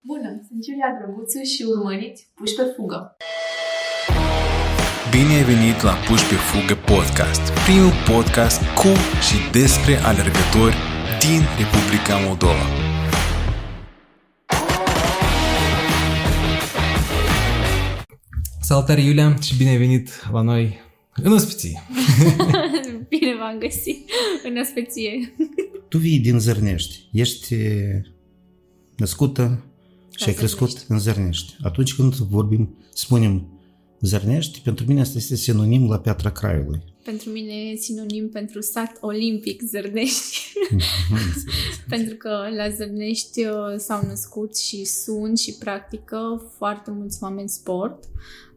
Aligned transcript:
Bună, 0.00 0.30
sunt 0.48 0.66
Iulia 0.66 0.90
Drăguțu 0.98 1.42
și 1.42 1.62
urmăriți 1.62 2.30
Puși 2.34 2.54
pe 2.54 2.62
fugă. 2.76 3.16
Bine 5.10 5.32
ai 5.38 5.44
venit 5.52 5.82
la 5.82 5.94
Puși 6.06 6.28
pe 6.28 6.34
fugă 6.34 6.74
podcast, 6.92 7.42
primul 7.66 7.94
podcast 8.10 8.60
cu 8.80 8.90
și 9.26 9.36
despre 9.58 9.94
alergători 10.10 10.76
din 11.24 11.40
Republica 11.60 12.14
Moldova. 12.26 12.66
Salutare 18.60 19.00
Iulia 19.00 19.36
și 19.46 19.56
bine 19.56 19.70
ai 19.70 19.76
venit 19.86 20.08
la 20.32 20.40
noi 20.40 20.78
în 21.14 21.32
ospiție. 21.32 21.80
Bine 23.12 23.32
v-am 23.38 23.58
găsit 23.58 24.10
în 24.44 24.56
ospeție. 24.56 25.34
Tu 25.88 25.98
vii 25.98 26.18
din 26.18 26.38
Zărnești, 26.38 27.08
ești 27.12 27.54
născută 28.96 29.67
și 30.18 30.24
La 30.24 30.30
ai 30.30 30.34
crescut 30.34 30.68
Zărnești. 30.68 30.92
în 30.92 30.98
Zărnești. 30.98 31.56
Atunci 31.62 31.94
când 31.94 32.14
vorbim, 32.14 32.76
spunem 32.94 33.46
Zărnești, 34.00 34.60
pentru 34.60 34.84
mine 34.86 35.00
asta 35.00 35.18
este 35.18 35.36
sinonim 35.36 35.88
la 35.88 35.98
Piatra 35.98 36.30
Craiului. 36.30 36.82
Pentru 37.04 37.30
mine 37.30 37.52
e 37.52 37.76
sinonim 37.76 38.28
pentru 38.28 38.60
sat 38.60 38.96
olimpic 39.00 39.62
Zărnești. 39.62 40.52
pentru 41.94 42.14
că 42.14 42.28
la 42.56 42.68
Zărnești 42.68 43.44
uh, 43.44 43.76
s-au 43.76 44.06
născut 44.06 44.56
și 44.56 44.84
sunt 44.84 45.38
și 45.38 45.54
practică 45.58 46.50
foarte 46.56 46.90
mulți 46.90 47.18
oameni 47.22 47.48
sport. 47.48 48.04
Uh, 48.04 48.47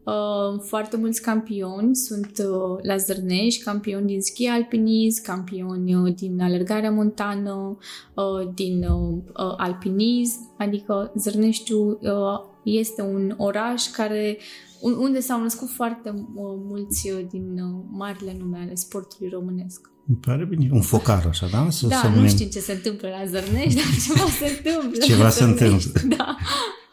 foarte 0.60 0.96
mulți 0.96 1.22
campioni 1.22 1.96
sunt 1.96 2.30
uh, 2.38 2.78
la 2.82 2.96
Zărnești, 2.96 3.62
campioni 3.64 4.06
din 4.06 4.20
schi 4.20 4.46
alpinism, 4.46 5.22
campioni 5.24 5.94
uh, 5.94 6.14
din 6.14 6.40
alergarea 6.40 6.90
montană, 6.90 7.78
uh, 8.14 8.48
din 8.54 8.82
uh, 8.84 9.16
uh, 9.26 9.54
alpinism, 9.56 10.54
adică 10.58 11.12
Zărneștiul 11.16 11.98
uh, 12.02 12.50
este 12.64 13.02
un 13.02 13.34
oraș 13.36 13.86
care 13.90 14.38
un- 14.80 14.96
unde 14.98 15.20
s-au 15.20 15.40
născut 15.42 15.68
foarte 15.68 16.10
uh, 16.14 16.24
mulți 16.64 17.10
uh, 17.10 17.26
din 17.30 17.58
uh, 17.58 17.82
marile 17.90 18.36
nume 18.38 18.58
ale 18.58 18.74
sportului 18.74 19.30
românesc. 19.32 19.90
Îmi 20.08 20.16
pare 20.20 20.44
bine. 20.44 20.68
Un 20.72 20.80
focar, 20.80 21.24
așa, 21.28 21.46
da? 21.52 21.70
Să, 21.70 21.86
Da, 21.86 21.96
să 21.96 22.08
nu 22.08 22.14
numim- 22.14 22.28
știm 22.28 22.48
ce 22.48 22.58
se 22.60 22.72
întâmplă 22.72 23.08
la 23.08 23.26
Zărnești, 23.26 23.74
dar 23.74 23.84
ceva 24.06 24.24
se 24.30 24.46
întâmplă. 24.56 24.98
Ceva 25.04 25.22
la 25.22 25.28
se 25.28 25.44
Zărnești, 25.44 25.86
întâmplă. 25.86 26.16
Da. 26.16 26.36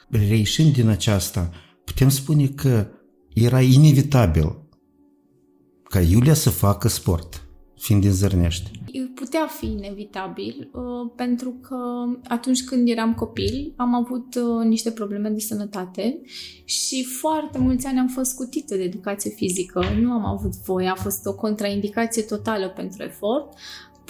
Reișind 0.10 0.74
din 0.74 0.88
aceasta, 0.88 1.50
putem 1.84 2.10
spune 2.10 2.48
că 2.48 2.88
era 3.44 3.62
inevitabil 3.62 4.68
ca 5.84 6.00
Iulia 6.00 6.34
să 6.34 6.50
facă 6.50 6.88
sport, 6.88 7.48
fiind 7.78 8.02
din 8.02 8.12
Zărnești. 8.12 8.72
Putea 9.16 9.48
fi 9.48 9.66
inevitabil, 9.66 10.70
uh, 10.74 11.12
pentru 11.16 11.60
că 11.62 11.78
atunci 12.28 12.64
când 12.64 12.90
eram 12.90 13.14
copil 13.14 13.74
am 13.78 13.94
avut 13.94 14.36
uh, 14.36 14.66
niște 14.66 14.92
probleme 14.92 15.30
de 15.30 15.40
sănătate 15.40 16.22
și 16.66 17.04
foarte 17.04 17.58
mulți 17.58 17.86
ani 17.86 18.00
am 18.00 18.08
fost 18.08 18.32
scutită 18.32 18.76
de 18.76 18.84
educație 18.84 19.32
fizică. 19.32 19.84
Nu 20.02 20.12
am 20.12 20.26
avut 20.26 20.56
voie, 20.66 20.88
a 20.88 20.96
fost 20.96 21.26
o 21.26 21.36
contraindicație 21.36 22.22
totală 22.22 22.70
pentru 22.70 23.04
efort. 23.04 23.54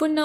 Până 0.00 0.22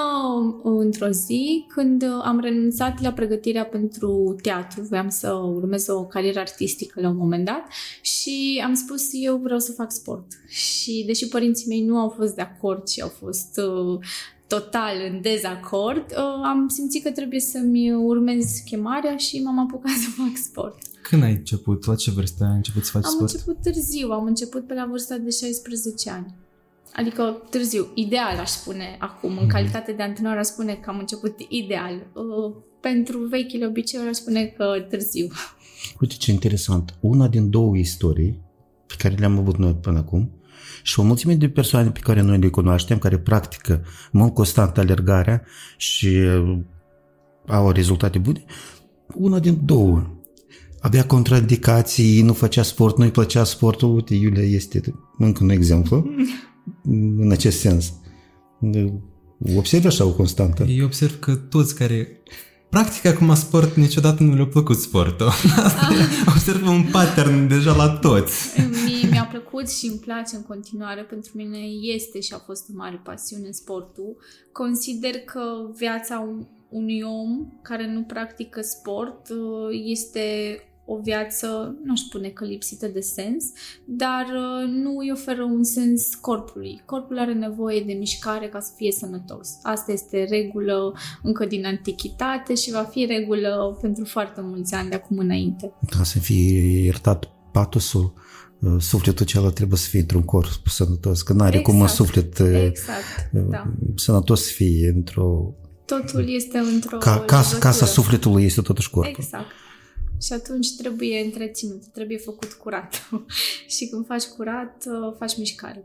uh, 0.64 0.74
într-o 0.80 1.10
zi, 1.10 1.66
când 1.68 2.02
uh, 2.04 2.22
am 2.24 2.40
renunțat 2.40 3.02
la 3.02 3.12
pregătirea 3.12 3.66
pentru 3.66 4.36
teatru, 4.42 4.82
voiam 4.82 5.10
să 5.10 5.32
urmez 5.34 5.88
o 5.88 6.06
carieră 6.06 6.40
artistică 6.40 7.02
la 7.02 7.10
un 7.10 7.18
moment 7.18 7.46
dat 7.46 7.64
și 8.02 8.62
am 8.66 8.74
spus 8.74 9.02
eu 9.12 9.38
vreau 9.38 9.60
să 9.60 9.72
fac 9.72 9.92
sport. 9.92 10.26
Și 10.48 11.04
deși 11.06 11.28
părinții 11.28 11.68
mei 11.68 11.86
nu 11.86 11.98
au 11.98 12.10
fost 12.10 12.36
de 12.36 12.42
acord 12.42 12.88
și 12.88 13.02
au 13.02 13.08
fost 13.08 13.58
uh, 13.58 14.00
total 14.48 14.96
în 15.12 15.22
dezacord, 15.22 16.06
uh, 16.12 16.42
am 16.44 16.68
simțit 16.68 17.04
că 17.04 17.12
trebuie 17.12 17.40
să-mi 17.40 17.94
urmez 17.94 18.46
chemarea 18.66 19.18
și 19.18 19.42
m-am 19.44 19.60
apucat 19.60 19.96
să 20.04 20.10
fac 20.10 20.36
sport. 20.36 20.78
Când 21.02 21.24
ai 21.24 21.32
început? 21.32 21.86
La 21.86 21.96
ce 21.96 22.12
vârstă 22.12 22.44
ai 22.44 22.56
început 22.56 22.84
să 22.84 22.92
faci 22.92 23.06
Am 23.06 23.12
sport? 23.12 23.32
început 23.32 23.62
târziu, 23.62 24.10
am 24.10 24.26
început 24.26 24.68
pe 24.68 24.74
la 24.74 24.86
vârsta 24.90 25.18
de 25.18 25.30
16 25.30 26.10
ani. 26.10 26.36
Adică 26.96 27.42
târziu, 27.50 27.88
ideal 27.94 28.38
aș 28.40 28.50
spune 28.50 28.96
acum, 29.00 29.38
în 29.38 29.48
calitate 29.48 29.92
de 29.92 30.04
antrenor 30.04 30.38
aș 30.38 30.46
spune 30.46 30.74
că 30.74 30.90
am 30.90 30.98
început 31.00 31.36
ideal. 31.50 31.94
Uh, 31.94 32.56
Pentru 32.82 33.18
vechile 33.20 33.66
obiceiuri 33.66 34.10
aș 34.10 34.16
spune 34.16 34.46
că 34.46 34.86
târziu. 34.90 35.28
Uite 36.02 36.16
ce 36.18 36.32
interesant. 36.32 36.98
Una 37.00 37.28
din 37.28 37.50
două 37.50 37.78
istorii 37.78 38.42
pe 38.86 38.94
care 38.98 39.16
le-am 39.16 39.38
avut 39.38 39.58
noi 39.58 39.74
până 39.74 39.98
acum 39.98 40.32
și 40.84 41.00
o 41.00 41.04
mulțime 41.04 41.36
de 41.36 41.50
persoane 41.50 41.90
pe 41.90 42.00
care 42.00 42.22
noi 42.22 42.40
le 42.40 42.50
cunoaștem, 42.50 42.98
care 42.98 43.18
practică 43.18 43.74
în 44.12 44.20
mod 44.20 44.34
constant 44.34 44.78
alergarea 44.78 45.44
și 45.78 46.08
uh, 46.08 46.58
au 47.48 47.72
rezultate 47.72 48.18
bune, 48.18 48.44
una 49.14 49.40
din 49.40 49.60
două. 49.66 50.10
Avea 50.80 51.06
contraindicații, 51.06 52.22
nu 52.22 52.34
făcea 52.34 52.64
sport, 52.64 52.98
nu-i 52.98 53.12
plăcea 53.12 53.44
sportul. 53.44 53.96
Uite, 53.96 54.16
Iulia 54.16 54.44
este 54.44 54.82
încă 55.18 55.44
un 55.44 55.50
exemplu 55.50 56.06
în 56.84 57.32
acest 57.32 57.60
sens. 57.60 57.94
Observi 59.58 59.88
așa 59.88 60.06
o 60.06 60.14
constantă. 60.14 60.64
Eu 60.64 60.86
observ 60.86 61.20
că 61.20 61.36
toți 61.36 61.76
care 61.76 62.22
practică 62.70 63.08
acum 63.08 63.36
sport 63.36 63.76
niciodată 63.76 64.24
nu 64.24 64.36
le-a 64.36 64.46
plăcut 64.48 64.78
sportul. 64.78 65.28
Asta 65.56 65.88
e- 65.94 66.30
observ 66.30 66.68
un 66.68 66.84
pattern 66.92 67.48
deja 67.48 67.76
la 67.76 67.90
toți. 67.90 68.60
Mie 68.86 69.10
mi-a 69.10 69.28
plăcut 69.32 69.70
și 69.70 69.86
îmi 69.88 70.00
place 70.00 70.36
în 70.36 70.42
continuare. 70.44 71.02
Pentru 71.02 71.32
mine 71.36 71.58
este 71.96 72.20
și 72.20 72.34
a 72.34 72.38
fost 72.46 72.66
o 72.70 72.74
mare 72.76 73.02
pasiune 73.04 73.52
sportul. 73.52 74.16
Consider 74.52 75.12
că 75.12 75.42
viața 75.78 76.20
un- 76.20 76.48
unui 76.70 77.02
om 77.02 77.48
care 77.62 77.94
nu 77.94 78.02
practică 78.02 78.62
sport 78.62 79.30
uh, 79.30 79.82
este 79.86 80.22
o 80.86 81.00
viață, 81.04 81.76
nu 81.84 81.92
aș 81.92 82.00
spune 82.00 82.28
că 82.30 82.46
lipsită 82.46 82.88
de 82.88 83.00
sens, 83.00 83.46
dar 83.86 84.26
uh, 84.26 84.70
nu 84.70 84.98
îi 84.98 85.12
oferă 85.14 85.44
un 85.44 85.64
sens 85.64 86.16
corpului. 86.16 86.82
Corpul 86.86 87.20
are 87.20 87.34
nevoie 87.34 87.84
de 87.88 87.94
mișcare 87.94 88.48
ca 88.48 88.60
să 88.60 88.72
fie 88.76 88.92
sănătos. 88.92 89.50
Asta 89.64 89.92
este 89.92 90.26
regulă 90.30 90.94
încă 91.24 91.46
din 91.46 91.66
antichitate 91.66 92.56
și 92.56 92.72
va 92.72 92.84
fi 92.84 93.06
regulă 93.06 93.78
pentru 93.82 94.06
foarte 94.06 94.42
mulți 94.44 94.74
ani 94.74 94.90
de 94.90 94.96
acum 94.96 95.18
înainte. 95.18 95.74
Ca 95.98 96.04
să 96.04 96.20
fie 96.20 96.84
iertat 96.84 97.30
patosul, 97.52 98.14
uh, 98.60 98.76
sufletul 98.80 99.26
acela 99.26 99.50
trebuie 99.50 99.78
să 99.78 99.88
fie 99.90 100.00
într-un 100.00 100.24
corp 100.24 100.68
sănătos, 100.68 101.22
că 101.22 101.34
n-are 101.34 101.60
cum 101.62 101.76
un 101.76 101.82
Exact. 101.82 101.98
suflet 101.98 102.40
uh, 102.40 102.64
Exact, 102.68 103.32
uh, 103.34 103.42
da. 103.50 103.74
sănătos 103.96 104.44
să 104.46 104.52
fie 104.52 104.92
într-o... 104.96 105.54
Totul 105.86 106.36
este 106.36 106.58
într-o 106.58 106.98
Ca, 106.98 107.20
casa, 107.20 107.38
legătură. 107.38 107.60
casa 107.60 107.86
sufletului 107.86 108.44
este 108.44 108.62
totuși 108.62 108.90
corpul. 108.90 109.16
Exact. 109.18 109.46
Și 110.22 110.34
atunci 110.34 110.76
trebuie 110.78 111.20
întreținut, 111.20 111.84
trebuie 111.94 112.18
făcut 112.18 112.52
curat. 112.54 113.10
și 113.76 113.88
când 113.88 114.06
faci 114.06 114.24
curat, 114.24 114.84
uh, 114.86 115.16
faci 115.20 115.38
mișcare. 115.38 115.84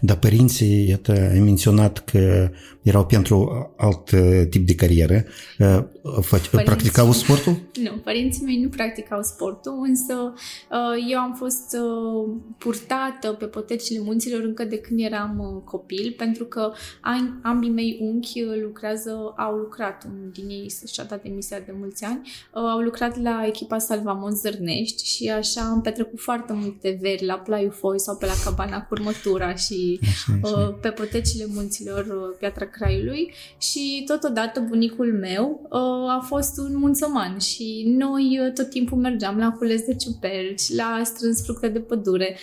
Dar 0.00 0.18
părinții, 0.18 0.88
iată, 0.88 1.12
ai 1.12 1.38
menționat 1.38 1.98
că 1.98 2.50
erau 2.82 3.06
pentru 3.06 3.70
alt 3.76 4.10
uh, 4.10 4.42
tip 4.50 4.66
de 4.66 4.74
carieră. 4.74 5.24
Uh, 5.58 5.78
fac- 6.22 6.50
Practicau 6.64 7.12
sportul? 7.12 7.52
Nu, 7.82 7.90
părinții 8.04 8.44
mei 8.44 8.60
nu 8.62 8.68
practicau 8.68 9.22
sportul, 9.22 9.84
însă 9.88 10.32
uh, 10.70 11.06
eu 11.10 11.18
am 11.18 11.34
fost 11.38 11.76
uh, 11.80 12.34
purtată 12.58 13.32
pe 13.32 13.44
potecile 13.44 14.00
munților 14.04 14.42
încă 14.42 14.64
de 14.64 14.76
când 14.78 15.00
eram 15.00 15.38
uh, 15.38 15.62
copil, 15.64 16.14
pentru 16.16 16.44
că 16.44 16.72
am- 17.00 17.40
ambii 17.42 17.70
mei 17.70 17.98
unchi 18.00 18.42
uh, 18.42 18.60
lucrează, 18.62 19.32
au 19.36 19.54
lucrat, 19.56 20.04
unul 20.04 20.30
din 20.32 20.48
ei 20.48 20.72
și-a 20.92 21.04
dat 21.04 21.22
demisia 21.22 21.58
de 21.66 21.74
mulți 21.78 22.04
ani, 22.04 22.20
uh, 22.54 22.62
au 22.72 22.78
lucrat 22.78 23.20
la 23.22 23.44
echipa 23.46 23.78
Salvamont 23.78 24.36
Zărnești 24.36 25.04
și 25.06 25.28
așa 25.28 25.60
am 25.60 25.80
petrecut 25.80 26.20
foarte 26.20 26.52
multe 26.52 26.98
veri 27.00 27.24
la 27.24 27.34
Plaiu 27.34 27.70
Foi 27.70 28.00
sau 28.00 28.16
pe 28.16 28.26
la 28.26 28.32
Cabana 28.44 28.82
Curmătura 28.82 29.54
și 29.54 30.00
Așa, 30.02 30.38
așa. 30.42 30.58
uh, 30.68 30.74
pe 30.80 30.88
potecile 30.88 31.44
munților 31.54 32.04
uh, 32.06 32.36
Piatra 32.38 32.66
Craiului 32.72 33.32
și 33.60 34.02
totodată 34.06 34.60
bunicul 34.68 35.18
meu 35.20 35.60
uh, 35.62 36.10
a 36.18 36.24
fost 36.26 36.58
un 36.58 36.78
munțăman 36.78 37.38
și 37.38 37.94
noi 37.98 38.38
uh, 38.40 38.52
tot 38.52 38.70
timpul 38.70 38.98
mergeam 38.98 39.36
la 39.38 39.50
cules 39.50 39.82
de 39.84 39.94
ciuperci, 39.94 40.74
la 40.76 41.00
strâns 41.04 41.42
fructe 41.42 41.68
de 41.68 41.78
pădure. 41.78 42.36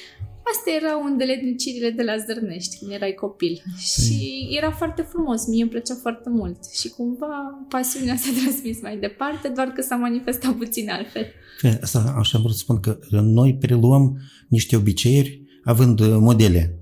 Astea 0.51 0.73
erau 0.81 1.03
îndeletnicirile 1.05 1.89
de 1.89 2.03
la 2.03 2.17
Zărnești 2.17 2.77
când 2.77 2.91
erai 2.91 3.13
copil 3.13 3.61
și 3.77 4.47
era 4.57 4.71
foarte 4.71 5.01
frumos, 5.01 5.47
mie 5.47 5.61
îmi 5.61 5.71
plăcea 5.71 5.95
foarte 6.01 6.29
mult 6.29 6.57
și 6.73 6.89
cumva 6.89 7.65
pasiunea 7.69 8.15
s-a 8.15 8.29
transmis 8.41 8.81
mai 8.81 8.97
departe, 8.97 9.47
doar 9.47 9.67
că 9.67 9.81
s-a 9.81 9.95
manifestat 9.95 10.53
puțin 10.53 10.89
altfel. 10.89 11.25
E, 11.61 11.79
Asta 11.81 12.15
așa 12.17 12.37
am 12.37 12.43
vrut 12.43 12.55
să 12.55 12.61
spun 12.61 12.79
că 12.79 12.99
noi 13.21 13.57
preluăm 13.59 14.19
niște 14.47 14.75
obiceiuri 14.75 15.43
având 15.63 15.99
uh, 15.99 16.17
modele 16.19 16.78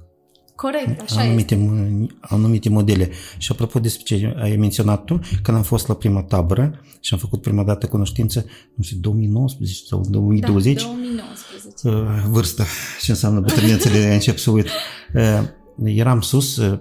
Corect, 0.57 1.01
așa 1.01 1.21
anumite, 1.21 1.55
este. 1.55 2.15
anumite 2.19 2.69
modele. 2.69 3.09
Și 3.37 3.51
apropo 3.51 3.79
despre 3.79 4.03
ce 4.03 4.35
ai 4.41 4.55
menționat 4.55 5.03
tu, 5.03 5.19
când 5.41 5.57
am 5.57 5.63
fost 5.63 5.87
la 5.87 5.93
prima 5.93 6.21
tabără 6.23 6.81
și 6.99 7.13
am 7.13 7.19
făcut 7.19 7.41
prima 7.41 7.63
dată 7.63 7.87
cunoștință, 7.87 8.45
nu 8.73 8.83
știu, 8.83 8.97
2019 9.01 9.83
sau 9.85 10.05
2020, 10.09 10.81
Da, 10.81 10.87
2019. 10.87 11.87
uh, 11.87 12.23
vârstă, 12.29 12.63
ce 13.01 13.11
înseamnă 13.11 13.39
bătrânețele, 13.39 13.99
încep 14.13 14.37
să 14.37 14.51
uit. 14.51 14.67
Uh, 15.13 15.41
Eram 15.83 16.21
sus, 16.21 16.57
uh, 16.57 16.79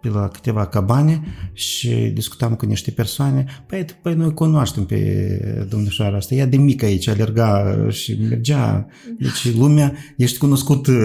pe 0.00 0.08
la 0.08 0.28
câteva 0.28 0.66
cabane 0.66 1.20
și 1.52 1.88
discutam 2.14 2.54
cu 2.54 2.66
niște 2.66 2.90
persoane. 2.90 3.44
Păi, 3.66 3.84
păi 4.02 4.14
noi 4.14 4.34
cunoaștem 4.34 4.84
pe 4.86 5.66
domnișoara 5.68 6.16
asta. 6.16 6.34
Ea 6.34 6.46
de 6.46 6.56
mică 6.56 6.84
aici 6.84 7.08
alerga 7.08 7.76
și 7.88 8.18
mergea. 8.28 8.86
Deci 9.18 9.54
lumea, 9.56 9.94
ești 10.16 10.38
cunoscut 10.38 10.86
uh, 10.86 10.96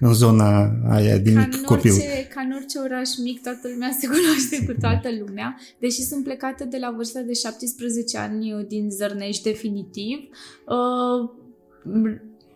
în 0.00 0.12
zona 0.12 0.72
aia 0.88 1.18
de 1.18 1.32
ca 1.32 1.40
mic 1.40 1.54
în 1.54 1.62
copil. 1.62 1.92
Orice, 1.92 2.28
ca 2.34 2.40
în 2.40 2.52
orice 2.56 2.78
oraș 2.78 3.08
mic, 3.22 3.42
toată 3.42 3.68
lumea 3.72 3.90
se 4.00 4.06
cunoaște 4.12 4.64
cu 4.66 4.80
toată 4.80 5.08
lumea. 5.26 5.56
Deși 5.78 6.02
sunt 6.02 6.24
plecată 6.24 6.64
de 6.64 6.76
la 6.80 6.92
vârsta 6.96 7.20
de 7.20 7.32
17 7.32 8.18
ani 8.18 8.52
uh, 8.52 8.66
din 8.66 8.90
Zărnești 8.90 9.42
definitiv, 9.42 10.18
uh, 10.66 11.30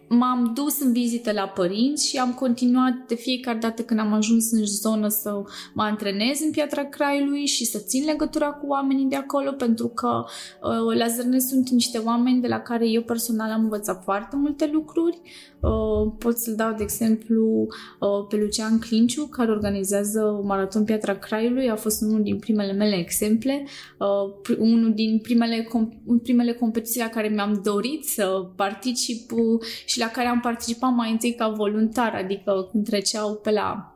m-am 0.08 0.52
dus 0.54 0.80
în 0.80 0.92
vizită 0.92 1.32
la 1.32 1.48
părinți 1.48 2.08
și 2.08 2.18
am 2.18 2.32
continuat 2.32 2.92
de 3.06 3.14
fiecare 3.14 3.58
dată 3.58 3.82
când 3.82 4.00
am 4.00 4.12
ajuns 4.12 4.50
în 4.52 4.64
zonă 4.64 5.08
să 5.08 5.42
mă 5.74 5.82
antrenez 5.82 6.40
în 6.40 6.50
Piatra 6.50 6.84
Craiului 6.84 7.46
și 7.46 7.64
să 7.64 7.78
țin 7.78 8.04
legătura 8.04 8.46
cu 8.46 8.66
oamenii 8.66 9.04
de 9.04 9.16
acolo 9.16 9.50
pentru 9.50 9.88
că 9.88 10.24
uh, 10.62 10.96
la 10.98 11.06
Zărnești 11.06 11.48
sunt 11.48 11.68
niște 11.68 11.98
oameni 11.98 12.40
de 12.40 12.48
la 12.48 12.60
care 12.60 12.88
eu 12.88 13.02
personal 13.02 13.50
am 13.50 13.62
învățat 13.62 14.02
foarte 14.02 14.36
multe 14.36 14.70
lucruri. 14.72 15.20
Uh, 15.60 16.12
pot 16.18 16.36
să-l 16.36 16.54
dau 16.54 16.74
de 16.76 16.82
exemplu 16.82 17.66
uh, 18.00 18.26
pe 18.28 18.36
Lucian 18.36 18.78
Clinciu 18.78 19.26
care 19.26 19.50
organizează 19.50 20.40
Maraton 20.44 20.84
Piatra 20.84 21.18
Craiului, 21.18 21.70
a 21.70 21.76
fost 21.76 22.02
unul 22.02 22.22
din 22.22 22.38
primele 22.38 22.72
mele 22.72 22.96
exemple, 22.96 23.66
uh, 23.98 24.56
unul 24.58 24.92
din 24.94 25.18
primele, 25.22 25.62
com- 25.62 26.22
primele 26.22 26.52
competiții 26.52 27.00
la 27.00 27.08
care 27.08 27.28
mi-am 27.28 27.60
dorit 27.64 28.04
să 28.04 28.50
particip 28.56 29.32
uh, 29.32 29.60
și 29.94 30.00
la 30.00 30.08
care 30.08 30.28
am 30.28 30.40
participat 30.40 30.92
mai 30.94 31.10
întâi 31.10 31.34
ca 31.34 31.48
voluntar, 31.48 32.14
adică 32.14 32.68
când 32.70 32.84
treceau 32.84 33.34
pe 33.34 33.50
la 33.50 33.94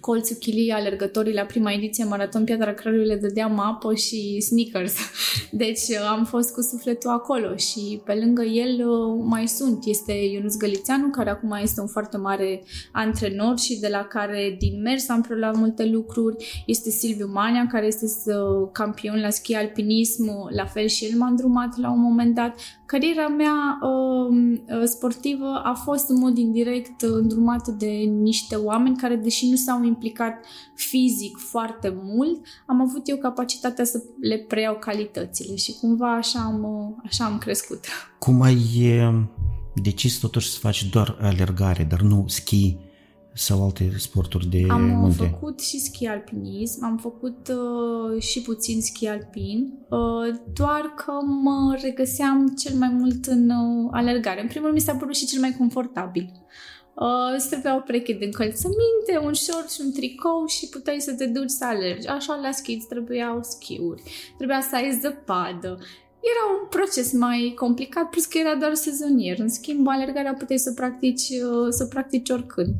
colțul 0.00 0.36
chilii 0.36 0.70
alergătorii 0.70 1.34
la 1.34 1.42
prima 1.42 1.72
ediție 1.72 2.04
Maraton 2.04 2.44
Piatra 2.44 2.72
Craiului 2.72 3.06
le 3.06 3.16
dădeam 3.16 3.58
apă 3.58 3.94
și 3.94 4.40
sneakers. 4.40 4.94
Deci 5.62 5.88
uh, 5.88 6.08
am 6.10 6.24
fost 6.24 6.54
cu 6.54 6.60
sufletul 6.60 7.10
acolo 7.10 7.56
și 7.56 8.00
pe 8.04 8.14
lângă 8.14 8.42
el 8.42 8.88
uh, 8.88 9.24
mai 9.24 9.48
sunt. 9.48 9.78
Este 9.84 10.12
Ionuț 10.12 10.56
Gălițeanu, 10.56 11.08
care 11.08 11.30
acum 11.30 11.58
este 11.62 11.80
un 11.80 11.86
foarte 11.86 12.16
mare 12.16 12.62
antrenor 12.92 13.58
și 13.58 13.80
de 13.80 13.88
la 13.88 14.04
care 14.04 14.56
din 14.58 14.80
mers 14.80 15.08
am 15.08 15.20
preluat 15.20 15.56
multe 15.56 15.86
lucruri. 15.86 16.64
Este 16.66 16.90
Silviu 16.90 17.30
Mania, 17.32 17.66
care 17.66 17.86
este 17.86 18.06
uh, 18.32 18.68
campion 18.72 19.20
la 19.20 19.30
schi 19.30 19.54
alpinism, 19.54 20.48
la 20.50 20.64
fel 20.64 20.86
și 20.86 21.04
el 21.04 21.18
m-a 21.18 21.26
îndrumat 21.26 21.76
la 21.76 21.90
un 21.90 22.00
moment 22.00 22.34
dat. 22.34 22.54
Cariera 22.94 23.28
mea 23.28 23.78
uh, 23.82 24.82
sportivă 24.84 25.60
a 25.64 25.74
fost 25.84 26.08
în 26.08 26.18
mod 26.18 26.38
indirect 26.38 27.02
îndrumată 27.02 27.70
de 27.70 27.90
niște 28.20 28.54
oameni 28.54 28.96
care, 28.96 29.16
deși 29.16 29.48
nu 29.48 29.56
s-au 29.56 29.84
implicat 29.84 30.34
fizic 30.74 31.36
foarte 31.36 31.96
mult, 32.02 32.46
am 32.66 32.80
avut 32.80 33.08
eu 33.08 33.16
capacitatea 33.16 33.84
să 33.84 34.02
le 34.20 34.36
preiau 34.48 34.76
calitățile 34.80 35.56
și 35.56 35.72
cumva 35.80 36.16
așa 36.16 36.38
am, 36.38 36.66
așa 37.04 37.24
am 37.24 37.38
crescut. 37.38 37.84
Cum 38.18 38.42
ai 38.42 38.56
decis 39.74 40.18
totuși 40.18 40.50
să 40.50 40.58
faci 40.58 40.84
doar 40.84 41.18
alergare, 41.20 41.86
dar 41.90 42.00
nu 42.00 42.24
schi 42.26 42.76
sau 43.34 43.62
alte 43.62 43.92
sporturi 43.98 44.46
de 44.46 44.66
am 44.70 44.82
munte? 44.82 45.22
Am 45.22 45.28
făcut 45.28 45.60
și 45.60 45.78
schi 45.78 46.06
alpinism, 46.06 46.84
am 46.84 46.96
făcut 46.96 47.48
uh, 47.48 48.22
și 48.22 48.42
puțin 48.42 48.82
schi 48.82 49.06
alpin, 49.06 49.72
uh, 49.88 50.34
doar 50.52 50.94
că 50.96 51.12
mă 51.42 51.78
regăseam 51.82 52.54
cel 52.58 52.76
mai 52.76 52.88
mult 52.88 53.24
în 53.26 53.50
uh, 53.50 53.88
alergare. 53.92 54.40
În 54.40 54.48
primul 54.48 54.66
rând 54.66 54.80
mi 54.80 54.86
s-a 54.86 54.94
părut 54.94 55.14
și 55.16 55.26
cel 55.26 55.40
mai 55.40 55.54
confortabil. 55.58 56.30
Uh, 56.94 57.34
îți 57.36 57.48
trebuia 57.48 57.76
o 57.76 57.80
pereche 57.80 58.12
de 58.12 58.24
încălțăminte, 58.24 59.20
un 59.22 59.34
short 59.34 59.70
și 59.70 59.80
un 59.84 59.92
tricou 59.92 60.46
și 60.46 60.68
puteai 60.68 61.00
să 61.00 61.14
te 61.14 61.26
duci 61.26 61.50
să 61.50 61.64
alergi. 61.64 62.06
Așa 62.06 62.38
la 62.42 62.50
schi 62.50 62.72
îți 62.72 62.86
trebuiau 62.86 63.42
schiuri, 63.42 64.02
trebuia 64.36 64.60
să 64.60 64.74
ai 64.74 64.98
zăpadă. 65.02 65.78
Era 66.32 66.60
un 66.60 66.68
proces 66.68 67.12
mai 67.12 67.52
complicat, 67.56 68.10
plus 68.10 68.24
că 68.24 68.38
era 68.38 68.54
doar 68.54 68.74
sezonier. 68.74 69.38
În 69.38 69.48
schimb, 69.48 69.88
alergarea 69.88 70.34
puteai 70.34 70.58
să 70.58 70.72
practici, 70.72 71.28
uh, 71.28 71.66
să 71.68 71.86
practici 71.86 72.30
oricând. 72.30 72.74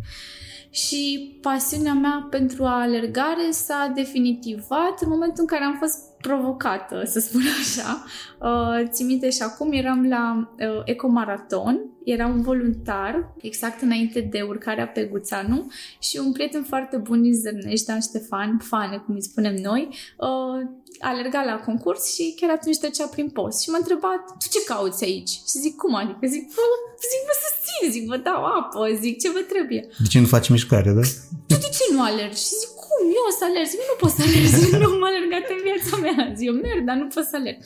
Și 0.75 1.39
pasiunea 1.43 1.93
mea 1.93 2.27
pentru 2.31 2.65
alergare 2.65 3.51
s-a 3.51 3.93
definitivat 3.95 5.01
în 5.01 5.09
momentul 5.09 5.41
în 5.41 5.47
care 5.47 5.65
am 5.65 5.77
fost 5.79 5.99
provocată, 6.27 7.03
să 7.05 7.21
spun 7.21 7.43
așa. 7.61 8.05
Uh, 8.41 8.89
țin 8.91 9.07
minte 9.07 9.31
și 9.31 9.43
acum 9.43 9.73
eram 9.73 10.09
la 10.09 10.53
uh, 10.59 10.83
Ecomaraton, 10.85 11.81
era 12.05 12.27
un 12.27 12.43
voluntar, 12.43 13.35
exact 13.41 13.83
înainte 13.83 14.21
de 14.21 14.41
urcarea 14.41 14.87
pe 14.87 15.03
Guțanu 15.05 15.71
și 15.99 16.21
un 16.25 16.33
prieten 16.33 16.63
foarte 16.63 16.97
bun 16.97 17.23
din 17.23 17.35
Zărnești, 17.35 17.87
Dan 17.87 18.01
Ștefan, 18.01 18.59
fane, 18.59 18.97
cum 18.97 19.15
îi 19.15 19.23
spunem 19.23 19.55
noi, 19.55 19.89
uh, 20.19 20.69
alerga 21.01 21.43
la 21.45 21.57
concurs 21.67 22.15
și 22.15 22.35
chiar 22.37 22.51
atunci 22.51 22.79
trecea 22.79 23.07
prin 23.07 23.29
post 23.29 23.63
și 23.63 23.71
m-a 23.71 23.77
întrebat, 23.81 24.21
tu 24.39 24.47
ce 24.51 24.65
cauți 24.67 25.05
aici? 25.05 25.29
Și 25.29 25.57
zic, 25.65 25.77
cum 25.77 25.95
adică? 25.95 26.27
Zic, 26.27 26.45
vă, 26.57 26.65
zic, 27.11 27.23
vă 27.29 27.35
susțin, 27.45 27.91
zic, 27.95 28.05
vă 28.09 28.17
dau 28.17 28.45
apă, 28.45 28.99
zic, 29.01 29.21
ce 29.21 29.31
vă 29.31 29.43
trebuie? 29.53 29.89
De 30.03 30.09
ce 30.09 30.21
nu 30.21 30.27
faci 30.27 30.49
mișcare, 30.49 30.91
da? 30.91 31.01
Tu 31.47 31.55
de 31.55 31.71
ce 31.77 31.85
nu 31.95 32.03
alergi? 32.03 32.41
Și 32.45 32.55
zic, 32.61 32.74
cum? 32.95 33.05
Eu 33.19 33.25
o 33.31 33.33
să 33.39 33.45
alerg. 33.49 33.69
Zic, 33.73 33.81
nu 33.93 33.97
pot 34.03 34.13
să 34.17 34.23
alerg. 34.27 34.47
Zic, 34.63 34.73
nu 34.83 34.89
am 34.97 35.05
alergat 35.11 35.45
în 35.55 35.61
viața 35.69 35.95
mea. 36.05 36.19
Zic, 36.37 36.47
eu 36.51 36.57
merg, 36.67 36.81
dar 36.89 36.97
nu 37.03 37.07
pot 37.15 37.25
să 37.31 37.37
alerg. 37.41 37.59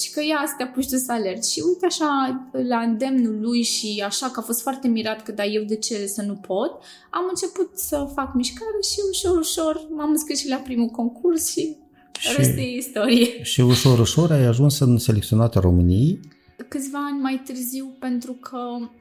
Și 0.00 0.08
că 0.14 0.20
ia 0.30 0.40
să 0.50 0.54
te 0.56 0.62
apuci 0.62 0.90
tu 0.92 0.96
să 1.06 1.12
alergi. 1.18 1.50
Și 1.52 1.60
uite 1.68 1.86
așa, 1.92 2.10
la 2.72 2.78
îndemnul 2.88 3.36
lui 3.46 3.62
și 3.74 3.90
așa 4.10 4.26
că 4.32 4.36
a 4.40 4.48
fost 4.50 4.60
foarte 4.66 4.86
mirat 4.96 5.18
că 5.22 5.32
da, 5.38 5.44
eu 5.56 5.62
de 5.72 5.76
ce 5.86 5.96
să 6.16 6.22
nu 6.30 6.36
pot, 6.50 6.72
am 7.18 7.26
început 7.32 7.68
să 7.88 7.96
fac 8.16 8.28
mișcare 8.34 8.80
și 8.90 8.98
ușor, 9.10 9.36
ușor 9.46 9.74
m-am 9.96 10.10
înscris 10.10 10.38
și 10.42 10.52
la 10.54 10.60
primul 10.68 10.90
concurs 11.00 11.44
și 11.54 11.64
și, 12.18 12.34
Restul 12.36 12.58
e 12.58 12.76
istorie. 12.76 13.42
Și 13.42 13.60
ușor, 13.60 13.98
ușor 13.98 14.30
ai 14.30 14.44
ajuns 14.44 14.78
în 14.78 14.98
selecționată 14.98 15.58
României? 15.58 16.20
Câțiva 16.68 16.98
ani 16.98 17.20
mai 17.20 17.42
târziu, 17.44 17.96
pentru 17.98 18.32
că 18.32 18.58
Uh, 18.78 18.99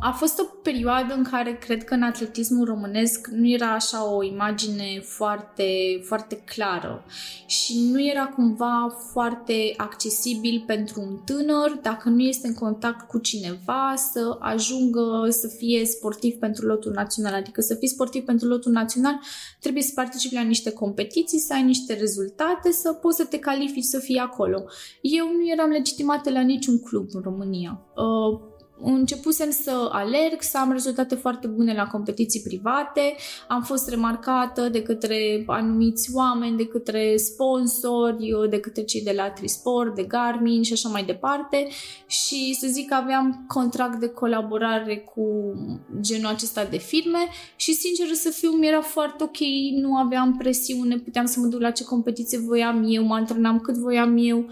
a 0.00 0.14
fost 0.16 0.38
o 0.38 0.42
perioadă 0.62 1.14
în 1.14 1.22
care 1.22 1.58
cred 1.60 1.84
că 1.84 1.94
în 1.94 2.02
atletismul 2.02 2.64
românesc 2.64 3.26
nu 3.26 3.48
era 3.48 3.72
așa 3.72 4.14
o 4.14 4.22
imagine 4.22 5.00
foarte, 5.02 5.64
foarte 6.02 6.36
clară 6.36 7.04
și 7.46 7.88
nu 7.90 8.04
era 8.06 8.26
cumva 8.26 8.96
foarte 9.12 9.74
accesibil 9.76 10.64
pentru 10.66 11.00
un 11.00 11.16
tânăr 11.24 11.78
dacă 11.82 12.08
nu 12.08 12.20
este 12.20 12.46
în 12.46 12.54
contact 12.54 13.08
cu 13.08 13.18
cineva 13.18 13.94
să 13.96 14.36
ajungă 14.40 15.26
să 15.28 15.48
fie 15.58 15.84
sportiv 15.84 16.34
pentru 16.34 16.66
lotul 16.66 16.92
național. 16.92 17.34
Adică 17.34 17.60
să 17.60 17.74
fii 17.74 17.88
sportiv 17.88 18.24
pentru 18.24 18.48
lotul 18.48 18.72
național 18.72 19.20
trebuie 19.60 19.82
să 19.82 19.92
participi 19.94 20.34
la 20.34 20.42
niște 20.42 20.70
competiții, 20.72 21.38
să 21.38 21.52
ai 21.52 21.62
niște 21.62 21.94
rezultate, 21.94 22.70
să 22.70 22.92
poți 22.92 23.16
să 23.16 23.24
te 23.24 23.38
califici 23.38 23.84
să 23.84 23.98
fii 23.98 24.18
acolo. 24.18 24.64
Eu 25.00 25.26
nu 25.26 25.50
eram 25.52 25.70
legitimată 25.70 26.30
la 26.30 26.40
niciun 26.40 26.78
club 26.78 27.08
în 27.12 27.20
România. 27.20 27.80
Uh, 27.96 28.47
începusem 28.82 29.50
să 29.50 29.88
alerg, 29.92 30.40
să 30.40 30.58
am 30.58 30.72
rezultate 30.72 31.14
foarte 31.14 31.46
bune 31.46 31.74
la 31.74 31.86
competiții 31.86 32.42
private, 32.42 33.14
am 33.48 33.62
fost 33.62 33.88
remarcată 33.88 34.68
de 34.68 34.82
către 34.82 35.44
anumiți 35.46 36.10
oameni, 36.14 36.56
de 36.56 36.66
către 36.66 37.16
sponsori, 37.16 38.30
de 38.50 38.60
către 38.60 38.82
cei 38.82 39.02
de 39.02 39.12
la 39.16 39.30
Trisport, 39.30 39.94
de 39.94 40.02
Garmin 40.02 40.62
și 40.62 40.72
așa 40.72 40.88
mai 40.88 41.04
departe. 41.04 41.68
Și 42.06 42.54
să 42.54 42.66
zic 42.66 42.88
că 42.88 42.94
aveam 42.94 43.44
contract 43.48 44.00
de 44.00 44.08
colaborare 44.08 44.96
cu 44.96 45.54
genul 46.00 46.30
acesta 46.30 46.64
de 46.64 46.78
firme 46.78 47.18
și 47.56 47.72
sincer 47.72 48.06
să 48.12 48.30
fiu, 48.30 48.50
mi 48.50 48.66
era 48.66 48.80
foarte 48.80 49.24
ok, 49.24 49.38
nu 49.80 49.96
aveam 49.96 50.36
presiune, 50.36 50.98
puteam 50.98 51.26
să 51.26 51.40
mă 51.40 51.46
duc 51.46 51.60
la 51.60 51.70
ce 51.70 51.84
competiție 51.84 52.38
voiam 52.38 52.84
eu, 52.88 53.04
mă 53.04 53.14
antrenam 53.14 53.58
cât 53.58 53.74
voiam 53.74 54.16
eu 54.18 54.46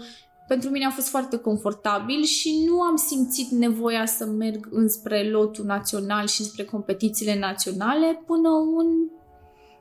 pentru 0.47 0.69
mine 0.69 0.85
a 0.85 0.89
fost 0.89 1.09
foarte 1.09 1.37
confortabil 1.37 2.23
și 2.23 2.63
nu 2.67 2.81
am 2.81 2.95
simțit 2.95 3.49
nevoia 3.49 4.05
să 4.05 4.25
merg 4.25 4.67
înspre 4.71 5.29
lotul 5.29 5.65
național 5.65 6.27
și 6.27 6.43
spre 6.43 6.63
competițiile 6.63 7.39
naționale 7.39 8.23
până, 8.25 8.49
un, 8.49 8.87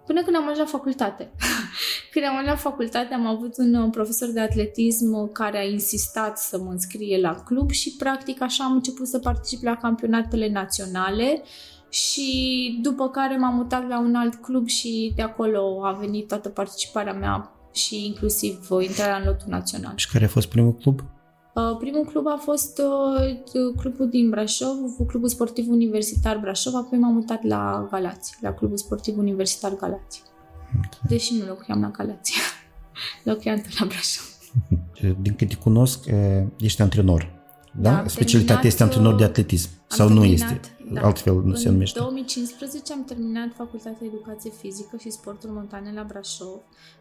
până 0.07 0.23
când 0.23 0.37
am 0.37 0.43
ajuns 0.43 0.59
la 0.59 0.79
facultate. 0.79 1.33
când 2.13 2.25
am 2.25 2.33
ajuns 2.33 2.49
la 2.51 2.57
facultate 2.71 3.15
am 3.15 3.27
avut 3.27 3.59
un 3.59 3.91
profesor 3.91 4.29
de 4.29 4.41
atletism 4.41 5.33
care 5.33 5.59
a 5.59 5.69
insistat 5.69 6.39
să 6.39 6.59
mă 6.59 6.71
înscrie 6.71 7.21
la 7.21 7.35
club 7.35 7.71
și 7.71 7.97
practic 7.97 8.43
așa 8.43 8.65
am 8.65 8.73
început 8.73 9.07
să 9.07 9.19
particip 9.19 9.63
la 9.63 9.77
campionatele 9.77 10.51
naționale 10.51 11.43
și 11.89 12.79
după 12.83 13.09
care 13.09 13.37
m-am 13.37 13.55
mutat 13.55 13.89
la 13.89 13.99
un 13.99 14.15
alt 14.15 14.35
club 14.35 14.69
și 14.69 15.13
de 15.17 15.23
acolo 15.23 15.85
a 15.85 15.93
venit 15.93 16.29
toată 16.29 16.49
participarea 16.49 17.13
mea 17.13 17.56
și 17.77 18.07
inclusiv 18.07 18.71
uh, 18.71 18.87
intrarea 18.87 19.17
în 19.17 19.25
lotul 19.25 19.47
național. 19.49 19.93
Și 19.97 20.11
care 20.11 20.25
a 20.25 20.29
fost 20.29 20.49
primul 20.49 20.75
club? 20.75 21.01
Uh, 21.55 21.77
primul 21.79 22.05
club 22.05 22.27
a 22.27 22.41
fost 22.43 22.79
uh, 22.79 23.73
clubul 23.77 24.09
din 24.09 24.31
Brașov, 24.31 24.77
clubul 25.07 25.29
sportiv 25.29 25.69
universitar 25.69 26.39
Brașov, 26.39 26.75
apoi 26.75 26.99
m-am 26.99 27.13
mutat 27.13 27.43
la 27.43 27.89
Galați, 27.91 28.37
la 28.41 28.53
clubul 28.53 28.77
sportiv 28.77 29.19
universitar 29.19 29.77
Galați. 29.77 30.23
Deși 31.09 31.35
nu 31.35 31.47
locuiam 31.47 31.81
la 31.81 31.91
Galați, 31.91 32.33
locuiam 33.25 33.57
tot 33.57 33.79
la 33.79 33.87
Brașov. 33.87 34.35
Din 35.21 35.35
câte 35.35 35.55
cunosc, 35.55 36.05
ești 36.59 36.83
antrenor. 36.83 37.35
Da? 37.73 37.91
da 37.91 38.05
Specialitatea 38.07 38.67
este 38.67 38.83
antrenor 38.83 39.15
de 39.15 39.25
atletism. 39.25 39.69
Sau 39.87 40.07
terminat, 40.07 40.27
nu 40.27 40.33
este? 40.33 40.76
Da. 40.93 41.01
altfel 41.01 41.35
nu 41.35 41.55
se 41.55 41.69
În 41.69 41.73
numește. 41.73 41.99
2015 41.99 42.93
am 42.93 43.05
terminat 43.05 43.55
Facultatea 43.57 43.97
de 44.01 44.07
Educație 44.07 44.51
Fizică 44.51 44.97
și 45.01 45.11
Sporturi 45.11 45.53
Montane 45.53 45.93
la 45.93 46.05
Brașov. 46.09 46.61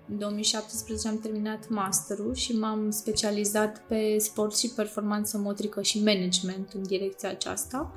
În 0.10 0.18
2017 0.18 1.08
am 1.08 1.20
terminat 1.20 1.70
masterul 1.70 2.34
și 2.34 2.58
m-am 2.58 2.90
specializat 2.92 3.82
pe 3.88 4.18
sport 4.18 4.58
și 4.58 4.70
performanță 4.76 5.38
motrică 5.38 5.82
și 5.82 6.04
management 6.04 6.72
în 6.74 6.84
direcția 6.84 7.30
aceasta. 7.30 7.94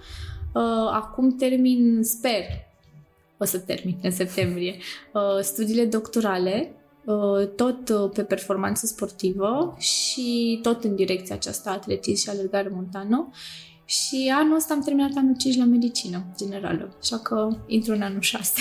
Uh, 0.54 0.62
Acum 0.92 1.36
termin, 1.36 2.02
sper, 2.02 2.42
o 3.38 3.44
să 3.44 3.58
termin 3.58 3.98
în 4.02 4.10
septembrie, 4.10 4.76
uh, 5.12 5.42
studiile 5.42 5.84
doctorale, 5.84 6.72
uh, 7.04 7.48
tot 7.56 7.88
uh, 7.88 8.10
pe 8.12 8.22
performanță 8.22 8.86
sportivă 8.86 9.74
și 9.78 10.58
tot 10.62 10.84
în 10.84 10.94
direcția 10.94 11.34
aceasta, 11.34 11.70
atletism 11.70 12.22
și 12.22 12.28
alergare 12.28 12.68
montană. 12.68 13.30
Și 13.88 14.32
anul 14.34 14.56
ăsta 14.56 14.74
am 14.74 14.82
terminat 14.82 15.10
anul 15.14 15.36
5 15.36 15.56
la 15.56 15.64
medicină 15.64 16.26
generală, 16.36 16.96
așa 17.00 17.18
că 17.18 17.48
intru 17.66 17.92
în 17.92 18.02
anul 18.02 18.20
6. 18.20 18.52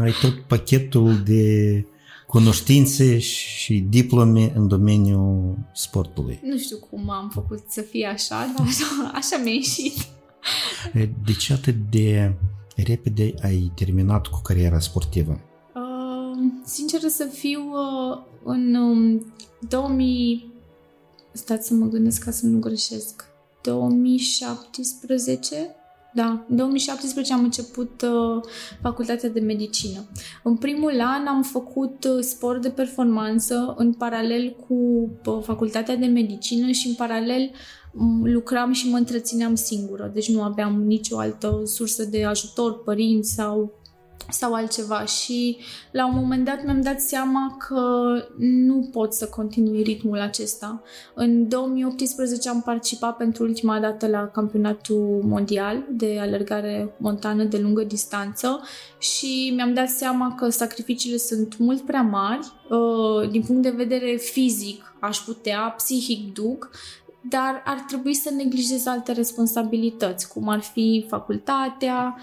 Ai 0.00 0.12
tot 0.20 0.40
pachetul 0.40 1.22
de 1.22 1.86
cunoștințe 2.26 3.18
și 3.18 3.78
diplome 3.88 4.52
în 4.56 4.68
domeniul 4.68 5.58
sportului. 5.72 6.40
Nu 6.42 6.58
știu 6.58 6.76
cum 6.76 7.10
am 7.10 7.30
făcut 7.30 7.64
să 7.68 7.80
fie 7.80 8.06
așa, 8.06 8.52
dar 8.56 8.66
așa, 8.66 9.10
așa 9.14 9.36
mi-a 9.42 9.52
ieșit. 9.52 9.94
De 11.24 11.32
ce 11.32 11.52
atât 11.52 11.74
de 11.90 12.34
repede 12.76 13.34
ai 13.42 13.72
terminat 13.74 14.26
cu 14.26 14.40
cariera 14.42 14.78
sportivă? 14.78 15.40
Uh, 15.74 16.52
sinceră 16.64 17.06
să 17.06 17.24
fiu, 17.32 17.60
uh, 17.60 18.22
în 18.44 18.74
um, 18.74 19.32
2000... 19.68 20.52
Stați 21.32 21.66
să 21.66 21.74
mă 21.74 21.86
gândesc 21.86 22.24
ca 22.24 22.30
să 22.30 22.46
nu 22.46 22.58
greșesc. 22.58 23.33
2017? 23.64 25.76
Da, 26.14 26.44
în 26.48 26.56
2017 26.56 27.32
am 27.32 27.44
început 27.44 28.02
uh, 28.02 28.42
facultatea 28.82 29.28
de 29.28 29.40
medicină. 29.40 30.04
În 30.42 30.56
primul 30.56 31.00
an 31.00 31.26
am 31.26 31.42
făcut 31.42 32.04
uh, 32.04 32.20
sport 32.20 32.62
de 32.62 32.70
performanță 32.70 33.74
în 33.76 33.92
paralel 33.92 34.56
cu 34.68 34.74
uh, 35.26 35.38
facultatea 35.42 35.96
de 35.96 36.06
medicină 36.06 36.70
și 36.70 36.88
în 36.88 36.94
paralel 36.94 37.50
m, 37.92 38.24
lucram 38.24 38.72
și 38.72 38.90
mă 38.90 38.96
întrețineam 38.96 39.54
singură, 39.54 40.10
deci 40.14 40.30
nu 40.30 40.42
aveam 40.42 40.82
nicio 40.82 41.18
altă 41.18 41.60
sursă 41.64 42.04
de 42.04 42.24
ajutor, 42.24 42.82
părinți 42.82 43.32
sau 43.32 43.82
sau 44.30 44.52
altceva 44.52 45.04
și 45.04 45.56
la 45.90 46.06
un 46.06 46.14
moment 46.14 46.44
dat 46.44 46.64
mi-am 46.64 46.80
dat 46.80 47.00
seama 47.00 47.56
că 47.68 48.12
nu 48.38 48.88
pot 48.92 49.12
să 49.12 49.26
continui 49.26 49.82
ritmul 49.82 50.20
acesta. 50.20 50.82
În 51.14 51.48
2018 51.48 52.48
am 52.48 52.62
participat 52.62 53.16
pentru 53.16 53.42
ultima 53.42 53.80
dată 53.80 54.06
la 54.06 54.26
campionatul 54.26 55.22
mondial 55.24 55.84
de 55.90 56.18
alergare 56.20 56.94
montană 56.96 57.44
de 57.44 57.58
lungă 57.58 57.82
distanță 57.82 58.60
și 58.98 59.52
mi-am 59.56 59.74
dat 59.74 59.88
seama 59.88 60.34
că 60.34 60.48
sacrificiile 60.48 61.16
sunt 61.16 61.58
mult 61.58 61.80
prea 61.80 62.02
mari. 62.02 62.52
Uh, 62.70 63.30
Din 63.30 63.42
punct 63.42 63.62
de 63.62 63.70
vedere 63.70 64.16
fizic 64.16 64.96
aș 65.00 65.18
putea, 65.18 65.74
psihic 65.76 66.32
duc, 66.32 66.70
dar 67.28 67.62
ar 67.64 67.84
trebui 67.86 68.14
să 68.14 68.30
neglijez 68.30 68.86
alte 68.86 69.12
responsabilități, 69.12 70.28
cum 70.28 70.48
ar 70.48 70.60
fi 70.60 71.04
facultatea, 71.08 72.16
uh, 72.16 72.22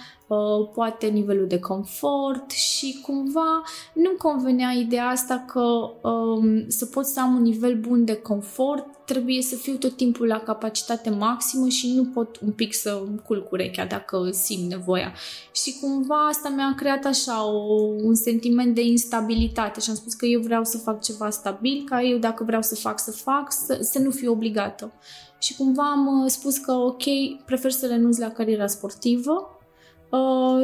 poate 0.74 1.08
nivelul 1.08 1.48
de 1.48 1.60
confort 1.60 2.52
și 2.52 3.00
cumva 3.02 3.64
nu-mi 3.94 4.18
convenea 4.18 4.72
ideea 4.72 5.08
asta 5.08 5.46
că 5.48 5.62
um, 6.10 6.70
să 6.70 6.86
pot 6.86 7.06
să 7.06 7.20
am 7.20 7.36
un 7.36 7.42
nivel 7.42 7.80
bun 7.80 8.06
de 8.06 8.16
confort, 8.16 8.86
trebuie 9.06 9.42
să 9.42 9.56
fiu 9.56 9.76
tot 9.76 9.96
timpul 9.96 10.28
la 10.28 10.40
capacitate 10.40 11.10
maximă 11.10 11.68
și 11.68 11.94
nu 11.96 12.06
pot 12.06 12.40
un 12.40 12.52
pic 12.52 12.74
să 12.74 13.02
îmi 13.08 13.22
culc 13.26 13.52
urechea 13.52 13.86
dacă 13.86 14.30
simt 14.32 14.70
nevoia. 14.70 15.14
Și 15.52 15.80
cumva 15.82 16.28
asta 16.28 16.50
mi-a 16.50 16.74
creat 16.78 17.06
așa 17.06 17.46
o, 17.46 17.74
un 18.04 18.16
sentiment 18.16 18.76
de 18.76 18.82
instabilitate 18.82 19.80
și 19.80 19.90
am 19.90 19.96
spus 19.96 20.14
că 20.14 20.26
eu 20.26 20.42
vreau 20.42 20.64
să 20.64 20.78
fac 20.78 21.02
ceva 21.02 21.30
stabil, 21.30 21.84
ca 21.86 22.02
eu 22.02 22.18
dacă 22.18 22.44
vreau 22.44 22.62
să 22.62 22.76
fac, 22.76 23.00
să 23.00 23.12
fac, 23.12 23.52
să, 23.52 23.78
să 23.82 24.00
nu 24.00 24.10
fiu 24.10 24.32
obligată. 24.32 24.94
Și 25.40 25.56
cumva 25.56 25.92
am 25.92 26.24
uh, 26.24 26.30
spus 26.30 26.58
că 26.58 26.72
ok, 26.72 27.04
prefer 27.46 27.72
să 27.72 27.88
renunț 27.88 28.18
la 28.18 28.30
cariera 28.30 28.68
sportivă 28.68 29.32
uh, 29.32 29.61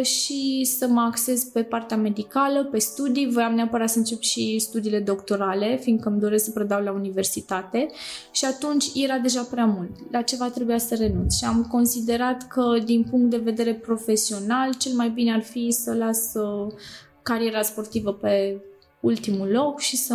și 0.02 0.64
să 0.64 0.88
mă 0.88 1.02
axez 1.02 1.44
pe 1.44 1.64
partea 1.64 1.98
medicală, 1.98 2.64
pe 2.64 2.80
studii. 2.80 3.30
Voiam 3.32 3.54
neapărat 3.54 3.90
să 3.90 3.98
încep 3.98 4.20
și 4.20 4.60
studiile 4.60 5.00
doctorale, 5.00 5.78
fiindcă 5.82 6.10
îmi 6.10 6.20
doresc 6.20 6.44
să 6.44 6.52
predau 6.52 6.84
la 6.84 6.92
universitate 6.92 7.88
și 8.32 8.46
atunci 8.46 8.86
era 8.96 9.18
deja 9.18 9.42
prea 9.52 9.66
mult. 9.66 10.12
La 10.12 10.22
ceva 10.22 10.50
trebuia 10.50 10.78
să 10.78 10.96
renunț 10.96 11.36
și 11.36 11.46
am 11.46 11.64
considerat 11.64 12.48
că 12.48 12.78
din 12.86 13.04
punct 13.10 13.30
de 13.30 13.38
vedere 13.38 13.74
profesional 13.74 14.74
cel 14.74 14.92
mai 14.94 15.10
bine 15.10 15.34
ar 15.34 15.42
fi 15.42 15.72
să 15.72 15.94
las 15.94 16.34
uh, 16.34 16.74
cariera 17.22 17.62
sportivă 17.62 18.14
pe 18.14 18.62
ultimul 19.00 19.48
loc 19.48 19.80
și 19.80 19.98
să 19.98 20.14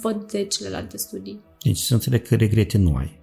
văd 0.00 0.30
de 0.30 0.44
celelalte 0.44 0.96
studii. 0.96 1.40
Deci 1.62 1.78
să 1.78 1.94
înțeleg 1.94 2.26
că 2.26 2.34
regrete 2.34 2.78
nu 2.78 2.94
ai. 2.94 3.20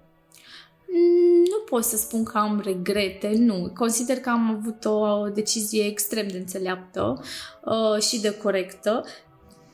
Mm, 0.88 1.31
Nu 1.31 1.31
pot 1.72 1.84
să 1.84 1.96
spun 1.96 2.24
că 2.24 2.38
am 2.38 2.60
regrete, 2.64 3.32
nu. 3.36 3.72
Consider 3.74 4.20
că 4.20 4.30
am 4.30 4.50
avut 4.58 4.84
o 4.84 5.28
decizie 5.28 5.84
extrem 5.86 6.28
de 6.28 6.36
înțeleaptă 6.36 7.22
uh, 7.64 8.02
și 8.02 8.20
de 8.20 8.36
corectă, 8.36 9.04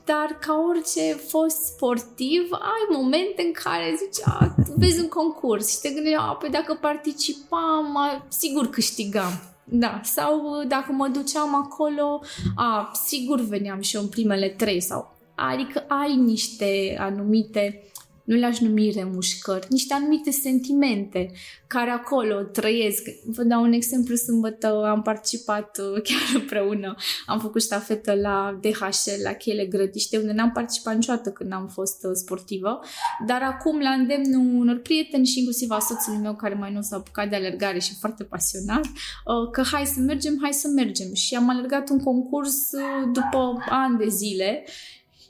dar 0.05 0.39
ca 0.41 0.65
orice 0.69 1.13
fost 1.13 1.57
sportiv, 1.57 2.49
ai 2.53 2.97
momente 2.99 3.43
în 3.43 3.53
care 3.53 3.95
zici, 3.97 4.25
a, 4.25 4.55
vezi 4.77 5.01
un 5.01 5.09
concurs 5.09 5.71
și 5.71 5.81
te 5.81 5.91
gândești, 5.91 6.19
a, 6.19 6.23
păi 6.23 6.51
dacă 6.51 6.79
participam, 6.81 7.97
a, 7.97 8.27
sigur 8.29 8.71
câștigam. 8.71 9.43
Da, 9.65 10.01
sau 10.05 10.39
uh, 10.39 10.67
dacă 10.69 10.93
mă 10.93 11.09
duceam 11.09 11.55
acolo, 11.55 12.21
a, 12.57 12.91
sigur 13.07 13.41
veneam 13.41 13.81
și 13.81 13.97
eu 13.97 14.03
în 14.03 14.09
primele 14.09 14.49
trei 14.49 14.81
sau 14.81 15.17
Adică 15.35 15.85
ai 15.89 16.17
niște 16.17 16.97
anumite 17.01 17.83
nu 18.29 18.37
le-aș 18.37 18.59
numi 18.59 18.91
remușcări, 18.91 19.67
niște 19.71 19.95
anumite 19.95 20.31
sentimente 20.31 21.31
care 21.67 21.91
acolo 21.91 22.35
trăiesc. 22.35 23.03
Vă 23.25 23.43
dau 23.43 23.63
un 23.63 23.73
exemplu, 23.73 24.15
sâmbătă 24.15 24.87
am 24.87 25.03
participat 25.03 25.79
uh, 25.79 26.03
chiar 26.09 26.41
împreună, 26.41 26.95
am 27.27 27.41
făcut 27.41 27.63
ștafetă 27.63 28.15
la 28.15 28.59
DHL, 28.61 29.23
la 29.23 29.33
Chele 29.33 29.67
Grădiște, 29.67 30.19
unde 30.19 30.33
n-am 30.33 30.53
participat 30.53 30.95
niciodată 30.95 31.31
când 31.31 31.53
am 31.53 31.69
fost 31.69 32.05
uh, 32.05 32.11
sportivă, 32.15 32.81
dar 33.27 33.43
acum 33.43 33.79
la 33.79 33.91
îndemnul 33.91 34.61
unor 34.61 34.77
prieteni 34.77 35.27
și 35.27 35.39
inclusiv 35.39 35.71
a 35.71 35.79
soțului 35.79 36.19
meu 36.19 36.35
care 36.35 36.55
mai 36.55 36.73
nou 36.73 36.83
s-a 36.83 36.97
apucat 36.97 37.29
de 37.29 37.37
alergare 37.37 37.79
și 37.79 37.93
e 37.93 37.97
foarte 38.01 38.25
pasionat, 38.25 38.85
uh, 38.85 39.51
că 39.53 39.63
hai 39.63 39.87
să 39.87 40.01
mergem, 40.01 40.39
hai 40.41 40.53
să 40.53 40.69
mergem. 40.69 41.15
Și 41.15 41.35
am 41.35 41.49
alergat 41.49 41.89
un 41.91 41.99
concurs 41.99 42.73
uh, 42.73 43.11
după 43.13 43.65
ani 43.69 43.99
de 43.99 44.09
zile 44.09 44.65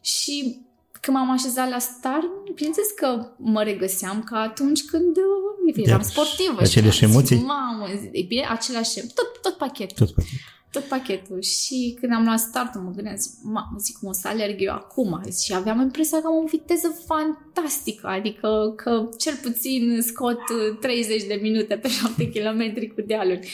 și 0.00 0.66
când 1.00 1.16
m-am 1.16 1.30
așezat 1.30 1.68
la 1.70 1.78
start, 1.78 2.26
bineînțeles 2.54 2.90
că 2.96 3.30
mă 3.36 3.62
regăseam 3.62 4.22
ca 4.22 4.38
atunci 4.38 4.84
când 4.84 5.16
uh, 5.16 5.82
eram 5.84 5.98
Deci, 5.98 6.06
sportivă. 6.06 6.60
aceleași 6.60 6.98
și 6.98 7.04
am 7.04 7.10
zis, 7.10 7.18
emoții? 7.18 7.46
Mamă, 7.46 7.86
e 8.12 8.22
bine, 8.22 8.46
același, 8.50 9.00
tot, 9.00 9.40
tot 9.42 9.54
pachetul. 9.54 10.06
Tot 10.06 10.14
pachetul. 10.14 10.38
Tot 10.70 10.82
pachetul. 10.84 11.42
Și 11.42 11.96
când 12.00 12.12
am 12.12 12.24
luat 12.24 12.38
startul, 12.38 12.80
mă 12.80 12.90
gândeam, 12.90 13.16
zic, 13.16 13.32
mamă, 13.42 13.76
zic, 13.78 13.98
cum 13.98 14.08
o 14.08 14.12
să 14.12 14.28
alerg 14.28 14.56
eu 14.58 14.72
acum? 14.72 15.20
Și 15.44 15.54
aveam 15.54 15.80
impresia 15.80 16.20
că 16.20 16.26
am 16.26 16.36
o 16.44 16.46
viteză 16.46 17.02
fantastică, 17.06 18.06
adică 18.06 18.72
că 18.76 19.08
cel 19.18 19.34
puțin 19.42 19.98
scot 20.02 20.38
uh, 20.38 20.78
30 20.80 21.22
de 21.22 21.38
minute 21.42 21.74
pe 21.76 21.88
7 21.88 22.28
km 22.28 22.94
cu 22.94 23.00
dealuri. 23.06 23.48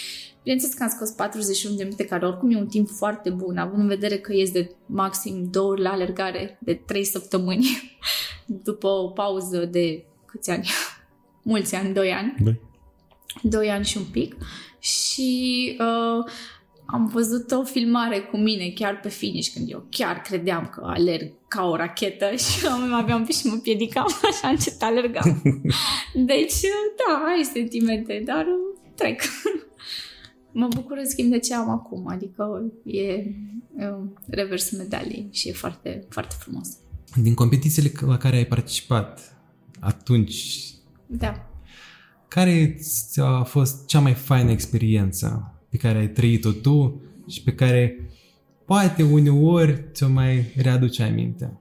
Bineînțeles 0.45 0.75
că 0.75 0.83
am 0.83 0.89
scos 0.89 1.11
41 1.11 1.77
de 1.77 1.83
minute, 1.83 2.05
care 2.05 2.27
oricum 2.27 2.51
e 2.51 2.57
un 2.57 2.67
timp 2.67 2.89
foarte 2.89 3.31
bun, 3.31 3.57
având 3.57 3.83
în 3.83 3.89
vedere 3.89 4.19
că 4.19 4.33
ies 4.33 4.51
de 4.51 4.71
maxim 4.87 5.49
două 5.51 5.71
ori 5.71 5.81
la 5.81 5.91
alergare 5.91 6.59
de 6.61 6.75
3 6.75 7.05
săptămâni, 7.05 7.67
după 8.65 8.87
o 8.87 9.09
pauză 9.09 9.65
de 9.65 10.05
câți 10.25 10.51
ani? 10.51 10.69
Mulți 11.43 11.75
ani, 11.75 11.95
2 11.95 12.13
ani. 12.13 12.35
Doi. 12.39 12.61
2 13.43 13.71
ani 13.71 13.85
și 13.85 13.97
un 13.97 14.05
pic. 14.05 14.37
Și 14.79 15.77
uh, 15.81 16.31
am 16.87 17.07
văzut 17.07 17.51
o 17.51 17.63
filmare 17.63 18.21
cu 18.21 18.37
mine 18.37 18.73
chiar 18.75 19.01
pe 19.01 19.09
finish, 19.09 19.53
când 19.55 19.71
eu 19.71 19.87
chiar 19.91 20.21
credeam 20.21 20.71
că 20.75 20.83
alerg 20.85 21.33
ca 21.49 21.65
o 21.65 21.77
rachetă 21.77 22.37
și 22.45 22.67
aveam 22.93 23.19
un 23.19 23.27
pic 23.27 23.37
și 23.37 23.47
mă 23.47 23.57
piedicam, 23.57 24.07
așa 24.23 24.49
încet 24.49 24.83
alergam. 24.83 25.43
Deci, 26.15 26.61
da, 26.97 27.23
ai 27.37 27.45
sentimente, 27.53 28.23
dar 28.25 28.47
uh, 28.47 28.79
trec. 28.95 29.23
Mă 30.54 30.68
bucur 30.75 30.96
în 30.96 31.08
schimb 31.08 31.30
de 31.30 31.38
ce 31.38 31.54
am 31.54 31.70
acum, 31.70 32.08
adică 32.08 32.62
e 32.84 33.04
uh, 33.76 34.08
revers 34.26 34.70
medalii 34.70 35.28
și 35.30 35.49
e 35.49 35.52
foarte, 35.52 36.04
foarte 36.08 36.34
frumos. 36.38 36.68
Din 37.23 37.34
competițiile 37.34 37.92
la 38.06 38.16
care 38.16 38.37
ai 38.37 38.46
participat 38.46 39.37
atunci, 39.80 40.64
Da. 41.06 41.49
care 42.28 42.76
ți-a 42.78 43.42
fost 43.42 43.87
cea 43.87 44.00
mai 44.00 44.14
faină 44.14 44.50
experiență 44.50 45.54
pe 45.68 45.76
care 45.76 45.99
ai 45.99 46.08
trăit-o 46.08 46.52
tu 46.52 47.02
și 47.28 47.42
pe 47.42 47.52
care 47.54 48.11
poate 48.64 49.02
uneori 49.02 49.84
ți-o 49.92 50.08
mai 50.08 50.52
readuce 50.56 51.02
aminte? 51.02 51.58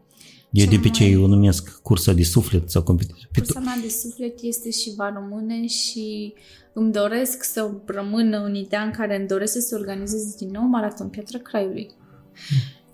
Eu 0.54 0.64
Cea 0.64 0.70
de 0.70 0.76
obicei 0.76 1.14
mai- 1.16 1.24
o 1.24 1.28
numesc 1.28 1.82
cursa 1.82 2.14
de 2.14 2.24
suflet 2.24 2.70
sau 2.70 2.84
competiție. 2.84 3.28
Cursa 3.36 3.60
mea 3.60 3.78
de 3.82 3.90
suflet 3.90 4.42
este 4.42 4.72
și 4.72 4.94
va 4.96 5.10
rămâne 5.14 5.68
și 5.68 6.34
îmi 6.74 6.92
doresc 6.92 7.44
să 7.44 7.72
rămână 7.86 8.44
în 8.44 8.56
ideea 8.56 8.82
în 8.82 8.92
care 8.92 9.18
îmi 9.18 9.28
doresc 9.28 9.54
să 9.54 9.60
se 9.60 9.76
organizeze 9.76 10.36
din 10.38 10.50
nou 10.52 10.64
Maraton 10.64 11.08
Piatra 11.08 11.40
Craiului. 11.40 11.92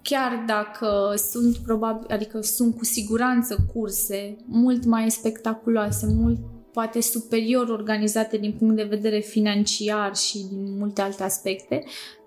Chiar 0.02 0.44
dacă 0.48 1.14
sunt 1.32 1.58
probabil, 1.58 2.08
adică 2.10 2.42
sunt 2.42 2.76
cu 2.78 2.86
siguranță 2.86 3.68
curse 3.74 4.36
mult 4.46 4.86
mai 4.86 5.12
spectaculoase, 5.12 6.06
mult 6.08 6.38
poate 6.74 7.02
superior 7.02 7.70
organizate 7.70 8.38
din 8.38 8.56
punct 8.60 8.76
de 8.76 8.84
vedere 8.84 9.20
financiar 9.20 10.16
și 10.16 10.38
din 10.38 10.78
multe 10.78 11.02
alte 11.02 11.24
aspecte, 11.24 11.84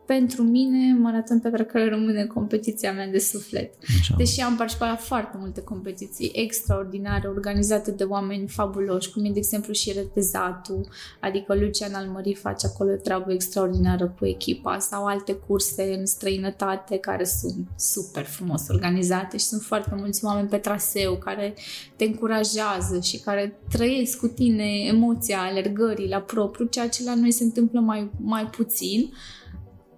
pentru 0.06 0.42
mine 0.42 0.98
Maraton 0.98 1.40
Piatra 1.40 1.64
Craiului 1.64 1.98
rămâne 1.98 2.24
competiția 2.24 2.92
mea 2.92 3.08
de 3.08 3.18
suflet. 3.18 3.74
Așa. 3.98 4.14
Deși 4.16 4.40
am 4.40 4.56
participat 4.56 4.88
la 4.88 4.96
foarte 4.96 5.36
multe 5.40 5.60
competiții 5.60 6.30
extraordinare 6.34 7.28
organizate 7.28 7.90
de 7.90 8.04
oameni 8.04 8.48
fabuloși, 8.48 9.10
cum 9.10 9.24
e 9.24 9.30
de 9.30 9.38
exemplu 9.38 9.72
și 9.72 9.92
Retezatu, 9.92 10.80
adică 11.20 11.54
Lucian 11.54 11.94
Almării 11.94 12.34
face 12.34 12.66
acolo 12.66 12.92
treabă 12.92 13.32
extraordinară 13.32 14.14
cu 14.18 14.26
echipa 14.26 14.78
sau 14.78 15.06
alte 15.06 15.32
curse 15.32 15.94
în 15.98 16.06
străinătate 16.06 16.96
care 16.96 17.24
sunt 17.24 17.68
super 17.76 18.24
frumos 18.24 18.68
organizate 18.68 19.36
și 19.36 19.44
sunt 19.44 19.62
foarte 19.62 19.94
mulți 19.96 20.24
oameni 20.24 20.48
pe 20.48 20.56
traseu 20.56 21.16
care 21.16 21.54
te 21.96 22.04
încurajează 22.04 23.00
și 23.02 23.18
care 23.18 23.58
trăiesc 23.70 24.18
cu 24.18 24.26
tine 24.26 24.64
emoția 24.86 25.40
alergării 25.40 26.08
la 26.08 26.20
propriu, 26.20 26.66
ceea 26.66 26.88
ce 26.88 27.04
la 27.04 27.14
noi 27.14 27.30
se 27.30 27.44
întâmplă 27.44 27.80
mai, 27.80 28.10
mai 28.20 28.46
puțin. 28.46 29.12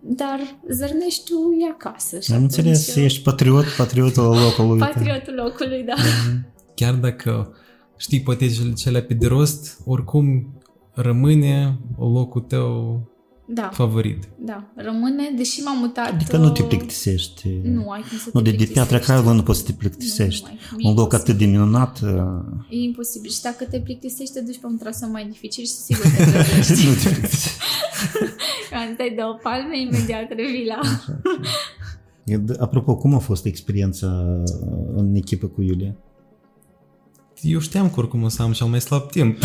Dar 0.06 0.40
Zărneștiul 0.70 1.54
e 1.60 1.70
acasă. 1.72 2.20
și 2.20 2.30
Am 2.32 2.36
atunci, 2.36 2.56
înțeles, 2.56 2.96
ești 2.96 3.22
patriot, 3.22 3.64
patriotul 3.76 4.22
locului. 4.24 4.78
Patriotul 4.78 5.34
locului, 5.34 5.82
da. 5.82 5.94
Chiar 6.74 6.94
dacă 6.94 7.54
știi 7.96 8.20
poate 8.20 8.48
cele- 8.48 8.72
cele 8.72 9.02
pe 9.02 9.14
de 9.14 9.26
rost, 9.26 9.78
oricum 9.84 10.58
rămâne 10.92 11.78
locul 11.98 12.40
tău 12.40 13.02
Da, 13.46 13.70
favorit. 13.72 14.28
da. 14.38 14.72
Rămâne, 14.76 15.30
deși 15.36 15.60
m-am 15.60 15.78
mutat... 15.78 16.08
Adică 16.12 16.36
nu 16.36 16.50
te 16.50 16.62
uh, 16.62 16.68
plictisești. 16.68 17.48
Nu, 17.62 17.90
ai 17.90 18.04
cum 18.08 18.18
să 18.18 18.30
Nu, 18.32 18.40
te 18.40 18.50
de, 18.50 18.56
de 18.56 18.64
Piatra 18.64 18.72
plictisești. 18.84 19.04
Craiului 19.06 19.34
nu 19.36 19.42
poți 19.42 19.58
să 19.58 19.64
te 19.64 19.72
plictisești. 19.72 20.44
Nu, 20.48 20.56
nu 20.70 20.76
ai. 20.86 20.90
Un 20.90 20.96
loc 20.98 21.12
E 21.12 21.16
atât 21.16 21.36
de 21.38 21.44
minunat, 21.44 22.00
uh, 22.00 22.10
E 22.70 22.76
imposibil. 22.76 23.30
Și 23.30 23.40
dacă 23.42 23.64
te 23.64 23.80
plictisești, 23.80 24.32
te 24.34 24.40
duci 24.40 24.58
pe 24.58 24.66
un 24.66 24.78
traseu 24.78 25.10
mai 25.10 25.26
dificil 25.26 25.64
și 25.64 25.70
sigur 25.70 26.04
te 26.16 26.24
trezești. 26.30 26.86
nu 26.88 26.94
te 27.02 27.08
plictisești. 27.08 27.58
Când 28.70 28.96
te 28.96 29.12
dă 29.16 29.24
o 29.24 29.38
palme, 29.42 29.80
imediat 29.80 30.28
revii 30.28 30.66
la... 30.66 30.80
E, 32.24 32.38
d- 32.38 32.58
Apropo, 32.58 32.96
cum 32.96 33.14
a 33.14 33.18
fost 33.18 33.44
experiența 33.44 34.06
în 34.94 35.14
echipă 35.14 35.46
cu 35.46 35.62
Iulia? 35.62 35.94
Eu 37.40 37.58
știam 37.58 37.90
că 37.90 37.94
oricum 38.00 38.22
o 38.22 38.28
să 38.28 38.42
am 38.42 38.52
cel 38.52 38.66
mai 38.66 38.80
slab 38.80 39.10
timp. 39.10 39.38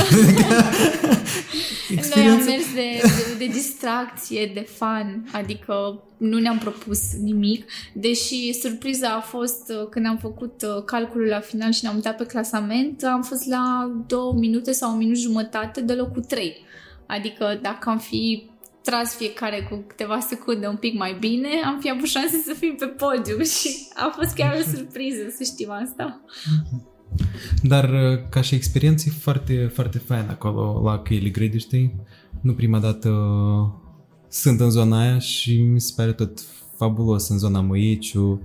Noi 2.15 2.27
am 2.27 2.43
mers 2.43 2.74
de, 2.74 3.01
de, 3.01 3.36
de 3.38 3.46
distracție, 3.46 4.51
de 4.53 4.60
fan, 4.60 5.29
adică 5.31 6.03
nu 6.17 6.39
ne-am 6.39 6.58
propus 6.58 7.00
nimic, 7.22 7.65
deși 7.93 8.53
surpriza 8.53 9.08
a 9.08 9.19
fost 9.19 9.69
uh, 9.69 9.88
când 9.89 10.05
am 10.05 10.17
făcut 10.17 10.62
uh, 10.62 10.84
calculul 10.84 11.27
la 11.27 11.39
final 11.39 11.72
și 11.72 11.79
ne-am 11.84 11.96
uitat 11.96 12.17
pe 12.17 12.25
clasament, 12.25 13.03
am 13.03 13.22
fost 13.22 13.48
la 13.48 13.91
două 14.08 14.34
minute 14.34 14.72
sau 14.72 14.91
un 14.91 14.98
minut 14.98 15.17
jumătate 15.17 15.81
de 15.81 15.93
locul 15.93 16.24
3. 16.24 16.65
Adică 17.05 17.60
dacă 17.62 17.89
am 17.89 18.00
fi 18.00 18.50
tras 18.84 19.15
fiecare 19.15 19.67
cu 19.69 19.84
câteva 19.88 20.19
secunde 20.19 20.67
un 20.67 20.75
pic 20.75 20.98
mai 20.98 21.17
bine, 21.19 21.50
am 21.65 21.79
fi 21.79 21.89
avut 21.89 22.08
șanse 22.08 22.41
să 22.46 22.53
fim 22.53 22.75
pe 22.75 22.86
podium 22.86 23.43
și 23.60 23.69
a 23.93 24.13
fost 24.15 24.36
chiar 24.36 24.58
o 24.60 24.75
surpriză 24.75 25.29
să 25.38 25.43
știm 25.43 25.72
asta. 25.72 26.22
Dar 27.63 27.89
uh, 27.89 28.20
ca 28.30 28.42
și 28.42 28.56
experiență 28.56 29.06
e 29.08 29.12
foarte, 29.12 29.72
foarte 29.74 29.98
fain 29.98 30.28
acolo 30.30 30.82
la 30.84 31.00
căile 31.00 31.30
grede, 31.30 31.58
știi? 31.58 31.96
Nu 32.42 32.54
prima 32.54 32.80
dată 32.80 33.10
uh, 33.10 33.70
sunt 34.28 34.60
în 34.60 34.70
zona 34.70 35.00
aia 35.00 35.20
și 35.20 35.62
mi 35.62 35.82
se 35.82 35.94
pare 35.96 36.13
tot 36.13 36.39
fabulos 36.75 37.30
în 37.30 37.38
zona 37.38 37.62
Măieciu, 37.62 38.42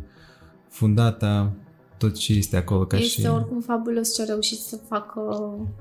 Fundata, 0.68 1.52
tot 1.98 2.14
ce 2.14 2.32
este 2.32 2.56
acolo 2.56 2.84
ca 2.84 2.96
Este 2.96 3.20
și... 3.20 3.26
oricum 3.26 3.60
fabulos 3.60 4.14
ce 4.14 4.20
au 4.20 4.26
reușit 4.26 4.58
să 4.58 4.78
facă 4.88 5.20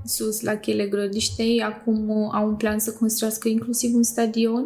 sus 0.06 0.42
la 0.42 0.56
Chele 0.56 0.86
Grădiștei. 0.86 1.62
Acum 1.62 2.10
uh, 2.10 2.30
au 2.32 2.48
un 2.48 2.56
plan 2.56 2.80
să 2.80 2.94
construiască 2.94 3.48
inclusiv 3.48 3.96
un 3.96 4.04
stadion, 4.04 4.66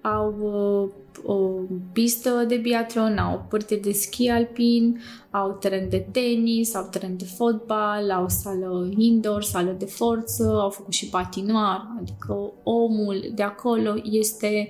au 0.00 0.36
uh, 0.40 0.90
o 1.24 1.60
pistă 1.92 2.44
de 2.48 2.56
biatlon, 2.56 3.18
au 3.18 3.44
pârte 3.48 3.74
de 3.74 3.92
schi 3.92 4.28
alpin, 4.28 5.00
au 5.30 5.50
teren 5.60 5.88
de 5.88 6.06
tenis, 6.10 6.74
au 6.74 6.88
teren 6.90 7.16
de 7.16 7.24
fotbal, 7.24 8.10
au 8.10 8.28
sală 8.28 8.88
indoor, 8.96 9.42
sală 9.42 9.74
de 9.78 9.84
forță, 9.84 10.58
au 10.62 10.70
făcut 10.70 10.92
și 10.92 11.08
patinoar, 11.08 11.96
adică 12.00 12.52
omul 12.62 13.24
de 13.34 13.42
acolo 13.42 13.94
este 14.02 14.68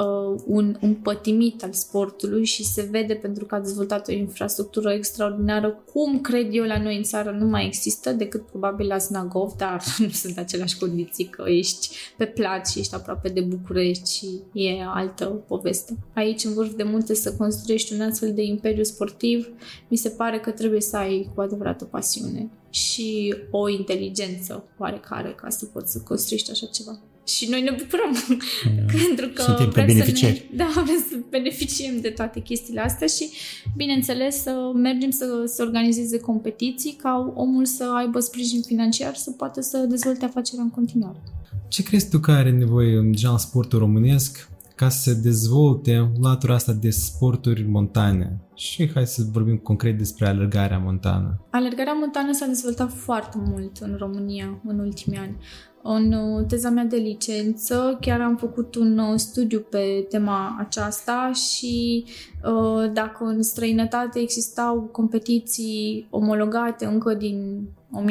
uh, 0.00 0.40
un, 0.46 0.76
un 0.80 0.94
pătimit 0.94 1.62
al 1.62 1.72
sportului 1.72 2.44
și 2.44 2.64
se 2.64 2.88
vede 2.90 3.14
pentru 3.14 3.44
că 3.44 3.54
a 3.54 3.60
dezvoltat 3.60 4.08
o 4.08 4.12
infrastructură 4.12 4.92
extraordinară, 4.92 5.82
cum 5.92 6.20
cred 6.20 6.48
eu 6.50 6.64
la 6.64 6.82
noi 6.82 6.96
în 6.96 7.02
țară 7.02 7.30
nu 7.30 7.46
mai 7.46 7.66
există 7.66 8.12
decât 8.12 8.46
probabil 8.46 8.86
la 8.86 8.98
Snagov, 8.98 9.52
dar 9.56 9.82
nu 9.98 10.08
sunt 10.08 10.38
aceleași 10.38 10.78
condiții 10.78 11.24
că 11.24 11.44
ești 11.46 11.88
pe 12.16 12.24
plat 12.24 12.68
și 12.68 12.78
ești 12.78 12.94
aproape 12.94 13.28
de 13.28 13.40
București 13.40 14.16
și 14.16 14.26
e 14.52 14.84
altă 14.86 15.24
poveste. 15.24 15.98
Aici 16.14 16.44
în 16.44 16.52
vârf 16.52 16.74
de 16.74 16.82
munte 16.82 17.14
să 17.14 17.34
construiești 17.34 17.92
un 17.92 18.00
astfel 18.00 18.34
de 18.34 18.42
imperiu 18.42 18.82
sportiv, 18.82 19.48
mi 19.88 19.96
se 19.96 20.08
pare 20.08 20.40
că 20.40 20.50
trebuie 20.50 20.80
să 20.80 20.96
ai 20.96 21.30
cu 21.34 21.40
adevărat 21.40 21.82
o 21.82 21.84
pasiune 21.84 22.50
și 22.70 23.34
o 23.50 23.68
inteligență 23.68 24.64
oarecare 24.78 25.32
ca 25.32 25.48
să 25.48 25.66
poți 25.66 25.92
să 25.92 26.00
construiești 26.00 26.50
așa 26.50 26.66
ceva. 26.66 27.00
Și 27.24 27.48
noi 27.48 27.62
ne 27.62 27.70
bucurăm 27.70 28.38
pentru 29.04 29.28
că 29.28 29.42
Suntem 29.42 29.68
vrem 29.68 29.86
beneficiari. 29.86 30.36
Să 30.36 30.44
ne, 30.50 30.56
da, 30.56 30.70
vrem 30.74 31.04
să 31.08 31.16
beneficiem 31.28 32.00
de 32.00 32.08
toate 32.08 32.40
chestiile 32.40 32.80
astea 32.80 33.06
și, 33.06 33.30
bineînțeles, 33.76 34.42
să 34.42 34.70
mergem 34.74 35.10
să 35.10 35.24
se 35.46 35.62
organizeze 35.62 36.18
competiții 36.18 36.92
ca 37.02 37.32
omul 37.34 37.64
să 37.64 37.92
aibă 37.96 38.20
sprijin 38.20 38.62
financiar 38.62 39.14
să 39.14 39.30
poată 39.30 39.60
să 39.60 39.78
dezvolte 39.88 40.24
afacerea 40.24 40.64
în 40.64 40.70
continuare. 40.70 41.22
Ce 41.68 41.82
crezi 41.82 42.08
tu 42.08 42.18
că 42.18 42.30
are 42.30 42.50
nevoie 42.50 43.00
deja 43.10 43.30
în 43.30 43.38
sportul 43.38 43.78
românesc 43.78 44.48
ca 44.80 44.88
să 44.88 45.00
se 45.00 45.20
dezvolte 45.20 46.10
latura 46.20 46.54
asta 46.54 46.72
de 46.72 46.90
sporturi 46.90 47.62
montane? 47.62 48.40
Și 48.54 48.90
hai 48.94 49.06
să 49.06 49.22
vorbim 49.32 49.56
concret 49.56 49.98
despre 49.98 50.26
alergarea 50.26 50.78
montană. 50.78 51.46
Alergarea 51.50 51.92
montană 51.92 52.32
s-a 52.32 52.46
dezvoltat 52.46 52.92
foarte 52.92 53.36
mult 53.46 53.76
în 53.76 53.96
România 53.98 54.60
în 54.66 54.78
ultimii 54.78 55.18
ani. 55.18 55.36
În 55.82 56.12
uh, 56.12 56.46
teza 56.46 56.70
mea 56.70 56.84
de 56.84 56.96
licență 56.96 57.98
chiar 58.00 58.20
am 58.20 58.36
făcut 58.36 58.74
un 58.74 58.98
uh, 58.98 59.18
studiu 59.18 59.60
pe 59.60 60.06
tema 60.08 60.56
aceasta 60.58 61.32
și 61.32 62.04
uh, 62.44 62.92
dacă 62.92 63.24
în 63.24 63.42
străinătate 63.42 64.18
existau 64.18 64.80
competiții 64.80 66.06
omologate 66.10 66.84
încă 66.84 67.14
din 67.14 67.68
1986-1985, 67.90 68.02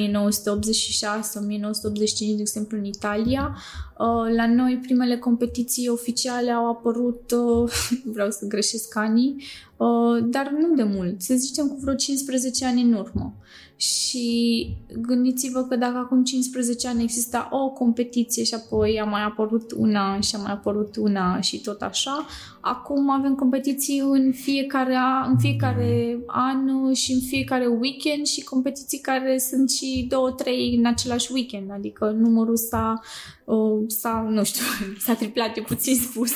de 2.35 2.35
exemplu 2.39 2.77
în 2.77 2.83
Italia, 2.83 3.57
uh, 3.97 4.35
la 4.35 4.47
noi 4.47 4.79
primele 4.81 5.17
competiții 5.17 5.87
oficiale 5.87 6.51
au 6.51 6.69
apărut, 6.69 7.31
uh, 7.31 7.71
vreau 8.13 8.31
să 8.31 8.45
greșesc 8.45 8.95
anii, 8.95 9.43
uh, 9.77 10.23
dar 10.23 10.55
nu 10.59 10.75
de 10.75 10.83
mult, 10.83 11.21
să 11.21 11.33
zicem 11.35 11.67
cu 11.67 11.77
vreo 11.81 11.95
15 11.95 12.65
ani 12.65 12.81
în 12.81 12.93
urmă. 12.93 13.35
Și 13.79 14.67
gândiți-vă 15.01 15.63
că 15.63 15.75
dacă 15.75 15.97
acum 15.97 16.23
15 16.23 16.87
ani 16.87 17.03
exista 17.03 17.49
o 17.51 17.69
competiție 17.69 18.43
și 18.43 18.53
apoi 18.53 18.99
a 18.99 19.03
mai 19.03 19.23
apărut 19.23 19.71
una 19.71 20.19
și 20.19 20.35
a 20.35 20.39
mai 20.39 20.51
apărut 20.51 20.95
una 20.95 21.41
și 21.41 21.61
tot 21.61 21.81
așa, 21.81 22.25
acum 22.61 23.09
avem 23.09 23.35
competiții 23.35 23.99
în 23.99 24.31
fiecare, 24.31 24.95
a, 24.95 25.25
în 25.29 25.37
fiecare 25.37 26.19
an 26.25 26.93
și 26.93 27.11
în 27.11 27.19
fiecare 27.19 27.65
weekend 27.65 28.25
și 28.25 28.43
competiții 28.43 28.99
care 28.99 29.37
sunt 29.37 29.69
și 29.69 30.05
două, 30.09 30.31
trei 30.31 30.75
în 30.77 30.85
același 30.85 31.31
weekend, 31.33 31.71
adică 31.71 32.15
numărul 32.19 32.57
s-a, 32.57 32.99
uh, 33.45 33.83
s-a 33.87 34.27
nu 34.29 34.43
știu, 34.43 34.63
s-a 35.05 35.13
triplat, 35.13 35.57
e 35.57 35.61
puțin 35.61 35.95
spus, 35.95 36.31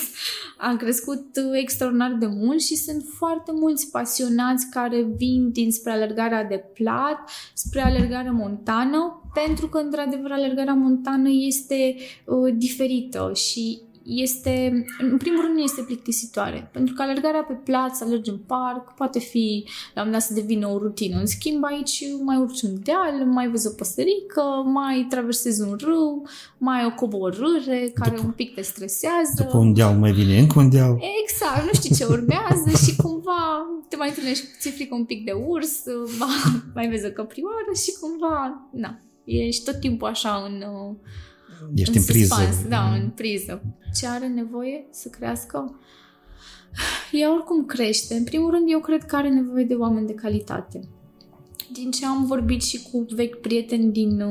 a 0.58 0.76
crescut 0.76 1.26
uh, 1.36 1.50
extraordinar 1.52 2.12
de 2.12 2.26
mult 2.26 2.60
și 2.60 2.76
sunt 2.76 3.04
foarte 3.16 3.52
mulți 3.54 3.90
pasionați 3.90 4.70
care 4.70 5.02
vin 5.16 5.50
dinspre 5.52 5.90
alergarea 5.90 6.44
de 6.44 6.64
plat 6.74 7.30
spre 7.54 7.80
alergarea 7.80 8.32
montană, 8.32 9.30
pentru 9.34 9.68
că, 9.68 9.78
într-adevăr, 9.78 10.30
alergarea 10.30 10.74
montană 10.74 11.28
este 11.30 11.96
uh, 12.24 12.54
diferită 12.56 13.32
și 13.34 13.80
este, 14.04 14.84
în 14.98 15.16
primul 15.16 15.40
rând, 15.40 15.54
nu 15.54 15.62
este 15.62 15.82
plictisitoare. 15.82 16.68
Pentru 16.72 16.94
că 16.94 17.02
alergarea 17.02 17.42
pe 17.42 17.52
plață, 17.52 18.04
alergi 18.04 18.30
în 18.30 18.38
parc, 18.38 18.94
poate 18.94 19.18
fi, 19.18 19.64
la 19.94 20.04
un 20.04 20.10
dat 20.10 20.22
să 20.22 20.34
devină 20.34 20.68
o 20.68 20.78
rutină. 20.78 21.18
În 21.18 21.26
schimb, 21.26 21.64
aici 21.64 22.04
mai 22.22 22.36
urci 22.36 22.62
un 22.62 22.74
deal, 22.82 23.26
mai 23.26 23.48
vezi 23.48 23.66
o 23.66 23.70
păsărică, 23.70 24.42
mai 24.64 25.06
traversezi 25.08 25.60
un 25.60 25.76
râu, 25.80 26.22
mai 26.58 26.80
ai 26.80 26.86
o 26.86 26.94
coborâre 26.94 27.90
care 27.94 28.14
după, 28.14 28.26
un 28.26 28.32
pic 28.32 28.54
te 28.54 28.62
stresează. 28.62 29.34
După 29.36 29.56
un 29.56 29.72
deal 29.74 29.94
mai 29.94 30.12
vine 30.12 30.38
încă 30.38 30.58
un 30.58 30.70
deal. 30.70 30.98
Exact, 31.22 31.64
nu 31.64 31.72
știi 31.72 31.94
ce 31.94 32.04
urmează 32.04 32.70
și 32.84 32.96
cumva 32.96 33.66
te 33.88 33.96
mai 33.96 34.08
întâlnești, 34.08 34.44
ți 34.60 34.70
frică 34.70 34.94
un 34.94 35.04
pic 35.04 35.24
de 35.24 35.32
urs, 35.32 35.82
mai 36.74 36.88
vezi 36.88 37.06
o 37.06 37.10
căprioară 37.10 37.72
și 37.84 37.92
cumva, 38.00 38.68
na, 38.72 38.98
ești 39.24 39.64
tot 39.64 39.80
timpul 39.80 40.08
așa 40.08 40.44
în 40.46 40.64
Ești 41.74 41.96
în, 41.96 42.02
în 42.06 42.12
priză. 42.12 42.34
Suspans, 42.34 42.68
da, 42.68 42.94
în 42.94 43.10
priză. 43.10 43.62
Ce 43.94 44.06
are 44.06 44.26
nevoie 44.26 44.86
să 44.90 45.08
crească? 45.08 45.78
Ea 47.12 47.32
oricum 47.32 47.64
crește. 47.64 48.14
În 48.14 48.24
primul 48.24 48.50
rând, 48.50 48.70
eu 48.70 48.80
cred 48.80 49.04
că 49.04 49.16
are 49.16 49.28
nevoie 49.28 49.64
de 49.64 49.74
oameni 49.74 50.06
de 50.06 50.14
calitate. 50.14 50.80
Din 51.72 51.90
ce 51.90 52.06
am 52.06 52.26
vorbit 52.26 52.62
și 52.62 52.82
cu 52.92 53.06
vechi 53.14 53.40
prieteni 53.40 53.92
din, 53.92 54.22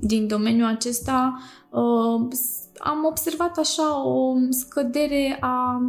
din 0.00 0.26
domeniul 0.26 0.68
acesta, 0.68 1.38
uh, 1.70 2.28
am 2.78 3.04
observat 3.04 3.58
așa 3.58 4.06
o 4.06 4.34
scădere 4.50 5.36
a 5.40 5.80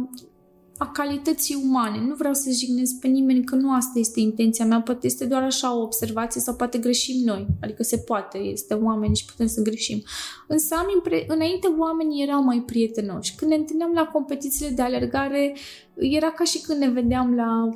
a 0.78 0.90
calității 0.90 1.62
umane. 1.64 2.00
Nu 2.00 2.14
vreau 2.14 2.34
să 2.34 2.50
jignesc 2.50 2.98
pe 3.00 3.08
nimeni 3.08 3.44
că 3.44 3.54
nu 3.54 3.74
asta 3.74 3.98
este 3.98 4.20
intenția 4.20 4.64
mea, 4.64 4.80
poate 4.80 5.06
este 5.06 5.24
doar 5.24 5.42
așa 5.42 5.76
o 5.76 5.82
observație 5.82 6.40
sau 6.40 6.54
poate 6.54 6.78
greșim 6.78 7.24
noi. 7.24 7.46
Adică 7.60 7.82
se 7.82 7.98
poate, 7.98 8.38
este 8.38 8.74
oameni 8.74 9.16
și 9.16 9.24
putem 9.24 9.46
să 9.46 9.62
greșim. 9.62 10.02
Însă 10.48 10.74
am 10.74 10.86
impre- 10.94 11.24
înainte 11.28 11.66
oamenii 11.78 12.22
erau 12.22 12.42
mai 12.42 12.62
prietenoși. 12.66 13.34
Când 13.34 13.50
ne 13.50 13.56
întâlneam 13.56 13.92
la 13.92 14.06
competițiile 14.06 14.70
de 14.70 14.82
alergare, 14.82 15.56
era 15.94 16.30
ca 16.30 16.44
și 16.44 16.60
când 16.60 16.78
ne 16.78 16.88
vedeam 16.88 17.34
la, 17.34 17.68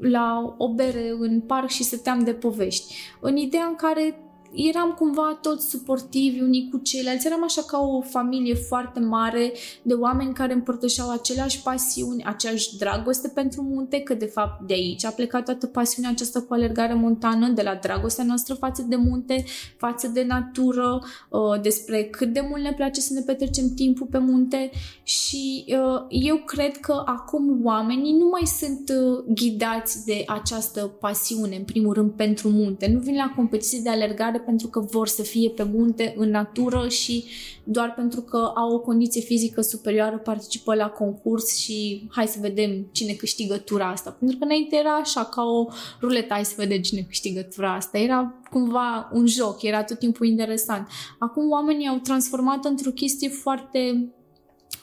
la 0.00 0.54
o 0.58 0.74
bere 0.74 1.14
în 1.18 1.40
parc 1.40 1.68
și 1.68 1.82
stăteam 1.82 2.24
de 2.24 2.32
povești. 2.32 2.94
În 3.20 3.36
ideea 3.36 3.64
în 3.64 3.74
care 3.74 4.23
eram 4.54 4.94
cumva 4.98 5.38
toți 5.42 5.68
suportivi 5.68 6.40
unii 6.40 6.68
cu 6.70 6.78
ceilalți, 6.78 7.26
eram 7.26 7.44
așa 7.44 7.62
ca 7.66 7.78
o 7.78 8.00
familie 8.00 8.54
foarte 8.54 9.00
mare 9.00 9.52
de 9.82 9.94
oameni 9.94 10.34
care 10.34 10.52
împărtășeau 10.52 11.10
aceleași 11.10 11.62
pasiuni, 11.62 12.24
aceeași 12.24 12.76
dragoste 12.76 13.28
pentru 13.28 13.62
munte, 13.62 14.00
că 14.00 14.14
de 14.14 14.24
fapt 14.24 14.66
de 14.66 14.74
aici 14.74 15.04
a 15.04 15.10
plecat 15.10 15.44
toată 15.44 15.66
pasiunea 15.66 16.10
aceasta 16.10 16.40
cu 16.40 16.54
alergare 16.54 16.94
montană, 16.94 17.48
de 17.48 17.62
la 17.62 17.74
dragostea 17.74 18.24
noastră 18.24 18.54
față 18.54 18.84
de 18.88 18.96
munte, 18.96 19.44
față 19.76 20.08
de 20.08 20.24
natură, 20.24 21.02
uh, 21.30 21.60
despre 21.62 22.04
cât 22.04 22.32
de 22.32 22.46
mult 22.48 22.62
ne 22.62 22.72
place 22.72 23.00
să 23.00 23.12
ne 23.12 23.20
petrecem 23.20 23.74
timpul 23.74 24.06
pe 24.10 24.18
munte. 24.18 24.70
Și 25.02 25.64
uh, 25.68 26.04
eu 26.08 26.36
cred 26.36 26.76
că 26.76 27.02
acum 27.04 27.60
oamenii 27.64 28.12
nu 28.12 28.28
mai 28.28 28.46
sunt 28.46 28.88
uh, 28.88 29.24
ghidați 29.34 30.04
de 30.04 30.24
această 30.26 30.80
pasiune, 30.80 31.56
în 31.56 31.64
primul 31.64 31.92
rând 31.94 32.10
pentru 32.10 32.48
munte, 32.48 32.90
nu 32.92 32.98
vin 32.98 33.14
la 33.14 33.32
competiții 33.36 33.82
de 33.82 33.90
alergare 33.90 34.38
pentru 34.44 34.68
că 34.68 34.80
vor 34.80 35.08
să 35.08 35.22
fie 35.22 35.50
pe 35.50 35.62
munte, 35.62 36.14
în 36.16 36.30
natură 36.30 36.88
și 36.88 37.24
doar 37.64 37.94
pentru 37.94 38.20
că 38.20 38.52
au 38.54 38.74
o 38.74 38.80
condiție 38.80 39.20
fizică 39.20 39.60
superioară 39.60 40.18
participă 40.18 40.74
la 40.74 40.88
concurs 40.88 41.56
și 41.56 42.06
hai 42.10 42.26
să 42.26 42.38
vedem 42.40 42.88
cine 42.92 43.12
câștigă 43.12 43.56
tura 43.56 43.88
asta. 43.88 44.10
Pentru 44.10 44.38
că 44.38 44.44
înainte 44.44 44.76
era 44.76 44.94
așa 44.94 45.24
ca 45.24 45.42
o 45.42 45.66
ruletă, 46.00 46.32
hai 46.32 46.44
să 46.44 46.54
vedem 46.56 46.80
cine 46.80 47.00
câștigă 47.00 47.42
tura 47.42 47.74
asta. 47.74 47.98
Era 47.98 48.42
cumva 48.50 49.10
un 49.12 49.26
joc, 49.26 49.62
era 49.62 49.84
tot 49.84 49.98
timpul 49.98 50.26
interesant. 50.26 50.88
Acum 51.18 51.50
oamenii 51.50 51.88
au 51.88 51.96
transformat 51.96 52.64
într-o 52.64 52.90
chestie 52.90 53.28
foarte 53.28 54.12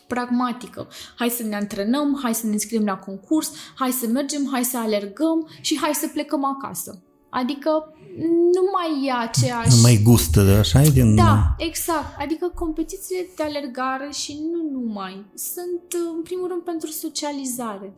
pragmatică. 0.07 0.87
Hai 1.15 1.29
să 1.29 1.43
ne 1.43 1.55
antrenăm, 1.55 2.19
hai 2.21 2.35
să 2.35 2.45
ne 2.45 2.51
înscriem 2.51 2.85
la 2.85 2.97
concurs, 2.97 3.51
hai 3.75 3.91
să 3.91 4.07
mergem, 4.07 4.47
hai 4.51 4.63
să 4.63 4.77
alergăm 4.77 5.49
și 5.61 5.77
hai 5.77 5.93
să 5.93 6.07
plecăm 6.13 6.45
acasă. 6.45 7.03
Adică 7.31 7.93
nu 8.55 8.63
mai 8.73 9.07
e 9.07 9.11
aceeași... 9.11 9.75
Nu 9.75 9.81
mai 9.81 10.01
gustă, 10.03 10.39
așa 10.59 10.81
e 10.81 10.89
din... 10.89 11.15
Da, 11.15 11.55
exact. 11.57 12.15
Adică 12.19 12.51
competițiile 12.55 13.27
de 13.35 13.43
alergare 13.43 14.09
și 14.11 14.39
nu 14.51 14.79
numai. 14.79 15.25
Sunt, 15.33 16.01
în 16.15 16.21
primul 16.21 16.47
rând, 16.47 16.61
pentru 16.61 16.89
socializare. 16.89 17.93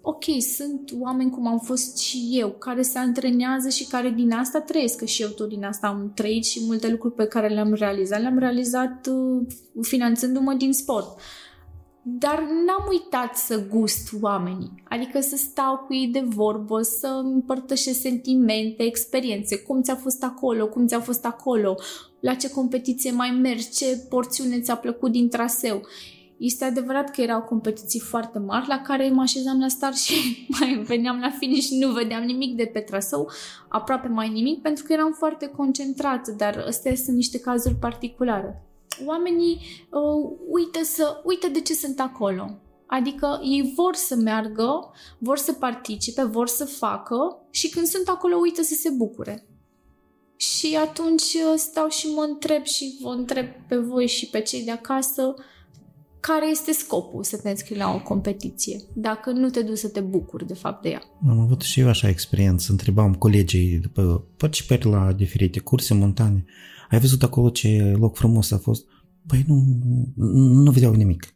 Ok, 0.00 0.24
sunt 0.56 0.92
oameni 1.00 1.30
cum 1.30 1.46
am 1.46 1.58
fost 1.58 1.98
și 1.98 2.28
eu, 2.30 2.50
care 2.50 2.82
se 2.82 2.98
antrenează 2.98 3.68
și 3.68 3.86
care 3.86 4.10
din 4.10 4.32
asta 4.32 4.60
trăiesc, 4.60 4.96
că 4.98 5.04
și 5.04 5.22
eu 5.22 5.28
tot 5.28 5.48
din 5.48 5.64
asta 5.64 5.86
am 5.86 6.12
trăit 6.14 6.44
și 6.44 6.60
multe 6.66 6.90
lucruri 6.90 7.14
pe 7.14 7.26
care 7.26 7.48
le-am 7.48 7.72
realizat, 7.72 8.20
le-am 8.20 8.38
realizat 8.38 9.06
uh, 9.06 9.46
finanțându-mă 9.82 10.52
din 10.52 10.72
sport. 10.72 11.16
Uh, 11.16 11.22
dar 12.06 12.38
n-am 12.38 12.86
uitat 12.90 13.36
să 13.36 13.66
gust 13.68 14.08
oamenii, 14.20 14.82
adică 14.88 15.20
să 15.20 15.36
stau 15.36 15.76
cu 15.76 15.94
ei 15.94 16.06
de 16.06 16.24
vorbă, 16.26 16.82
să 16.82 17.20
împărtășesc 17.22 18.00
sentimente, 18.00 18.82
experiențe, 18.82 19.56
cum 19.58 19.82
ți-a 19.82 19.94
fost 19.94 20.24
acolo, 20.24 20.68
cum 20.68 20.86
ți-a 20.86 21.00
fost 21.00 21.24
acolo, 21.24 21.74
la 22.20 22.34
ce 22.34 22.50
competiție 22.50 23.10
mai 23.10 23.30
mergi, 23.30 23.70
ce 23.70 24.06
porțiune 24.08 24.60
ți-a 24.60 24.76
plăcut 24.76 25.12
din 25.12 25.28
traseu. 25.28 25.80
Este 26.36 26.64
adevărat 26.64 27.10
că 27.10 27.20
erau 27.20 27.42
competiții 27.42 28.00
foarte 28.00 28.38
mari 28.38 28.68
la 28.68 28.80
care 28.80 29.10
mă 29.10 29.22
așezam 29.22 29.60
la 29.60 29.68
start 29.68 29.96
și 29.96 30.14
mai 30.58 30.82
veneam 30.86 31.18
la 31.20 31.30
finish 31.30 31.66
și 31.66 31.78
nu 31.78 31.92
vedeam 31.92 32.22
nimic 32.22 32.56
de 32.56 32.70
pe 32.72 32.80
traseu, 32.80 33.30
aproape 33.68 34.08
mai 34.08 34.28
nimic, 34.28 34.62
pentru 34.62 34.84
că 34.84 34.92
eram 34.92 35.12
foarte 35.12 35.46
concentrat, 35.46 36.28
dar 36.28 36.64
astea 36.66 36.94
sunt 36.94 37.16
niște 37.16 37.40
cazuri 37.40 37.74
particulare 37.74 38.62
oamenii 39.06 39.60
uh, 39.90 40.36
uită, 40.50 40.78
să, 40.82 41.20
uită 41.24 41.48
de 41.48 41.60
ce 41.60 41.74
sunt 41.74 42.00
acolo. 42.00 42.58
Adică 42.86 43.40
ei 43.42 43.72
vor 43.76 43.94
să 43.94 44.14
meargă, 44.14 44.90
vor 45.18 45.38
să 45.38 45.52
participe, 45.52 46.22
vor 46.22 46.48
să 46.48 46.64
facă 46.64 47.46
și 47.50 47.68
când 47.68 47.86
sunt 47.86 48.08
acolo 48.08 48.36
uită 48.36 48.62
să 48.62 48.74
se 48.74 48.90
bucure. 48.90 49.46
Și 50.36 50.76
atunci 50.76 51.22
uh, 51.22 51.54
stau 51.56 51.88
și 51.88 52.06
mă 52.14 52.22
întreb 52.28 52.64
și 52.64 52.98
vă 53.02 53.08
întreb 53.08 53.46
pe 53.68 53.76
voi 53.76 54.06
și 54.06 54.26
pe 54.26 54.40
cei 54.40 54.64
de 54.64 54.70
acasă 54.70 55.34
care 56.20 56.50
este 56.50 56.72
scopul 56.72 57.22
să 57.22 57.36
te 57.36 57.50
înscrii 57.50 57.76
la 57.76 57.94
o 57.94 58.02
competiție, 58.02 58.80
dacă 58.94 59.30
nu 59.30 59.50
te 59.50 59.62
duci 59.62 59.76
să 59.76 59.88
te 59.88 60.00
bucuri 60.00 60.46
de 60.46 60.54
fapt 60.54 60.82
de 60.82 60.88
ea. 60.88 61.02
Am 61.28 61.40
avut 61.40 61.60
și 61.60 61.80
eu 61.80 61.88
așa 61.88 62.08
experiență, 62.08 62.66
întrebam 62.70 63.14
colegii 63.14 63.78
după 63.78 64.24
participări 64.36 64.86
la 64.86 65.12
diferite 65.12 65.60
curse 65.60 65.94
montane, 65.94 66.44
ai 66.94 67.00
văzut 67.00 67.22
acolo 67.22 67.50
ce 67.50 67.94
loc 67.98 68.16
frumos 68.16 68.50
a 68.50 68.58
fost? 68.58 68.84
Păi 69.26 69.44
nu, 69.46 69.64
nu 70.52 70.70
vedeau 70.70 70.94
nimic. 70.94 71.34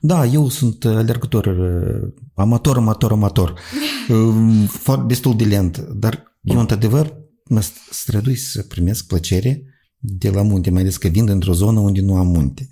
Da, 0.00 0.26
eu 0.26 0.48
sunt 0.48 0.84
alergător 0.84 1.46
uh, 1.46 2.12
amator, 2.34 2.76
amator, 2.76 3.12
amator. 3.12 3.54
Uh, 4.08 5.04
destul 5.06 5.36
de 5.36 5.44
lent, 5.44 5.78
dar 5.78 6.38
eu 6.42 6.58
într-adevăr 6.58 7.16
mă 7.44 7.60
strădui 7.90 8.36
să 8.36 8.62
primesc 8.62 9.06
plăcere 9.06 9.62
de 9.98 10.30
la 10.30 10.42
munte, 10.42 10.70
mai 10.70 10.80
ales 10.80 10.96
că 10.96 11.08
vin 11.08 11.28
într-o 11.28 11.52
zonă 11.52 11.80
unde 11.80 12.00
nu 12.00 12.16
am 12.16 12.26
munte. 12.26 12.68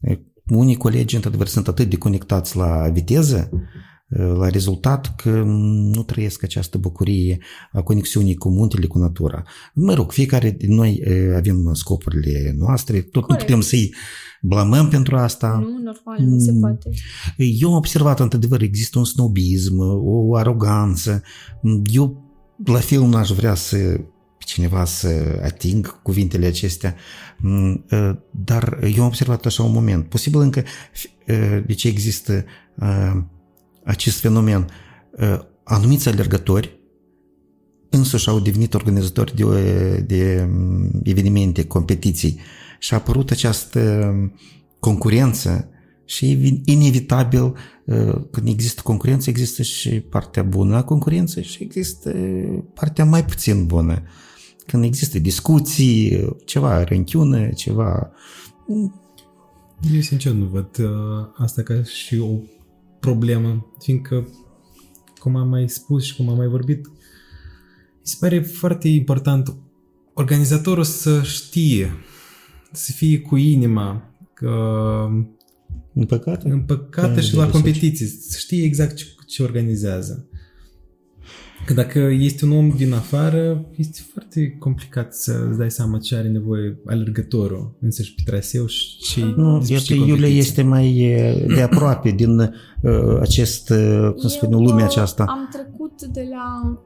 Uh, 0.00 0.18
unii 0.46 0.76
colegi, 0.76 1.14
într-adevăr, 1.14 1.46
sunt 1.46 1.68
atât 1.68 1.90
de 1.90 1.96
conectați 1.96 2.56
la 2.56 2.88
viteză, 2.92 3.50
la 4.10 4.48
rezultat 4.48 5.14
că 5.16 5.42
nu 5.94 6.02
trăiesc 6.02 6.42
această 6.42 6.78
bucurie 6.78 7.38
a 7.72 7.82
conexiunii 7.82 8.34
cu 8.34 8.48
muntele, 8.48 8.86
cu 8.86 8.98
natura. 8.98 9.42
Mă 9.74 9.94
rog, 9.94 10.12
fiecare 10.12 10.50
din 10.50 10.74
noi 10.74 11.02
avem 11.36 11.70
scopurile 11.72 12.54
noastre, 12.58 13.00
tot 13.00 13.22
Corect. 13.22 13.30
nu 13.30 13.46
putem 13.46 13.60
să-i 13.60 13.94
blamăm 14.40 14.88
pentru 14.88 15.16
asta. 15.16 15.48
Nu, 15.48 15.82
normal, 15.82 16.28
nu 16.28 16.38
se 16.38 16.52
mm. 16.52 16.60
poate. 16.60 16.90
Eu 17.36 17.68
am 17.68 17.76
observat, 17.76 18.20
într-adevăr, 18.20 18.62
există 18.62 18.98
un 18.98 19.04
snobism, 19.04 19.78
o 20.04 20.36
aroganță. 20.36 21.22
Eu, 21.92 22.24
la 22.64 22.78
fel, 22.78 23.02
n-aș 23.02 23.30
vrea 23.30 23.54
să 23.54 24.00
cineva 24.38 24.84
să 24.84 25.40
ating 25.42 26.02
cuvintele 26.02 26.46
acestea, 26.46 26.94
mm, 27.38 27.84
dar 28.30 28.78
eu 28.94 29.02
am 29.02 29.06
observat 29.06 29.46
așa 29.46 29.62
un 29.62 29.72
moment. 29.72 30.08
Posibil 30.08 30.40
încă, 30.40 30.64
de 31.66 31.72
ce 31.76 31.88
există 31.88 32.44
acest 33.90 34.18
fenomen. 34.18 34.66
Ă, 35.18 35.46
anumiți 35.64 36.08
alergători 36.08 36.78
însuși 37.90 38.28
au 38.28 38.40
devenit 38.40 38.74
organizatori 38.74 39.34
de, 39.36 40.04
de 40.06 40.48
evenimente, 41.02 41.64
competiții 41.64 42.38
și 42.78 42.94
a 42.94 42.96
apărut 42.96 43.30
această 43.30 44.14
concurență 44.80 45.68
și 46.04 46.60
inevitabil 46.64 47.54
ă, 47.88 48.26
când 48.30 48.48
există 48.48 48.80
concurență, 48.84 49.30
există 49.30 49.62
și 49.62 50.00
partea 50.00 50.42
bună 50.42 50.76
a 50.76 50.84
concurenței 50.84 51.42
și 51.42 51.62
există 51.62 52.10
partea 52.74 53.04
mai 53.04 53.24
puțin 53.24 53.66
bună. 53.66 54.02
Când 54.66 54.84
există 54.84 55.18
discuții, 55.18 56.28
ceva 56.44 56.84
renchiune, 56.84 57.52
ceva... 57.52 58.10
Eu 59.94 60.00
sincer 60.00 60.32
nu 60.32 60.44
văd 60.44 60.78
uh, 60.78 60.88
asta 61.36 61.62
ca 61.62 61.82
și 61.82 62.18
o 62.18 62.38
problemă, 63.00 63.66
fiindcă, 63.78 64.28
cum 65.18 65.36
am 65.36 65.48
mai 65.48 65.68
spus 65.68 66.04
și 66.04 66.16
cum 66.16 66.28
am 66.28 66.36
mai 66.36 66.46
vorbit, 66.46 66.86
mi 66.86 68.06
se 68.06 68.16
pare 68.20 68.40
foarte 68.40 68.88
important 68.88 69.54
organizatorul 70.14 70.84
să 70.84 71.22
știe, 71.22 71.90
să 72.72 72.92
fie 72.92 73.20
cu 73.20 73.36
inima, 73.36 74.14
că 74.34 74.54
Împăcată? 75.94 76.48
împăcată 76.48 77.14
Da, 77.14 77.20
și 77.20 77.30
de 77.30 77.36
la 77.36 77.44
research. 77.44 77.52
competiții. 77.52 78.06
Să 78.06 78.38
știi 78.38 78.62
exact 78.62 78.94
ce, 78.96 79.04
ce 79.26 79.42
organizează. 79.42 80.28
Că 81.66 81.74
dacă 81.74 81.98
este 81.98 82.44
un 82.44 82.52
om 82.52 82.70
din 82.70 82.92
afară, 82.92 83.66
este 83.76 84.00
foarte 84.12 84.56
complicat 84.58 85.14
să 85.14 85.46
îți 85.48 85.58
dai 85.58 85.70
seama 85.70 85.98
ce 85.98 86.16
are 86.16 86.28
nevoie 86.28 86.78
alergătorul 86.86 87.76
însăși 87.80 88.14
pe 88.14 88.22
traseu 88.24 88.66
și 88.66 88.96
ce 88.98 89.24
Nu, 89.36 89.58
despre 89.58 89.74
iată, 89.74 89.84
ce 89.86 89.94
Iulia 89.94 90.12
competiție. 90.12 90.38
este 90.38 90.62
mai 90.62 90.98
e, 90.98 91.44
de 91.54 91.62
aproape 91.62 92.10
din 92.10 92.38
uh, 92.38 92.50
acest, 93.20 93.70
uh, 93.70 94.12
cum 94.16 94.28
spune, 94.28 94.52
Eu, 94.52 94.60
lumea 94.60 94.84
uh, 94.84 94.90
aceasta. 94.90 95.24
Am 95.24 95.48
trecut 95.52 96.02
de 96.02 96.26
la 96.30 96.78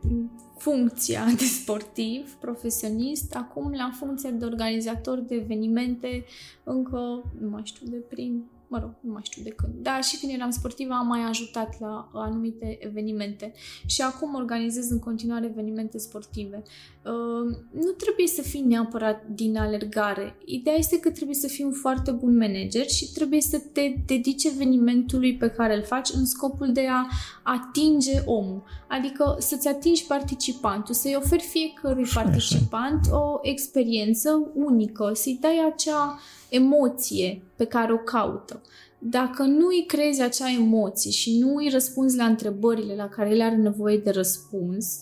mm, 0.00 0.30
funcția 0.58 1.20
de 1.38 1.44
sportiv, 1.44 2.36
profesionist, 2.40 3.34
acum 3.34 3.72
la 3.76 3.90
funcția 3.98 4.30
de 4.30 4.44
organizator 4.44 5.18
de 5.18 5.34
evenimente, 5.34 6.24
încă 6.64 6.98
nu 7.40 7.48
mai 7.48 7.62
știu 7.64 7.86
de 7.90 7.96
prin, 8.08 8.44
mă 8.72 8.78
rog, 8.78 8.94
nu 9.00 9.12
mai 9.12 9.22
știu 9.24 9.42
de 9.42 9.50
când. 9.50 9.74
Dar 9.74 10.02
și 10.02 10.18
când 10.18 10.32
eram 10.32 10.50
sportivă 10.50 10.92
am 10.92 11.06
mai 11.06 11.20
ajutat 11.20 11.80
la 11.80 12.10
anumite 12.12 12.78
evenimente 12.80 13.52
și 13.86 14.02
acum 14.02 14.34
organizez 14.34 14.90
în 14.90 14.98
continuare 14.98 15.46
evenimente 15.46 15.98
sportive. 15.98 16.62
Uh, 17.04 17.56
nu 17.72 17.90
trebuie 17.96 18.26
să 18.26 18.42
fii 18.42 18.60
neapărat 18.60 19.26
din 19.34 19.56
alergare. 19.56 20.36
Ideea 20.44 20.76
este 20.76 21.00
că 21.00 21.10
trebuie 21.10 21.34
să 21.34 21.46
fii 21.46 21.64
un 21.64 21.72
foarte 21.72 22.10
bun 22.10 22.36
manager 22.36 22.88
și 22.88 23.12
trebuie 23.12 23.40
să 23.40 23.62
te 23.72 23.94
dedici 24.06 24.44
evenimentului 24.44 25.36
pe 25.36 25.48
care 25.48 25.76
îl 25.76 25.82
faci 25.82 26.10
în 26.10 26.26
scopul 26.26 26.72
de 26.72 26.86
a 26.88 27.06
atinge 27.42 28.22
omul. 28.24 28.62
Adică 28.88 29.36
să-ți 29.38 29.68
atingi 29.68 30.06
participantul, 30.06 30.94
să-i 30.94 31.16
oferi 31.16 31.42
fiecărui 31.42 32.02
Așa, 32.02 32.22
participant 32.22 33.06
o 33.10 33.38
experiență 33.42 34.50
unică, 34.54 35.10
să-i 35.14 35.38
dai 35.40 35.70
acea 35.72 36.18
emoție 36.48 37.42
pe 37.56 37.64
care 37.64 37.92
o 37.92 37.98
caută. 37.98 38.62
Dacă 38.98 39.42
nu 39.42 39.66
îi 39.66 39.84
creezi 39.86 40.22
acea 40.22 40.50
emoție 40.50 41.10
și 41.10 41.38
nu 41.38 41.54
îi 41.54 41.68
răspunzi 41.68 42.16
la 42.16 42.24
întrebările 42.24 42.94
la 42.94 43.08
care 43.08 43.30
el 43.30 43.40
are 43.40 43.56
nevoie 43.56 43.96
de 43.96 44.10
răspuns, 44.10 45.00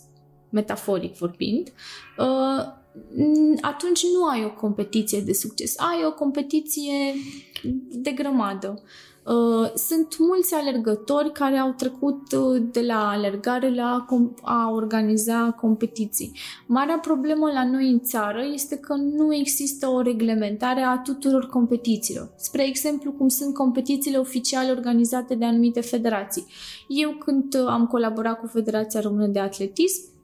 metaforic 0.50 1.16
vorbind, 1.16 1.72
uh, 2.18 2.78
atunci 3.60 4.04
nu 4.14 4.24
ai 4.24 4.44
o 4.44 4.50
competiție 4.60 5.20
de 5.20 5.32
succes. 5.32 5.78
Ai 5.78 6.04
o 6.06 6.12
competiție 6.12 7.14
de 7.90 8.10
grămadă. 8.10 8.82
Uh, 9.24 9.70
Sunt 9.74 10.18
mulți 10.18 10.54
alergători 10.54 11.32
care 11.32 11.56
au 11.56 11.72
trecut 11.76 12.32
uh, 12.32 12.62
de 12.72 12.80
la 12.80 13.08
alergare 13.08 13.74
la 13.74 14.06
com- 14.06 14.42
a 14.42 14.70
organiza 14.70 15.56
competiții. 15.60 16.32
Marea 16.66 16.98
problemă 16.98 17.50
la 17.52 17.64
noi 17.64 17.90
în 17.90 18.00
țară 18.00 18.42
este 18.52 18.76
că 18.76 18.94
nu 18.94 19.34
există 19.34 19.86
o 19.88 20.00
reglementare 20.00 20.80
a 20.80 20.98
tuturor 20.98 21.46
competițiilor. 21.46 22.32
Spre 22.36 22.66
exemplu, 22.66 23.12
cum 23.12 23.28
sunt 23.28 23.54
competițiile 23.54 24.18
oficiale 24.18 24.70
organizate 24.70 25.34
de 25.34 25.44
anumite 25.44 25.80
federații. 25.80 26.46
Eu 26.88 27.10
când 27.10 27.54
uh, 27.54 27.66
am 27.66 27.86
colaborat 27.86 28.40
cu 28.40 28.46
Federația 28.46 29.00
Română 29.00 29.26
de 29.26 29.38
Atletism, 29.38 30.10
Uh, 30.10 30.19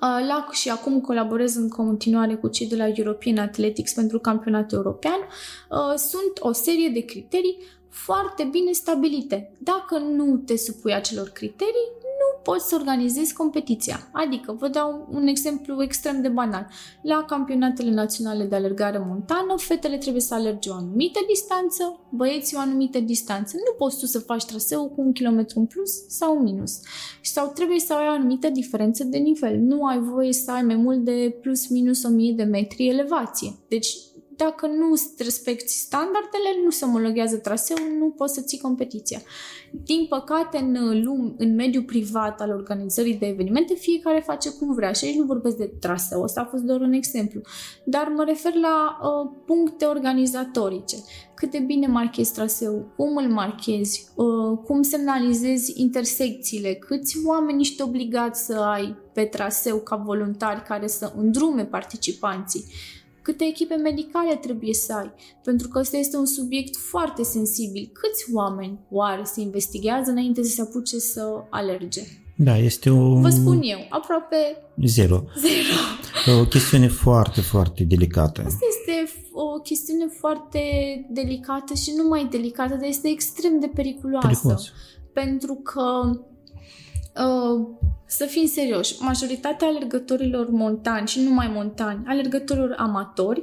La, 0.00 0.48
și 0.52 0.70
acum 0.70 1.00
colaborez 1.00 1.56
în 1.56 1.68
continuare 1.68 2.34
cu 2.34 2.48
cei 2.48 2.66
de 2.66 2.76
la 2.76 2.88
European 2.88 3.38
Athletics 3.38 3.92
pentru 3.92 4.18
campionatul 4.18 4.76
european. 4.76 5.18
Uh, 5.70 5.94
Sunt 5.96 6.32
o 6.38 6.52
serie 6.52 6.88
de 6.88 7.00
criterii 7.00 7.58
foarte 7.88 8.48
bine 8.50 8.72
stabilite. 8.72 9.52
Dacă 9.58 9.98
nu 9.98 10.36
te 10.36 10.56
supui 10.56 10.94
acelor 10.94 11.28
criterii, 11.28 11.90
nu 12.02 12.03
poți 12.44 12.68
să 12.68 12.74
organizezi 12.74 13.34
competiția. 13.34 14.08
Adică, 14.12 14.56
vă 14.58 14.68
dau 14.68 15.08
un 15.10 15.26
exemplu 15.26 15.82
extrem 15.82 16.22
de 16.22 16.28
banal. 16.28 16.66
La 17.02 17.24
campionatele 17.28 17.90
naționale 17.90 18.44
de 18.44 18.54
alergare 18.54 18.98
montană, 18.98 19.54
fetele 19.56 19.98
trebuie 19.98 20.22
să 20.22 20.34
alerge 20.34 20.70
o 20.70 20.74
anumită 20.74 21.20
distanță, 21.28 22.00
băieții 22.10 22.56
o 22.56 22.60
anumită 22.60 23.00
distanță. 23.00 23.56
Nu 23.56 23.72
poți 23.78 23.98
tu 23.98 24.06
să 24.06 24.18
faci 24.18 24.44
traseu 24.44 24.88
cu 24.88 25.00
un 25.00 25.12
kilometru 25.12 25.58
în 25.58 25.66
plus 25.66 25.90
sau 26.08 26.36
un 26.36 26.42
minus. 26.42 26.80
Sau 27.22 27.52
trebuie 27.54 27.78
să 27.78 27.94
ai 27.94 28.08
o 28.08 28.10
anumită 28.10 28.48
diferență 28.48 29.04
de 29.04 29.18
nivel. 29.18 29.58
Nu 29.58 29.84
ai 29.84 29.98
voie 29.98 30.32
să 30.32 30.50
ai 30.50 30.62
mai 30.62 30.76
mult 30.76 31.04
de 31.04 31.36
plus 31.40 31.68
minus 31.68 32.04
1000 32.04 32.32
de 32.32 32.42
metri 32.42 32.88
elevație. 32.88 33.52
Deci 33.68 33.96
dacă 34.36 34.66
nu 34.66 34.94
respecti 35.18 35.72
standardele, 35.72 36.62
nu 36.64 36.70
se 36.70 36.84
omologhează 36.84 37.36
traseul, 37.36 37.96
nu 37.98 38.10
poți 38.10 38.34
să 38.34 38.40
ții 38.40 38.58
competiția. 38.58 39.20
Din 39.70 40.06
păcate, 40.08 40.58
în, 40.58 41.02
lum, 41.02 41.34
în 41.38 41.54
mediul 41.54 41.82
privat 41.82 42.40
al 42.40 42.50
organizării 42.50 43.14
de 43.14 43.26
evenimente, 43.26 43.74
fiecare 43.74 44.20
face 44.20 44.50
cum 44.50 44.74
vrea 44.74 44.92
și 44.92 45.04
aici 45.04 45.16
nu 45.16 45.24
vorbesc 45.24 45.56
de 45.56 45.70
traseu, 45.80 46.22
ăsta 46.22 46.40
a 46.40 46.44
fost 46.44 46.62
doar 46.62 46.80
un 46.80 46.92
exemplu, 46.92 47.40
dar 47.84 48.12
mă 48.16 48.24
refer 48.24 48.54
la 48.54 48.98
uh, 49.02 49.30
puncte 49.46 49.84
organizatorice. 49.84 50.96
Cât 51.34 51.50
de 51.50 51.58
bine 51.58 51.86
marchezi 51.86 52.32
traseul, 52.32 52.92
cum 52.96 53.16
îl 53.16 53.32
marchezi, 53.32 54.08
uh, 54.14 54.58
cum 54.64 54.82
semnalizezi 54.82 55.80
intersecțiile, 55.80 56.74
câți 56.74 57.18
oameni 57.26 57.60
ești 57.60 57.82
obligat 57.82 58.36
să 58.36 58.54
ai 58.54 58.96
pe 59.12 59.24
traseu 59.24 59.78
ca 59.78 59.96
voluntari 59.96 60.62
care 60.62 60.86
să 60.86 61.12
îndrume 61.16 61.64
participanții 61.64 62.64
câte 63.26 63.44
echipe 63.44 63.74
medicale 63.74 64.34
trebuie 64.34 64.74
să 64.74 64.92
ai, 64.92 65.12
pentru 65.44 65.68
că 65.68 65.78
ăsta 65.78 65.96
este 65.96 66.16
un 66.16 66.26
subiect 66.26 66.76
foarte 66.76 67.22
sensibil. 67.22 67.90
Câți 67.92 68.24
oameni 68.34 68.78
oare 68.90 69.24
se 69.24 69.40
investigează 69.40 70.10
înainte 70.10 70.42
să 70.42 70.50
se 70.50 70.62
apuce 70.62 70.98
să 70.98 71.22
alerge? 71.50 72.02
Da, 72.36 72.56
este 72.56 72.90
o... 72.90 73.20
Vă 73.20 73.28
spun 73.28 73.60
eu, 73.62 73.78
aproape 73.88 74.36
Zero. 74.86 75.24
zero. 75.38 76.40
O 76.40 76.44
chestiune 76.44 76.88
foarte, 76.88 77.40
foarte 77.40 77.84
delicată. 77.84 78.42
Asta 78.46 78.66
este 78.78 79.12
o 79.32 79.60
chestiune 79.60 80.06
foarte 80.18 80.60
delicată 81.10 81.74
și 81.74 81.92
nu 81.96 82.08
mai 82.08 82.26
delicată, 82.30 82.74
dar 82.74 82.88
este 82.88 83.08
extrem 83.08 83.60
de 83.60 83.70
periculoasă. 83.74 84.26
Periculos. 84.26 84.72
Pentru 85.12 85.54
că 85.54 85.82
uh, 87.16 87.66
să 88.06 88.24
fim 88.24 88.46
serioși, 88.46 89.02
majoritatea 89.02 89.68
alergătorilor 89.68 90.50
montani 90.50 91.08
și 91.08 91.18
nu 91.18 91.28
numai 91.28 91.50
montani, 91.54 92.04
alergătorilor 92.06 92.74
amatori, 92.78 93.42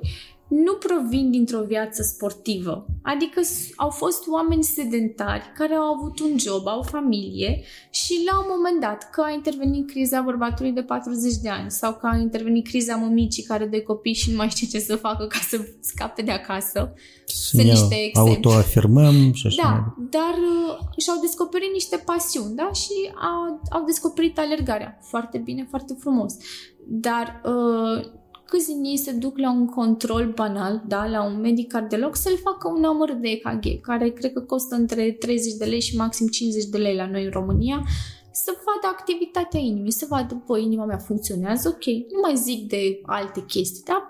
nu 0.52 0.74
provin 0.74 1.32
dintr-o 1.32 1.64
viață 1.68 2.02
sportivă. 2.02 2.86
Adică 3.04 3.42
s- 3.42 3.70
au 3.76 3.90
fost 3.90 4.28
oameni 4.28 4.64
sedentari 4.64 5.52
care 5.58 5.74
au 5.74 5.84
avut 5.94 6.20
un 6.20 6.38
job, 6.38 6.68
au 6.68 6.82
familie 6.82 7.62
și 7.90 8.22
la 8.32 8.40
un 8.40 8.46
moment 8.56 8.82
dat, 8.82 9.10
că 9.10 9.22
a 9.22 9.32
intervenit 9.32 9.88
criza 9.90 10.22
bărbatului 10.22 10.72
de 10.72 10.82
40 10.84 11.34
de 11.36 11.50
ani 11.50 11.72
sau 11.72 11.94
că 11.94 12.08
a 12.12 12.18
intervenit 12.18 12.68
criza 12.68 12.96
mămicii 12.96 13.44
care 13.44 13.66
de 13.66 13.82
copii 13.82 14.14
și 14.14 14.30
nu 14.30 14.36
mai 14.36 14.50
știe 14.50 14.68
ce 14.68 14.80
să 14.80 14.96
facă 14.96 15.26
ca 15.28 15.40
să 15.50 15.58
scape 15.80 16.22
de 16.22 16.32
acasă, 16.32 16.94
Să 17.26 17.36
Sunt 17.50 17.62
ne 17.62 17.70
niște 17.70 17.96
exemple. 17.96 18.32
autoafirmăm 18.34 19.34
și 19.34 19.48
așa. 19.48 19.64
mai 19.70 19.74
da, 19.80 19.96
dar 20.20 20.34
uh, 20.38 20.78
și-au 20.98 21.18
descoperit 21.22 21.72
niște 21.74 22.02
pasiuni, 22.06 22.56
da? 22.56 22.72
Și 22.74 22.94
au, 23.16 23.62
au 23.80 23.86
descoperit 23.86 24.38
alergarea. 24.40 24.98
Foarte 25.02 25.38
bine, 25.38 25.66
foarte 25.70 25.96
frumos. 26.00 26.36
Dar 26.88 27.42
uh, 27.46 28.06
câți 28.52 28.68
din 28.68 28.84
ei 28.84 28.98
se 28.98 29.12
duc 29.12 29.38
la 29.38 29.52
un 29.52 29.66
control 29.66 30.32
banal, 30.36 30.84
da? 30.88 31.06
La 31.06 31.24
un 31.24 31.40
medic 31.40 31.72
cardiolog 31.72 32.16
să-l 32.16 32.38
facă 32.38 32.68
un 32.68 32.80
număr 32.80 33.12
de 33.12 33.30
EKG, 33.30 33.82
care 33.82 34.10
cred 34.10 34.34
că 34.34 34.42
costă 34.42 34.76
între 34.76 35.12
30 35.12 35.54
de 35.54 35.66
lei 35.66 35.82
și 35.82 35.96
maxim 35.96 36.28
50 36.28 36.66
de 36.66 36.78
lei 36.78 36.96
la 36.96 37.08
noi 37.08 37.24
în 37.24 37.32
România, 37.32 37.84
să 38.32 38.52
vadă 38.66 38.96
activitatea 38.96 39.60
inimii, 39.60 39.92
să 39.92 40.06
vadă, 40.10 40.44
bă, 40.46 40.58
inima 40.58 40.86
mea 40.86 40.98
funcționează, 40.98 41.68
ok, 41.68 41.86
nu 41.86 42.20
mai 42.22 42.36
zic 42.36 42.68
de 42.68 43.02
alte 43.06 43.44
chestii, 43.48 43.84
dar 43.86 44.02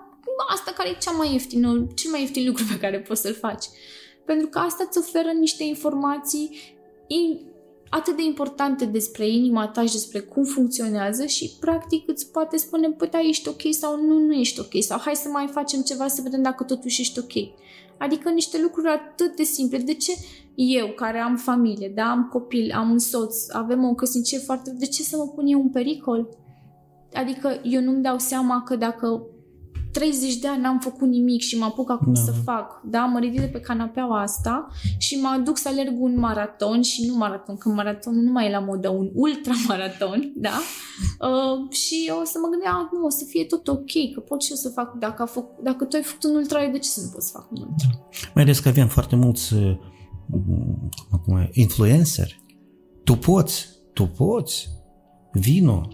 asta 0.48 0.72
care 0.76 0.88
e 0.88 0.96
cea 1.00 1.10
mai 1.10 1.32
ieftină, 1.32 1.86
cel 1.94 2.10
mai 2.10 2.20
ieftin 2.20 2.46
lucru 2.46 2.64
pe 2.70 2.78
care 2.78 3.00
poți 3.00 3.20
să-l 3.20 3.34
faci. 3.34 3.64
Pentru 4.24 4.46
că 4.46 4.58
asta 4.58 4.84
îți 4.88 4.98
oferă 4.98 5.30
niște 5.38 5.64
informații 5.64 6.76
in, 7.06 7.40
atât 7.94 8.16
de 8.16 8.22
importante 8.22 8.84
despre 8.84 9.28
inima 9.28 9.68
ta 9.68 9.84
și 9.84 9.92
despre 9.92 10.20
cum 10.20 10.44
funcționează 10.44 11.26
și 11.26 11.56
practic 11.60 12.08
îți 12.08 12.30
poate 12.30 12.56
spune, 12.56 12.90
păi 12.90 13.08
da, 13.08 13.20
ești 13.20 13.48
ok 13.48 13.60
sau 13.70 14.06
nu, 14.06 14.18
nu 14.18 14.32
ești 14.32 14.60
ok 14.60 14.82
sau 14.82 14.98
hai 14.98 15.16
să 15.16 15.28
mai 15.28 15.48
facem 15.50 15.80
ceva 15.80 16.08
să 16.08 16.22
vedem 16.22 16.42
dacă 16.42 16.64
totuși 16.64 17.00
ești 17.00 17.18
ok. 17.18 17.32
Adică 17.98 18.30
niște 18.30 18.60
lucruri 18.62 18.88
atât 18.88 19.36
de 19.36 19.42
simple. 19.42 19.78
De 19.78 19.94
ce 19.94 20.12
eu, 20.54 20.88
care 20.88 21.18
am 21.18 21.36
familie, 21.36 21.92
da, 21.94 22.10
am 22.10 22.28
copil, 22.32 22.72
am 22.74 22.90
un 22.90 22.98
soț, 22.98 23.48
avem 23.48 23.84
o 23.84 23.94
căsnicie 23.94 24.38
foarte... 24.38 24.70
De 24.70 24.86
ce 24.86 25.02
să 25.02 25.16
mă 25.16 25.26
pun 25.34 25.46
eu 25.46 25.60
în 25.60 25.68
pericol? 25.68 26.28
Adică 27.12 27.60
eu 27.62 27.80
nu-mi 27.80 28.02
dau 28.02 28.18
seama 28.18 28.62
că 28.62 28.76
dacă 28.76 29.26
30 29.92 30.36
de 30.36 30.48
ani 30.48 30.62
n-am 30.62 30.78
făcut 30.78 31.08
nimic 31.08 31.40
și 31.40 31.58
mă 31.58 31.64
apuc 31.64 31.90
acum 31.90 32.12
Da. 32.12 32.20
să 32.20 32.32
fac, 32.44 32.80
da, 32.84 33.04
mă 33.04 33.18
ridic 33.18 33.40
de 33.40 33.46
pe 33.46 33.60
canapeaua 33.60 34.20
asta 34.20 34.68
și 34.98 35.18
mă 35.20 35.28
aduc 35.28 35.56
să 35.58 35.68
alerg 35.68 35.94
un 36.00 36.18
maraton 36.18 36.82
și 36.82 37.06
nu 37.06 37.14
maraton, 37.16 37.56
că 37.56 37.68
maratonul 37.68 38.22
nu 38.22 38.32
mai 38.32 38.46
e 38.46 38.50
la 38.50 38.58
modă, 38.58 38.88
un 38.88 39.10
ultramaraton, 39.14 40.32
da? 40.46 40.58
Uh, 41.20 41.70
și 41.72 42.12
o 42.20 42.24
să 42.24 42.38
mă 42.42 42.48
gândeam, 42.50 42.76
"Ah, 42.78 42.88
nu, 42.92 43.04
o 43.04 43.10
să 43.10 43.24
fie 43.28 43.44
tot 43.44 43.68
ok, 43.68 43.92
că 44.14 44.20
pot 44.20 44.42
și 44.42 44.50
eu 44.50 44.56
să 44.56 44.68
fac, 44.68 44.98
dacă, 44.98 45.22
a 45.22 45.26
făcut, 45.26 45.64
dacă 45.64 45.84
tu 45.84 45.96
ai 45.96 46.02
făcut 46.02 46.24
un 46.24 46.34
ultra, 46.34 46.64
eu 46.64 46.70
de 46.70 46.78
ce 46.78 46.88
să 46.88 47.00
nu 47.04 47.10
pot 47.12 47.22
să 47.22 47.30
fac 47.32 47.50
un 47.50 47.56
ultra? 47.68 47.88
Mai 48.34 48.42
ales 48.44 48.58
că 48.58 48.68
avem 48.68 48.88
foarte 48.88 49.16
mulți 49.16 49.54
uh, 49.54 49.76
cum, 51.24 51.48
influencer. 51.52 52.40
Tu 53.04 53.14
poți, 53.16 53.68
tu 53.92 54.06
poți, 54.06 54.68
vino. 55.32 55.88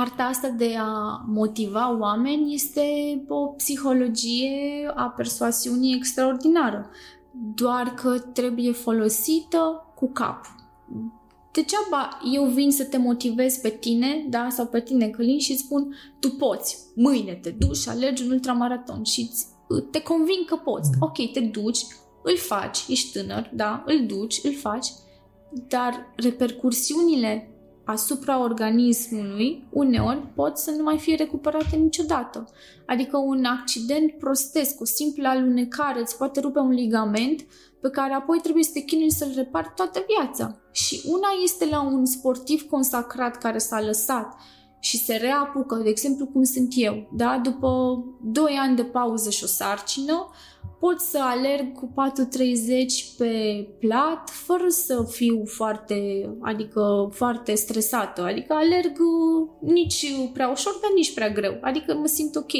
Arta 0.00 0.22
asta 0.22 0.48
de 0.48 0.74
a 0.78 1.22
motiva 1.26 1.98
oameni 1.98 2.54
este 2.54 2.82
o 3.28 3.46
psihologie 3.46 4.92
a 4.94 5.04
persoasiunii 5.04 5.94
extraordinară. 5.94 6.90
doar 7.54 7.94
că 7.94 8.18
trebuie 8.18 8.72
folosită 8.72 9.92
cu 9.94 10.10
cap. 10.12 10.46
Degeaba 11.52 12.18
eu 12.34 12.44
vin 12.44 12.70
să 12.70 12.84
te 12.84 12.96
motivez 12.96 13.56
pe 13.56 13.68
tine, 13.68 14.26
da, 14.28 14.48
sau 14.50 14.66
pe 14.66 14.80
tine, 14.80 15.08
Călin, 15.08 15.38
și 15.38 15.52
îți 15.52 15.60
spun, 15.60 15.94
tu 16.18 16.30
poți, 16.30 16.78
mâine 16.94 17.32
te 17.32 17.50
duci 17.50 17.76
și 17.76 17.88
alergi 17.88 18.22
un 18.22 18.30
ultramaraton 18.30 19.02
și 19.04 19.30
te 19.90 20.00
convin 20.00 20.44
că 20.46 20.56
poți. 20.56 20.90
Mm. 20.90 20.96
Ok, 21.00 21.32
te 21.32 21.40
duci, 21.40 21.86
îl 22.22 22.36
faci, 22.36 22.84
ești 22.88 23.12
tânăr, 23.18 23.50
da, 23.54 23.82
îl 23.86 24.06
duci, 24.06 24.40
îl 24.42 24.54
faci, 24.54 24.86
dar 25.68 26.12
repercursiunile 26.16 27.57
asupra 27.90 28.42
organismului 28.42 29.66
uneori 29.70 30.32
pot 30.34 30.58
să 30.58 30.70
nu 30.70 30.82
mai 30.82 30.98
fie 30.98 31.14
recuperate 31.14 31.76
niciodată. 31.76 32.48
Adică 32.86 33.16
un 33.16 33.44
accident 33.44 34.12
prostesc, 34.12 34.80
o 34.80 34.84
simplă 34.84 35.28
alunecare 35.28 36.00
îți 36.00 36.16
poate 36.16 36.40
rupe 36.40 36.58
un 36.58 36.70
ligament 36.70 37.46
pe 37.80 37.90
care 37.90 38.14
apoi 38.14 38.38
trebuie 38.42 38.64
să 38.64 38.70
te 38.72 38.80
chinui 38.80 39.10
să-l 39.10 39.32
repari 39.34 39.72
toată 39.76 40.04
viața. 40.06 40.58
Și 40.72 41.02
una 41.06 41.28
este 41.42 41.68
la 41.70 41.82
un 41.82 42.06
sportiv 42.06 42.62
consacrat 42.62 43.36
care 43.36 43.58
s-a 43.58 43.80
lăsat 43.80 44.34
și 44.80 45.04
se 45.04 45.16
reapucă, 45.16 45.74
de 45.74 45.88
exemplu 45.88 46.26
cum 46.26 46.42
sunt 46.42 46.72
eu, 46.76 47.08
da? 47.12 47.40
după 47.42 48.04
2 48.22 48.58
ani 48.60 48.76
de 48.76 48.84
pauză 48.84 49.30
și 49.30 49.44
o 49.44 49.46
sarcină, 49.46 50.30
pot 50.80 51.00
să 51.00 51.18
alerg 51.20 51.72
cu 51.72 51.92
4.30 53.12 53.16
pe 53.16 53.66
plat 53.78 54.30
fără 54.30 54.68
să 54.68 55.06
fiu 55.10 55.42
foarte, 55.44 56.28
adică 56.40 57.08
foarte 57.12 57.54
stresată. 57.54 58.22
Adică 58.22 58.52
alerg 58.52 58.96
nici 59.60 60.12
prea 60.32 60.48
ușor, 60.48 60.78
dar 60.82 60.90
nici 60.94 61.14
prea 61.14 61.30
greu. 61.30 61.58
Adică 61.60 61.94
mă 61.94 62.06
simt 62.06 62.36
ok. 62.36 62.52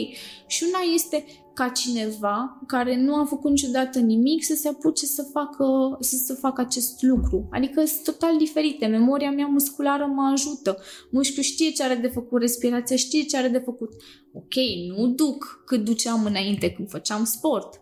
Și 0.47 0.65
una 0.69 0.93
este 0.95 1.25
ca 1.59 1.69
cineva 1.69 2.61
care 2.67 2.97
nu 2.97 3.15
a 3.15 3.25
făcut 3.25 3.51
niciodată 3.51 3.99
nimic 3.99 4.45
să 4.45 4.55
se 4.55 4.69
apuce 4.69 5.07
să 5.07 5.23
facă, 5.33 5.97
să, 6.01 6.17
să 6.17 6.35
facă 6.35 6.61
acest 6.61 7.03
lucru. 7.03 7.49
Adică 7.51 7.85
sunt 7.85 8.05
total 8.05 8.37
diferite. 8.37 8.87
Memoria 8.87 9.31
mea 9.31 9.47
musculară 9.47 10.07
mă 10.07 10.31
ajută. 10.33 10.79
Mușchiul 11.11 11.43
știe 11.43 11.71
ce 11.71 11.83
are 11.83 11.95
de 11.95 12.07
făcut, 12.07 12.41
respirația 12.41 12.97
știe 12.97 13.23
ce 13.23 13.37
are 13.37 13.49
de 13.49 13.59
făcut. 13.59 13.93
Ok, 14.33 14.55
nu 14.97 15.07
duc 15.07 15.63
cât 15.67 15.85
duceam 15.85 16.25
înainte 16.25 16.71
când 16.71 16.89
făceam 16.89 17.25
sport, 17.25 17.81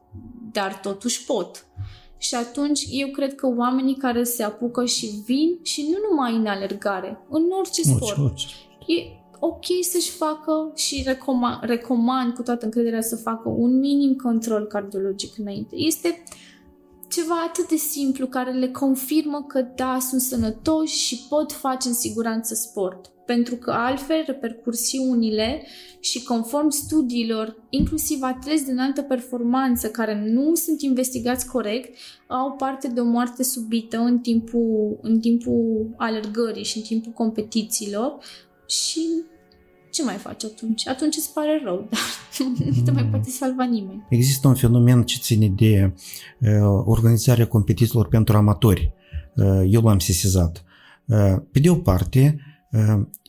dar 0.52 0.78
totuși 0.82 1.24
pot. 1.24 1.66
Și 2.18 2.34
atunci 2.34 2.86
eu 2.90 3.08
cred 3.08 3.34
că 3.34 3.46
oamenii 3.56 3.96
care 3.96 4.24
se 4.24 4.42
apucă 4.42 4.84
și 4.84 5.22
vin 5.24 5.58
și 5.62 5.88
nu 5.90 6.08
numai 6.10 6.36
în 6.36 6.46
alergare, 6.46 7.18
în 7.30 7.42
orice 7.58 7.82
sport, 7.82 8.18
orice. 8.18 8.46
e 8.86 9.24
ok 9.40 9.64
să-și 9.90 10.10
facă 10.10 10.72
și 10.74 11.02
recomand, 11.06 11.58
recomand 11.62 12.34
cu 12.34 12.42
toată 12.42 12.64
încrederea 12.64 13.00
să 13.00 13.16
facă 13.16 13.48
un 13.48 13.78
minim 13.78 14.14
control 14.14 14.66
cardiologic 14.66 15.38
înainte. 15.38 15.76
Este 15.76 16.22
ceva 17.08 17.34
atât 17.48 17.68
de 17.68 17.76
simplu 17.76 18.26
care 18.26 18.52
le 18.52 18.68
confirmă 18.68 19.44
că 19.48 19.60
da, 19.74 19.98
sunt 20.00 20.20
sănătoși 20.20 20.96
și 20.96 21.26
pot 21.28 21.52
face 21.52 21.88
în 21.88 21.94
siguranță 21.94 22.54
sport. 22.54 23.10
Pentru 23.26 23.54
că 23.54 23.70
altfel 23.70 24.22
repercursiunile 24.26 25.62
și 26.00 26.22
conform 26.22 26.68
studiilor, 26.68 27.56
inclusiv 27.70 28.18
atleți 28.22 28.64
de 28.64 28.72
înaltă 28.72 29.02
performanță 29.02 29.88
care 29.88 30.30
nu 30.32 30.54
sunt 30.54 30.80
investigați 30.80 31.46
corect, 31.46 31.96
au 32.26 32.52
parte 32.52 32.88
de 32.88 33.00
o 33.00 33.04
moarte 33.04 33.42
subită 33.42 33.98
în 33.98 34.18
timpul, 34.18 34.98
în 35.02 35.20
timpul 35.20 35.94
alergării 35.96 36.64
și 36.64 36.76
în 36.76 36.82
timpul 36.82 37.12
competițiilor, 37.12 38.18
și 38.66 39.00
ce 39.90 40.02
mai 40.02 40.14
faci 40.14 40.44
atunci? 40.44 40.88
Atunci 40.88 41.16
îți 41.16 41.32
pare 41.32 41.60
rău, 41.64 41.86
dar 41.90 42.00
nu 42.76 42.82
te 42.84 42.90
mai 42.90 43.02
mm. 43.02 43.10
poate 43.10 43.30
salva 43.30 43.64
nimeni. 43.64 44.06
Există 44.08 44.48
un 44.48 44.54
fenomen 44.54 45.02
ce 45.02 45.18
ține 45.20 45.52
de 45.56 45.92
uh, 46.40 46.82
organizarea 46.84 47.46
competițiilor 47.46 48.08
pentru 48.08 48.36
amatori. 48.36 48.92
Uh, 49.36 49.62
eu 49.70 49.82
l-am 49.82 49.98
sesizat. 49.98 50.64
Uh, 51.04 51.36
pe 51.52 51.58
de 51.58 51.70
o 51.70 51.74
parte, 51.74 52.36
uh, 52.36 52.45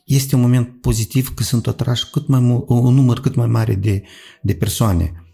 este 0.04 0.34
un 0.34 0.40
moment 0.40 0.80
pozitiv 0.80 1.34
că 1.34 1.42
sunt 1.42 1.66
atrași 1.66 2.10
cât 2.10 2.28
mai 2.28 2.40
mult, 2.40 2.68
un 2.68 2.94
număr 2.94 3.20
cât 3.20 3.34
mai 3.34 3.46
mare 3.46 3.74
de, 3.74 4.02
de 4.42 4.54
persoane 4.54 5.24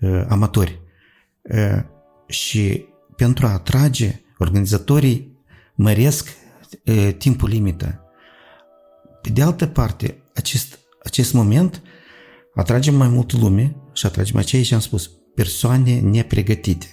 uh, 0.00 0.24
amatori. 0.28 0.80
Uh, 1.42 1.82
și 2.26 2.84
pentru 3.16 3.46
a 3.46 3.52
atrage, 3.52 4.20
organizatorii 4.38 5.38
măresc 5.74 6.28
uh, 6.84 7.14
timpul 7.18 7.48
limită 7.48 8.04
pe 9.22 9.28
de 9.28 9.42
altă 9.42 9.66
parte, 9.66 10.22
acest, 10.34 10.78
acest 11.02 11.32
moment 11.32 11.82
atragem 12.54 12.94
mai 12.94 13.08
mult 13.08 13.32
lume 13.32 13.76
și 13.92 14.06
atragem 14.06 14.36
aceea 14.36 14.62
ce 14.62 14.74
am 14.74 14.80
spus, 14.80 15.10
persoane 15.34 16.00
nepregătite 16.00 16.86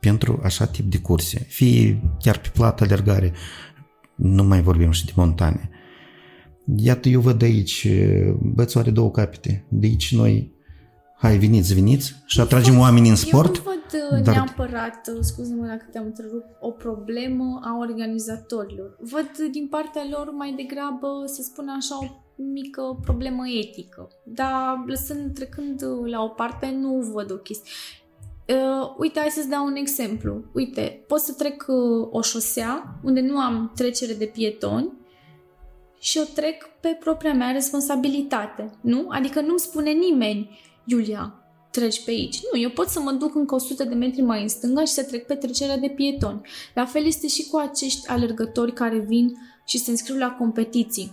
pentru 0.00 0.40
așa 0.42 0.66
tip 0.66 0.84
de 0.84 0.98
curse, 0.98 1.38
fie 1.38 2.02
chiar 2.18 2.38
pe 2.38 2.48
plată 2.52 2.84
alergare, 2.84 3.32
nu 4.16 4.44
mai 4.44 4.62
vorbim 4.62 4.90
și 4.90 5.04
de 5.04 5.12
montane. 5.16 5.70
Iată, 6.76 7.08
eu 7.08 7.20
văd 7.20 7.42
aici, 7.42 7.88
bățul 8.54 8.80
are 8.80 8.90
două 8.90 9.10
capete, 9.10 9.66
de 9.68 9.86
aici 9.86 10.14
noi, 10.14 10.54
hai, 11.18 11.38
veniți, 11.38 11.74
veniți 11.74 12.14
și 12.26 12.40
atragem 12.40 12.78
oamenii 12.78 13.10
în 13.10 13.16
sport. 13.16 13.56
Eu 13.56 13.62
nu 13.64 13.70
văd 13.70 14.18
uh, 14.18 14.24
dar... 14.24 14.34
neapărat, 14.34 15.10
uh, 15.14 15.18
scuze-mă 15.20 15.66
dacă 15.66 15.86
te-am 15.92 16.04
întrerupt, 16.04 16.56
o 16.60 16.70
problemă 16.70 17.60
a 17.62 17.78
organizatorilor. 17.78 18.96
Văd 19.00 19.50
din 19.52 19.66
partea 19.68 20.02
lor 20.10 20.30
mai 20.30 20.54
degrabă, 20.56 21.08
să 21.26 21.42
spun 21.42 21.68
așa, 21.68 21.98
o 21.98 22.06
mică 22.42 22.98
problemă 23.02 23.42
etică. 23.64 24.08
Dar 24.24 24.84
lăsând, 24.86 25.34
trecând 25.34 25.82
uh, 25.82 26.10
la 26.10 26.22
o 26.22 26.28
parte, 26.28 26.76
nu 26.80 27.10
văd 27.12 27.32
o 27.32 27.36
chestie. 27.36 27.70
Uh, 28.48 28.94
uite, 28.98 29.20
hai 29.20 29.30
să-ți 29.30 29.48
dau 29.48 29.66
un 29.66 29.74
exemplu. 29.74 30.44
Uite, 30.52 31.04
pot 31.06 31.20
să 31.20 31.32
trec 31.32 31.64
uh, 31.68 32.08
o 32.10 32.20
șosea 32.20 32.98
unde 33.04 33.20
nu 33.20 33.38
am 33.38 33.72
trecere 33.74 34.12
de 34.12 34.24
pietoni 34.24 34.92
și 35.98 36.18
o 36.18 36.22
trec 36.34 36.64
pe 36.80 36.96
propria 37.00 37.34
mea 37.34 37.50
responsabilitate, 37.50 38.70
nu? 38.80 39.06
Adică 39.08 39.40
nu-mi 39.40 39.58
spune 39.58 39.90
nimeni, 39.90 40.58
Iulia, 40.84 41.34
treci 41.70 42.04
pe 42.04 42.10
aici. 42.10 42.40
Nu, 42.52 42.60
eu 42.60 42.70
pot 42.70 42.88
să 42.88 43.00
mă 43.00 43.10
duc 43.10 43.34
încă 43.34 43.54
100 43.54 43.84
de 43.84 43.94
metri 43.94 44.20
mai 44.20 44.42
în 44.42 44.48
stânga 44.48 44.80
și 44.80 44.92
să 44.92 45.04
trec 45.04 45.26
pe 45.26 45.34
trecerea 45.34 45.78
de 45.78 45.88
pietoni. 45.88 46.40
La 46.74 46.84
fel 46.84 47.04
este 47.04 47.26
și 47.26 47.48
cu 47.48 47.56
acești 47.56 48.08
alergători 48.08 48.72
care 48.72 48.98
vin 48.98 49.32
și 49.66 49.78
se 49.78 49.90
înscriu 49.90 50.18
la 50.18 50.30
competiții. 50.30 51.10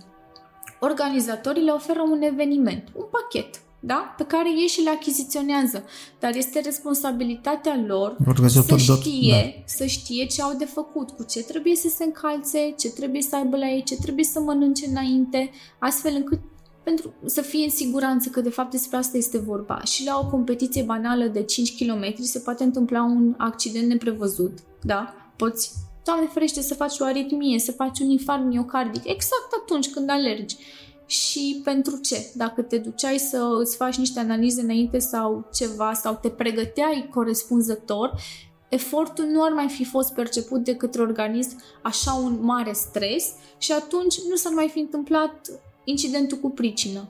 Organizatorii 0.80 1.62
le 1.62 1.70
oferă 1.70 2.02
un 2.02 2.22
eveniment, 2.22 2.88
un 2.94 3.04
pachet, 3.10 3.60
da? 3.86 4.14
pe 4.16 4.24
care 4.24 4.48
ei 4.48 4.66
și 4.66 4.80
le 4.80 4.90
achiziționează, 4.90 5.84
dar 6.20 6.34
este 6.34 6.60
responsabilitatea 6.60 7.84
lor 7.86 8.16
să 8.36 8.76
știe, 8.76 9.54
da. 9.56 9.62
să 9.66 9.86
știe 9.86 10.26
ce 10.26 10.42
au 10.42 10.54
de 10.58 10.64
făcut, 10.64 11.10
cu 11.10 11.24
ce 11.24 11.42
trebuie 11.42 11.76
să 11.76 11.88
se 11.88 12.04
încalțe, 12.04 12.74
ce 12.78 12.88
trebuie 12.88 13.22
să 13.22 13.36
aibă 13.36 13.56
la 13.56 13.68
ei, 13.68 13.82
ce 13.82 13.96
trebuie 13.96 14.24
să 14.24 14.40
mănânce 14.40 14.86
înainte, 14.86 15.50
astfel 15.78 16.12
încât 16.14 16.38
pentru 16.84 17.14
să 17.24 17.40
fie 17.40 17.64
în 17.64 17.70
siguranță 17.70 18.28
că 18.28 18.40
de 18.40 18.50
fapt 18.50 18.70
despre 18.70 18.96
asta 18.96 19.16
este 19.16 19.38
vorba. 19.38 19.80
Și 19.82 20.04
la 20.04 20.18
o 20.18 20.26
competiție 20.26 20.82
banală 20.82 21.24
de 21.24 21.42
5 21.42 21.76
km 21.76 22.14
se 22.22 22.38
poate 22.38 22.64
întâmpla 22.64 23.02
un 23.02 23.34
accident 23.38 23.86
neprevăzut, 23.86 24.58
da? 24.82 25.14
Poți, 25.36 25.72
Doamne 26.04 26.26
ferește, 26.26 26.60
să 26.60 26.74
faci 26.74 26.98
o 26.98 27.04
aritmie, 27.04 27.58
să 27.58 27.72
faci 27.72 27.98
un 27.98 28.10
infarct 28.10 28.44
miocardic, 28.44 29.04
exact 29.04 29.48
atunci 29.62 29.90
când 29.90 30.10
alergi. 30.10 30.56
Și 31.06 31.60
pentru 31.64 31.96
ce? 31.96 32.26
Dacă 32.34 32.62
te 32.62 32.78
duceai 32.78 33.18
să 33.18 33.48
îți 33.60 33.76
faci 33.76 33.96
niște 33.96 34.20
analize 34.20 34.60
înainte 34.60 34.98
sau 34.98 35.48
ceva, 35.54 35.92
sau 35.92 36.18
te 36.22 36.28
pregăteai 36.28 37.08
corespunzător, 37.14 38.12
efortul 38.68 39.24
nu 39.24 39.42
ar 39.42 39.52
mai 39.52 39.68
fi 39.68 39.84
fost 39.84 40.14
perceput 40.14 40.64
de 40.64 40.76
către 40.76 41.02
organism 41.02 41.62
așa 41.82 42.12
un 42.12 42.38
mare 42.40 42.72
stres 42.72 43.32
și 43.58 43.72
atunci 43.72 44.14
nu 44.28 44.34
s-ar 44.34 44.52
mai 44.52 44.68
fi 44.68 44.78
întâmplat 44.78 45.50
incidentul 45.84 46.38
cu 46.38 46.50
pricină. 46.50 47.08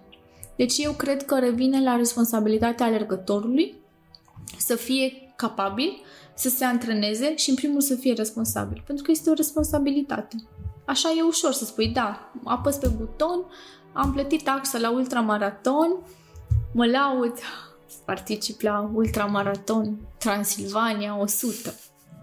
Deci 0.56 0.78
eu 0.78 0.92
cred 0.92 1.24
că 1.24 1.38
revine 1.38 1.82
la 1.82 1.96
responsabilitatea 1.96 2.86
alergătorului 2.86 3.74
să 4.58 4.74
fie 4.74 5.32
capabil, 5.36 5.90
să 6.34 6.48
se 6.48 6.64
antreneze 6.64 7.36
și 7.36 7.50
în 7.50 7.56
primul 7.56 7.80
să 7.80 7.94
fie 7.94 8.12
responsabil, 8.12 8.82
pentru 8.86 9.04
că 9.04 9.10
este 9.10 9.30
o 9.30 9.34
responsabilitate. 9.34 10.36
Așa 10.86 11.14
e 11.18 11.22
ușor 11.22 11.52
să 11.52 11.64
spui, 11.64 11.88
da, 11.88 12.32
apăs 12.44 12.76
pe 12.76 12.88
buton, 12.88 13.44
am 13.94 14.12
plătit 14.12 14.42
taxa 14.42 14.78
la 14.78 14.90
ultramaraton, 14.90 15.96
mă 16.72 16.86
laud, 16.86 17.38
particip 18.04 18.60
la 18.60 18.90
ultramaraton 18.94 19.98
Transilvania 20.18 21.18
100, 21.20 21.74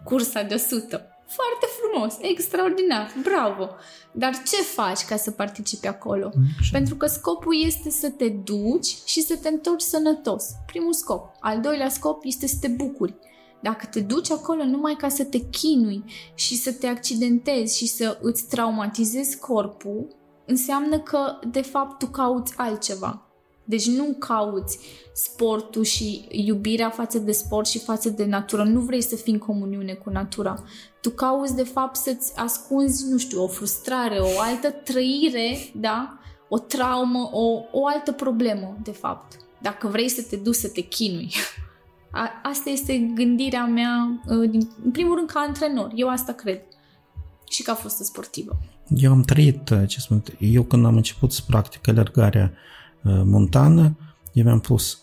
cursa 0.04 0.42
de 0.42 0.54
100. 0.54 1.02
Foarte 1.28 1.66
frumos, 1.82 2.18
extraordinar, 2.22 3.12
bravo! 3.24 3.70
Dar 4.12 4.34
ce 4.34 4.56
faci 4.56 5.06
ca 5.06 5.16
să 5.16 5.32
participi 5.32 5.88
acolo? 5.88 6.32
Mm, 6.36 6.44
Pentru 6.72 6.96
că 6.96 7.06
scopul 7.06 7.64
este 7.66 7.90
să 7.90 8.10
te 8.10 8.30
duci 8.30 8.98
și 9.06 9.22
să 9.22 9.38
te 9.38 9.48
întorci 9.48 9.82
sănătos. 9.82 10.46
Primul 10.66 10.94
scop. 10.94 11.32
Al 11.40 11.60
doilea 11.60 11.90
scop 11.90 12.22
este 12.26 12.48
să 12.48 12.56
te 12.62 12.68
bucuri. 12.68 13.16
Dacă 13.62 13.86
te 13.86 14.00
duci 14.00 14.32
acolo 14.32 14.64
numai 14.64 14.96
ca 14.96 15.10
să 15.10 15.24
te 15.24 15.38
chinui 15.40 16.04
și 16.34 16.56
să 16.56 16.74
te 16.74 16.88
accidentezi 16.88 17.78
și 17.78 17.88
să 17.88 18.18
îți 18.22 18.48
traumatizezi 18.48 19.38
corpul, 19.40 20.08
înseamnă 20.52 21.00
că, 21.00 21.40
de 21.48 21.62
fapt, 21.62 22.00
tu 22.00 22.08
cauți 22.08 22.54
altceva. 22.58 23.26
Deci 23.64 23.88
nu 23.88 24.16
cauți 24.20 24.80
sportul 25.14 25.84
și 25.84 26.26
iubirea 26.30 26.90
față 26.90 27.20
de 27.20 27.32
sport 27.32 27.68
și 27.68 27.80
față 27.80 28.10
de 28.10 28.26
natură. 28.26 28.64
Nu 28.64 28.80
vrei 28.80 29.02
să 29.02 29.16
fii 29.16 29.34
în 29.34 29.40
comuniune 29.40 29.94
cu 29.94 30.10
natura. 30.10 30.64
Tu 31.02 31.10
cauți, 31.10 31.56
de 31.56 31.64
fapt, 31.64 31.96
să-ți 31.96 32.34
ascunzi, 32.36 33.12
nu 33.12 33.18
știu, 33.18 33.44
o 33.44 33.48
frustrare, 33.48 34.18
o 34.20 34.40
altă 34.40 34.72
trăire, 34.72 35.58
da? 35.74 36.18
O 36.50 36.58
traumă, 36.58 37.30
o, 37.32 37.62
o 37.72 37.88
altă 37.88 38.12
problemă, 38.12 38.78
de 38.84 38.92
fapt. 38.92 39.38
Dacă 39.62 39.88
vrei 39.88 40.10
să 40.10 40.22
te 40.30 40.36
duci 40.36 40.56
să 40.56 40.68
te 40.68 40.82
chinui. 40.82 41.34
A, 42.12 42.30
asta 42.44 42.70
este 42.70 42.98
gândirea 42.98 43.66
mea, 43.66 44.22
uh, 44.28 44.50
din, 44.50 44.70
în 44.84 44.92
primul 44.92 45.16
rând, 45.16 45.30
ca 45.30 45.40
antrenor. 45.40 45.92
Eu 45.96 46.10
asta 46.10 46.34
cred. 46.34 46.62
Și 47.50 47.64
ca 47.64 47.74
fostă 47.74 48.04
sportivă. 48.04 48.58
Eu 48.96 49.12
am 49.12 49.22
trăit, 49.22 49.70
uh, 49.70 49.88
ce 49.88 50.00
spun, 50.00 50.24
eu 50.40 50.64
când 50.64 50.86
am 50.86 50.96
început 50.96 51.32
să 51.32 51.42
practic 51.48 51.88
alergarea 51.88 52.52
uh, 53.04 53.22
montană, 53.24 53.98
eu 54.34 54.44
mi-am 54.44 54.60
pus, 54.60 55.02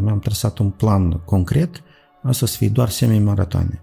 mi-am 0.00 0.18
trasat 0.18 0.58
un 0.58 0.70
plan 0.70 1.10
concret, 1.10 1.82
asta 2.22 2.46
să 2.46 2.56
fie 2.56 2.68
doar 2.68 2.88
semi-maratoane. 2.88 3.80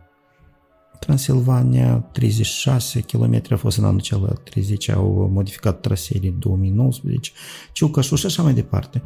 Transilvania, 0.99 1.97
36 2.12 2.99
km 2.99 3.41
a 3.49 3.55
fost 3.55 3.78
în 3.78 3.84
anul 3.84 3.99
acela, 3.99 4.28
30 4.28 4.89
au 4.89 5.30
modificat 5.34 5.82
traseele 5.82 6.30
2019, 6.30 7.32
Ciucășu 7.74 8.16
și 8.16 8.26
așa 8.26 8.43
mai 8.43 8.53
departe. 8.53 9.01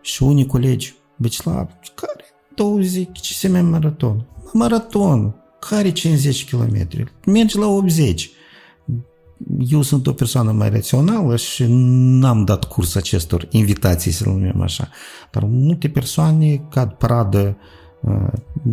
Și 0.00 0.22
unii 0.22 0.46
colegi, 0.46 0.94
Băcislav, 1.16 1.70
care 1.94 2.24
20 2.54 3.08
semi-maraton? 3.20 4.26
Maraton, 4.52 5.34
care 5.60 5.92
50 5.92 6.50
km? 6.50 6.88
Mergi 7.26 7.58
la 7.58 7.66
80. 7.66 8.30
Eu 9.70 9.82
sunt 9.82 10.06
o 10.06 10.12
persoană 10.12 10.52
mai 10.52 10.70
rațională 10.70 11.36
și 11.36 11.64
n-am 11.68 12.44
dat 12.44 12.64
curs 12.64 12.94
acestor 12.94 13.48
invitații, 13.50 14.10
să 14.10 14.28
numim 14.28 14.60
așa. 14.60 14.88
Dar 15.30 15.44
multe 15.44 15.88
persoane 15.88 16.56
cad 16.70 16.92
pradă 16.92 17.56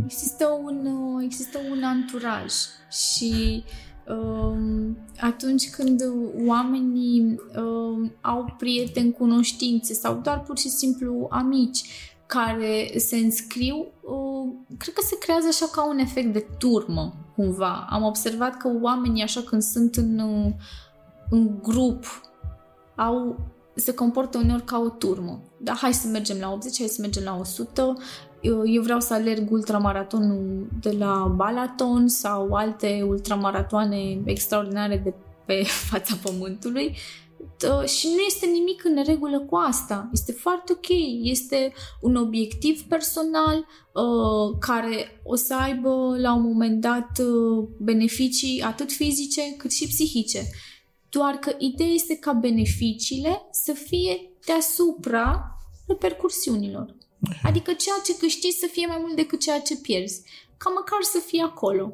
Există 0.05 0.47
un, 0.63 0.87
există 1.23 1.59
un 1.71 1.83
anturaj 1.83 2.53
și 2.89 3.63
um, 4.07 4.97
atunci 5.19 5.69
când 5.69 6.01
oamenii 6.47 7.39
um, 7.55 8.11
au 8.21 8.55
prieteni, 8.57 9.11
cunoștințe 9.11 9.93
sau 9.93 10.19
doar 10.23 10.41
pur 10.41 10.57
și 10.57 10.69
simplu 10.69 11.27
amici 11.29 11.81
care 12.25 12.91
se 12.97 13.15
înscriu, 13.15 13.75
uh, 14.01 14.53
cred 14.77 14.93
că 14.93 15.01
se 15.05 15.17
creează 15.19 15.47
așa 15.49 15.69
ca 15.71 15.87
un 15.89 15.97
efect 15.97 16.33
de 16.33 16.45
turmă, 16.57 17.30
cumva. 17.41 17.87
Am 17.89 18.03
observat 18.03 18.57
că 18.57 18.71
oamenii, 18.81 19.23
așa 19.23 19.41
când 19.41 19.61
sunt 19.61 19.95
în, 19.95 20.19
în 21.29 21.61
grup, 21.61 22.05
au 22.95 23.39
se 23.75 23.93
comportă 23.93 24.37
uneori 24.37 24.63
ca 24.63 24.79
o 24.79 24.89
turmă. 24.89 25.41
Da, 25.57 25.73
hai 25.73 25.93
să 25.93 26.07
mergem 26.07 26.37
la 26.39 26.51
80, 26.51 26.77
hai 26.77 26.87
să 26.87 27.01
mergem 27.01 27.23
la 27.23 27.37
100. 27.39 27.97
Eu, 28.41 28.67
eu 28.67 28.81
vreau 28.81 28.99
să 28.99 29.13
alerg 29.13 29.51
ultramaratonul 29.51 30.67
de 30.81 30.91
la 30.91 31.33
Balaton 31.35 32.07
sau 32.07 32.53
alte 32.53 33.05
ultramaratoane 33.07 34.21
extraordinare 34.25 34.97
de 34.97 35.13
pe 35.45 35.63
fața 35.89 36.15
pământului 36.23 36.95
și 37.85 38.07
nu 38.07 38.19
este 38.19 38.45
nimic 38.45 38.83
în 38.83 39.03
regulă 39.03 39.39
cu 39.39 39.55
asta. 39.55 40.09
Este 40.13 40.31
foarte 40.31 40.71
ok. 40.71 40.87
Este 41.21 41.73
un 42.01 42.15
obiectiv 42.15 42.81
personal 42.81 43.57
uh, 43.57 44.57
care 44.59 45.21
o 45.23 45.35
să 45.35 45.55
aibă 45.55 46.15
la 46.17 46.33
un 46.33 46.41
moment 46.41 46.81
dat 46.81 47.19
uh, 47.19 47.67
beneficii 47.79 48.61
atât 48.61 48.91
fizice 48.91 49.55
cât 49.57 49.71
și 49.71 49.87
psihice. 49.87 50.49
Doar 51.09 51.33
că 51.33 51.55
ideea 51.57 51.89
este 51.89 52.15
ca 52.15 52.33
beneficiile 52.33 53.41
să 53.51 53.73
fie 53.73 54.31
deasupra 54.45 55.55
repercursiunilor. 55.87 56.95
Adică 57.43 57.73
ceea 57.73 57.95
ce 58.05 58.17
câștigi 58.17 58.57
să 58.57 58.67
fie 58.71 58.85
mai 58.85 58.97
mult 58.99 59.15
decât 59.15 59.39
ceea 59.39 59.59
ce 59.59 59.77
pierzi. 59.77 60.21
Ca 60.57 60.69
măcar 60.69 61.01
să 61.01 61.17
fie 61.25 61.41
acolo 61.41 61.93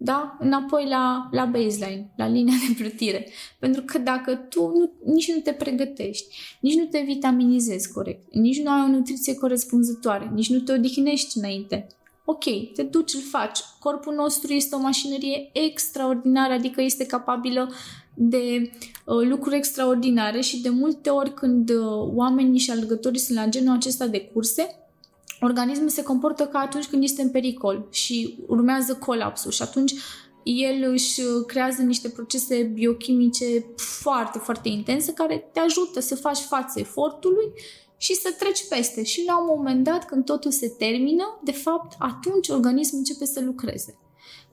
da? 0.00 0.36
înapoi 0.40 0.86
la, 0.88 1.28
la 1.30 1.44
baseline, 1.44 2.12
la 2.16 2.28
linia 2.28 2.54
de 2.68 2.74
plutire. 2.82 3.28
Pentru 3.58 3.82
că 3.82 3.98
dacă 3.98 4.34
tu 4.34 4.60
nu, 4.60 4.92
nici 5.12 5.32
nu 5.32 5.40
te 5.40 5.52
pregătești, 5.52 6.36
nici 6.60 6.74
nu 6.74 6.84
te 6.84 7.00
vitaminizezi 7.00 7.92
corect, 7.92 8.34
nici 8.34 8.62
nu 8.62 8.70
ai 8.70 8.82
o 8.84 8.90
nutriție 8.90 9.34
corespunzătoare, 9.34 10.30
nici 10.34 10.50
nu 10.50 10.58
te 10.58 10.72
odihnești 10.72 11.38
înainte, 11.38 11.86
ok, 12.24 12.72
te 12.74 12.82
duci, 12.82 13.14
îl 13.14 13.20
faci. 13.20 13.58
Corpul 13.78 14.14
nostru 14.14 14.52
este 14.52 14.74
o 14.74 14.80
mașinărie 14.80 15.50
extraordinară, 15.52 16.52
adică 16.52 16.82
este 16.82 17.06
capabilă 17.06 17.72
de 18.14 18.70
uh, 19.04 19.26
lucruri 19.28 19.56
extraordinare 19.56 20.40
și 20.40 20.60
de 20.60 20.68
multe 20.68 21.10
ori 21.10 21.34
când 21.34 21.70
uh, 21.70 22.10
oamenii 22.14 22.58
și 22.58 22.70
alergătorii 22.70 23.20
sunt 23.20 23.38
la 23.38 23.46
genul 23.46 23.74
acesta 23.74 24.06
de 24.06 24.20
curse, 24.20 24.87
organismul 25.40 25.88
se 25.88 26.02
comportă 26.02 26.46
ca 26.46 26.58
atunci 26.58 26.86
când 26.86 27.02
este 27.02 27.22
în 27.22 27.30
pericol 27.30 27.88
și 27.90 28.38
urmează 28.46 28.94
colapsul 28.94 29.50
și 29.50 29.62
atunci 29.62 29.94
el 30.42 30.90
își 30.90 31.20
creează 31.46 31.82
niște 31.82 32.08
procese 32.08 32.62
biochimice 32.62 33.64
foarte, 33.76 34.38
foarte 34.38 34.68
intense 34.68 35.12
care 35.12 35.48
te 35.52 35.60
ajută 35.60 36.00
să 36.00 36.16
faci 36.16 36.38
față 36.38 36.78
efortului 36.78 37.52
și 37.96 38.14
să 38.14 38.34
treci 38.38 38.68
peste. 38.68 39.02
Și 39.02 39.24
la 39.26 39.40
un 39.40 39.46
moment 39.56 39.84
dat, 39.84 40.04
când 40.04 40.24
totul 40.24 40.50
se 40.50 40.68
termină, 40.68 41.40
de 41.44 41.52
fapt, 41.52 41.94
atunci 41.98 42.48
organismul 42.48 42.98
începe 42.98 43.24
să 43.24 43.40
lucreze. 43.40 43.98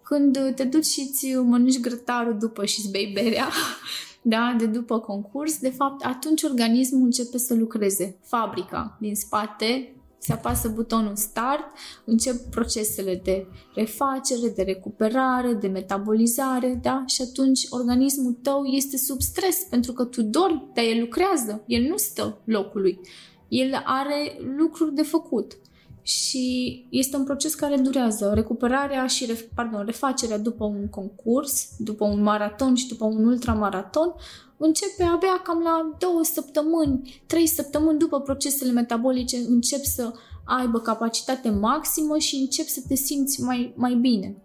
Când 0.04 0.54
te 0.56 0.64
duci 0.64 0.86
și 0.86 1.10
îți 1.12 1.34
mănânci 1.34 1.80
grătarul 1.80 2.38
după 2.40 2.66
și 2.66 2.80
îți 2.80 2.92
bei 2.92 3.12
berea, 3.14 3.50
da, 4.34 4.56
de 4.58 4.66
după 4.66 5.00
concurs, 5.00 5.58
de 5.58 5.70
fapt, 5.70 6.04
atunci 6.04 6.44
organismul 6.44 7.04
începe 7.04 7.38
să 7.38 7.54
lucreze. 7.54 8.20
Fabrica 8.24 8.98
din 9.00 9.16
spate 9.16 9.96
se 10.18 10.34
apasă 10.34 10.70
butonul 10.70 11.16
Start, 11.16 11.66
încep 12.06 12.36
procesele 12.50 13.22
de 13.24 13.48
refacere, 13.76 14.50
de 14.56 14.62
recuperare, 14.62 15.54
de 15.54 15.68
metabolizare, 15.68 16.80
da? 16.82 17.04
Și 17.08 17.22
atunci 17.22 17.66
organismul 17.70 18.34
tău 18.42 18.64
este 18.64 18.98
sub 18.98 19.22
stres 19.22 19.58
pentru 19.70 19.94
că 19.94 20.04
tu 20.04 20.22
dormi, 20.22 20.70
dar 20.74 20.84
el 20.84 21.00
lucrează, 21.00 21.64
el 21.68 21.82
nu 21.82 21.98
stă 21.98 22.42
locului. 22.46 23.00
El 23.48 23.82
are 23.86 24.38
lucruri 24.58 24.94
de 24.96 25.04
făcut 25.04 25.58
și 26.06 26.86
este 26.90 27.16
un 27.18 27.24
proces 27.24 27.54
care 27.54 27.78
durează. 27.78 28.32
Recuperarea 28.34 29.08
și 29.08 29.34
pardon, 29.54 29.86
refacerea 29.86 30.38
după 30.38 30.66
un 30.66 30.88
concurs, 30.90 31.70
după 31.78 32.06
un 32.06 32.22
maraton 32.22 32.76
și 32.76 32.88
după 32.88 33.06
un 33.06 33.26
ultramaraton 33.26 34.14
începe 34.58 35.04
abia 35.04 35.42
cam 35.44 35.62
la 35.64 35.96
două 36.00 36.24
săptămâni, 36.24 37.22
trei 37.26 37.48
săptămâni 37.48 38.00
după 38.00 38.20
procesele 38.20 38.72
metabolice 38.72 39.38
încep 39.38 39.84
să 39.84 40.14
aibă 40.44 40.80
capacitate 40.80 41.50
maximă 41.50 42.18
și 42.18 42.36
încep 42.36 42.66
să 42.66 42.84
te 42.88 42.96
simți 42.96 43.42
mai, 43.42 43.74
mai 43.76 43.94
bine. 43.94 44.36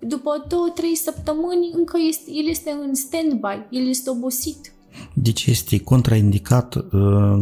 După 0.00 0.44
două, 0.48 0.68
trei 0.74 0.94
săptămâni 0.94 1.70
încă 1.72 1.98
este, 2.08 2.30
el 2.30 2.48
este 2.48 2.70
în 2.70 2.94
stand-by, 2.94 3.66
el 3.70 3.88
este 3.88 4.10
obosit. 4.10 4.72
Deci 5.14 5.46
este 5.46 5.80
contraindicat 5.80 6.74
uh, 6.74 6.82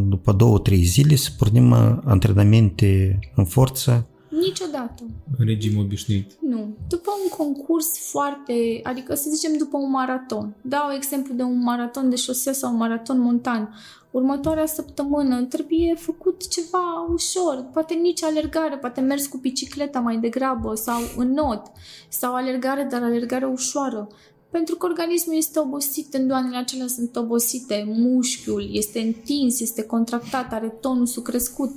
după 0.08 0.32
două, 0.32 0.58
trei 0.58 0.82
zile 0.82 1.14
să 1.14 1.30
pornim 1.38 1.70
uh, 1.70 1.96
antrenamente 2.04 3.18
în 3.34 3.44
forță 3.44 4.06
Niciodată. 4.40 5.02
Regim 5.38 5.78
obișnuit. 5.78 6.32
Nu. 6.40 6.76
După 6.88 7.10
un 7.22 7.36
concurs 7.36 7.98
foarte, 7.98 8.80
adică 8.82 9.14
să 9.14 9.30
zicem 9.30 9.56
după 9.56 9.76
un 9.76 9.90
maraton. 9.90 10.54
Dau 10.62 10.92
exemplu 10.94 11.34
de 11.34 11.42
un 11.42 11.62
maraton 11.62 12.10
de 12.10 12.16
șosea 12.16 12.52
sau 12.52 12.70
un 12.70 12.76
maraton 12.76 13.18
montan. 13.18 13.74
Următoarea 14.10 14.66
săptămână 14.66 15.42
trebuie 15.42 15.94
făcut 15.98 16.48
ceva 16.48 17.06
ușor, 17.12 17.68
poate 17.72 17.94
nici 17.94 18.22
alergare, 18.22 18.76
poate 18.76 19.00
mers 19.00 19.26
cu 19.26 19.36
bicicleta 19.36 20.00
mai 20.00 20.18
degrabă 20.18 20.74
sau 20.74 21.00
în 21.16 21.32
not, 21.32 21.62
sau 22.08 22.34
alergare, 22.34 22.86
dar 22.90 23.02
alergare 23.02 23.46
ușoară. 23.46 24.08
Pentru 24.50 24.76
că 24.76 24.86
organismul 24.86 25.36
este 25.36 25.58
obosit, 25.58 26.10
tendoanele 26.10 26.56
acelea 26.56 26.86
sunt 26.86 27.16
obosite, 27.16 27.84
mușchiul 27.88 28.68
este 28.72 29.00
întins, 29.00 29.60
este 29.60 29.82
contractat, 29.82 30.52
are 30.52 30.68
tonusul 30.68 31.22
crescut 31.22 31.70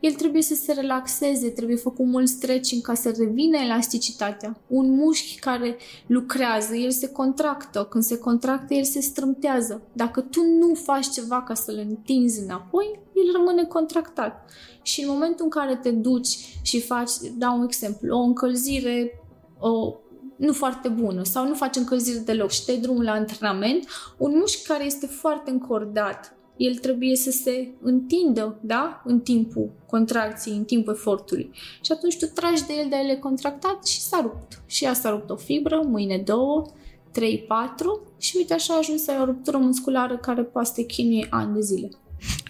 el 0.00 0.12
trebuie 0.12 0.42
să 0.42 0.54
se 0.54 0.72
relaxeze, 0.72 1.48
trebuie 1.48 1.76
făcut 1.76 2.06
mult 2.06 2.28
stretching 2.28 2.82
ca 2.82 2.94
să 2.94 3.14
revină 3.18 3.56
elasticitatea. 3.56 4.60
Un 4.66 4.90
mușchi 4.94 5.38
care 5.38 5.76
lucrează, 6.06 6.74
el 6.74 6.90
se 6.90 7.08
contractă. 7.08 7.86
Când 7.90 8.04
se 8.04 8.18
contractă, 8.18 8.74
el 8.74 8.84
se 8.84 9.00
strâmtează. 9.00 9.82
Dacă 9.92 10.20
tu 10.20 10.40
nu 10.42 10.74
faci 10.74 11.08
ceva 11.08 11.42
ca 11.42 11.54
să-l 11.54 11.84
întinzi 11.88 12.40
înapoi, 12.40 13.00
el 13.14 13.32
rămâne 13.32 13.64
contractat. 13.64 14.50
Și 14.82 15.02
în 15.02 15.08
momentul 15.08 15.44
în 15.44 15.50
care 15.50 15.76
te 15.76 15.90
duci 15.90 16.38
și 16.62 16.80
faci, 16.80 17.10
dau 17.36 17.58
un 17.58 17.64
exemplu, 17.64 18.16
o 18.16 18.20
încălzire 18.20 19.20
o, 19.58 19.94
nu 20.36 20.52
foarte 20.52 20.88
bună 20.88 21.22
sau 21.24 21.48
nu 21.48 21.54
faci 21.54 21.76
încălzire 21.76 22.18
deloc 22.18 22.50
și 22.50 22.64
te 22.64 22.76
drumul 22.76 23.04
la 23.04 23.12
antrenament, 23.12 23.88
un 24.16 24.32
mușchi 24.36 24.66
care 24.66 24.84
este 24.84 25.06
foarte 25.06 25.50
încordat 25.50 26.35
el 26.56 26.74
trebuie 26.74 27.16
să 27.16 27.30
se 27.30 27.68
întindă, 27.82 28.58
da? 28.60 29.02
În 29.04 29.20
timpul 29.20 29.70
contracției, 29.86 30.56
în 30.56 30.64
timpul 30.64 30.92
efortului. 30.92 31.50
Și 31.80 31.92
atunci 31.92 32.18
tu 32.18 32.26
tragi 32.26 32.66
de 32.66 32.72
el, 32.82 32.88
de 32.88 32.96
el 33.02 33.10
e 33.10 33.16
contractat 33.16 33.86
și 33.86 34.00
s-a 34.00 34.20
rupt. 34.22 34.62
Și 34.66 34.84
ea 34.84 34.92
s-a 34.92 35.10
rupt 35.10 35.30
o 35.30 35.36
fibră, 35.36 35.82
mâine 35.86 36.18
două, 36.24 36.64
3-4 37.10 37.18
și 38.18 38.34
uite 38.36 38.54
așa 38.54 38.74
a 38.74 38.78
ajuns 38.78 39.02
să 39.02 39.10
ai 39.10 39.20
o 39.20 39.24
ruptură 39.24 39.56
musculară 39.56 40.16
care 40.16 40.42
poate 40.42 40.68
să 40.68 40.74
te 40.74 40.82
chinuie 40.82 41.26
ani 41.30 41.54
de 41.54 41.60
zile. 41.60 41.88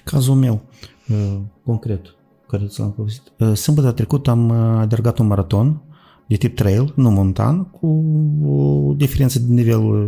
Cazul 0.04 0.34
meu, 0.34 0.61
uh, 1.09 1.38
concret, 1.64 2.14
care 2.48 2.66
ți 2.66 2.80
l-am 2.80 2.92
povestit. 2.92 3.32
Uh, 3.38 3.52
Sâmbătă 3.52 3.92
trecut 3.92 4.28
am 4.28 4.48
uh, 4.48 4.57
alergat 4.57 5.18
un 5.18 5.26
maraton 5.26 5.80
de 6.26 6.36
tip 6.36 6.57
trail, 6.57 6.92
nu 6.96 7.11
montan, 7.11 7.64
cu 7.64 8.04
o 8.46 8.92
diferență 8.92 9.38
de 9.38 9.52
nivel 9.52 9.80
uh, 9.80 10.07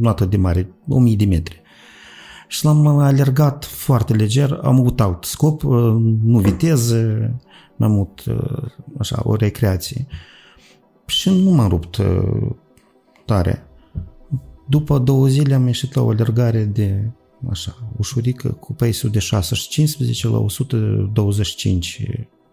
nu 0.00 0.08
atât 0.08 0.30
de 0.30 0.36
mare, 0.36 0.74
1000 0.88 1.16
de 1.16 1.24
metri. 1.24 1.59
Și 2.50 2.64
l-am 2.64 2.86
alergat 2.86 3.64
foarte 3.64 4.12
leger, 4.12 4.60
am 4.62 4.78
avut 4.78 5.00
alt 5.00 5.24
scop, 5.24 5.62
uh, 5.62 5.96
nu 6.24 6.38
viteză, 6.38 7.30
mai 7.76 7.88
mult 7.88 8.24
uh, 8.24 8.70
așa, 8.98 9.20
o 9.24 9.34
recreație. 9.34 10.06
Și 11.06 11.30
nu 11.30 11.50
m-am 11.50 11.68
rupt 11.68 11.96
uh, 11.96 12.50
tare. 13.24 13.66
După 14.68 14.98
două 14.98 15.26
zile 15.26 15.54
am 15.54 15.66
ieșit 15.66 15.94
la 15.94 16.02
o 16.02 16.08
alergare 16.08 16.64
de 16.64 17.10
așa, 17.50 17.76
ușurică, 17.96 18.48
cu 18.48 18.72
pace 18.72 19.08
de 19.08 19.18
6 19.18 19.54
și 19.54 19.68
15 19.68 20.28
la 20.28 20.38
125 20.38 22.06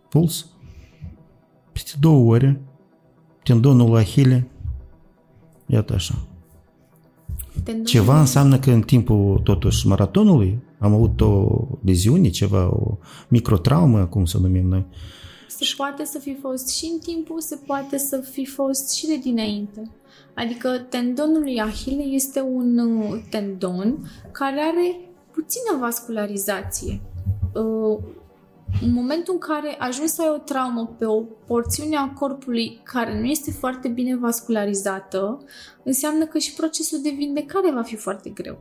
puls. 0.10 0.48
Peste 1.72 1.96
două 2.00 2.34
ore, 2.34 2.62
tendonul 3.44 3.92
la 3.92 3.98
Ahile, 3.98 4.48
iată 5.66 5.94
așa. 5.94 6.27
Tendonul- 7.64 7.86
Ceva 7.86 8.20
înseamnă 8.20 8.60
că 8.60 8.72
în 8.72 8.82
timpul 8.82 9.42
totuși 9.44 9.88
maratonului 9.88 10.60
am 10.80 10.94
avut 10.94 11.22
o 11.22 11.48
leziune, 11.86 12.30
ceva, 12.30 12.68
o 12.68 12.98
microtraumă, 13.28 14.06
cum 14.06 14.26
să 14.26 14.38
numim 14.38 14.68
noi. 14.68 14.86
Se 15.48 15.74
poate 15.78 16.06
să 16.06 16.20
fi 16.20 16.38
fost 16.42 16.70
și 16.70 16.90
în 16.94 17.00
timpul, 17.00 17.42
se 17.42 17.56
poate 17.66 17.98
să 17.98 18.18
fi 18.32 18.46
fost 18.46 18.94
și 18.94 19.08
de 19.08 19.18
dinainte. 19.18 19.92
Adică 20.36 20.70
tendonul 20.90 21.42
lui 21.42 21.60
Ahile 21.62 22.04
este 22.04 22.42
un 22.42 22.78
uh, 22.78 23.22
tendon 23.30 23.98
care 24.32 24.60
are 24.60 25.00
puțină 25.32 25.78
vascularizație. 25.80 27.02
Uh, 28.82 28.88
În 28.88 28.94
momentul 28.94 29.34
în 29.34 29.40
care 29.40 29.76
ajungi 29.80 30.12
să 30.12 30.22
ai 30.22 30.30
o 30.30 30.38
traumă 30.38 30.96
pe 30.98 31.06
o 31.06 31.22
porțiune 31.22 31.96
a 31.96 32.10
corpului 32.10 32.82
care 32.84 33.20
nu 33.20 33.26
este 33.26 33.52
foarte 33.52 33.88
bine 33.88 34.16
vascularizată, 34.16 35.46
înseamnă 35.84 36.26
că 36.26 36.38
și 36.38 36.54
procesul 36.54 37.02
de 37.02 37.10
vindecare 37.10 37.72
va 37.72 37.82
fi 37.82 37.96
foarte 37.96 38.30
greu. 38.30 38.58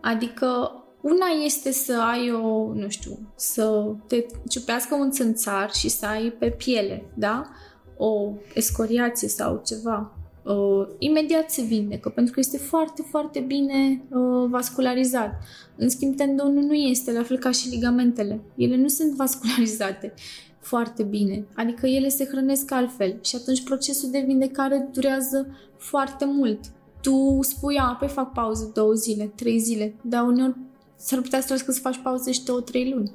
Adică 0.00 0.72
una 1.00 1.26
este 1.44 1.72
să 1.72 2.00
ai 2.00 2.32
o, 2.32 2.72
nu 2.74 2.88
știu, 2.88 3.18
să 3.36 3.94
te 4.06 4.26
ciupească 4.48 4.94
un 4.94 5.10
țânțar 5.10 5.72
și 5.72 5.88
să 5.88 6.06
ai 6.06 6.30
pe 6.38 6.50
piele, 6.50 7.12
da? 7.14 7.48
O 7.96 8.32
escoriație 8.54 9.28
sau 9.28 9.62
ceva. 9.66 10.16
Uh, 10.44 10.86
imediat 10.98 11.50
se 11.50 11.62
vindecă, 11.62 12.08
pentru 12.08 12.32
că 12.32 12.40
este 12.40 12.58
foarte, 12.58 13.02
foarte 13.10 13.40
bine 13.40 14.02
uh, 14.08 14.48
vascularizat. 14.48 15.30
În 15.76 15.88
schimb, 15.88 16.16
tendonul 16.16 16.62
nu 16.62 16.74
este, 16.74 17.12
la 17.12 17.22
fel 17.22 17.38
ca 17.38 17.50
și 17.50 17.68
ligamentele. 17.68 18.40
Ele 18.56 18.76
nu 18.76 18.88
sunt 18.88 19.12
vascularizate 19.12 20.14
foarte 20.60 21.02
bine, 21.02 21.46
adică 21.54 21.86
ele 21.86 22.08
se 22.08 22.24
hrănesc 22.24 22.70
altfel 22.70 23.18
și 23.22 23.36
atunci 23.36 23.62
procesul 23.62 24.10
de 24.10 24.24
vindecare 24.26 24.88
durează 24.92 25.46
foarte 25.76 26.24
mult. 26.24 26.60
Tu 27.00 27.38
spui, 27.40 27.78
a, 27.78 27.96
păi 27.98 28.08
fac 28.08 28.32
pauză 28.32 28.70
două 28.74 28.92
zile, 28.92 29.32
trei 29.34 29.58
zile, 29.58 29.94
dar 30.02 30.26
uneori 30.26 30.56
s-ar 30.96 31.20
putea 31.20 31.40
să 31.40 31.46
trebuie 31.46 31.76
să 31.76 31.80
faci 31.80 32.00
pauză 32.02 32.30
și 32.30 32.44
două, 32.44 32.60
trei 32.60 32.90
luni. 32.90 33.12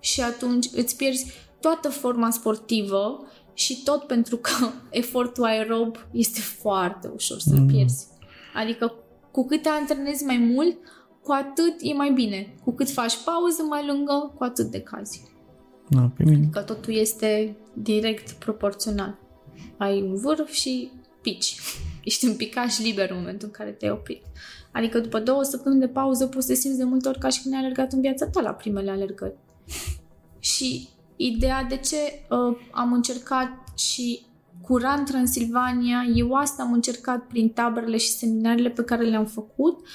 Și 0.00 0.20
atunci 0.20 0.68
îți 0.74 0.96
pierzi 0.96 1.32
toată 1.60 1.88
forma 1.88 2.30
sportivă 2.30 3.26
și 3.58 3.82
tot 3.82 4.02
pentru 4.02 4.36
că 4.36 4.70
efortul 4.90 5.44
aerob 5.44 5.96
este 6.10 6.40
foarte 6.40 7.10
ușor 7.14 7.38
să-l 7.38 7.66
pierzi. 7.66 8.06
Adică 8.54 8.94
cu 9.30 9.46
cât 9.46 9.62
te 9.62 9.68
antrenezi 9.68 10.24
mai 10.24 10.36
mult, 10.36 10.76
cu 11.22 11.32
atât 11.32 11.74
e 11.80 11.92
mai 11.92 12.12
bine. 12.12 12.54
Cu 12.64 12.72
cât 12.72 12.90
faci 12.90 13.16
pauză 13.24 13.62
mai 13.68 13.86
lungă, 13.86 14.32
cu 14.36 14.44
atât 14.44 14.66
decazi. 14.70 15.22
Da, 15.88 16.10
pe 16.16 16.24
mine. 16.24 16.48
Că 16.52 16.60
totul 16.60 16.94
este 16.94 17.56
direct 17.72 18.30
proporțional. 18.30 19.18
Ai 19.76 20.02
un 20.02 20.14
vârf 20.14 20.50
și 20.50 20.90
pici. 21.22 21.56
Ești 22.04 22.26
un 22.26 22.36
picaș 22.36 22.78
liber 22.78 23.10
în 23.10 23.16
momentul 23.16 23.46
în 23.46 23.54
care 23.54 23.70
te-ai 23.70 23.90
oprit. 23.90 24.22
Adică 24.72 24.98
după 24.98 25.20
două 25.20 25.42
săptămâni 25.42 25.80
de 25.80 25.88
pauză 25.88 26.26
poți 26.26 26.46
să 26.46 26.52
te 26.52 26.58
simți 26.58 26.78
de 26.78 26.84
multe 26.84 27.08
ori 27.08 27.18
ca 27.18 27.28
și 27.28 27.42
când 27.42 27.54
ai 27.54 27.60
alergat 27.60 27.92
în 27.92 28.00
viața 28.00 28.26
ta 28.26 28.40
la 28.40 28.52
primele 28.52 28.90
alergări. 28.90 29.36
Și 30.38 30.88
ideea 31.18 31.62
de 31.62 31.76
ce 31.76 31.96
uh, 32.30 32.56
am 32.70 32.92
încercat 32.92 33.48
și 33.78 34.26
cu 34.62 34.76
Run 34.76 35.04
Transilvania, 35.04 36.06
eu 36.14 36.32
asta 36.34 36.62
am 36.62 36.72
încercat 36.72 37.26
prin 37.26 37.48
taberele 37.48 37.96
și 37.96 38.10
seminarele 38.10 38.68
pe 38.70 38.82
care 38.82 39.04
le-am 39.04 39.26
făcut, 39.26 39.86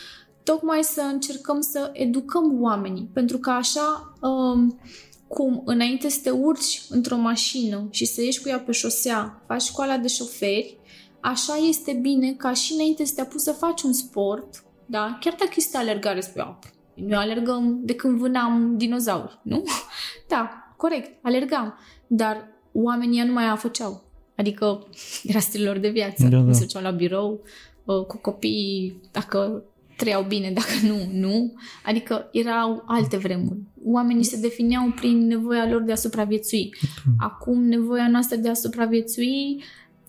tocmai 0.43 0.83
să 0.83 1.01
încercăm 1.01 1.61
să 1.61 1.89
educăm 1.93 2.61
oamenii. 2.61 3.09
Pentru 3.13 3.37
că 3.37 3.49
așa 3.49 4.13
um, 4.21 4.79
cum 5.27 5.61
înainte 5.65 6.09
să 6.09 6.19
te 6.23 6.29
urci 6.29 6.81
într-o 6.89 7.15
mașină 7.17 7.87
și 7.89 8.05
să 8.05 8.21
ieși 8.23 8.41
cu 8.41 8.49
ea 8.49 8.59
pe 8.59 8.71
șosea, 8.71 9.43
faci 9.47 9.61
școala 9.61 9.97
de 9.97 10.07
șoferi, 10.07 10.77
așa 11.21 11.55
este 11.67 11.93
bine 12.01 12.33
ca 12.33 12.53
și 12.53 12.73
înainte 12.73 13.05
să 13.05 13.13
te 13.15 13.21
apuci 13.21 13.39
să 13.39 13.51
faci 13.51 13.81
un 13.81 13.93
sport, 13.93 14.63
da? 14.85 15.17
chiar 15.21 15.35
dacă 15.39 15.51
este 15.55 15.77
alergare, 15.77 16.21
spui, 16.21 16.41
"Ah, 16.41 16.55
noi 16.93 17.17
alergăm 17.17 17.79
de 17.83 17.95
când 17.95 18.17
vânam 18.17 18.77
dinozauri, 18.77 19.39
nu? 19.43 19.63
Da, 20.27 20.62
corect, 20.83 21.09
alergam, 21.21 21.73
dar 22.07 22.47
oamenii 22.71 23.19
ea 23.19 23.25
nu 23.25 23.33
mai 23.33 23.47
a 23.47 23.55
făceau. 23.55 24.03
Adică 24.35 24.87
era 25.23 25.39
stilul 25.39 25.67
lor 25.67 25.77
de 25.77 25.89
viață. 25.89 26.27
Da, 26.27 26.39
da. 26.39 26.51
Se 26.51 26.61
duceau 26.61 26.81
la 26.81 26.91
birou 26.91 27.41
uh, 27.83 28.05
cu 28.05 28.17
copiii, 28.17 29.01
dacă 29.11 29.63
trăiau 29.97 30.23
bine, 30.23 30.51
dacă 30.51 30.73
nu, 30.87 30.97
nu. 31.11 31.53
Adică 31.85 32.29
erau 32.31 32.83
alte 32.87 33.17
vremuri. 33.17 33.59
Oamenii 33.85 34.23
se 34.23 34.39
defineau 34.39 34.91
prin 34.95 35.27
nevoia 35.27 35.69
lor 35.69 35.81
de 35.81 35.91
a 35.91 35.95
supraviețui. 35.95 36.75
Acum 37.17 37.63
nevoia 37.63 38.07
noastră 38.09 38.37
de 38.37 38.49
a 38.49 38.53
supraviețui 38.53 39.63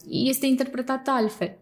este 0.08 0.46
interpretată 0.46 1.10
altfel. 1.10 1.58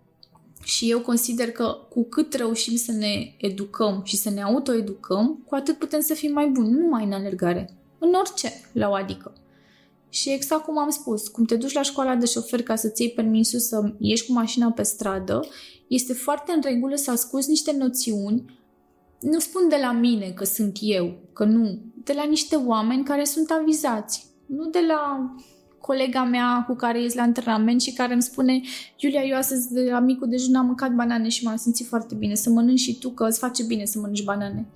Și 0.65 0.91
eu 0.91 1.01
consider 1.01 1.51
că 1.51 1.77
cu 1.89 2.05
cât 2.05 2.35
reușim 2.35 2.77
să 2.77 2.93
ne 2.93 3.35
educăm 3.37 4.03
și 4.05 4.17
să 4.17 4.31
ne 4.31 4.43
autoeducăm, 4.43 5.43
cu 5.47 5.55
atât 5.55 5.79
putem 5.79 6.01
să 6.01 6.15
fim 6.15 6.33
mai 6.33 6.47
buni, 6.47 6.71
nu 6.71 6.79
numai 6.79 7.05
în 7.05 7.13
alergare, 7.13 7.82
în 8.03 8.15
orice, 8.15 8.53
la 8.73 8.89
o 8.89 8.93
adică. 8.93 9.33
Și 10.09 10.31
exact 10.31 10.65
cum 10.65 10.79
am 10.79 10.91
spus, 10.91 11.29
cum 11.29 11.45
te 11.45 11.57
duci 11.57 11.73
la 11.73 11.83
școala 11.83 12.17
de 12.17 12.27
șofer 12.27 12.63
ca 12.63 12.77
să-ți 12.77 13.03
iei 13.03 13.11
permisul 13.11 13.59
să 13.59 13.93
ieși 13.99 14.27
cu 14.27 14.33
mașina 14.33 14.71
pe 14.71 14.83
stradă, 14.83 15.47
este 15.87 16.13
foarte 16.13 16.53
în 16.53 16.61
regulă 16.63 16.95
să 16.95 17.11
asculți 17.11 17.49
niște 17.49 17.77
noțiuni, 17.79 18.61
nu 19.21 19.39
spun 19.39 19.69
de 19.69 19.77
la 19.81 19.93
mine 19.93 20.31
că 20.31 20.45
sunt 20.45 20.79
eu, 20.81 21.19
că 21.33 21.45
nu, 21.45 21.79
de 22.05 22.13
la 22.13 22.25
niște 22.25 22.57
oameni 22.57 23.05
care 23.05 23.25
sunt 23.25 23.51
avizați, 23.51 24.27
nu 24.47 24.71
de 24.71 24.81
la 24.87 25.35
colega 25.79 26.25
mea 26.25 26.65
cu 26.69 26.75
care 26.75 27.03
ies 27.03 27.15
la 27.15 27.23
antrenament 27.23 27.81
și 27.81 27.93
care 27.93 28.13
îmi 28.13 28.23
spune 28.23 28.61
Iulia, 28.97 29.25
eu 29.25 29.37
astăzi 29.37 29.73
de 29.73 29.91
la 29.91 29.99
micul 29.99 30.29
dejun 30.29 30.55
am 30.55 30.67
mâncat 30.67 30.95
banane 30.95 31.29
și 31.29 31.45
m-am 31.45 31.57
simțit 31.57 31.87
foarte 31.87 32.15
bine, 32.15 32.35
să 32.35 32.51
mănânci 32.51 32.81
și 32.81 32.99
tu 32.99 33.11
că 33.11 33.25
îți 33.25 33.39
face 33.39 33.65
bine 33.65 33.85
să 33.85 33.99
mănânci 33.99 34.25
banane. 34.25 34.67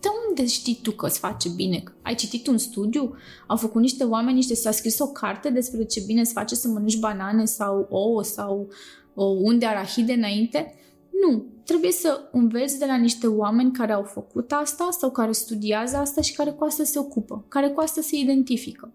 De 0.00 0.08
unde 0.28 0.46
știi 0.46 0.78
tu 0.82 0.90
că 0.90 1.06
îți 1.06 1.18
face 1.18 1.48
bine? 1.48 1.82
Ai 2.02 2.14
citit 2.14 2.46
un 2.46 2.58
studiu? 2.58 3.14
Au 3.46 3.56
făcut 3.56 3.80
niște 3.80 4.04
oameni, 4.04 4.36
niște, 4.36 4.54
s-a 4.54 4.70
scris 4.70 4.98
o 4.98 5.06
carte 5.06 5.50
despre 5.50 5.84
ce 5.84 6.02
bine 6.06 6.20
îți 6.20 6.32
face 6.32 6.54
să 6.54 6.68
mănânci 6.68 6.98
banane 6.98 7.44
sau 7.44 7.86
ouă 7.90 8.22
sau 8.22 8.68
o 9.14 9.24
unde 9.24 9.66
arahide 9.66 10.12
înainte? 10.12 10.74
Nu. 11.22 11.44
Trebuie 11.64 11.92
să 11.92 12.28
înveți 12.32 12.78
de 12.78 12.84
la 12.86 12.96
niște 12.96 13.26
oameni 13.26 13.72
care 13.72 13.92
au 13.92 14.02
făcut 14.02 14.52
asta 14.52 14.88
sau 14.90 15.10
care 15.10 15.32
studiază 15.32 15.96
asta 15.96 16.20
și 16.20 16.34
care 16.34 16.50
cu 16.50 16.64
asta 16.64 16.84
se 16.84 16.98
ocupă, 16.98 17.44
care 17.48 17.68
cu 17.68 17.80
asta 17.80 18.00
se 18.00 18.16
identifică. 18.16 18.92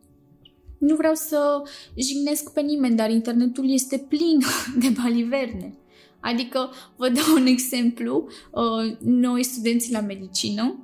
Nu 0.78 0.96
vreau 0.96 1.14
să 1.14 1.62
jignesc 1.96 2.54
pe 2.54 2.62
nimeni, 2.62 2.96
dar 2.96 3.10
internetul 3.10 3.72
este 3.72 3.98
plin 3.98 4.40
de 4.82 4.94
baliverne. 5.02 5.78
Adică, 6.20 6.70
vă 6.96 7.10
dau 7.10 7.36
un 7.36 7.46
exemplu, 7.46 8.28
uh, 8.52 8.98
noi 9.00 9.44
studenții 9.44 9.92
la 9.92 10.02
medicină, 10.02 10.83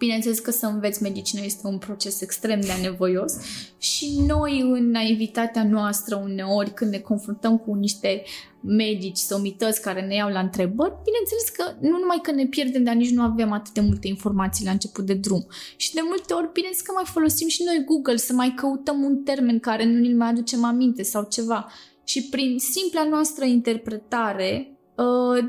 bineînțeles 0.00 0.38
că 0.38 0.50
să 0.50 0.66
înveți 0.66 1.02
medicină 1.02 1.40
este 1.44 1.66
un 1.66 1.78
proces 1.78 2.20
extrem 2.20 2.60
de 2.60 2.70
anevoios 2.70 3.32
și 3.78 4.20
noi 4.26 4.60
în 4.60 4.90
naivitatea 4.90 5.64
noastră 5.64 6.16
uneori 6.16 6.74
când 6.74 6.90
ne 6.90 6.98
confruntăm 6.98 7.58
cu 7.58 7.74
niște 7.74 8.22
medici, 8.62 9.16
somități 9.16 9.80
care 9.80 10.00
ne 10.06 10.14
iau 10.14 10.30
la 10.30 10.40
întrebări, 10.40 10.94
bineînțeles 11.04 11.48
că 11.56 11.86
nu 11.88 11.98
numai 11.98 12.18
că 12.22 12.30
ne 12.30 12.46
pierdem, 12.46 12.82
dar 12.82 12.94
nici 12.94 13.10
nu 13.10 13.22
avem 13.22 13.52
atât 13.52 13.72
de 13.72 13.80
multe 13.80 14.08
informații 14.08 14.64
la 14.64 14.70
început 14.70 15.04
de 15.06 15.14
drum. 15.14 15.46
Și 15.76 15.94
de 15.94 16.00
multe 16.04 16.32
ori, 16.32 16.52
bineînțeles 16.52 16.86
că 16.86 16.92
mai 16.94 17.04
folosim 17.06 17.48
și 17.48 17.62
noi 17.64 17.84
Google 17.86 18.16
să 18.16 18.32
mai 18.32 18.52
căutăm 18.56 19.02
un 19.02 19.16
termen 19.22 19.58
care 19.58 19.84
nu 19.84 19.98
ni-l 19.98 20.16
mai 20.16 20.28
aducem 20.28 20.64
aminte 20.64 21.02
sau 21.02 21.26
ceva. 21.30 21.68
Și 22.04 22.28
prin 22.28 22.58
simpla 22.58 23.04
noastră 23.04 23.44
interpretare, 23.44 24.79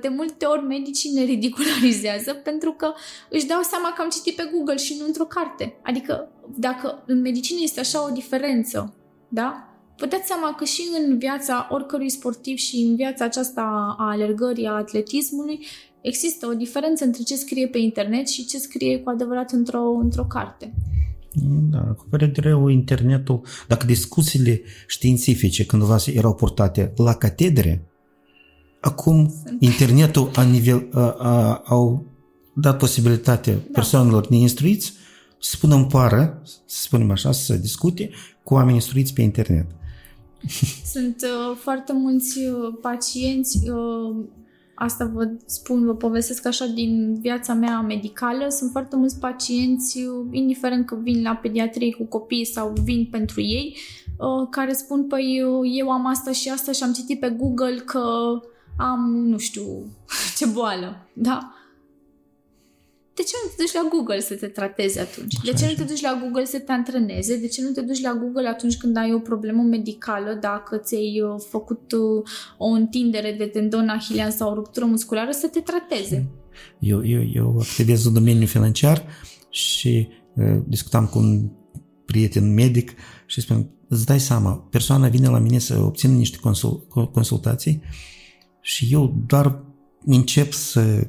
de 0.01 0.07
multe 0.07 0.45
ori 0.45 0.63
medicii 0.65 1.11
ne 1.11 1.23
ridicularizează 1.23 2.33
pentru 2.33 2.71
că 2.71 2.93
își 3.29 3.45
dau 3.45 3.61
seama 3.61 3.93
că 3.95 4.01
am 4.01 4.09
citit 4.09 4.35
pe 4.35 4.49
Google 4.53 4.77
și 4.77 4.95
nu 4.99 5.05
într-o 5.05 5.25
carte. 5.25 5.79
Adică 5.83 6.31
dacă 6.57 7.03
în 7.07 7.21
medicină 7.21 7.59
este 7.63 7.79
așa 7.79 8.07
o 8.07 8.13
diferență, 8.13 8.93
da? 9.29 9.65
Vă 9.97 10.05
dați 10.05 10.27
seama 10.27 10.55
că 10.55 10.63
și 10.63 10.81
în 10.99 11.17
viața 11.17 11.67
oricărui 11.71 12.09
sportiv 12.09 12.57
și 12.57 12.75
în 12.75 12.95
viața 12.95 13.25
aceasta 13.25 13.95
a 13.97 14.09
alergării, 14.09 14.65
a 14.65 14.71
atletismului, 14.71 15.65
Există 16.01 16.47
o 16.47 16.53
diferență 16.53 17.05
între 17.05 17.23
ce 17.23 17.35
scrie 17.35 17.67
pe 17.67 17.77
internet 17.77 18.27
și 18.27 18.45
ce 18.45 18.57
scrie 18.57 18.99
cu 18.99 19.09
adevărat 19.09 19.51
într-o, 19.51 19.91
într-o 20.01 20.25
carte. 20.25 20.73
Da, 21.71 21.79
cu 21.79 22.05
părere 22.09 22.31
de 22.31 22.41
rău, 22.41 22.67
internetul, 22.67 23.41
dacă 23.67 23.85
discuțiile 23.85 24.61
științifice 24.87 25.65
cândva 25.65 25.97
erau 26.13 26.35
purtate 26.35 26.93
la 26.95 27.13
catedre, 27.15 27.90
acum 28.81 29.33
internetul 29.59 30.31
a 30.35 30.43
nivel, 30.43 30.87
a, 30.93 31.15
a, 31.19 31.61
au 31.65 32.05
dat 32.53 32.77
posibilitatea 32.77 33.53
da. 33.53 33.61
persoanelor 33.71 34.27
neinstruiți 34.27 34.93
să 35.39 35.55
spună 35.55 35.75
în 35.75 35.85
pară, 35.85 36.41
să 36.43 36.81
spunem 36.81 37.11
așa, 37.11 37.31
să 37.31 37.55
discute 37.55 38.09
cu 38.43 38.53
oameni 38.53 38.75
instruiți 38.75 39.13
pe 39.13 39.21
internet. 39.21 39.65
Sunt 40.93 41.15
uh, 41.21 41.57
foarte 41.57 41.93
mulți 41.93 42.39
uh, 42.39 42.77
pacienți, 42.81 43.69
uh, 43.69 44.15
asta 44.75 45.11
vă 45.13 45.29
spun, 45.45 45.85
vă 45.85 45.95
povestesc 45.95 46.45
așa 46.45 46.65
din 46.65 47.17
viața 47.19 47.53
mea 47.53 47.81
medicală, 47.81 48.49
sunt 48.49 48.71
foarte 48.71 48.95
mulți 48.95 49.19
pacienți, 49.19 49.97
uh, 49.97 50.27
indiferent 50.31 50.85
că 50.85 50.95
vin 50.95 51.21
la 51.21 51.35
pediatrie 51.35 51.93
cu 51.93 52.03
copii 52.03 52.45
sau 52.45 52.73
vin 52.83 53.07
pentru 53.11 53.41
ei, 53.41 53.77
uh, 54.17 54.47
care 54.49 54.73
spun, 54.73 55.07
păi 55.07 55.41
eu 55.77 55.89
am 55.89 56.07
asta 56.07 56.31
și 56.31 56.49
asta 56.49 56.71
și 56.71 56.83
am 56.83 56.91
citit 56.91 57.19
pe 57.19 57.29
Google 57.29 57.75
că 57.85 58.01
am, 58.77 59.25
nu 59.25 59.37
știu, 59.37 59.63
ce 60.37 60.45
boală, 60.45 61.07
da? 61.13 61.55
de 63.21 63.27
ce 63.27 63.35
nu 63.43 63.49
te 63.49 63.55
duci 63.63 63.73
la 63.73 63.87
Google 63.91 64.19
să 64.19 64.33
te 64.33 64.47
tratezi 64.47 64.99
atunci? 64.99 65.35
Așa 65.35 65.51
de 65.51 65.57
ce 65.57 65.65
nu 65.65 65.73
te 65.73 65.83
duci 65.83 66.01
la 66.01 66.19
Google 66.21 66.45
să 66.45 66.59
te 66.59 66.71
antreneze? 66.71 67.37
De 67.37 67.47
ce 67.47 67.61
nu 67.61 67.69
te 67.69 67.81
duci 67.81 68.01
la 68.01 68.13
Google 68.13 68.47
atunci 68.47 68.77
când 68.77 68.97
ai 68.97 69.13
o 69.13 69.19
problemă 69.19 69.61
medicală, 69.61 70.37
dacă 70.41 70.77
ți-ai 70.77 71.21
uh, 71.21 71.41
făcut 71.49 71.91
uh, 71.91 72.23
o 72.57 72.67
întindere 72.67 73.35
de 73.37 73.45
tendon 73.45 73.89
ahilian 73.89 74.31
sau 74.31 74.51
o 74.51 74.53
ruptură 74.53 74.85
musculară, 74.85 75.31
să 75.31 75.47
te 75.47 75.59
trateze? 75.59 76.27
Eu, 76.79 77.05
eu, 77.05 77.21
eu 77.33 77.57
activez 77.59 78.05
în 78.05 78.13
domeniul 78.13 78.47
financiar 78.47 79.05
și 79.49 80.07
uh, 80.35 80.61
discutam 80.67 81.05
cu 81.07 81.19
un 81.19 81.49
prieten 82.05 82.53
medic 82.53 82.91
și 83.25 83.41
spun, 83.41 83.69
îți 83.87 84.05
dai 84.05 84.19
seama, 84.19 84.67
persoana 84.69 85.07
vine 85.07 85.27
la 85.27 85.39
mine 85.39 85.59
să 85.59 85.79
obțină 85.79 86.13
niște 86.13 86.37
consul, 86.37 86.87
consultații 87.11 87.81
și 88.61 88.87
eu 88.91 89.23
doar 89.27 89.63
încep 90.05 90.53
să 90.53 91.07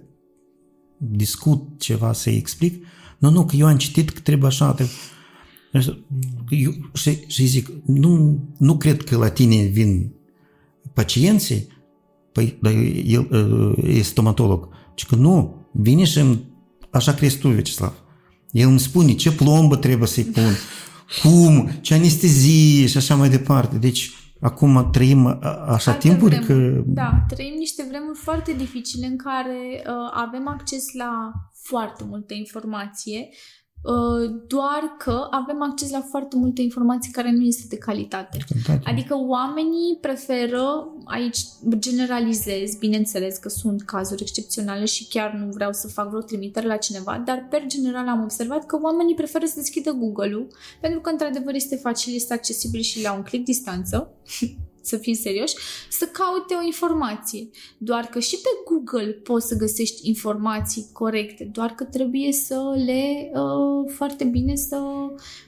discut 0.96 1.62
ceva, 1.78 2.12
să-i 2.12 2.36
explic. 2.36 2.84
Nu, 3.18 3.30
nu, 3.30 3.44
că 3.44 3.56
eu 3.56 3.66
am 3.66 3.76
citit 3.76 4.10
că 4.10 4.20
trebuie 4.20 4.48
așa. 4.48 4.72
Trebuie... 4.72 4.94
Eu, 6.48 6.72
și, 6.92 7.18
și 7.26 7.44
zic, 7.44 7.70
nu, 7.86 8.40
nu 8.58 8.76
cred 8.76 9.02
că 9.02 9.16
la 9.16 9.30
tine 9.30 9.62
vin 9.62 10.12
pacienții, 10.94 11.66
păi, 12.32 12.58
dar 12.60 12.72
el 13.04 13.28
e 13.84 14.02
stomatolog, 14.02 14.68
ci 14.94 15.06
că 15.06 15.14
nu, 15.14 15.66
vine 15.72 16.04
și 16.04 16.38
așa 16.90 17.14
crezi 17.14 17.38
tu, 17.38 17.48
Vecislav. 17.48 17.92
El 18.50 18.68
îmi 18.68 18.80
spune 18.80 19.12
ce 19.12 19.32
plombă 19.32 19.76
trebuie 19.76 20.08
să-i 20.08 20.24
pun, 20.24 20.52
cum, 21.22 21.70
ce 21.80 21.94
anestezie 21.94 22.86
și 22.86 22.96
așa 22.96 23.14
mai 23.14 23.30
departe. 23.30 23.78
Deci, 23.78 24.10
Acum 24.42 24.90
trăim 24.90 25.26
așa 25.66 25.90
Alte 25.90 26.08
timpuri 26.08 26.38
vremuri. 26.38 26.82
că... 26.82 26.82
Da, 26.86 27.24
trăim 27.28 27.54
niște 27.58 27.86
vremuri 27.88 28.18
foarte 28.18 28.52
dificile 28.52 29.06
în 29.06 29.16
care 29.16 29.82
uh, 29.86 30.10
avem 30.12 30.48
acces 30.48 30.92
la 30.92 31.32
foarte 31.52 32.04
multă 32.04 32.34
informație, 32.34 33.28
uh, 33.28 33.61
doar 34.46 34.96
că 34.98 35.26
avem 35.30 35.62
acces 35.62 35.90
la 35.90 36.00
foarte 36.00 36.36
multe 36.36 36.62
informații 36.62 37.12
care 37.12 37.30
nu 37.30 37.42
este 37.42 37.66
de 37.68 37.76
calitate. 37.76 38.38
Adică 38.84 39.14
oamenii 39.26 39.98
preferă, 40.00 40.88
aici 41.04 41.38
generalizez, 41.78 42.74
bineînțeles 42.74 43.36
că 43.36 43.48
sunt 43.48 43.82
cazuri 43.82 44.22
excepționale 44.22 44.84
și 44.84 45.08
chiar 45.08 45.32
nu 45.32 45.52
vreau 45.52 45.72
să 45.72 45.88
fac 45.88 46.08
vreo 46.08 46.20
trimitere 46.20 46.66
la 46.66 46.76
cineva, 46.76 47.22
dar 47.24 47.46
per 47.50 47.66
general 47.66 48.08
am 48.08 48.22
observat 48.22 48.66
că 48.66 48.78
oamenii 48.82 49.14
preferă 49.14 49.44
să 49.46 49.54
deschidă 49.56 49.90
Google-ul, 49.90 50.46
pentru 50.80 51.00
că 51.00 51.10
într-adevăr 51.10 51.54
este 51.54 51.76
facil, 51.76 52.14
este 52.14 52.34
accesibil 52.34 52.80
și 52.80 53.02
la 53.02 53.12
un 53.12 53.22
click 53.22 53.44
distanță 53.44 54.10
să 54.82 54.96
fim 54.96 55.14
serioși, 55.14 55.54
să 55.90 56.06
caute 56.06 56.54
o 56.54 56.64
informație. 56.64 57.48
Doar 57.78 58.04
că 58.04 58.18
și 58.18 58.36
pe 58.36 58.48
Google 58.64 59.12
poți 59.12 59.46
să 59.46 59.56
găsești 59.56 60.08
informații 60.08 60.88
corecte, 60.92 61.44
doar 61.52 61.74
că 61.74 61.84
trebuie 61.84 62.32
să 62.32 62.82
le, 62.84 63.30
uh, 63.34 63.92
foarte 63.94 64.24
bine 64.24 64.54
să, 64.54 64.80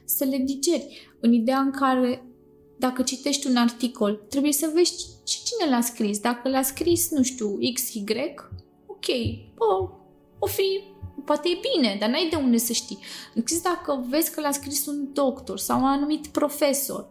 să 0.05 0.25
le 0.25 0.39
digeri. 0.45 1.17
În 1.21 1.33
ideea 1.33 1.59
în 1.59 1.71
care 1.71 2.29
dacă 2.77 3.03
citești 3.03 3.47
un 3.47 3.57
articol, 3.57 4.25
trebuie 4.29 4.53
să 4.53 4.71
vezi 4.75 5.07
cine 5.25 5.71
l-a 5.71 5.81
scris. 5.81 6.19
Dacă 6.19 6.49
l-a 6.49 6.63
scris, 6.63 7.11
nu 7.11 7.23
știu, 7.23 7.59
XY, 7.75 8.05
ok, 8.87 9.07
o, 9.59 9.91
o 10.39 10.47
fi 10.47 10.83
poate 11.25 11.49
e 11.49 11.61
bine, 11.75 11.97
dar 12.01 12.09
n-ai 12.09 12.29
de 12.31 12.37
unde 12.37 12.57
să 12.57 12.73
știi. 12.73 12.99
Încât 13.35 13.63
dacă 13.63 14.05
vezi 14.09 14.31
că 14.31 14.41
l-a 14.41 14.51
scris 14.51 14.87
un 14.87 15.13
doctor 15.13 15.59
sau 15.59 15.81
un 15.81 15.87
anumit 15.87 16.27
profesor 16.27 17.09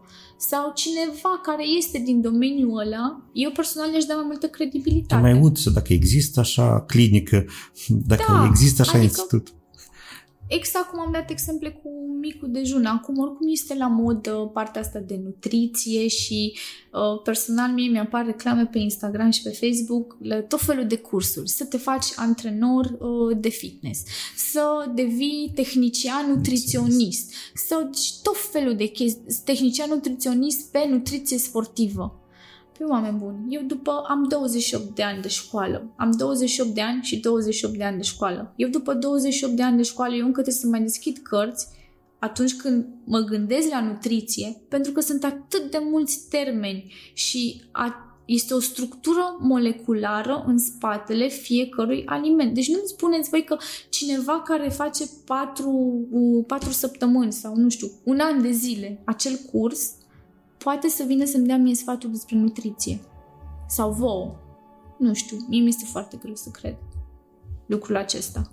sau 0.50 0.72
cineva 0.76 1.40
care 1.44 1.64
este 1.78 1.98
din 2.00 2.22
domeniul 2.22 2.80
ăla, 2.80 3.22
eu 3.34 3.52
personal 3.52 3.94
i-aș 3.94 4.04
da 4.04 4.14
mai 4.14 4.24
multă 4.26 4.48
credibilitate. 4.48 5.22
Mai 5.22 5.40
uite 5.42 5.70
dacă 5.70 5.94
există 5.94 6.40
așa 6.40 6.82
clinică, 6.82 7.46
dacă 7.88 8.24
da, 8.28 8.48
există 8.50 8.82
așa 8.82 8.98
adică 8.98 9.06
institut. 9.06 9.54
Exact 10.48 10.90
cum 10.90 11.00
am 11.00 11.12
dat 11.12 11.30
exemple 11.30 11.70
cu 11.70 11.90
micul 12.22 12.52
dejun. 12.52 12.86
Acum 12.86 13.18
oricum 13.18 13.48
este 13.52 13.76
la 13.76 13.88
mod 13.88 14.30
partea 14.54 14.82
asta 14.82 15.00
de 15.00 15.20
nutriție 15.24 16.08
și 16.08 16.58
uh, 16.92 17.22
personal 17.24 17.72
mie 17.72 17.90
mi-apar 17.90 18.26
reclame 18.26 18.66
pe 18.66 18.80
Instagram 18.80 19.30
și 19.30 19.42
pe 19.42 19.50
Facebook 19.50 20.18
la 20.22 20.42
tot 20.42 20.62
felul 20.62 20.88
de 20.88 20.98
cursuri. 20.98 21.50
Să 21.50 21.66
te 21.66 21.78
faci 21.78 22.06
antrenor 22.16 22.86
uh, 22.86 23.38
de 23.40 23.50
fitness, 23.50 24.04
să 24.36 24.92
devii 24.96 25.52
tehnician 25.56 26.30
nutriționist, 26.30 27.34
să 27.54 27.90
tot 28.24 28.38
felul 28.52 28.76
de 28.76 28.86
chestii, 28.86 29.24
tehnician 29.46 29.90
nutriționist 29.90 30.72
pe 30.72 30.88
nutriție 30.90 31.38
sportivă. 31.38 32.23
Pe 32.78 32.84
oameni 32.84 33.18
buni, 33.18 33.56
eu 33.56 33.62
după 33.62 34.04
am 34.08 34.24
28 34.24 34.96
de 34.96 35.04
ani 35.04 35.22
de 35.22 35.28
școală, 35.28 35.94
am 35.96 36.12
28 36.12 36.70
de 36.70 36.82
ani 36.82 37.04
și 37.04 37.20
28 37.20 37.78
de 37.78 37.84
ani 37.84 37.98
de 37.98 38.04
școală. 38.04 38.54
Eu 38.56 38.70
după 38.70 38.94
28 38.94 39.54
de 39.54 39.64
ani 39.64 39.78
de 39.78 39.84
școală, 39.84 40.14
eu 40.14 40.26
încă 40.26 40.42
trebuie 40.42 40.62
să 40.62 40.68
mai 40.68 40.82
deschid 40.82 41.18
cărți 41.18 41.68
atunci 42.24 42.56
când 42.56 42.86
mă 43.06 43.20
gândesc 43.20 43.70
la 43.70 43.82
nutriție, 43.82 44.62
pentru 44.70 44.92
că 44.92 45.00
sunt 45.00 45.24
atât 45.24 45.72
de 45.72 45.78
mulți 45.82 46.30
termeni 46.30 46.94
și 47.14 47.62
a, 47.72 48.18
este 48.26 48.54
o 48.54 48.60
structură 48.60 49.38
moleculară 49.40 50.44
în 50.48 50.58
spatele 50.58 51.28
fiecărui 51.28 52.04
aliment. 52.06 52.54
Deci 52.54 52.70
nu-mi 52.70 52.84
spuneți 52.86 53.30
voi 53.30 53.44
că 53.44 53.58
cineva 53.90 54.42
care 54.42 54.70
face 54.70 55.04
patru, 55.26 56.08
patru 56.48 56.72
săptămâni 56.72 57.34
sau, 57.34 57.56
nu 57.56 57.70
știu, 57.70 57.92
un 58.04 58.20
an 58.20 58.42
de 58.42 58.52
zile 58.52 59.02
acel 59.06 59.40
curs, 59.52 59.92
poate 60.64 60.88
să 60.88 61.04
vină 61.08 61.26
să-mi 61.26 61.48
dea 61.48 61.58
mie 61.58 61.76
sfatul 61.76 62.12
despre 62.12 62.36
nutriție. 62.36 63.00
Sau 63.68 63.92
vouă. 63.92 64.36
Nu 65.00 65.14
știu, 65.14 65.38
mie 65.50 65.62
mi 65.62 65.68
este 65.68 65.86
foarte 65.86 66.18
greu 66.22 66.36
să 66.36 66.50
cred 66.50 66.76
lucrul 67.66 67.96
acesta. 67.96 68.52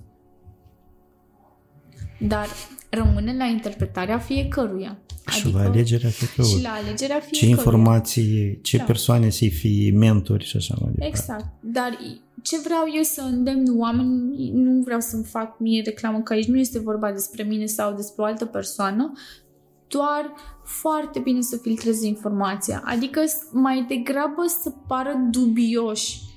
Dar 2.20 2.46
rămâne 2.90 3.36
la 3.36 3.44
interpretarea 3.44 4.18
fiecăruia. 4.18 4.98
Și 5.30 5.42
adică, 5.42 5.58
la 5.58 5.68
alegerea 5.68 6.10
fiecăruia. 6.10 6.56
Și 6.56 6.62
la 6.62 6.70
alegerea 6.70 7.20
fiecăruia. 7.20 7.40
Ce 7.40 7.46
informații, 7.46 8.60
ce 8.62 8.76
da. 8.76 8.84
persoane 8.84 9.30
să 9.30 9.44
fie 9.50 9.92
mentori 9.92 10.44
și 10.44 10.56
așa 10.56 10.74
mai 10.80 10.90
departe. 10.90 11.16
Exact. 11.16 11.46
Dar 11.60 11.98
ce 12.42 12.58
vreau 12.64 12.84
eu 12.96 13.02
să 13.02 13.20
îndemn 13.20 13.78
oameni, 13.78 14.50
nu 14.50 14.82
vreau 14.82 15.00
să-mi 15.00 15.24
fac 15.24 15.58
mie 15.58 15.82
reclamă 15.84 16.20
că 16.20 16.32
aici 16.32 16.46
nu 16.46 16.58
este 16.58 16.78
vorba 16.78 17.12
despre 17.12 17.42
mine 17.42 17.66
sau 17.66 17.94
despre 17.94 18.22
o 18.22 18.24
altă 18.24 18.44
persoană, 18.44 19.12
doar 19.90 20.32
foarte 20.64 21.18
bine 21.18 21.40
să 21.40 21.56
filtreze 21.56 22.06
informația. 22.06 22.82
Adică 22.84 23.20
mai 23.52 23.84
degrabă 23.88 24.42
să 24.62 24.72
pară 24.86 25.28
dubioși 25.30 26.30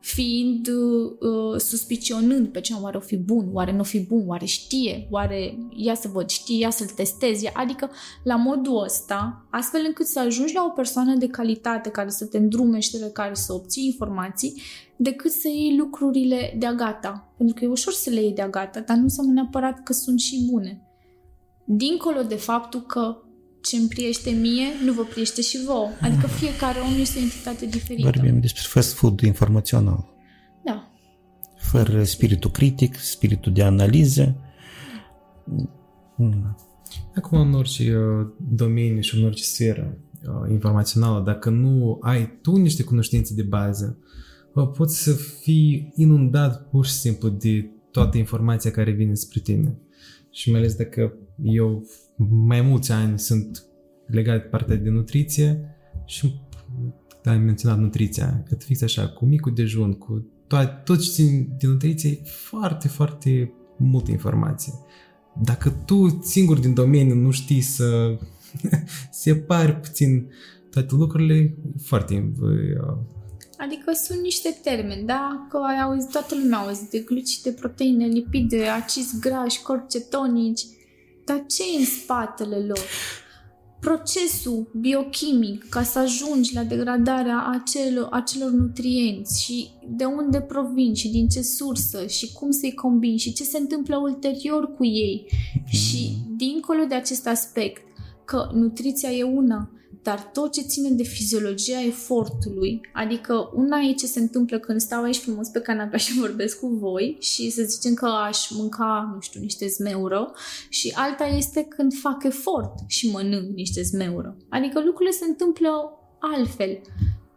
fiind 0.00 0.68
uh, 0.68 1.60
suspicionând 1.60 2.48
pe 2.48 2.60
ce 2.60 2.74
oare 2.80 2.96
o 2.96 3.00
fi 3.00 3.16
bun, 3.16 3.48
oare 3.52 3.72
nu 3.72 3.80
o 3.80 3.82
fi 3.82 4.00
bun, 4.00 4.22
oare 4.26 4.44
știe, 4.44 5.06
oare 5.10 5.58
ia 5.76 5.94
să 5.94 6.08
văd, 6.12 6.28
știe, 6.28 6.58
ia 6.58 6.70
să-l 6.70 6.86
testezi, 6.86 7.50
adică 7.54 7.90
la 8.24 8.36
modul 8.36 8.82
ăsta, 8.82 9.46
astfel 9.50 9.80
încât 9.86 10.06
să 10.06 10.20
ajungi 10.20 10.54
la 10.54 10.64
o 10.64 10.68
persoană 10.68 11.14
de 11.14 11.26
calitate 11.26 11.90
care 11.90 12.08
să 12.08 12.24
te 12.24 12.38
îndrume 12.38 12.78
și 12.78 12.90
de 12.90 13.10
care 13.12 13.34
să 13.34 13.52
obții 13.52 13.84
informații, 13.84 14.62
decât 14.96 15.30
să 15.30 15.48
iei 15.48 15.76
lucrurile 15.76 16.56
de-a 16.58 16.72
gata. 16.72 17.32
Pentru 17.36 17.54
că 17.54 17.64
e 17.64 17.68
ușor 17.68 17.92
să 17.92 18.10
le 18.10 18.20
iei 18.20 18.32
de-a 18.32 18.48
gata, 18.48 18.80
dar 18.80 18.96
nu 18.96 19.02
înseamnă 19.02 19.32
neapărat 19.32 19.82
că 19.82 19.92
sunt 19.92 20.20
și 20.20 20.46
bune. 20.50 20.89
Dincolo 21.72 22.22
de 22.28 22.34
faptul 22.34 22.80
că 22.80 23.16
ce 23.62 23.76
îmi 23.76 23.88
priește 23.88 24.30
mie, 24.30 24.66
nu 24.84 24.92
vă 24.92 25.02
priește 25.02 25.40
și 25.40 25.58
vouă. 25.66 25.88
Adică 26.00 26.26
fiecare 26.26 26.78
om 26.78 27.00
este 27.00 27.18
o 27.18 27.22
entitate 27.22 27.66
diferită. 27.66 28.10
Vorbim 28.14 28.40
despre 28.40 28.62
fast 28.64 28.94
food 28.94 29.20
informațional. 29.20 30.08
Da. 30.64 30.90
Fără 31.56 32.04
spiritul 32.04 32.50
critic, 32.50 32.94
spiritul 32.96 33.52
de 33.52 33.62
analiză. 33.62 34.36
Acum, 37.14 37.40
în 37.40 37.54
orice 37.54 37.96
uh, 37.96 38.26
domeniu 38.50 39.00
și 39.00 39.18
în 39.18 39.24
orice 39.24 39.42
sferă 39.42 39.98
uh, 40.22 40.50
informațională, 40.50 41.24
dacă 41.24 41.50
nu 41.50 41.98
ai 42.02 42.38
tu 42.42 42.56
niște 42.56 42.82
cunoștințe 42.82 43.34
de 43.34 43.42
bază, 43.42 43.98
poți 44.76 45.02
să 45.02 45.12
fii 45.12 45.92
inundat 45.96 46.68
pur 46.68 46.86
și 46.86 46.92
simplu 46.92 47.28
de 47.28 47.70
toată 47.90 48.18
informația 48.18 48.70
care 48.70 48.90
vine 48.90 49.14
spre 49.14 49.40
tine. 49.40 49.78
Și 50.30 50.50
mai 50.50 50.60
ales 50.60 50.74
dacă 50.74 51.12
eu 51.42 51.86
mai 52.46 52.60
mulți 52.60 52.92
ani 52.92 53.18
sunt 53.18 53.64
legat 54.06 54.42
de 54.42 54.48
partea 54.48 54.76
de 54.76 54.88
nutriție 54.88 55.76
și 56.04 56.40
ai 57.24 57.38
menționat 57.38 57.78
nutriția, 57.78 58.42
că 58.48 58.54
fix 58.54 58.82
așa, 58.82 59.08
cu 59.08 59.24
micul 59.24 59.54
dejun, 59.54 59.92
cu 59.92 60.26
tot, 60.46 60.84
tot 60.84 61.00
ce 61.00 61.10
țin 61.10 61.48
de 61.58 61.66
nutriție, 61.66 62.18
foarte, 62.24 62.88
foarte 62.88 63.52
multă 63.76 64.10
informație. 64.10 64.72
Dacă 65.42 65.70
tu 65.70 66.20
singur 66.22 66.58
din 66.58 66.74
domeniu 66.74 67.14
nu 67.14 67.30
știi 67.30 67.60
să 67.60 68.18
separi 69.10 69.80
puțin 69.80 70.30
toate 70.70 70.94
lucrurile, 70.94 71.54
foarte 71.82 72.32
uh, 72.40 72.98
Adică 73.58 73.92
sunt 73.92 74.20
niște 74.20 74.58
termeni, 74.62 75.06
da? 75.06 75.46
Că 75.50 75.56
ai 75.56 75.80
auzit, 75.80 76.10
toată 76.10 76.34
lumea 76.34 76.58
a 76.58 76.66
auzit 76.66 76.90
de 76.90 76.98
glucide, 76.98 77.50
proteine, 77.52 78.06
lipide, 78.06 78.66
acizi 78.66 79.20
grași, 79.20 79.62
corpi 79.62 79.88
cetonici. 79.88 80.62
Dar 81.30 81.44
ce 81.46 81.62
e 81.62 81.78
în 81.78 81.84
spatele 81.84 82.56
lor? 82.56 82.80
Procesul 83.80 84.70
biochimic 84.80 85.68
ca 85.68 85.82
să 85.82 85.98
ajungi 85.98 86.54
la 86.54 86.64
degradarea 86.64 87.46
acelor, 87.46 88.08
acelor 88.10 88.50
nutrienți 88.50 89.42
și 89.42 89.70
de 89.88 90.04
unde 90.04 90.40
provin 90.40 90.94
și 90.94 91.08
din 91.08 91.28
ce 91.28 91.42
sursă 91.42 92.06
și 92.06 92.32
cum 92.32 92.50
să-i 92.50 92.74
combini 92.74 93.18
și 93.18 93.32
ce 93.32 93.44
se 93.44 93.58
întâmplă 93.58 93.96
ulterior 93.96 94.74
cu 94.76 94.84
ei. 94.84 95.26
Și 95.66 96.16
dincolo 96.36 96.84
de 96.84 96.94
acest 96.94 97.26
aspect, 97.26 97.82
că 98.24 98.50
nutriția 98.52 99.10
e 99.10 99.22
una, 99.22 99.70
dar 100.02 100.30
tot 100.32 100.52
ce 100.52 100.60
ține 100.60 100.90
de 100.90 101.02
fiziologia 101.02 101.84
efortului, 101.84 102.80
adică 102.92 103.50
una 103.54 103.78
e 103.78 103.92
ce 103.92 104.06
se 104.06 104.20
întâmplă 104.20 104.58
când 104.58 104.80
stau 104.80 105.02
aici 105.02 105.18
frumos 105.18 105.48
pe 105.48 105.60
canapea 105.60 105.98
și 105.98 106.18
vorbesc 106.20 106.58
cu 106.58 106.66
voi 106.66 107.16
și 107.20 107.50
să 107.50 107.62
zicem 107.62 107.94
că 107.94 108.06
aș 108.06 108.50
mânca, 108.50 109.10
nu 109.14 109.20
știu, 109.20 109.40
niște 109.40 109.66
zmeură 109.68 110.32
și 110.68 110.92
alta 110.96 111.24
este 111.24 111.62
când 111.62 111.94
fac 111.94 112.24
efort 112.24 112.74
și 112.86 113.10
mănânc 113.10 113.54
niște 113.54 113.82
zmeură. 113.82 114.36
Adică 114.48 114.82
lucrurile 114.84 115.16
se 115.16 115.24
întâmplă 115.24 115.70
altfel. 116.18 116.80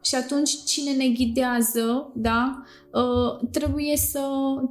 Și 0.03 0.15
atunci 0.15 0.63
cine 0.63 0.91
ne 0.91 1.07
ghidează, 1.07 2.11
da, 2.15 2.63
uh, 2.91 3.47
trebuie, 3.51 3.97
să, 3.97 4.21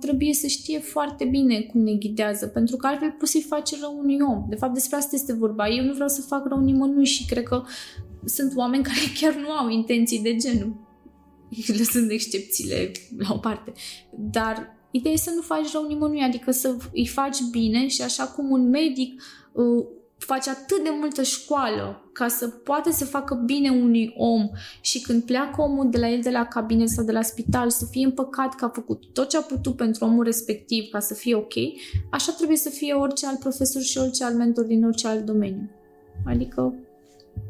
trebuie 0.01 0.35
să 0.35 0.47
știe 0.47 0.78
foarte 0.78 1.24
bine 1.24 1.61
cum 1.61 1.80
ne 1.80 1.93
ghidează, 1.93 2.47
pentru 2.47 2.76
că 2.76 2.87
altfel 2.87 3.14
poți 3.18 3.30
să-i 3.30 3.41
faci 3.49 3.80
rău 3.80 3.99
unui 3.99 4.18
om. 4.20 4.47
De 4.49 4.57
fapt, 4.57 4.74
despre 4.74 4.97
asta 4.97 5.11
este 5.14 5.33
vorba. 5.33 5.68
Eu 5.68 5.85
nu 5.85 5.93
vreau 5.93 6.09
să 6.09 6.20
fac 6.20 6.47
rău 6.47 6.61
nimănui 6.61 7.05
și 7.05 7.26
cred 7.26 7.43
că 7.43 7.62
sunt 8.24 8.53
oameni 8.57 8.83
care 8.91 8.99
chiar 9.20 9.35
nu 9.35 9.51
au 9.51 9.68
intenții 9.68 10.22
de 10.22 10.37
genul. 10.37 10.74
Lăsând 11.78 12.11
excepțiile 12.11 12.93
la 13.18 13.35
o 13.35 13.39
parte. 13.39 13.72
Dar 14.16 14.76
ideea 14.91 15.14
e 15.14 15.16
să 15.16 15.33
nu 15.35 15.41
faci 15.41 15.72
rău 15.72 15.87
nimănui, 15.87 16.20
adică 16.20 16.51
să 16.51 16.76
îi 16.93 17.07
faci 17.07 17.39
bine 17.51 17.89
și 17.89 18.03
așa 18.03 18.24
cum 18.24 18.51
un 18.51 18.68
medic 18.68 19.22
uh, 19.53 19.85
face 20.25 20.51
atât 20.51 20.83
de 20.83 20.91
multă 21.01 21.23
școală 21.23 22.11
ca 22.12 22.29
să 22.29 22.49
poată 22.49 22.91
să 22.91 23.05
facă 23.05 23.43
bine 23.45 23.70
unui 23.70 24.14
om 24.16 24.51
și 24.81 25.01
când 25.01 25.23
pleacă 25.23 25.62
omul 25.62 25.91
de 25.91 25.99
la 25.99 26.09
el 26.09 26.20
de 26.23 26.31
la 26.31 26.45
cabinet 26.45 26.89
sau 26.89 27.05
de 27.05 27.12
la 27.12 27.23
spital 27.23 27.70
să 27.70 27.87
fie 27.91 28.05
împăcat 28.05 28.55
că 28.55 28.64
a 28.64 28.68
făcut 28.68 29.03
tot 29.12 29.29
ce 29.29 29.37
a 29.37 29.41
putut 29.41 29.77
pentru 29.77 30.05
omul 30.05 30.25
respectiv 30.25 30.91
ca 30.91 31.01
să 31.01 31.14
fie 31.14 31.35
ok, 31.35 31.55
așa 32.11 32.33
trebuie 32.33 32.57
să 32.57 32.68
fie 32.68 32.93
orice 32.93 33.27
alt 33.27 33.39
profesor 33.39 33.83
și 33.83 33.99
orice 33.99 34.25
alt 34.25 34.37
mentor 34.37 34.64
din 34.64 34.85
orice 34.85 35.09
alt 35.09 35.25
domeniu. 35.25 35.70
Adică 36.27 36.75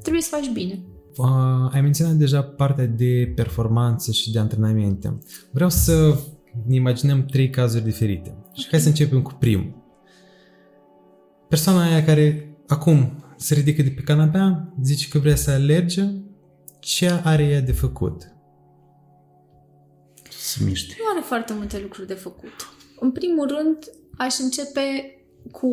trebuie 0.03 0.23
să 0.23 0.37
faci 0.37 0.51
bine. 0.51 0.83
Uh, 1.17 1.73
ai 1.73 1.81
menționat 1.81 2.15
deja 2.15 2.43
partea 2.43 2.87
de 2.87 3.33
performanțe 3.35 4.13
și 4.13 4.31
de 4.33 4.39
antrenamente. 4.39 5.19
Vreau 5.51 5.71
să 5.71 6.19
ne 6.67 6.75
imaginăm 6.75 7.25
trei 7.25 7.51
cazuri 7.51 7.85
diferite. 7.85 8.29
Okay. 8.29 8.53
Și 8.55 8.67
hai 8.71 8.81
să 8.81 8.89
începem 8.89 9.23
cu 9.23 9.33
primul. 9.39 9.81
Persoana 11.49 11.83
aia 11.83 12.05
care 12.05 12.52
Acum 12.73 13.13
se 13.37 13.55
ridică 13.55 13.83
de 13.83 13.89
pe 13.89 14.01
canapea, 14.01 14.73
zice 14.83 15.09
că 15.09 15.19
vrea 15.19 15.35
să 15.37 15.51
alerge, 15.51 16.03
ce 16.81 17.21
are 17.25 17.45
ea 17.45 17.61
de 17.61 17.73
făcut? 17.73 18.33
Să 20.31 20.59
miște. 20.65 20.95
Nu 20.99 21.05
are 21.13 21.21
foarte 21.21 21.53
multe 21.53 21.79
lucruri 21.81 22.07
de 22.07 22.15
făcut. 22.15 22.53
În 23.01 23.11
primul 23.11 23.49
rând, 23.49 23.79
aș 24.17 24.39
începe 24.39 25.17
cu 25.51 25.67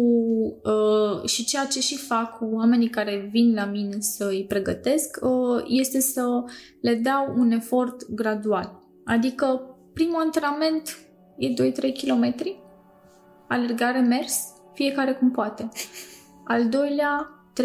uh, 0.63 1.29
și 1.29 1.45
ceea 1.45 1.65
ce 1.65 1.79
și 1.79 1.97
fac 1.97 2.37
cu 2.37 2.45
oamenii 2.45 2.89
care 2.89 3.29
vin 3.31 3.53
la 3.53 3.65
mine 3.65 3.97
să 3.99 4.27
îi 4.27 4.45
pregătesc 4.47 5.19
uh, 5.21 5.63
este 5.67 5.99
să 5.99 6.43
le 6.81 6.95
dau 6.95 7.33
un 7.37 7.51
efort 7.51 8.09
gradual. 8.09 8.83
Adică 9.05 9.77
primul 9.93 10.21
antrenament 10.21 10.97
e 11.37 11.53
2-3 11.53 11.53
km, 12.03 12.35
alergare 13.47 13.99
mers, 13.99 14.39
fiecare 14.73 15.13
cum 15.13 15.31
poate 15.31 15.69
al 16.49 16.69
doilea 16.69 17.29
3-4, 17.53 17.63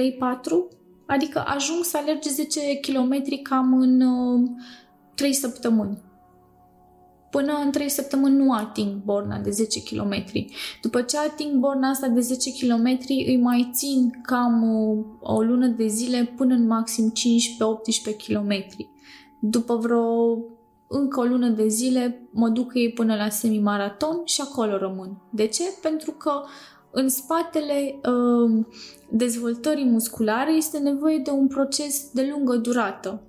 adică 1.07 1.45
ajung 1.47 1.85
să 1.85 1.97
alerge 1.97 2.31
10 2.31 2.61
km 2.77 3.43
cam 3.43 3.79
în 3.81 4.01
uh, 4.01 4.51
3 5.15 5.33
săptămâni. 5.33 6.03
Până 7.31 7.53
în 7.65 7.71
3 7.71 7.89
săptămâni 7.89 8.37
nu 8.37 8.53
ating 8.53 9.03
borna 9.03 9.39
de 9.39 9.51
10 9.51 9.83
km. 9.83 10.25
După 10.83 11.03
ce 11.03 11.19
ating 11.19 11.55
borna 11.55 11.89
asta 11.89 12.09
de 12.09 12.21
10 12.21 12.51
km, 12.51 12.99
îi 13.09 13.41
mai 13.43 13.71
țin 13.73 14.21
cam 14.23 14.63
uh, 14.63 15.05
o 15.21 15.43
lună 15.43 15.67
de 15.67 15.87
zile 15.87 16.33
până 16.37 16.55
în 16.55 16.67
maxim 16.67 17.13
15-18 17.13 18.27
km. 18.27 18.67
După 19.41 19.77
vreo 19.77 20.39
încă 20.89 21.21
o 21.21 21.25
lună 21.25 21.49
de 21.49 21.69
zile 21.69 22.29
mă 22.33 22.49
duc 22.49 22.75
ei 22.75 22.93
până 22.93 23.17
la 23.17 23.29
semimaraton 23.29 24.21
și 24.25 24.41
acolo 24.41 24.77
rămân. 24.77 25.23
De 25.31 25.47
ce? 25.47 25.63
Pentru 25.83 26.11
că 26.11 26.33
în 26.95 27.09
spatele 27.09 28.01
uh, 28.03 28.65
dezvoltării 29.11 29.85
musculare 29.85 30.53
este 30.53 30.79
nevoie 30.79 31.19
de 31.19 31.31
un 31.31 31.47
proces 31.47 32.11
de 32.13 32.29
lungă 32.33 32.57
durată. 32.57 33.23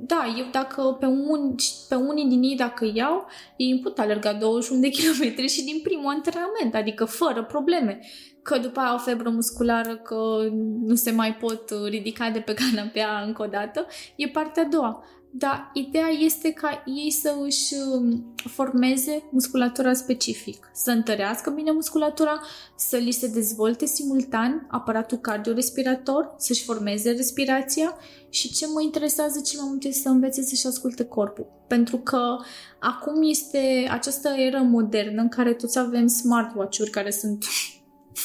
Da, 0.00 0.34
eu 0.38 0.44
dacă 0.52 0.96
pe, 1.00 1.06
un, 1.06 1.54
pe 1.88 1.94
unii 1.94 2.28
din 2.28 2.42
ei 2.42 2.56
dacă 2.56 2.90
iau, 2.94 3.26
ei 3.56 3.80
pot 3.82 3.98
alerga 3.98 4.32
21 4.32 4.80
de 4.80 4.88
kilometri 4.88 5.48
și 5.48 5.64
din 5.64 5.80
primul 5.82 6.12
antrenament, 6.12 6.74
adică 6.74 7.04
fără 7.04 7.44
probleme. 7.44 8.00
Că 8.42 8.58
după 8.58 8.80
aia 8.80 8.88
au 8.88 8.98
febră 8.98 9.30
musculară, 9.30 9.96
că 9.96 10.48
nu 10.84 10.94
se 10.94 11.10
mai 11.10 11.34
pot 11.34 11.72
ridica 11.88 12.30
de 12.30 12.38
pe 12.38 12.54
canapea 12.54 13.22
încă 13.26 13.42
o 13.42 13.46
dată, 13.46 13.86
e 14.16 14.28
partea 14.28 14.62
a 14.62 14.66
doua 14.66 15.04
dar 15.30 15.70
ideea 15.74 16.08
este 16.08 16.52
ca 16.52 16.82
ei 16.86 17.10
să 17.10 17.34
își 17.44 17.74
um, 17.92 18.34
formeze 18.34 19.22
musculatura 19.30 19.92
specific, 19.92 20.70
să 20.72 20.90
întărească 20.90 21.50
bine 21.50 21.70
musculatura, 21.70 22.40
să 22.76 22.96
li 22.96 23.10
se 23.10 23.26
dezvolte 23.26 23.86
simultan 23.86 24.66
aparatul 24.70 25.18
cardiorespirator, 25.18 26.34
să-și 26.38 26.64
formeze 26.64 27.10
respirația 27.10 27.96
și 28.28 28.52
ce 28.52 28.66
mă 28.66 28.82
interesează 28.82 29.40
cel 29.40 29.60
mai 29.60 29.68
mult 29.70 29.84
este 29.84 30.00
să 30.00 30.08
învețe 30.08 30.42
să-și 30.42 30.66
asculte 30.66 31.04
corpul. 31.04 31.46
Pentru 31.66 31.96
că 31.98 32.36
acum 32.78 33.22
este 33.22 33.88
această 33.90 34.28
eră 34.28 34.58
modernă 34.58 35.20
în 35.20 35.28
care 35.28 35.52
toți 35.52 35.78
avem 35.78 36.06
smartwatch-uri 36.06 36.90
care 36.90 37.10
sunt 37.10 37.44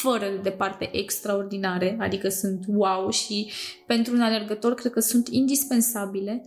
fără 0.04 0.26
de 0.30 0.40
departe 0.42 0.90
extraordinare, 0.98 1.98
adică 2.00 2.30
sunt 2.30 2.64
wow 2.68 3.10
și 3.10 3.52
pentru 3.86 4.14
un 4.14 4.22
alergător 4.22 4.74
cred 4.74 4.92
că 4.92 5.00
sunt 5.00 5.28
indispensabile, 5.28 6.46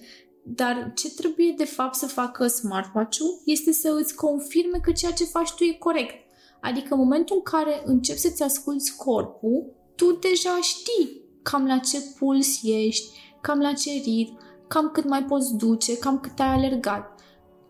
dar 0.48 0.92
ce 0.94 1.10
trebuie 1.10 1.54
de 1.56 1.64
fapt 1.64 1.94
să 1.94 2.06
facă 2.06 2.46
smartwatch-ul 2.46 3.40
este 3.44 3.72
să 3.72 3.96
îți 4.00 4.14
confirme 4.14 4.78
că 4.78 4.92
ceea 4.92 5.12
ce 5.12 5.24
faci 5.24 5.52
tu 5.52 5.64
e 5.64 5.72
corect. 5.72 6.14
Adică 6.60 6.86
în 6.90 6.98
momentul 6.98 7.36
în 7.36 7.42
care 7.42 7.82
începi 7.84 8.18
să-ți 8.18 8.42
asculți 8.42 8.96
corpul, 8.96 9.72
tu 9.94 10.12
deja 10.12 10.58
știi 10.62 11.20
cam 11.42 11.66
la 11.66 11.78
ce 11.78 12.00
puls 12.18 12.58
ești, 12.62 13.06
cam 13.40 13.58
la 13.58 13.72
ce 13.72 13.90
ritm, 13.90 14.38
cam 14.68 14.90
cât 14.92 15.08
mai 15.08 15.24
poți 15.24 15.56
duce, 15.56 15.98
cam 15.98 16.20
cât 16.20 16.38
ai 16.38 16.54
alergat. 16.54 17.20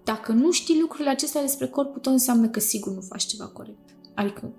Dacă 0.04 0.32
nu 0.32 0.50
știi 0.50 0.80
lucrurile 0.80 1.10
acestea 1.10 1.40
despre 1.40 1.66
corpul 1.66 2.00
tău, 2.00 2.12
înseamnă 2.12 2.48
că 2.48 2.60
sigur 2.60 2.92
nu 2.92 3.00
faci 3.00 3.24
ceva 3.24 3.46
corect. 3.46 3.96
Adică 4.14 4.52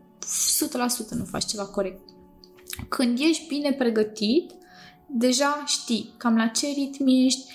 100% 1.06 1.10
nu 1.10 1.26
faci 1.26 1.46
ceva 1.46 1.66
corect. 1.66 2.02
Când 2.90 3.20
ești 3.20 3.48
bine 3.48 3.74
pregătit, 3.74 4.52
deja 5.10 5.64
știi 5.66 6.14
cam 6.18 6.36
la 6.36 6.48
ce 6.48 6.68
ritm 6.68 7.08
ești, 7.08 7.52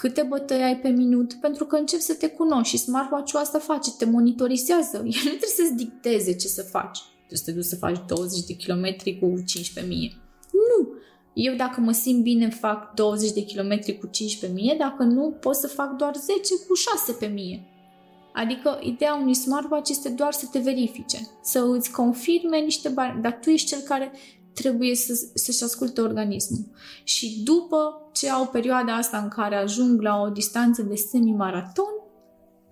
câte 0.00 0.22
bătăi 0.22 0.62
ai 0.62 0.78
pe 0.78 0.88
minut, 0.88 1.34
pentru 1.34 1.64
că 1.64 1.76
începi 1.76 2.02
să 2.02 2.14
te 2.14 2.28
cunoști 2.28 2.76
și 2.76 2.82
smartwatch-ul 2.82 3.38
asta 3.38 3.58
face, 3.58 3.90
te 3.98 4.04
monitorizează. 4.04 4.96
El 4.96 5.02
nu 5.04 5.10
trebuie 5.12 5.56
să-ți 5.56 5.74
dicteze 5.74 6.34
ce 6.36 6.46
să 6.48 6.62
faci. 6.62 6.98
Trebuie 7.26 7.38
să 7.38 7.44
te 7.44 7.52
duci 7.52 7.64
să 7.64 7.76
faci 7.76 7.98
20 8.06 8.46
de 8.46 8.52
kilometri 8.52 9.18
cu 9.18 9.42
15.000. 9.82 9.86
Nu! 10.52 10.88
Eu 11.32 11.54
dacă 11.54 11.80
mă 11.80 11.92
simt 11.92 12.22
bine 12.22 12.48
fac 12.48 12.94
20 12.94 13.32
de 13.32 13.40
kilometri 13.40 13.98
cu 13.98 14.06
15.000, 14.06 14.78
dacă 14.78 15.02
nu 15.02 15.36
pot 15.40 15.54
să 15.54 15.66
fac 15.66 15.96
doar 15.96 16.14
10 16.16 16.40
cu 16.54 17.24
6.000. 17.24 17.30
Adică 18.32 18.78
ideea 18.82 19.14
unui 19.14 19.34
smartwatch 19.34 19.90
este 19.90 20.08
doar 20.08 20.32
să 20.32 20.48
te 20.52 20.58
verifice, 20.58 21.18
să 21.42 21.66
îți 21.76 21.90
confirme 21.90 22.58
niște 22.58 22.88
bani, 22.88 23.22
dar 23.22 23.38
tu 23.42 23.50
ești 23.50 23.68
cel 23.68 23.80
care 23.80 24.12
trebuie 24.60 24.94
să, 24.94 25.28
să-și 25.34 25.62
asculte 25.62 26.00
organismul. 26.00 26.64
Și 27.04 27.40
după 27.44 28.10
ce 28.12 28.30
au 28.30 28.46
perioada 28.46 28.96
asta 28.96 29.18
în 29.18 29.28
care 29.28 29.56
ajung 29.56 30.00
la 30.02 30.20
o 30.20 30.28
distanță 30.28 30.82
de 30.82 30.94
semi-maraton, 30.94 31.98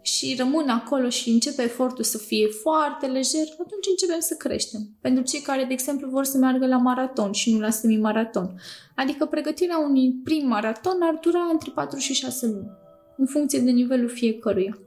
și 0.06 0.34
rămân 0.38 0.68
acolo 0.68 1.08
și 1.08 1.30
începe 1.30 1.62
efortul 1.62 2.04
să 2.04 2.18
fie 2.18 2.46
foarte 2.46 3.06
lejer, 3.06 3.46
atunci 3.52 3.86
începem 3.90 4.20
să 4.20 4.34
creștem. 4.34 4.80
Pentru 5.00 5.22
cei 5.22 5.40
care, 5.40 5.64
de 5.64 5.72
exemplu, 5.72 6.08
vor 6.08 6.24
să 6.24 6.38
meargă 6.38 6.66
la 6.66 6.76
maraton 6.76 7.32
și 7.32 7.52
nu 7.52 7.60
la 7.60 7.70
semi-maraton. 7.70 8.60
Adică 8.94 9.24
pregătirea 9.24 9.78
unui 9.78 10.20
prim 10.24 10.46
maraton 10.46 10.96
ar 11.02 11.18
dura 11.22 11.48
între 11.52 11.70
4 11.74 11.98
și 11.98 12.12
6 12.12 12.46
luni, 12.46 12.70
în 13.16 13.26
funcție 13.26 13.58
de 13.58 13.70
nivelul 13.70 14.08
fiecăruia. 14.08 14.78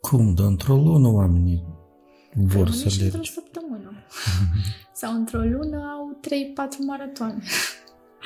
Cum? 0.00 0.34
Dar 0.34 0.46
într-o 0.46 0.74
lună 0.74 1.08
oamenii 1.08 1.64
vor 2.34 2.66
Unii 2.66 2.78
să 2.78 2.88
și 2.88 3.02
într-o 3.02 3.16
alerge. 3.16 3.32
săptămână. 3.32 3.92
Sau 5.02 5.14
într-o 5.14 5.38
lună 5.38 5.76
au 5.96 6.20
3-4 6.20 6.78
maratoane. 6.78 7.42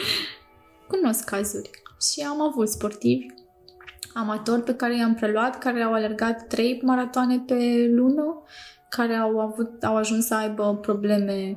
Cunosc 0.91 1.25
cazuri. 1.25 1.71
Și 2.13 2.21
am 2.21 2.41
avut 2.41 2.69
sportivi 2.69 3.27
amatori 4.15 4.63
pe 4.63 4.75
care 4.75 4.97
i-am 4.97 5.15
preluat, 5.15 5.59
care 5.59 5.83
au 5.83 5.93
alergat 5.93 6.47
3 6.47 6.81
maratoane 6.83 7.43
pe 7.47 7.89
lună, 7.91 8.43
care 8.89 9.15
au, 9.15 9.41
avut, 9.41 9.85
au 9.85 9.97
ajuns 9.97 10.27
să 10.27 10.35
aibă 10.35 10.79
probleme 10.81 11.57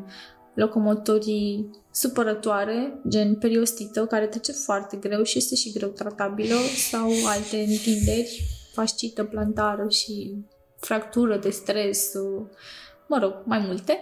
locomotorii 0.53 1.69
supărătoare, 1.91 3.01
gen 3.09 3.35
periostită, 3.35 4.05
care 4.05 4.27
trece 4.27 4.51
foarte 4.51 4.97
greu 4.97 5.23
și 5.23 5.37
este 5.37 5.55
și 5.55 5.73
greu 5.73 5.89
tratabilă, 5.89 6.55
sau 6.89 7.09
alte 7.25 7.57
întinderi, 7.57 8.41
fascită 8.73 9.23
plantară 9.23 9.89
și 9.89 10.35
fractură 10.77 11.37
de 11.37 11.49
stres, 11.49 12.13
mă 13.07 13.17
rog, 13.21 13.33
mai 13.45 13.59
multe. 13.59 13.99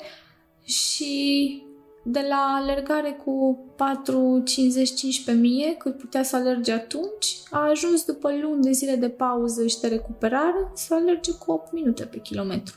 Și 0.68 1.63
de 2.03 2.26
la 2.30 2.59
alergare 2.61 3.22
cu 3.26 3.59
4, 3.76 4.41
50, 4.45 4.93
15 4.93 5.45
mie, 5.47 5.76
cât 5.76 5.97
putea 5.97 6.24
să 6.24 6.36
alerge 6.36 6.72
atunci, 6.72 7.38
a 7.51 7.70
ajuns 7.70 8.05
după 8.05 8.32
luni 8.41 8.61
de 8.61 8.72
zile 8.72 8.95
de 8.95 9.09
pauză 9.09 9.68
și 9.68 9.80
de 9.80 9.88
recuperare 9.88 10.72
să 10.74 10.93
alerge 10.93 11.32
cu 11.32 11.51
8 11.51 11.72
minute 11.72 12.03
pe 12.03 12.20
kilometru. 12.20 12.76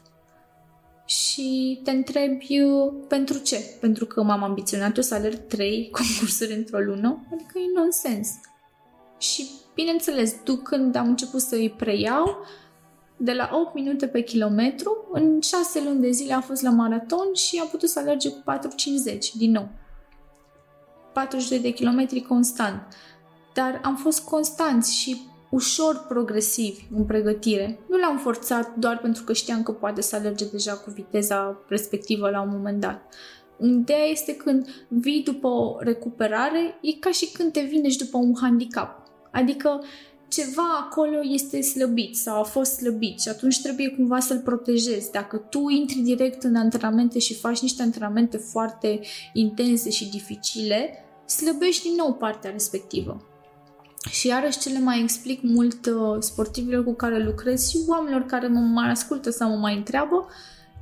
Și 1.05 1.81
te 1.85 1.91
întrebi 1.91 2.47
eu, 2.49 2.93
pentru 3.09 3.39
ce? 3.39 3.77
Pentru 3.81 4.07
că 4.07 4.23
m-am 4.23 4.43
ambiționat 4.43 4.97
eu 4.97 5.03
să 5.03 5.15
alerg 5.15 5.47
3 5.47 5.91
concursuri 5.97 6.55
într-o 6.55 6.79
lună? 6.79 7.27
Adică 7.33 7.59
e 7.59 7.79
nonsens. 7.81 8.29
Și 9.19 9.49
bineînțeles, 9.75 10.37
tu 10.45 10.57
când 10.57 10.97
am 10.97 11.09
început 11.09 11.41
să 11.41 11.55
îi 11.55 11.71
preiau, 11.71 12.45
de 13.23 13.33
la 13.33 13.51
8 13.53 13.75
minute 13.75 14.07
pe 14.07 14.21
kilometru, 14.21 15.09
în 15.13 15.41
6 15.41 15.83
luni 15.85 16.01
de 16.01 16.11
zile 16.11 16.33
a 16.33 16.41
fost 16.41 16.63
la 16.63 16.71
maraton 16.71 17.35
și 17.35 17.61
a 17.63 17.67
putut 17.67 17.89
să 17.89 17.99
alerge 17.99 18.31
cu 18.31 18.43
4,50 19.13 19.19
din 19.37 19.51
nou. 19.51 19.69
42 21.13 21.59
de 21.59 21.71
kilometri 21.71 22.21
constant. 22.21 22.83
Dar 23.55 23.81
am 23.85 23.97
fost 23.97 24.25
constanți 24.25 24.97
și 24.97 25.21
ușor 25.51 26.05
progresivi 26.09 26.87
în 26.97 27.05
pregătire. 27.05 27.79
Nu 27.89 27.99
l-am 27.99 28.19
forțat 28.19 28.75
doar 28.75 28.99
pentru 28.99 29.25
că 29.25 29.33
știam 29.33 29.63
că 29.63 29.73
poate 29.73 30.01
să 30.01 30.17
alerge 30.17 30.45
deja 30.51 30.73
cu 30.73 30.91
viteza 30.91 31.65
respectivă 31.69 32.31
la 32.31 32.43
un 32.43 32.49
moment 32.53 32.81
dat. 32.81 33.15
Ideea 33.61 34.05
este 34.05 34.37
când 34.37 34.87
vii 34.89 35.23
după 35.23 35.47
o 35.47 35.77
recuperare, 35.79 36.79
e 36.81 36.93
ca 36.93 37.11
și 37.11 37.33
când 37.33 37.53
te 37.53 37.61
vindești 37.61 38.05
după 38.05 38.19
un 38.19 38.35
handicap. 38.41 39.03
Adică 39.33 39.83
ceva 40.31 40.87
acolo 40.87 41.19
este 41.23 41.61
slăbit 41.61 42.17
sau 42.17 42.41
a 42.41 42.43
fost 42.43 42.73
slăbit 42.73 43.21
și 43.21 43.29
atunci 43.29 43.61
trebuie 43.61 43.89
cumva 43.89 44.21
să-l 44.21 44.39
protejezi. 44.39 45.11
Dacă 45.11 45.37
tu 45.37 45.69
intri 45.69 45.99
direct 45.99 46.43
în 46.43 46.57
antrenamente 46.57 47.19
și 47.19 47.35
faci 47.35 47.61
niște 47.61 47.83
antrenamente 47.83 48.37
foarte 48.37 49.01
intense 49.33 49.91
și 49.91 50.11
dificile, 50.11 51.05
slăbești 51.27 51.89
din 51.89 51.95
nou 51.97 52.15
partea 52.15 52.51
respectivă. 52.51 53.25
Și 54.11 54.27
iarăși 54.27 54.59
ce 54.59 54.69
le 54.69 54.79
mai 54.79 55.03
explic 55.03 55.43
mult 55.43 55.87
uh, 55.87 56.17
sportivilor 56.19 56.85
cu 56.85 56.95
care 56.95 57.25
lucrez 57.25 57.69
și 57.69 57.79
oamenilor 57.89 58.23
care 58.23 58.47
mă 58.47 58.61
mai 58.61 58.91
ascultă 58.91 59.31
sau 59.31 59.51
mă 59.51 59.57
mai 59.57 59.77
întreabă, 59.77 60.27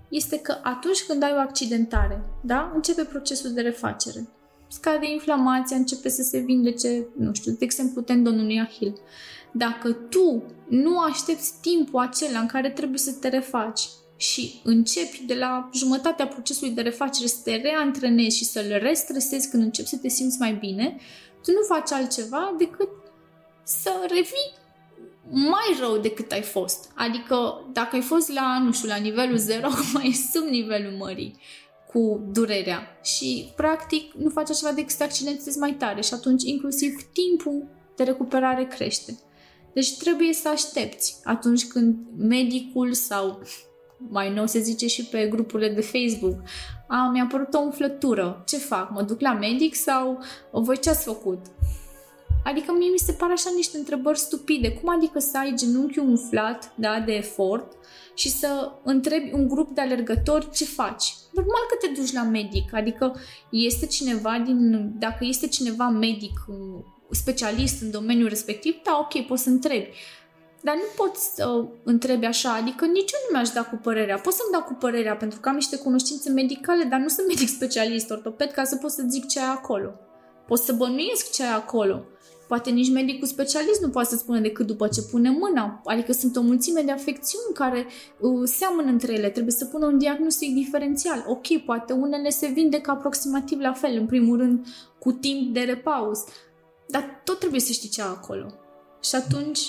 este 0.09 0.39
că 0.39 0.55
atunci 0.63 1.03
când 1.03 1.23
ai 1.23 1.33
o 1.37 1.41
accidentare, 1.41 2.25
da, 2.43 2.73
începe 2.75 3.03
procesul 3.03 3.53
de 3.53 3.61
refacere. 3.61 4.29
Scade 4.69 5.11
inflamația, 5.13 5.77
începe 5.77 6.09
să 6.09 6.23
se 6.23 6.39
vindece, 6.39 7.07
nu 7.17 7.33
știu, 7.33 7.53
de 7.53 7.65
exemplu, 7.65 8.01
tendonul 8.01 8.41
unui 8.41 8.61
ahil. 8.61 9.01
Dacă 9.53 9.93
tu 9.93 10.43
nu 10.69 10.99
aștepți 10.99 11.53
timpul 11.61 12.01
acela 12.01 12.39
în 12.39 12.47
care 12.47 12.71
trebuie 12.71 12.99
să 12.99 13.13
te 13.13 13.29
refaci 13.29 13.89
și 14.17 14.61
începi 14.65 15.23
de 15.27 15.35
la 15.35 15.71
jumătatea 15.73 16.27
procesului 16.27 16.75
de 16.75 16.81
refacere 16.81 17.27
să 17.27 17.41
te 17.45 17.57
reantrenezi 17.57 18.37
și 18.37 18.45
să-l 18.45 18.79
restresezi 18.81 19.51
când 19.51 19.63
începi 19.63 19.89
să 19.89 19.97
te 19.97 20.09
simți 20.09 20.39
mai 20.39 20.55
bine, 20.55 20.97
tu 21.43 21.51
nu 21.51 21.75
faci 21.75 21.93
altceva 21.93 22.55
decât 22.59 22.89
să 23.63 23.91
revii 24.09 24.57
mai 25.31 25.77
rău 25.81 25.99
decât 25.99 26.33
ai 26.33 26.43
fost. 26.43 26.91
Adică 26.95 27.67
dacă 27.73 27.97
ai 27.97 28.03
fost 28.03 28.33
la, 28.33 28.59
nu 28.65 28.73
știu, 28.73 28.89
la 28.89 28.97
nivelul 28.97 29.37
0, 29.37 29.67
acum 29.69 30.01
e 30.03 30.13
sub 30.33 30.45
nivelul 30.49 30.93
mării 30.93 31.39
cu 31.93 32.29
durerea 32.33 32.99
și 33.03 33.53
practic 33.57 34.13
nu 34.13 34.29
faci 34.29 34.51
așa 34.51 34.73
decât 34.73 34.91
să 34.91 34.97
te 34.97 35.05
accidentezi 35.05 35.59
mai 35.59 35.73
tare 35.73 36.01
și 36.01 36.15
atunci 36.15 36.43
inclusiv 36.43 37.03
timpul 37.13 37.67
de 37.97 38.03
recuperare 38.03 38.65
crește. 38.65 39.19
Deci 39.79 39.97
trebuie 39.97 40.33
să 40.33 40.49
aștepți 40.49 41.21
atunci 41.25 41.67
când 41.67 41.97
medicul 42.17 42.93
sau 42.93 43.43
mai 43.99 44.33
nou 44.33 44.47
se 44.47 44.61
zice 44.61 44.87
și 44.87 45.05
pe 45.05 45.27
grupurile 45.27 45.69
de 45.69 45.81
Facebook, 45.81 46.43
a, 46.89 47.11
mi-a 47.13 47.23
apărut 47.23 47.55
o 47.55 47.59
umflătură, 47.59 48.43
ce 48.47 48.57
fac? 48.57 48.91
Mă 48.91 49.03
duc 49.03 49.21
la 49.21 49.33
medic 49.33 49.75
sau 49.75 50.23
voi 50.53 50.79
ce 50.79 50.91
ați 50.91 51.05
făcut? 51.05 51.47
Adică 52.45 52.73
mie 52.73 52.91
mi 52.91 52.99
se 52.99 53.13
par 53.13 53.31
așa 53.31 53.51
niște 53.55 53.79
întrebări 53.79 54.19
stupide. 54.19 54.73
Cum 54.73 54.89
adică 54.89 55.19
să 55.19 55.39
ai 55.39 55.55
genunchiul 55.57 56.09
umflat 56.09 56.73
da, 56.75 57.01
de 57.07 57.13
efort 57.13 57.73
și 58.15 58.29
să 58.31 58.73
întrebi 58.85 59.31
un 59.33 59.49
grup 59.49 59.75
de 59.75 59.81
alergători 59.81 60.51
ce 60.51 60.65
faci? 60.65 61.15
Normal 61.33 61.63
că 61.69 61.87
te 61.87 62.01
duci 62.01 62.13
la 62.13 62.23
medic. 62.23 62.75
Adică 62.75 63.17
este 63.51 63.87
cineva 63.87 64.43
din... 64.45 64.93
Dacă 64.99 65.25
este 65.25 65.47
cineva 65.47 65.89
medic, 65.89 66.39
specialist 67.11 67.83
în 67.83 67.91
domeniul 67.91 68.29
respectiv, 68.29 68.75
da, 68.83 68.99
ok, 69.01 69.27
poți 69.27 69.43
să 69.43 69.49
întrebi. 69.49 69.91
Dar 70.63 70.75
nu 70.75 71.05
poți 71.05 71.35
să 71.35 71.49
uh, 71.49 71.69
întrebi 71.85 72.25
așa, 72.25 72.55
adică 72.55 72.85
nici 72.85 73.13
eu 73.13 73.21
nu 73.25 73.33
mi-aș 73.33 73.49
da 73.49 73.63
cu 73.65 73.77
părerea. 73.83 74.19
Pot 74.19 74.33
să-mi 74.33 74.53
dau 74.53 74.63
cu 74.63 74.75
părerea 74.75 75.17
pentru 75.17 75.41
că 75.41 75.49
am 75.49 75.55
niște 75.55 75.77
cunoștințe 75.77 76.31
medicale, 76.31 76.85
dar 76.85 77.01
nu 77.01 77.09
sunt 77.09 77.27
medic 77.27 77.49
specialist, 77.49 78.11
ortoped, 78.11 78.51
ca 78.51 78.65
să 78.65 78.77
pot 78.77 78.91
să 78.91 79.05
zic 79.09 79.27
ce 79.27 79.41
ai 79.41 79.47
acolo. 79.47 79.91
Pot 80.47 80.59
să 80.59 80.73
bănuiesc 80.73 81.33
ce 81.33 81.43
ai 81.43 81.55
acolo. 81.55 82.05
Poate 82.49 82.71
nici 82.71 82.91
medicul 82.91 83.27
specialist 83.27 83.81
nu 83.81 83.89
poate 83.89 84.09
să 84.09 84.17
spună 84.17 84.39
decât 84.39 84.67
după 84.67 84.89
ce 84.89 85.03
pune 85.03 85.31
mâna. 85.31 85.81
Adică 85.85 86.13
sunt 86.13 86.37
o 86.37 86.41
mulțime 86.41 86.81
de 86.81 86.93
afecțiuni 86.93 87.55
care 87.55 87.87
uh, 88.21 88.43
seamănă 88.45 88.91
între 88.91 89.13
ele. 89.13 89.29
Trebuie 89.29 89.53
să 89.53 89.65
pună 89.65 89.87
un 89.87 89.99
diagnostic 89.99 90.55
diferențial. 90.55 91.25
Ok, 91.27 91.47
poate 91.65 91.93
unele 91.93 92.31
se 92.31 92.47
vindecă 92.47 92.91
aproximativ 92.91 93.61
la 93.61 93.73
fel, 93.73 93.97
în 93.97 94.07
primul 94.07 94.39
rând 94.39 94.67
cu 94.99 95.13
timp 95.13 95.55
de 95.55 95.61
repaus. 95.61 96.19
Dar 96.89 97.21
tot 97.25 97.39
trebuie 97.39 97.61
să 97.61 97.73
știi 97.73 97.89
ce 97.89 98.03
ai 98.03 98.09
acolo. 98.09 98.55
Și 99.03 99.15
atunci 99.15 99.61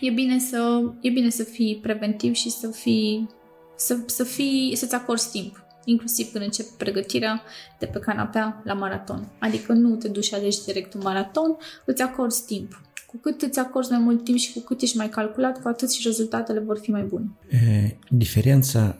e 0.00 0.10
bine 0.10 0.38
să, 0.38 0.82
e 1.00 1.10
bine 1.10 1.30
să 1.30 1.42
fii 1.42 1.78
preventiv 1.82 2.34
și 2.34 2.50
să 2.50 2.68
fii, 2.68 3.28
să, 3.76 3.98
să 4.06 4.24
fii, 4.24 4.76
să-ți 4.76 4.94
acorzi 4.94 5.30
timp 5.30 5.64
inclusiv 5.84 6.32
când 6.32 6.44
începi 6.44 6.68
pregătirea 6.76 7.42
de 7.78 7.86
pe 7.86 7.98
canapea 7.98 8.62
la 8.64 8.74
maraton. 8.74 9.28
Adică 9.38 9.72
nu 9.72 9.96
te 9.96 10.08
duci 10.08 10.24
și 10.24 10.34
alegi 10.34 10.64
direct 10.64 10.94
un 10.94 11.00
maraton, 11.04 11.56
îți 11.84 12.02
acorzi 12.02 12.44
timp. 12.46 12.82
Cu 13.06 13.16
cât 13.16 13.42
îți 13.42 13.58
acorzi 13.58 13.90
mai 13.90 14.00
mult 14.00 14.24
timp 14.24 14.38
și 14.38 14.52
cu 14.52 14.60
cât 14.60 14.80
ești 14.80 14.96
mai 14.96 15.08
calculat, 15.08 15.62
cu 15.62 15.68
atât 15.68 15.92
și 15.92 16.06
rezultatele 16.06 16.60
vor 16.60 16.78
fi 16.78 16.90
mai 16.90 17.02
bune. 17.02 17.30
E, 17.48 17.96
diferența, 18.08 18.98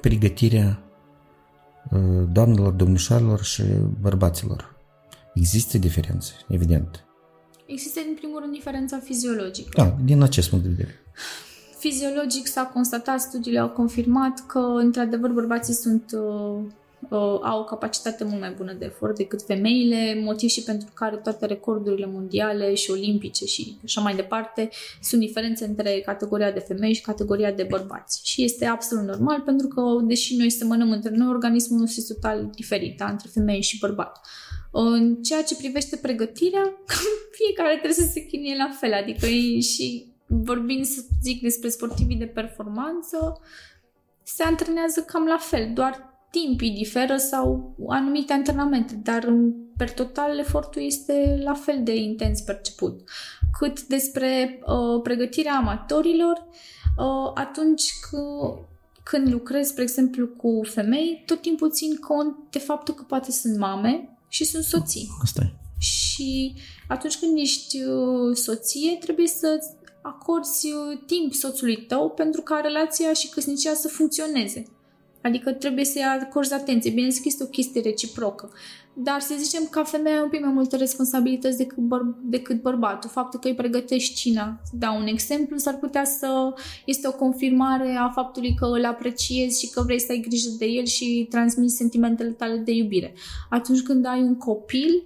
pregătirea 0.00 0.82
doamnelor, 2.32 2.72
domnișoarelor 2.72 3.42
și 3.42 3.62
bărbaților. 4.00 4.76
Există 5.34 5.78
diferențe, 5.78 6.32
evident. 6.48 7.04
Există, 7.66 8.00
în 8.08 8.14
primul 8.14 8.40
rând, 8.40 8.52
diferența 8.52 8.98
fiziologică. 8.98 9.82
Da, 9.82 9.96
din 10.04 10.22
acest 10.22 10.48
punct 10.48 10.64
de 10.64 10.70
vedere. 10.70 10.94
Fiziologic 11.78 12.46
s-a 12.46 12.62
constatat, 12.62 13.20
studiile 13.20 13.58
au 13.58 13.68
confirmat 13.68 14.46
că, 14.46 14.58
într-adevăr, 14.58 15.30
bărbații 15.30 15.74
sunt 15.74 16.04
uh, 17.08 17.18
uh, 17.18 17.38
au 17.42 17.60
o 17.60 17.64
capacitate 17.64 18.24
mult 18.24 18.40
mai 18.40 18.50
bună 18.50 18.72
de 18.72 18.84
efort 18.84 19.16
decât 19.16 19.42
femeile, 19.42 20.20
motiv 20.24 20.48
și 20.48 20.62
pentru 20.62 20.88
care 20.94 21.16
toate 21.16 21.46
recordurile 21.46 22.06
mondiale 22.06 22.74
și 22.74 22.90
olimpice 22.90 23.44
și 23.44 23.76
așa 23.84 24.00
mai 24.00 24.14
departe 24.14 24.68
sunt 25.02 25.20
diferențe 25.20 25.64
între 25.64 26.00
categoria 26.00 26.50
de 26.50 26.58
femei 26.58 26.94
și 26.94 27.00
categoria 27.00 27.52
de 27.52 27.66
bărbați. 27.70 28.20
Și 28.24 28.44
este 28.44 28.64
absolut 28.64 29.04
normal 29.04 29.40
pentru 29.40 29.68
că, 29.68 29.82
deși 30.02 30.36
noi 30.36 30.50
semănăm 30.50 30.90
între 30.90 31.10
noi, 31.10 31.28
organismul 31.28 31.78
nostru 31.78 32.00
este 32.00 32.14
total 32.14 32.50
diferit 32.54 32.96
da? 32.96 33.06
între 33.06 33.28
femei 33.32 33.62
și 33.62 33.78
bărbat. 33.78 34.20
În 34.70 35.22
ceea 35.22 35.42
ce 35.42 35.56
privește 35.56 35.96
pregătirea, 35.96 36.72
fiecare 37.40 37.72
trebuie 37.72 38.06
să 38.06 38.10
se 38.12 38.26
chinie 38.26 38.56
la 38.56 38.76
fel, 38.80 38.92
adică 38.92 39.26
și 39.60 40.06
vorbind, 40.26 40.84
să 40.84 41.00
zic, 41.22 41.42
despre 41.42 41.68
sportivii 41.68 42.16
de 42.16 42.26
performanță, 42.26 43.40
se 44.22 44.42
antrenează 44.42 45.00
cam 45.00 45.26
la 45.26 45.36
fel, 45.36 45.70
doar 45.74 46.11
timpii 46.40 46.70
diferă 46.70 47.16
sau 47.16 47.74
anumite 47.88 48.32
antrenamente, 48.32 49.00
dar 49.02 49.24
în 49.24 49.52
per 49.76 49.92
total 49.92 50.38
efortul 50.38 50.82
este 50.82 51.40
la 51.44 51.54
fel 51.54 51.80
de 51.82 51.94
intens 51.94 52.40
perceput. 52.40 53.00
Cât 53.58 53.82
despre 53.82 54.60
uh, 54.66 55.02
pregătirea 55.02 55.54
amatorilor, 55.54 56.46
uh, 56.96 57.30
atunci 57.34 57.92
că, 58.10 58.18
când 59.02 59.32
lucrez, 59.32 59.68
spre 59.68 59.82
exemplu, 59.82 60.26
cu 60.26 60.60
femei, 60.64 61.22
tot 61.26 61.40
timpul 61.40 61.70
țin 61.70 61.96
cont 61.96 62.36
de 62.50 62.58
faptul 62.58 62.94
că 62.94 63.02
poate 63.02 63.30
sunt 63.32 63.58
mame 63.58 64.18
și 64.28 64.44
sunt 64.44 64.64
soții. 64.64 65.08
Asta 65.22 65.42
e. 65.44 65.52
Și 65.78 66.54
atunci 66.88 67.18
când 67.18 67.38
ești 67.38 67.82
uh, 67.82 68.36
soție, 68.36 68.96
trebuie 69.00 69.26
să 69.26 69.58
acorzi 70.02 70.66
uh, 70.66 71.00
timp 71.06 71.32
soțului 71.34 71.76
tău 71.86 72.10
pentru 72.10 72.40
ca 72.42 72.60
relația 72.62 73.12
și 73.12 73.28
căsnicia 73.28 73.74
să 73.74 73.88
funcționeze. 73.88 74.64
Adică 75.22 75.52
trebuie 75.52 75.84
să-i 75.84 76.02
acorzi 76.02 76.54
atenție. 76.54 76.90
Bineînțeles 76.90 77.22
că 77.22 77.28
este 77.28 77.42
o 77.42 77.46
chestie 77.46 77.80
reciprocă. 77.80 78.50
Dar 78.94 79.20
să 79.20 79.34
zicem 79.38 79.66
că 79.70 79.82
femeia 79.82 80.14
are 80.14 80.24
un 80.24 80.30
pic 80.30 80.40
mai 80.40 80.52
multe 80.52 80.76
responsabilități 80.76 81.56
decât, 81.56 81.78
băr- 81.78 82.20
decât 82.22 82.62
bărbatul. 82.62 83.10
Faptul 83.10 83.40
că 83.40 83.48
îi 83.48 83.54
pregătești 83.54 84.14
cina, 84.14 84.60
să 84.64 84.72
dau 84.78 84.98
un 84.98 85.06
exemplu, 85.06 85.56
s-ar 85.56 85.78
putea 85.78 86.04
să 86.04 86.54
este 86.86 87.08
o 87.08 87.12
confirmare 87.12 87.96
a 87.98 88.08
faptului 88.08 88.54
că 88.54 88.64
îl 88.66 88.84
apreciezi 88.84 89.60
și 89.60 89.70
că 89.70 89.82
vrei 89.82 90.00
să 90.00 90.06
ai 90.10 90.24
grijă 90.28 90.48
de 90.58 90.64
el 90.64 90.84
și 90.84 91.26
transmiți 91.30 91.76
sentimentele 91.76 92.30
tale 92.30 92.56
de 92.56 92.72
iubire. 92.72 93.14
Atunci 93.50 93.82
când 93.82 94.06
ai 94.06 94.20
un 94.20 94.36
copil, 94.36 95.04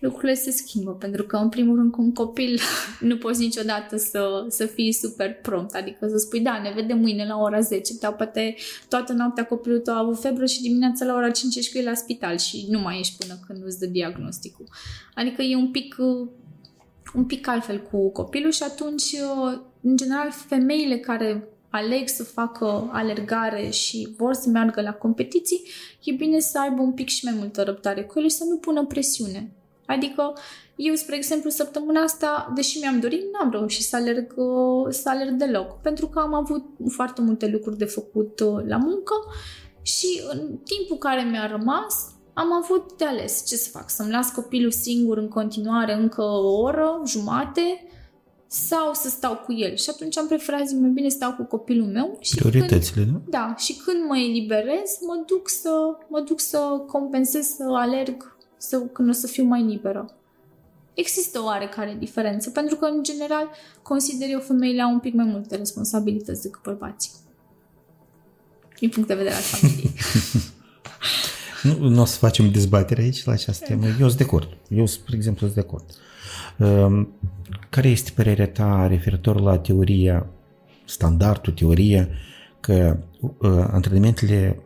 lucrurile 0.00 0.34
se 0.34 0.50
schimbă, 0.50 0.90
pentru 0.90 1.22
că, 1.22 1.36
în 1.36 1.48
primul 1.48 1.76
rând, 1.76 1.90
cu 1.92 2.02
un 2.02 2.12
copil 2.12 2.60
nu 3.08 3.16
poți 3.16 3.40
niciodată 3.40 3.96
să, 3.96 4.44
să 4.48 4.66
fii 4.66 4.92
super 4.92 5.34
prompt, 5.34 5.74
adică 5.74 6.06
să 6.08 6.16
spui, 6.16 6.40
da, 6.40 6.60
ne 6.62 6.72
vedem 6.74 6.98
mâine 6.98 7.26
la 7.26 7.36
ora 7.36 7.60
10, 7.60 7.92
dar 8.00 8.14
poate 8.14 8.54
toată 8.88 9.12
noaptea 9.12 9.46
copilul 9.46 9.78
tău 9.78 9.94
a 9.94 9.98
avut 9.98 10.20
febră 10.20 10.46
și 10.46 10.62
dimineața 10.62 11.04
la 11.04 11.14
ora 11.14 11.30
5 11.30 11.56
ești 11.56 11.72
cu 11.72 11.78
el 11.78 11.84
la 11.84 11.94
spital 11.94 12.38
și 12.38 12.66
nu 12.68 12.78
mai 12.78 12.98
ești 12.98 13.16
până 13.18 13.38
când 13.46 13.62
îți 13.64 13.78
dă 13.78 13.86
diagnosticul. 13.86 14.68
Adică 15.14 15.42
e 15.42 15.56
un 15.56 15.70
pic, 15.70 15.96
un 17.14 17.24
pic 17.26 17.48
altfel 17.48 17.80
cu 17.90 18.10
copilul 18.10 18.50
și 18.50 18.62
atunci, 18.62 19.16
în 19.80 19.96
general, 19.96 20.30
femeile 20.30 20.98
care 20.98 21.48
aleg 21.70 22.08
să 22.08 22.24
facă 22.24 22.90
alergare 22.92 23.70
și 23.70 24.14
vor 24.16 24.34
să 24.34 24.48
meargă 24.48 24.80
la 24.80 24.92
competiții, 24.92 25.62
e 26.04 26.12
bine 26.12 26.38
să 26.38 26.60
aibă 26.60 26.82
un 26.82 26.92
pic 26.92 27.08
și 27.08 27.24
mai 27.24 27.34
multă 27.38 27.62
răbdare 27.62 28.02
cu 28.02 28.18
ele 28.18 28.28
și 28.28 28.34
să 28.34 28.44
nu 28.48 28.56
pună 28.56 28.84
presiune. 28.84 29.52
Adică 29.90 30.32
eu, 30.76 30.94
spre 30.94 31.16
exemplu, 31.16 31.50
săptămâna 31.50 32.00
asta, 32.00 32.52
deși 32.54 32.78
mi-am 32.78 33.00
dorit, 33.00 33.22
n-am 33.32 33.50
reușit 33.50 33.84
să 33.84 33.96
alerg, 33.96 34.34
să 34.88 35.08
alerg 35.08 35.30
deloc, 35.30 35.80
pentru 35.80 36.06
că 36.06 36.18
am 36.18 36.34
avut 36.34 36.64
foarte 36.88 37.20
multe 37.20 37.46
lucruri 37.46 37.78
de 37.78 37.84
făcut 37.84 38.40
uh, 38.40 38.64
la 38.66 38.76
muncă 38.76 39.14
și 39.82 40.20
în 40.30 40.38
timpul 40.64 40.96
care 40.98 41.22
mi-a 41.22 41.46
rămas, 41.46 42.14
am 42.32 42.52
avut 42.52 42.92
de 42.96 43.04
ales 43.04 43.46
ce 43.46 43.56
să 43.56 43.68
fac, 43.70 43.90
să-mi 43.90 44.10
las 44.10 44.30
copilul 44.30 44.70
singur 44.70 45.18
în 45.18 45.28
continuare 45.28 45.94
încă 45.94 46.22
o 46.22 46.60
oră, 46.60 47.02
jumate, 47.06 47.84
sau 48.46 48.94
să 48.94 49.08
stau 49.08 49.36
cu 49.36 49.52
el. 49.52 49.76
Și 49.76 49.90
atunci 49.90 50.18
am 50.18 50.26
preferat, 50.26 50.66
zic, 50.66 50.78
mai 50.78 50.90
bine 50.90 51.08
stau 51.08 51.32
cu 51.32 51.42
copilul 51.42 51.86
meu. 51.86 52.16
Și 52.20 52.34
Prioritățile, 52.34 53.02
când, 53.02 53.14
nu? 53.14 53.22
Da, 53.28 53.54
și 53.58 53.76
când 53.76 54.08
mă 54.08 54.16
eliberez, 54.18 54.98
mă 55.00 55.22
duc 55.26 55.48
să, 55.48 55.70
mă 56.08 56.20
duc 56.20 56.40
să 56.40 56.58
compensez, 56.86 57.46
să 57.46 57.64
alerg 57.74 58.36
să, 58.60 58.78
când 58.92 59.08
o 59.08 59.12
să 59.12 59.26
fiu 59.26 59.44
mai 59.44 59.62
liberă. 59.62 60.14
Există 60.94 61.38
o 61.38 61.44
oarecare 61.44 61.96
diferență, 61.98 62.50
pentru 62.50 62.76
că, 62.76 62.84
în 62.84 63.02
general, 63.02 63.50
consider 63.82 64.28
eu 64.30 64.40
femeile 64.40 64.82
au 64.82 64.92
un 64.92 64.98
pic 64.98 65.14
mai 65.14 65.24
multe 65.24 65.56
responsabilități 65.56 66.42
decât 66.42 66.62
bărbații. 66.62 67.10
Din 68.78 68.88
punct 68.88 69.08
de 69.08 69.14
vedere 69.14 69.34
al 69.34 69.40
familiei. 69.40 69.94
nu, 71.78 71.88
nu 71.88 72.00
o 72.00 72.04
să 72.04 72.18
facem 72.18 72.50
dezbatere 72.50 73.02
aici 73.02 73.24
la 73.24 73.32
această 73.32 73.64
temă. 73.66 73.86
Eu 73.86 74.06
sunt 74.06 74.16
de 74.16 74.24
acord. 74.24 74.56
Eu, 74.68 74.86
spre 74.86 75.16
exemplu, 75.16 75.46
sunt 75.46 75.54
de 75.54 75.66
acord. 75.68 75.84
Um, 76.58 77.08
care 77.70 77.88
este 77.88 78.10
părerea 78.14 78.48
ta 78.48 78.86
referitor 78.86 79.40
la 79.40 79.58
teoria, 79.58 80.26
standardul, 80.84 81.52
teoria, 81.52 82.08
că 82.60 82.98
uh, 83.20 83.66
antrenamentele, 83.70 84.62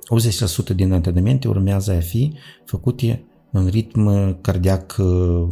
80% 0.72 0.74
din 0.74 0.92
antrenamente 0.92 1.49
urmează 1.49 1.92
a 1.92 2.01
fi 2.01 2.32
făcute 2.64 3.24
în 3.55 3.66
ritm 3.66 4.36
cardiac 4.40 4.96
uh, 4.98 5.48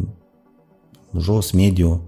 jos, 1.19 1.51
mediu, 1.51 2.03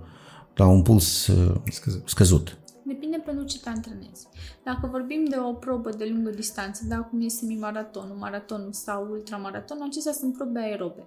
la 0.54 0.66
un 0.66 0.82
puls 0.82 1.26
uh, 1.26 1.54
scăzut. 1.70 2.08
scăzut. 2.08 2.58
Depinde 2.86 3.22
pentru 3.24 3.44
ce 3.44 3.60
te 3.60 3.68
antrenezi. 3.68 4.26
Dacă 4.64 4.88
vorbim 4.90 5.24
de 5.28 5.36
o 5.48 5.52
probă 5.52 5.90
de 5.90 6.08
lungă 6.10 6.30
distanță, 6.30 6.82
da, 6.88 6.96
cum 6.96 7.20
e 7.20 7.28
semimaratonul, 7.28 8.16
maratonul 8.16 8.72
sau 8.72 9.08
ultramaratonul, 9.10 9.84
acestea 9.86 10.12
sunt 10.12 10.36
probe 10.36 10.60
aerobe. 10.60 11.06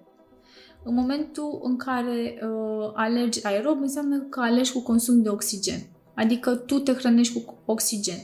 În 0.84 0.94
momentul 0.94 1.60
în 1.62 1.76
care 1.76 2.38
uh, 2.42 2.90
alergi 2.94 3.46
aerob, 3.46 3.80
înseamnă 3.80 4.18
că 4.18 4.40
alergi 4.40 4.72
cu 4.72 4.82
consum 4.82 5.22
de 5.22 5.28
oxigen. 5.28 5.80
Adică 6.14 6.54
tu 6.54 6.78
te 6.78 6.92
hrănești 6.92 7.42
cu 7.42 7.58
oxigen. 7.64 8.18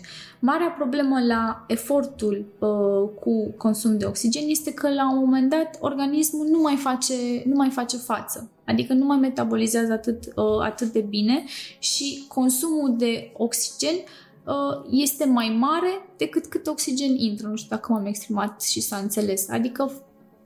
Marea 0.46 0.70
problemă 0.70 1.20
la 1.26 1.64
efortul 1.68 2.44
uh, 2.58 3.20
cu 3.20 3.54
consum 3.56 3.98
de 3.98 4.04
oxigen 4.04 4.42
este 4.46 4.72
că 4.72 4.92
la 4.92 5.12
un 5.12 5.18
moment 5.18 5.50
dat 5.50 5.78
organismul 5.80 6.46
nu 6.46 6.60
mai 6.60 6.76
face, 6.76 7.14
nu 7.46 7.54
mai 7.54 7.70
face 7.70 7.96
față. 7.96 8.50
Adică 8.66 8.92
nu 8.92 9.04
mai 9.04 9.16
metabolizează 9.16 9.92
atât, 9.92 10.24
uh, 10.34 10.60
atât 10.60 10.92
de 10.92 11.00
bine 11.00 11.44
și 11.78 12.24
consumul 12.28 12.94
de 12.96 13.32
oxigen 13.36 13.94
uh, 13.94 14.84
este 14.90 15.24
mai 15.24 15.56
mare 15.58 16.08
decât 16.16 16.46
cât 16.46 16.66
oxigen 16.66 17.16
intră. 17.16 17.48
Nu 17.48 17.56
știu 17.56 17.76
dacă 17.76 17.92
m-am 17.92 18.06
exprimat 18.06 18.62
și 18.62 18.80
s-a 18.80 18.96
înțeles. 18.96 19.48
Adică 19.48 19.92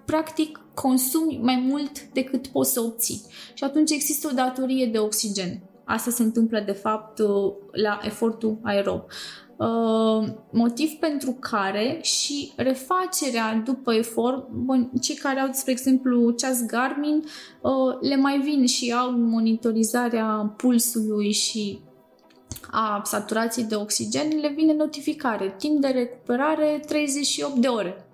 practic 0.04 0.60
consumi 0.74 1.40
mai 1.42 1.64
mult 1.68 2.02
decât 2.12 2.46
poți 2.46 2.72
să 2.72 2.80
obții. 2.80 3.22
Și 3.54 3.64
atunci 3.64 3.90
există 3.90 4.28
o 4.30 4.34
datorie 4.34 4.86
de 4.86 4.98
oxigen. 4.98 5.60
Asta 5.84 6.10
se 6.10 6.22
întâmplă, 6.22 6.60
de 6.60 6.72
fapt, 6.72 7.18
uh, 7.18 7.52
la 7.72 8.00
efortul 8.02 8.58
aerob. 8.62 9.04
Uh, 9.58 10.28
motiv 10.50 10.90
pentru 10.90 11.36
care 11.40 11.98
și 12.02 12.52
refacerea 12.56 13.62
după 13.64 13.94
efort, 13.94 14.48
bun, 14.48 14.90
cei 15.00 15.14
care 15.14 15.40
au, 15.40 15.48
spre 15.52 15.72
exemplu, 15.72 16.30
ceas 16.30 16.66
Garmin, 16.66 17.24
uh, 17.60 17.98
le 18.00 18.16
mai 18.16 18.40
vin 18.40 18.66
și 18.66 18.92
au 18.92 19.10
monitorizarea 19.10 20.54
pulsului 20.56 21.32
și 21.32 21.80
a 22.70 23.00
saturației 23.04 23.64
de 23.64 23.74
oxigen, 23.74 24.28
le 24.40 24.48
vine 24.48 24.74
notificare. 24.74 25.54
Timp 25.58 25.80
de 25.80 25.88
recuperare 25.88 26.82
38 26.86 27.54
de 27.54 27.68
ore. 27.68 28.06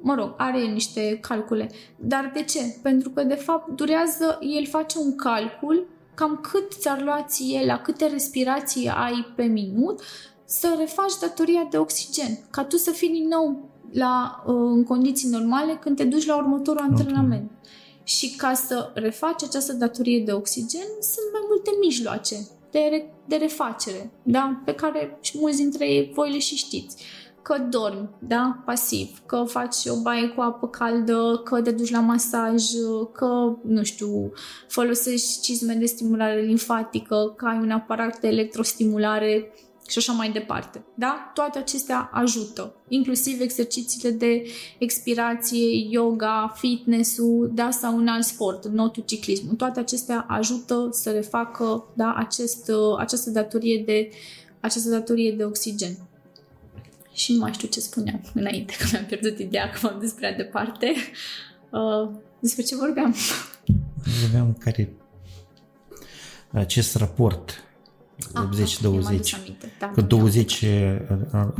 Mă 0.00 0.14
rog, 0.14 0.34
are 0.36 0.60
niște 0.60 1.18
calcule. 1.20 1.70
Dar 1.96 2.30
de 2.34 2.42
ce? 2.42 2.60
Pentru 2.82 3.10
că, 3.10 3.22
de 3.22 3.34
fapt, 3.34 3.76
durează, 3.76 4.38
el 4.40 4.66
face 4.66 4.98
un 4.98 5.16
calcul 5.16 5.86
cam 6.14 6.40
cât 6.42 6.72
ți-ar 6.72 7.02
lua 7.02 7.24
ție, 7.28 7.66
la 7.66 7.78
câte 7.78 8.06
respirații 8.06 8.88
ai 8.88 9.32
pe 9.36 9.42
minut, 9.42 10.00
să 10.58 10.74
refaci 10.78 11.18
datoria 11.20 11.66
de 11.70 11.78
oxigen, 11.78 12.38
ca 12.50 12.64
tu 12.64 12.76
să 12.76 12.90
fii 12.90 13.08
din 13.08 13.28
nou 13.28 13.68
la, 13.92 14.42
uh, 14.46 14.54
în 14.54 14.84
condiții 14.84 15.28
normale 15.28 15.78
când 15.80 15.96
te 15.96 16.04
duci 16.04 16.26
la 16.26 16.36
următorul 16.36 16.82
antrenament. 16.82 17.50
Okay. 17.50 17.70
Și 18.04 18.36
ca 18.36 18.54
să 18.54 18.90
refaci 18.94 19.42
această 19.42 19.72
datorie 19.72 20.22
de 20.24 20.32
oxigen, 20.32 20.86
sunt 21.00 21.26
mai 21.32 21.40
multe 21.48 21.70
mijloace 21.80 22.36
de, 22.70 22.78
re, 22.90 23.14
de 23.26 23.36
refacere, 23.36 24.10
da? 24.22 24.62
pe 24.64 24.74
care 24.74 25.18
și 25.20 25.38
mulți 25.38 25.56
dintre 25.56 25.88
ei 25.88 26.10
voi 26.14 26.30
le 26.30 26.38
și 26.38 26.56
știți 26.56 26.96
că 27.44 27.58
dormi, 27.70 28.08
da, 28.18 28.62
pasiv, 28.64 29.22
că 29.26 29.44
faci 29.46 29.76
o 29.86 30.00
baie 30.02 30.28
cu 30.28 30.40
apă 30.40 30.68
caldă, 30.68 31.40
că 31.44 31.62
te 31.62 31.70
duci 31.70 31.90
la 31.90 32.00
masaj, 32.00 32.62
că, 33.12 33.56
nu 33.64 33.82
știu, 33.82 34.32
folosești 34.68 35.40
cizme 35.40 35.74
de 35.74 35.86
stimulare 35.86 36.40
limfatică, 36.40 37.34
că 37.36 37.46
ai 37.46 37.58
un 37.58 37.70
aparat 37.70 38.20
de 38.20 38.28
electrostimulare 38.28 39.52
și 39.88 39.98
așa 39.98 40.12
mai 40.12 40.30
departe. 40.30 40.84
Da? 40.94 41.30
Toate 41.34 41.58
acestea 41.58 42.10
ajută, 42.12 42.74
inclusiv 42.88 43.40
exercițiile 43.40 44.10
de 44.10 44.42
expirație, 44.78 45.88
yoga, 45.90 46.52
fitness-ul, 46.56 47.50
da, 47.54 47.70
sau 47.70 47.96
un 47.96 48.08
alt 48.08 48.24
sport, 48.24 48.66
notul 48.66 49.02
ciclismul. 49.06 49.54
Toate 49.54 49.80
acestea 49.80 50.26
ajută 50.28 50.88
să 50.92 51.10
refacă 51.10 51.84
da, 51.94 52.14
acest, 52.16 52.70
această, 52.98 53.30
datorie 53.30 53.82
de, 53.86 54.10
această 54.60 54.90
datorie 54.90 55.32
de 55.32 55.44
oxigen 55.44 55.96
și 57.12 57.32
nu 57.32 57.38
mai 57.38 57.52
știu 57.52 57.68
ce 57.68 57.80
spuneam 57.80 58.20
înainte, 58.34 58.74
că 58.78 58.86
mi-am 58.92 59.04
pierdut 59.04 59.38
ideea 59.38 59.70
că 59.70 59.78
m-am 59.82 60.00
despre 60.00 60.26
prea 60.26 60.44
departe. 60.44 60.94
Uh, 61.70 62.10
despre 62.38 62.62
ce 62.62 62.76
vorbeam? 62.76 63.14
Vorbeam 64.20 64.56
care 64.58 64.92
acest 66.50 66.96
raport 66.96 67.64
80-20. 68.18 68.34
Ah, 68.34 69.52
da, 69.78 69.90
că 69.90 70.00
20 70.00 70.64
da. 71.30 71.54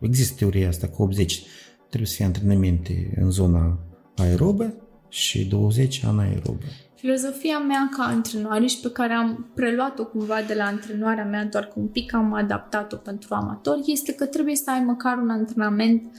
există 0.00 0.34
teoria 0.38 0.68
asta 0.68 0.86
că 0.86 1.02
80 1.02 1.42
trebuie 1.88 2.08
să 2.08 2.14
fie 2.14 2.24
antrenamente 2.24 3.12
în 3.20 3.30
zona 3.30 3.78
aerobă 4.16 4.74
și 5.08 5.44
20 5.44 6.04
anaerobă. 6.04 6.64
Filozofia 6.94 7.58
mea 7.58 7.88
ca 7.96 8.02
antrenoare 8.02 8.66
și 8.66 8.80
pe 8.80 8.90
care 8.90 9.12
am 9.12 9.50
preluat-o 9.54 10.04
cumva 10.04 10.42
de 10.46 10.54
la 10.54 10.64
antrenoarea 10.64 11.24
mea, 11.24 11.44
doar 11.44 11.64
că 11.64 11.74
un 11.76 11.86
pic 11.86 12.14
am 12.14 12.32
adaptat-o 12.32 12.96
pentru 12.96 13.34
amatori, 13.34 13.82
este 13.86 14.12
că 14.12 14.26
trebuie 14.26 14.56
să 14.56 14.70
ai 14.70 14.80
măcar 14.80 15.18
un 15.18 15.28
antrenament 15.30 16.16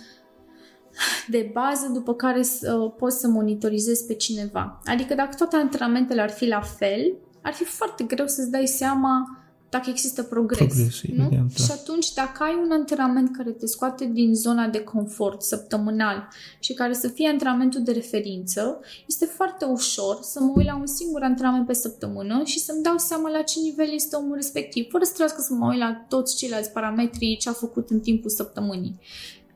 de 1.28 1.50
bază 1.54 1.90
după 1.94 2.14
care 2.14 2.42
să, 2.42 2.74
uh, 2.74 2.94
poți 2.98 3.20
să 3.20 3.28
monitorizezi 3.28 4.06
pe 4.06 4.14
cineva. 4.14 4.82
Adică 4.86 5.14
dacă 5.14 5.36
toate 5.38 5.56
antrenamentele 5.56 6.22
ar 6.22 6.30
fi 6.30 6.48
la 6.48 6.62
fel, 6.62 7.14
ar 7.42 7.54
fi 7.54 7.64
foarte 7.64 8.04
greu 8.04 8.28
să-ți 8.28 8.52
dai 8.52 8.68
seama 8.68 9.38
dacă 9.70 9.89
există 9.89 10.24
progres. 10.24 10.74
Progres, 10.74 11.01
nu? 11.01 11.24
evident, 11.24 11.57
da. 11.57 11.63
Și 11.63 11.72
atunci, 11.72 12.13
dacă 12.13 12.43
ai 12.43 12.59
un 12.63 12.72
antrenament 12.72 13.36
care 13.36 13.51
te 13.51 13.65
scoate 13.65 14.05
din 14.05 14.36
zona 14.36 14.68
de 14.68 14.80
confort 14.80 15.41
săptămânal 15.41 16.28
și 16.59 16.74
care 16.74 16.93
să 16.93 17.07
fie 17.07 17.30
antrenamentul 17.30 17.84
de 17.84 17.91
referință, 17.91 18.80
este 19.07 19.26
foarte 19.26 19.65
ușor 19.65 20.18
să 20.22 20.39
mă 20.39 20.53
uit 20.55 20.65
la 20.65 20.76
un 20.76 20.88
singur 20.88 21.22
antrenament 21.22 21.65
pe 21.65 21.74
săptămână 21.74 22.41
și 22.43 22.59
să-mi 22.59 22.84
dau 22.84 22.97
seama 22.97 23.30
la 23.30 23.41
ce 23.41 23.59
nivel 23.59 23.89
este 23.93 24.15
omul 24.15 24.36
respectiv, 24.36 24.89
fără 24.89 25.03
să 25.03 25.11
trebuiască 25.13 25.41
să 25.41 25.53
mă 25.53 25.68
uit 25.68 25.80
la 25.80 26.05
toți 26.09 26.36
ceilalți 26.36 26.72
parametri 26.72 27.38
ce 27.39 27.49
a 27.49 27.53
făcut 27.53 27.89
în 27.89 27.99
timpul 27.99 28.30
săptămânii. 28.30 28.99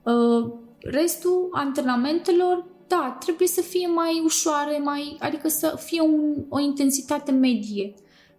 Uh, 0.03 0.51
restul 0.79 1.49
antrenamentelor 1.51 2.69
da, 2.87 3.17
trebuie 3.19 3.47
să 3.47 3.61
fie 3.61 3.87
mai 3.87 4.21
ușoare, 4.23 4.77
mai, 4.83 5.17
adică 5.19 5.47
să 5.47 5.75
fie 5.79 6.01
un, 6.01 6.35
o 6.49 6.59
intensitate 6.59 7.31
medie 7.31 7.93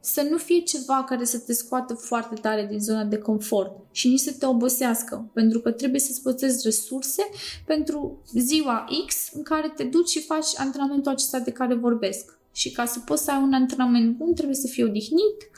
să 0.05 0.26
nu 0.30 0.36
fie 0.36 0.61
ceva 0.61 1.05
care 1.09 1.24
să 1.24 1.38
te 1.38 1.53
scoată 1.53 1.94
foarte 1.94 2.34
tare 2.34 2.66
din 2.70 2.80
zona 2.80 3.05
de 3.05 3.18
confort 3.18 3.76
și 3.90 4.09
nici 4.09 4.20
să 4.20 4.34
te 4.38 4.46
obosească, 4.46 5.30
pentru 5.32 5.61
că 5.61 5.70
trebuie 5.70 6.00
să-ți 6.00 6.22
păstrezi 6.22 6.61
resurse 6.64 7.22
pentru 7.66 8.22
ziua 8.34 8.84
X 9.07 9.30
în 9.32 9.42
care 9.42 9.72
te 9.76 9.84
duci 9.84 10.09
și 10.09 10.20
faci 10.20 10.46
antrenamentul 10.57 11.12
acesta 11.12 11.38
de 11.38 11.50
care 11.50 11.74
vorbesc. 11.74 12.38
Și 12.53 12.70
ca 12.70 12.84
să 12.84 12.98
poți 12.98 13.24
să 13.24 13.30
ai 13.30 13.42
un 13.42 13.53
antrenament 13.53 14.16
bun, 14.16 14.34
trebuie 14.34 14.57
să 14.57 14.66
fii 14.66 14.84
odihnit, 14.84 15.50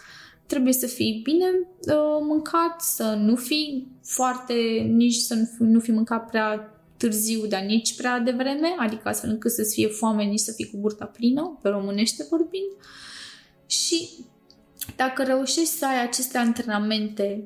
trebuie 0.47 0.73
să 0.73 0.87
fii 0.87 1.21
bine 1.23 1.47
uh, 1.81 2.19
mâncat, 2.21 2.81
să 2.81 3.19
nu 3.19 3.37
fii 3.37 3.89
foarte, 4.03 4.55
nici 4.89 5.15
să 5.15 5.35
nu, 5.35 5.67
nu 5.67 5.81
fii 5.81 5.93
mâncat 5.93 6.31
prea 6.31 6.79
târziu, 6.97 7.47
dar 7.47 7.63
nici 7.63 7.97
prea 7.97 8.19
devreme, 8.19 8.75
adică 8.79 9.09
astfel 9.09 9.31
încât 9.31 9.51
să-ți 9.51 9.75
fie 9.75 9.89
foame, 9.89 10.25
nici 10.25 10.41
să 10.41 10.53
fii 10.53 10.71
cu 10.71 10.77
burta 10.77 11.05
plină, 11.05 11.59
pe 11.63 11.69
românește 11.69 12.27
vorbind. 12.31 12.71
Și 13.67 14.09
dacă 14.97 15.23
reușești 15.23 15.77
să 15.77 15.87
ai 15.87 16.03
aceste 16.03 16.39
antrenamente 16.39 17.45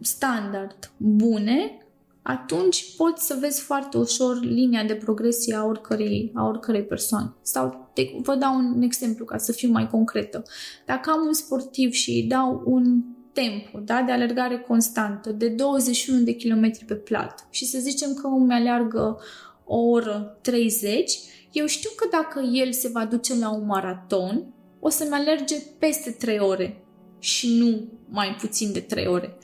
standard 0.00 0.92
bune, 0.96 1.76
atunci 2.22 2.96
poți 2.96 3.26
să 3.26 3.36
vezi 3.40 3.60
foarte 3.60 3.98
ușor 3.98 4.40
linia 4.40 4.84
de 4.84 4.94
progresie 4.94 5.54
a 5.54 5.64
oricărei, 5.64 6.32
a 6.34 6.46
oricărei 6.46 6.84
persoane. 6.84 7.32
Sau 7.42 7.90
te, 7.94 8.02
vă 8.22 8.34
dau 8.34 8.56
un 8.56 8.82
exemplu 8.82 9.24
ca 9.24 9.38
să 9.38 9.52
fiu 9.52 9.70
mai 9.70 9.88
concretă. 9.88 10.42
Dacă 10.86 11.10
am 11.10 11.26
un 11.26 11.32
sportiv 11.32 11.92
și 11.92 12.10
îi 12.10 12.22
dau 12.22 12.62
un 12.64 13.02
tempo 13.32 13.78
da, 13.78 14.02
de 14.02 14.12
alergare 14.12 14.58
constantă 14.58 15.32
de 15.32 15.48
21 15.48 16.22
de 16.22 16.36
km 16.36 16.86
pe 16.86 16.94
plat 16.94 17.46
și 17.50 17.64
să 17.64 17.78
zicem 17.78 18.14
că 18.14 18.26
îmi 18.26 18.52
aleargă 18.52 19.20
o 19.64 19.76
oră 19.76 20.38
30, 20.40 21.18
eu 21.52 21.66
știu 21.66 21.90
că 21.96 22.08
dacă 22.10 22.40
el 22.52 22.72
se 22.72 22.88
va 22.88 23.04
duce 23.04 23.38
la 23.38 23.50
un 23.50 23.66
maraton, 23.66 24.44
o 24.84 24.88
să-mi 24.88 25.12
alerge 25.12 25.56
peste 25.78 26.10
3 26.10 26.38
ore 26.38 26.84
și 27.18 27.58
nu 27.58 27.88
mai 28.08 28.36
puțin 28.40 28.72
de 28.72 28.80
3 28.80 29.06
ore. 29.06 29.38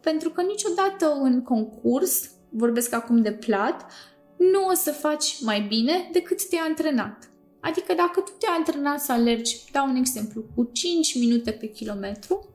Pentru 0.00 0.30
că 0.30 0.42
niciodată 0.42 1.18
în 1.22 1.42
concurs, 1.42 2.30
vorbesc 2.48 2.92
acum 2.92 3.22
de 3.22 3.32
plat, 3.32 3.92
nu 4.36 4.66
o 4.70 4.74
să 4.74 4.90
faci 4.90 5.40
mai 5.40 5.60
bine 5.60 6.08
decât 6.12 6.48
te-ai 6.48 6.62
antrenat. 6.68 7.30
Adică 7.60 7.94
dacă 7.94 8.20
tu 8.20 8.32
te-ai 8.38 8.54
antrenat 8.56 9.00
să 9.00 9.12
alergi, 9.12 9.56
dau 9.72 9.88
un 9.88 9.96
exemplu, 9.96 10.44
cu 10.54 10.70
5 10.72 11.18
minute 11.18 11.50
pe 11.50 11.66
kilometru, 11.66 12.48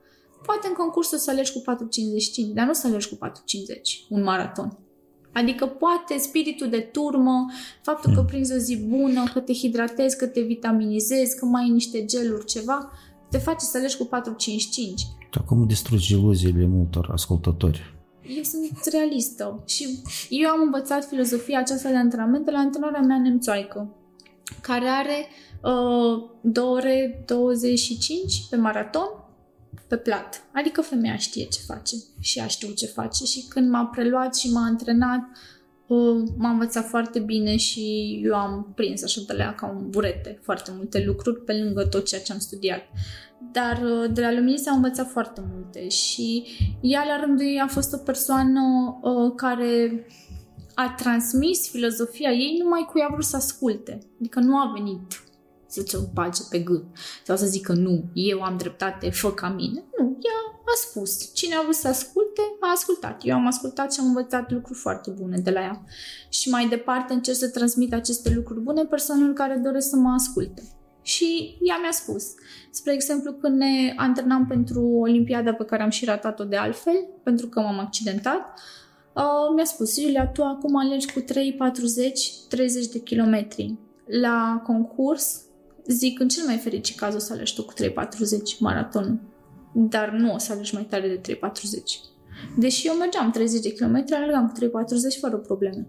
poate 0.45 0.67
în 0.67 0.73
concurs 0.73 1.11
o 1.11 1.17
să 1.17 1.31
alergi 1.31 1.51
cu 1.51 1.59
4,55, 1.59 2.53
dar 2.53 2.65
nu 2.65 2.71
o 2.71 2.73
să 2.73 2.87
alergi 2.87 3.09
cu 3.09 3.17
4,50, 3.27 3.31
un 4.09 4.23
maraton. 4.23 4.79
Adică 5.37 5.65
poate 5.65 6.17
spiritul 6.17 6.69
de 6.69 6.79
turmă, 6.79 7.45
faptul 7.81 8.13
că 8.13 8.19
mm. 8.19 8.25
prinzi 8.25 8.53
o 8.53 8.57
zi 8.57 8.77
bună, 8.77 9.23
că 9.33 9.39
te 9.39 9.53
hidratezi, 9.53 10.17
că 10.17 10.25
te 10.27 10.41
vitaminizezi, 10.41 11.37
că 11.37 11.45
mai 11.45 11.63
ai 11.63 11.69
niște 11.69 12.05
geluri, 12.05 12.45
ceva, 12.45 12.91
te 13.29 13.37
face 13.37 13.65
să 13.65 13.77
alegi 13.77 13.97
cu 13.97 14.03
4-5-5. 14.05 14.09
Tu 15.29 15.39
acum 15.41 15.67
distrugi 15.67 16.13
iluziile 16.13 16.65
multor 16.65 17.09
ascultători. 17.11 17.93
Eu 18.35 18.43
sunt 18.43 18.79
realistă 18.91 19.63
și 19.65 20.01
eu 20.29 20.49
am 20.49 20.61
învățat 20.61 21.05
filozofia 21.05 21.59
aceasta 21.59 21.89
de 21.89 21.95
antrenament 21.95 22.45
de 22.45 22.51
la 22.51 22.57
antrenarea 22.57 23.01
mea 23.01 23.19
nemțoaică, 23.19 23.95
care 24.61 24.87
are 24.87 25.27
uh, 25.61 26.29
2 26.41 26.63
ore 26.63 27.23
25 27.25 28.43
pe 28.49 28.55
maraton 28.55 29.24
pe 29.87 29.97
plat. 29.97 30.43
Adică 30.53 30.81
femeia 30.81 31.15
știe 31.15 31.45
ce 31.45 31.59
face 31.67 31.95
și 32.19 32.39
ea 32.39 32.47
știu 32.47 32.73
ce 32.73 32.85
face 32.85 33.25
și 33.25 33.45
când 33.49 33.69
m-a 33.69 33.85
preluat 33.85 34.35
și 34.35 34.51
m-a 34.51 34.65
antrenat, 34.65 35.21
uh, 35.87 36.23
m-a 36.37 36.49
învățat 36.49 36.87
foarte 36.87 37.19
bine 37.19 37.55
și 37.55 38.19
eu 38.23 38.35
am 38.35 38.71
prins 38.75 39.03
așa 39.03 39.21
de 39.27 39.33
la 39.33 39.53
ca 39.53 39.67
un 39.67 39.89
burete 39.89 40.39
foarte 40.41 40.71
multe 40.75 41.03
lucruri 41.05 41.43
pe 41.43 41.53
lângă 41.53 41.85
tot 41.85 42.05
ceea 42.05 42.21
ce 42.21 42.31
am 42.31 42.39
studiat. 42.39 42.81
Dar 43.51 43.81
uh, 43.83 44.11
de 44.13 44.21
la 44.21 44.33
Lumini 44.33 44.57
s-a 44.57 44.71
învățat 44.71 45.09
foarte 45.09 45.41
multe 45.53 45.89
și 45.89 46.45
ea 46.81 47.03
la 47.05 47.19
rândul 47.25 47.45
ei 47.45 47.59
a 47.59 47.67
fost 47.67 47.93
o 47.93 47.97
persoană 47.97 48.61
uh, 49.01 49.33
care 49.35 50.05
a 50.73 50.93
transmis 50.97 51.69
filozofia 51.69 52.31
ei 52.31 52.57
numai 52.63 52.87
cu 52.91 52.99
ea 52.99 53.07
vrut 53.11 53.23
să 53.23 53.35
asculte. 53.35 53.99
Adică 54.19 54.39
nu 54.39 54.57
a 54.57 54.71
venit 54.75 55.24
să 55.75 55.83
ți-o 55.83 55.99
bage 56.13 56.41
pe 56.49 56.59
gât 56.59 56.83
sau 57.23 57.35
să 57.35 57.45
zică 57.45 57.73
nu, 57.73 58.03
eu 58.13 58.41
am 58.41 58.57
dreptate, 58.57 59.09
fă 59.09 59.31
ca 59.31 59.49
mine. 59.49 59.83
Nu, 59.97 60.17
ea 60.21 60.59
a 60.65 60.75
spus. 60.87 61.33
Cine 61.33 61.55
a 61.55 61.61
vrut 61.61 61.75
să 61.75 61.87
asculte, 61.87 62.41
a 62.59 62.71
ascultat. 62.71 63.21
Eu 63.23 63.35
am 63.35 63.47
ascultat 63.47 63.93
și 63.93 63.99
am 63.99 64.05
învățat 64.05 64.51
lucruri 64.51 64.79
foarte 64.79 65.11
bune 65.11 65.37
de 65.37 65.51
la 65.51 65.59
ea. 65.59 65.83
Și 66.29 66.49
mai 66.49 66.67
departe 66.67 67.13
încerc 67.13 67.37
să 67.37 67.49
transmit 67.49 67.93
aceste 67.93 68.33
lucruri 68.33 68.59
bune 68.59 68.85
persoanelor 68.85 69.33
care 69.33 69.61
doresc 69.63 69.89
să 69.89 69.95
mă 69.95 70.09
asculte. 70.09 70.63
Și 71.01 71.57
ea 71.61 71.77
mi-a 71.81 71.91
spus. 71.91 72.25
Spre 72.71 72.93
exemplu, 72.93 73.33
când 73.33 73.57
ne 73.57 73.93
antrenam 73.95 74.45
pentru 74.47 74.81
Olimpiada 74.81 75.53
pe 75.53 75.65
care 75.65 75.83
am 75.83 75.89
și 75.89 76.05
ratat-o 76.05 76.43
de 76.43 76.55
altfel, 76.55 77.07
pentru 77.23 77.47
că 77.47 77.59
m-am 77.59 77.79
accidentat, 77.79 78.59
uh, 79.15 79.53
mi-a 79.55 79.65
spus, 79.65 79.97
Iulia, 79.97 80.27
tu 80.27 80.43
acum 80.43 80.75
alergi 80.75 81.13
cu 81.13 81.19
3, 81.19 81.53
40, 81.53 82.31
30 82.49 82.87
de 82.87 82.99
kilometri. 82.99 83.77
La 84.05 84.61
concurs 84.63 85.45
zic, 85.87 86.19
în 86.19 86.27
cel 86.27 86.45
mai 86.45 86.57
fericit 86.57 86.97
caz 86.97 87.15
o 87.15 87.19
să 87.19 87.33
alegi 87.33 87.55
tu 87.55 87.63
cu 87.63 87.73
3.40 87.73 87.89
maraton, 88.59 89.21
dar 89.73 90.09
nu 90.09 90.33
o 90.33 90.37
să 90.37 90.51
alegi 90.51 90.73
mai 90.73 90.83
tare 90.83 91.19
de 91.21 91.33
3.40. 91.33 91.39
Deși 92.57 92.87
eu 92.87 92.93
mergeam 92.93 93.31
30 93.31 93.61
de 93.61 93.73
km, 93.73 94.05
alergam 94.11 94.47
cu 94.47 94.65
3.40 94.65 95.19
fără 95.19 95.37
probleme. 95.37 95.87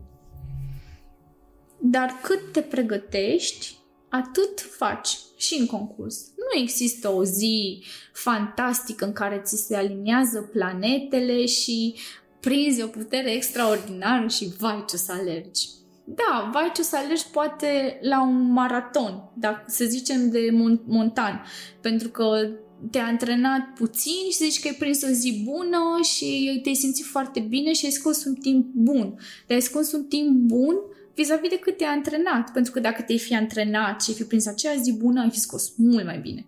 Dar 1.81 2.11
cât 2.23 2.53
te 2.53 2.61
pregătești, 2.61 3.77
atât 4.09 4.61
faci 4.61 5.19
și 5.37 5.57
în 5.61 5.67
concurs. 5.67 6.27
Nu 6.37 6.61
există 6.61 7.09
o 7.09 7.25
zi 7.25 7.83
fantastică 8.13 9.05
în 9.05 9.13
care 9.13 9.41
ți 9.45 9.57
se 9.57 9.77
aliniază 9.77 10.41
planetele 10.41 11.47
și 11.47 11.95
prinzi 12.41 12.83
o 12.83 12.87
putere 12.87 13.33
extraordinară 13.33 14.29
și 14.29 14.49
vai 14.59 14.85
ce 14.89 14.95
o 14.95 14.99
să 14.99 15.13
alergi 15.13 15.69
da, 16.09 16.51
vai 16.53 16.71
ce 16.75 16.83
să 16.83 16.97
alegi 16.97 17.27
poate 17.33 17.99
la 18.03 18.23
un 18.23 18.53
maraton, 18.53 19.31
dacă 19.35 19.65
să 19.67 19.85
zicem 19.85 20.31
de 20.31 20.49
mon- 20.51 20.85
montan, 20.87 21.45
pentru 21.81 22.09
că 22.09 22.49
te-ai 22.91 23.05
antrenat 23.05 23.73
puțin 23.75 24.31
și 24.31 24.51
zici 24.51 24.61
că 24.61 24.69
ai 24.69 24.75
prins 24.79 25.03
o 25.03 25.07
zi 25.07 25.43
bună 25.45 26.03
și 26.03 26.61
te-ai 26.63 26.75
simțit 26.75 27.05
foarte 27.05 27.41
bine 27.41 27.73
și 27.73 27.85
ai 27.85 27.91
scos 27.91 28.25
un 28.25 28.35
timp 28.35 28.67
bun. 28.75 29.15
Dar 29.47 29.57
ai 29.57 29.61
scos 29.61 29.93
un 29.93 30.05
timp 30.05 30.31
bun 30.31 30.75
vis-a-vis 31.15 31.49
de 31.49 31.59
cât 31.59 31.77
te-ai 31.77 31.93
antrenat, 31.93 32.53
pentru 32.53 32.73
că 32.73 32.81
dacă 32.81 33.03
te-ai 33.03 33.19
fi 33.19 33.35
antrenat 33.35 34.03
și 34.03 34.11
ai 34.11 34.17
fi 34.17 34.25
prins 34.25 34.47
acea 34.47 34.75
zi 34.75 34.93
bună, 34.93 35.21
ai 35.21 35.31
fi 35.31 35.39
scos 35.39 35.73
mult 35.77 36.05
mai 36.05 36.19
bine. 36.19 36.47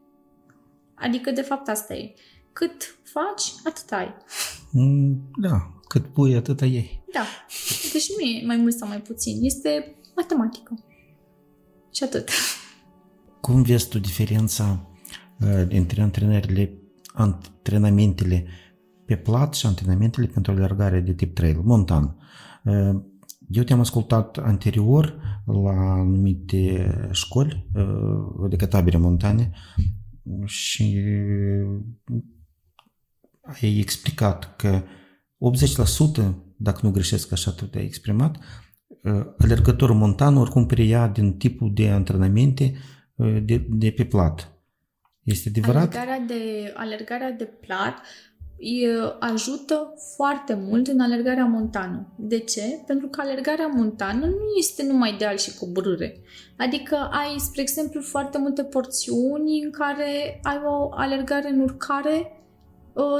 Adică, 0.94 1.30
de 1.30 1.42
fapt, 1.42 1.68
asta 1.68 1.94
e. 1.94 2.14
Cât 2.52 2.98
faci, 3.02 3.52
atât 3.64 3.90
ai. 3.90 4.14
Mm, 4.72 5.30
da, 5.40 5.70
cât 5.88 6.06
pui, 6.06 6.34
atâta 6.34 6.64
ei. 6.64 6.97
Da. 7.12 7.24
Deci 7.92 8.08
nu 8.16 8.24
e 8.26 8.46
mai 8.46 8.56
mult 8.56 8.74
sau 8.74 8.88
mai 8.88 9.00
puțin. 9.00 9.44
Este 9.44 9.96
matematică. 10.16 10.84
Și 11.92 12.02
atât. 12.02 12.28
Cum 13.40 13.62
vezi 13.62 13.88
tu 13.88 13.98
diferența 13.98 14.90
uh, 15.40 15.66
între 15.68 16.02
antrenările, 16.02 16.78
antrenamentele 17.12 18.46
pe 19.04 19.16
plat 19.16 19.54
și 19.54 19.66
antrenamentele 19.66 20.26
pentru 20.26 20.52
alergare 20.52 21.00
de 21.00 21.14
tip 21.14 21.34
trail, 21.34 21.60
montan? 21.64 22.16
Uh, 22.64 23.02
eu 23.50 23.62
te-am 23.62 23.80
ascultat 23.80 24.36
anterior 24.36 25.20
la 25.46 25.92
anumite 25.92 26.90
școli 27.12 27.70
uh, 27.74 28.50
de 28.50 28.66
tabere 28.66 28.96
montane 28.96 29.50
și 30.44 31.00
ai 33.42 33.78
explicat 33.78 34.56
că 34.56 34.82
80%, 36.22 36.34
dacă 36.58 36.80
nu 36.82 36.90
greșesc 36.90 37.32
așa 37.32 37.50
tu 37.50 37.64
te-ai 37.64 37.84
exprimat, 37.84 38.36
uh, 39.02 39.26
alergătorul 39.38 39.96
montan 39.96 40.36
oricum 40.36 40.66
preia 40.66 41.08
din 41.08 41.36
tipul 41.36 41.70
de 41.74 41.88
antrenamente 41.88 42.74
uh, 43.14 43.38
de, 43.42 43.66
de 43.68 43.90
pe 43.90 44.04
plat. 44.04 44.52
Este 45.22 45.48
adevărat? 45.48 45.94
Alergarea 45.94 46.18
de, 46.18 46.72
alergarea 46.76 47.30
de 47.30 47.44
plat 47.44 47.94
ajută 49.18 49.94
foarte 50.16 50.54
mult 50.54 50.86
în 50.86 51.00
alergarea 51.00 51.44
montană. 51.44 52.14
De 52.16 52.38
ce? 52.38 52.82
Pentru 52.86 53.08
că 53.08 53.20
alergarea 53.20 53.66
montană 53.66 54.26
nu 54.26 54.44
este 54.58 54.82
numai 54.82 55.16
deal 55.18 55.36
și 55.36 55.54
coborâre. 55.58 56.20
Adică 56.56 56.96
ai, 57.12 57.38
spre 57.38 57.60
exemplu, 57.60 58.00
foarte 58.00 58.38
multe 58.38 58.64
porțiuni 58.64 59.62
în 59.64 59.70
care 59.70 60.40
ai 60.42 60.60
o 60.64 60.88
alergare 60.90 61.48
în 61.48 61.60
urcare 61.60 62.37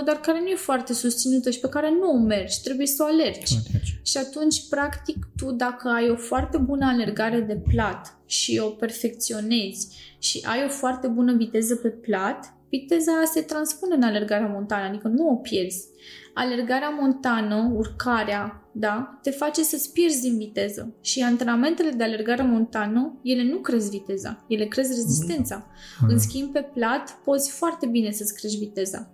dar 0.05 0.17
care 0.17 0.41
nu 0.41 0.47
e 0.47 0.55
foarte 0.55 0.93
susținută 0.93 1.51
și 1.51 1.61
pe 1.61 1.69
care 1.69 1.91
nu 1.91 2.11
o 2.11 2.19
mergi, 2.19 2.63
trebuie 2.63 2.87
să 2.87 3.03
o 3.03 3.07
alergi. 3.07 3.55
Alergi. 3.69 4.01
Și 4.03 4.17
atunci, 4.17 4.69
practic, 4.69 5.17
tu 5.37 5.53
dacă 5.53 5.89
ai 5.89 6.11
o 6.11 6.17
foarte 6.17 6.59
bună 6.59 6.87
alergare 6.87 7.41
de 7.41 7.63
plat 7.69 8.19
și 8.27 8.61
o 8.65 8.69
perfecționezi 8.69 9.97
și 10.19 10.45
ai 10.47 10.65
o 10.65 10.69
foarte 10.69 11.07
bună 11.07 11.33
viteză 11.33 11.77
pe 11.77 11.89
plat, 11.89 12.55
viteza 12.71 13.13
se 13.33 13.41
transpune 13.41 13.95
în 13.95 14.03
alergarea 14.03 14.47
montană, 14.47 14.89
adică 14.89 15.09
nu 15.09 15.29
o 15.29 15.35
pierzi. 15.35 15.87
Alergarea 16.35 16.89
montană, 16.89 17.73
urcarea, 17.75 18.71
da, 18.73 19.19
te 19.23 19.31
face 19.31 19.63
să-ți 19.63 19.93
pierzi 19.93 20.21
din 20.21 20.37
viteză. 20.37 20.95
Și 21.01 21.23
antrenamentele 21.23 21.91
de 21.91 22.05
alergare 22.05 22.43
montană, 22.43 23.21
ele 23.23 23.43
nu 23.43 23.59
cresc 23.59 23.91
viteza, 23.91 24.45
ele 24.49 24.65
cresc 24.65 24.89
rezistența. 24.89 25.67
Mm. 26.01 26.09
În 26.09 26.19
schimb, 26.19 26.53
pe 26.53 26.71
plat, 26.75 27.19
poți 27.25 27.51
foarte 27.51 27.87
bine 27.87 28.11
să-ți 28.11 28.35
crești 28.35 28.59
viteza. 28.59 29.13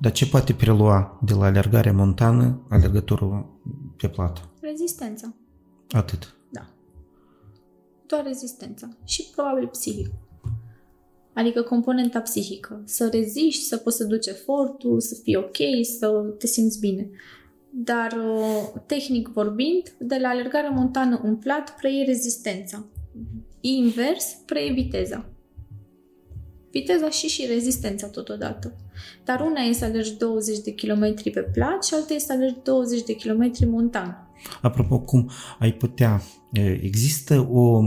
Dar 0.00 0.12
ce 0.12 0.28
poate 0.28 0.54
prelua 0.54 1.20
de 1.24 1.34
la 1.34 1.44
alergarea 1.44 1.92
montană 1.92 2.66
alergătorul 2.68 3.60
pe 3.96 4.08
plat? 4.08 4.48
Rezistența. 4.60 5.34
Atât. 5.90 6.36
Da. 6.50 6.66
Doar 8.06 8.24
rezistența. 8.24 8.88
Și 9.04 9.30
probabil 9.34 9.66
psihic. 9.66 10.10
Adică 11.34 11.62
componenta 11.62 12.20
psihică. 12.20 12.82
Să 12.84 13.08
reziști, 13.12 13.62
să 13.62 13.76
poți 13.76 13.96
să 13.96 14.04
duci 14.04 14.26
efortul, 14.26 15.00
să 15.00 15.14
fii 15.22 15.36
ok, 15.36 15.56
să 15.98 16.34
te 16.38 16.46
simți 16.46 16.80
bine. 16.80 17.10
Dar, 17.70 18.12
uh, 18.12 18.80
tehnic 18.86 19.28
vorbind, 19.28 19.94
de 19.98 20.18
la 20.20 20.28
alergarea 20.28 20.70
montană 20.70 21.20
în 21.22 21.36
plat 21.36 21.76
preiei 21.76 22.04
rezistența. 22.04 22.84
Invers, 23.60 24.36
preiei 24.46 24.72
viteza. 24.72 25.24
Viteza 26.70 27.10
și 27.10 27.28
și 27.28 27.46
rezistența 27.46 28.08
totodată. 28.08 28.76
Dar 29.24 29.40
una 29.40 29.60
este 29.60 29.84
să 29.84 29.84
alergi 29.84 30.16
20 30.16 30.58
de 30.58 30.74
km 30.74 31.30
pe 31.32 31.40
plat 31.40 31.84
și 31.84 31.94
alta 31.94 32.14
este 32.14 32.26
să 32.26 32.32
alergi 32.32 32.56
20 32.64 33.02
de 33.02 33.14
km 33.14 33.70
montan. 33.70 34.28
Apropo, 34.62 34.98
cum 34.98 35.30
ai 35.58 35.72
putea, 35.72 36.22
există 36.80 37.48
o 37.50 37.82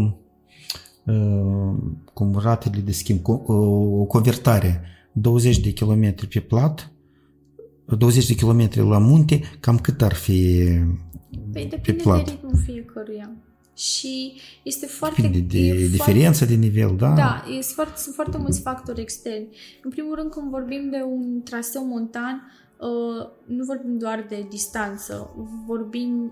cum 2.13 2.39
ratele 2.43 2.81
de 2.81 2.91
schimb, 2.91 3.27
o 3.27 4.03
convertare 4.03 4.81
20 5.11 5.59
de 5.59 5.73
km 5.73 6.27
pe 6.33 6.39
plat, 6.39 6.91
20 7.97 8.27
de 8.27 8.35
km 8.35 8.89
la 8.89 8.97
munte, 8.97 9.41
cam 9.59 9.79
cât 9.79 10.01
ar 10.01 10.13
fi 10.13 10.67
păi 11.51 11.79
pe 11.81 11.93
plat? 11.93 12.25
de 12.25 12.31
ritmul 12.31 12.57
fiecăruia 12.65 13.31
și 13.76 14.41
este 14.64 14.85
foarte... 14.85 15.22
Depinde 15.22 15.57
de 15.57 15.68
e 15.68 15.88
diferența 15.88 16.38
foarte, 16.38 16.56
de 16.56 16.60
nivel, 16.60 16.95
da? 16.98 17.10
Da, 17.10 17.43
este 17.57 17.73
foarte, 17.73 17.98
sunt 17.98 18.15
foarte 18.15 18.38
mulți 18.38 18.61
factori 18.61 19.02
externi. 19.02 19.48
În 19.84 19.89
primul 19.89 20.15
rând, 20.15 20.31
când 20.31 20.49
vorbim 20.49 20.89
de 20.89 21.02
un 21.06 21.41
traseu 21.43 21.85
montan, 21.85 22.52
uh, 22.77 23.27
nu 23.45 23.64
vorbim 23.64 23.98
doar 23.98 24.26
de 24.30 24.45
distanță, 24.49 25.34
vorbim 25.65 26.31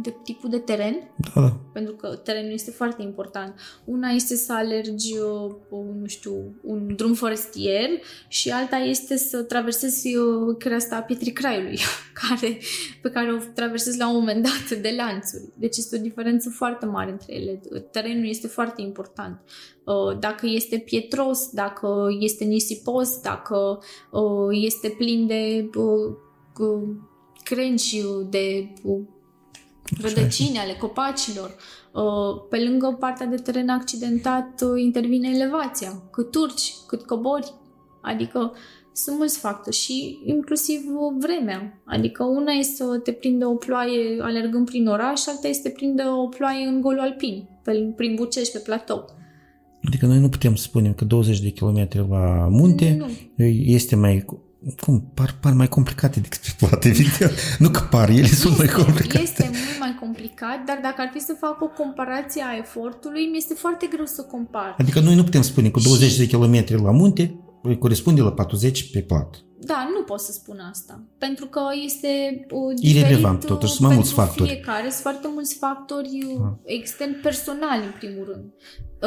de 0.00 0.14
tipul 0.22 0.50
de 0.50 0.58
teren, 0.58 1.10
da, 1.34 1.40
da. 1.40 1.60
pentru 1.72 1.94
că 1.94 2.08
terenul 2.08 2.52
este 2.52 2.70
foarte 2.70 3.02
important. 3.02 3.54
Una 3.84 4.08
este 4.08 4.36
să 4.36 4.52
alergi, 4.52 5.18
uh, 5.18 5.84
nu 6.00 6.06
știu, 6.06 6.54
un 6.62 6.94
drum 6.96 7.14
forestier 7.14 7.88
și 8.28 8.50
alta 8.50 8.76
este 8.76 9.16
să 9.16 9.42
traversezi 9.42 10.16
uh, 10.16 10.56
creasta 10.58 11.00
Pietrii 11.00 11.32
Craiului, 11.32 11.78
care, 12.28 12.58
pe 13.02 13.10
care 13.10 13.32
o 13.32 13.38
traversezi 13.54 13.98
la 13.98 14.08
un 14.08 14.14
moment 14.14 14.42
dat 14.42 14.78
de 14.78 14.94
lanțuri. 14.96 15.48
Deci 15.54 15.76
este 15.76 15.96
o 15.96 16.02
diferență 16.02 16.50
foarte 16.50 16.86
mare 16.86 17.10
între 17.10 17.34
ele. 17.34 17.60
Terenul 17.90 18.28
este 18.28 18.46
foarte 18.46 18.82
important. 18.82 19.40
Uh, 19.84 20.18
dacă 20.18 20.46
este 20.46 20.78
pietros, 20.78 21.50
dacă 21.52 22.06
este 22.20 22.44
nisipos, 22.44 23.20
dacă 23.20 23.78
este 24.50 24.88
plin 24.88 25.26
de 25.26 25.70
crengi, 27.42 28.02
de 28.28 28.72
rădăcini 30.00 30.58
ale 30.58 30.72
copacilor. 30.72 31.54
Uh, 31.92 32.46
pe 32.50 32.64
lângă 32.64 32.96
partea 33.00 33.26
de 33.26 33.36
teren 33.36 33.68
accidentat 33.68 34.62
uh, 34.62 34.82
intervine 34.82 35.28
elevația, 35.28 36.02
cât 36.10 36.34
urci, 36.34 36.74
cât 36.86 37.06
cobori. 37.06 37.52
Adică 38.02 38.52
sunt 38.92 39.16
mulți 39.16 39.38
factori 39.38 39.76
și 39.76 40.18
inclusiv 40.24 40.80
vremea. 41.18 41.82
Adică 41.84 42.24
una 42.24 42.52
este 42.52 42.74
să 42.74 43.00
te 43.04 43.12
prindă 43.12 43.46
o 43.46 43.54
ploaie 43.54 44.20
alergând 44.20 44.66
prin 44.66 44.86
oraș, 44.86 45.26
alta 45.26 45.48
este 45.48 45.62
să 45.62 45.68
te 45.68 45.74
prindă 45.74 46.02
o 46.02 46.28
ploaie 46.28 46.66
în 46.66 46.80
golul 46.80 47.00
alpin, 47.00 47.48
pe, 47.64 47.92
prin 47.96 48.14
Bucești, 48.14 48.52
pe 48.52 48.58
platou. 48.58 49.04
Adică 49.84 50.06
noi 50.06 50.18
nu 50.18 50.28
putem 50.28 50.54
spune 50.54 50.92
că 50.92 51.04
20 51.04 51.40
de 51.40 51.48
kilometri 51.48 52.06
la 52.08 52.48
munte 52.50 52.96
nu. 53.36 53.44
este 53.44 53.96
mai 53.96 54.24
cum, 54.80 55.10
par, 55.14 55.36
par 55.40 55.52
mai 55.52 55.68
complicate 55.68 56.20
decât 56.20 56.40
pe 56.40 56.66
toate 56.66 56.88
video. 56.88 57.28
nu 57.58 57.70
că 57.70 57.80
par, 57.80 58.08
ele 58.08 58.20
este, 58.20 58.34
sunt 58.34 58.58
mai 58.58 58.66
complicate. 58.66 59.22
Este 59.22 59.42
mult 59.42 59.78
mai 59.78 59.96
complicat, 60.00 60.64
dar 60.66 60.78
dacă 60.82 60.94
ar 60.98 61.10
fi 61.12 61.20
să 61.20 61.36
fac 61.40 61.62
o 61.62 61.66
comparație 61.66 62.42
a 62.42 62.56
efortului, 62.56 63.24
mi 63.30 63.36
este 63.36 63.54
foarte 63.54 63.86
greu 63.92 64.06
să 64.06 64.22
compar. 64.22 64.74
Adică 64.78 65.00
noi 65.00 65.14
nu 65.14 65.24
putem 65.24 65.42
spune 65.42 65.68
că 65.68 65.80
20 65.82 66.16
de 66.16 66.26
kilometri 66.26 66.82
la 66.82 66.90
munte 66.90 67.34
corespunde 67.78 68.20
la 68.20 68.32
40 68.32 68.90
pe 68.90 69.02
plat. 69.02 69.44
Da, 69.64 69.88
nu 69.94 70.02
pot 70.02 70.20
să 70.20 70.32
spun 70.32 70.58
asta. 70.70 71.02
Pentru 71.18 71.46
că 71.46 71.60
este 71.84 72.08
o 72.50 72.58
Irrelevant, 72.76 73.44
totuși, 73.44 73.72
sunt 73.72 73.86
mai 73.86 73.96
mulți 73.96 74.12
factori. 74.12 74.50
fiecare, 74.50 74.88
sunt 74.90 75.02
foarte 75.02 75.28
mulți 75.32 75.54
factori 75.54 76.24
uh, 76.26 76.40
ah. 76.42 76.52
extern 76.64 77.20
personali, 77.20 77.84
în 77.84 77.92
primul 77.98 78.24
rând. 78.32 78.52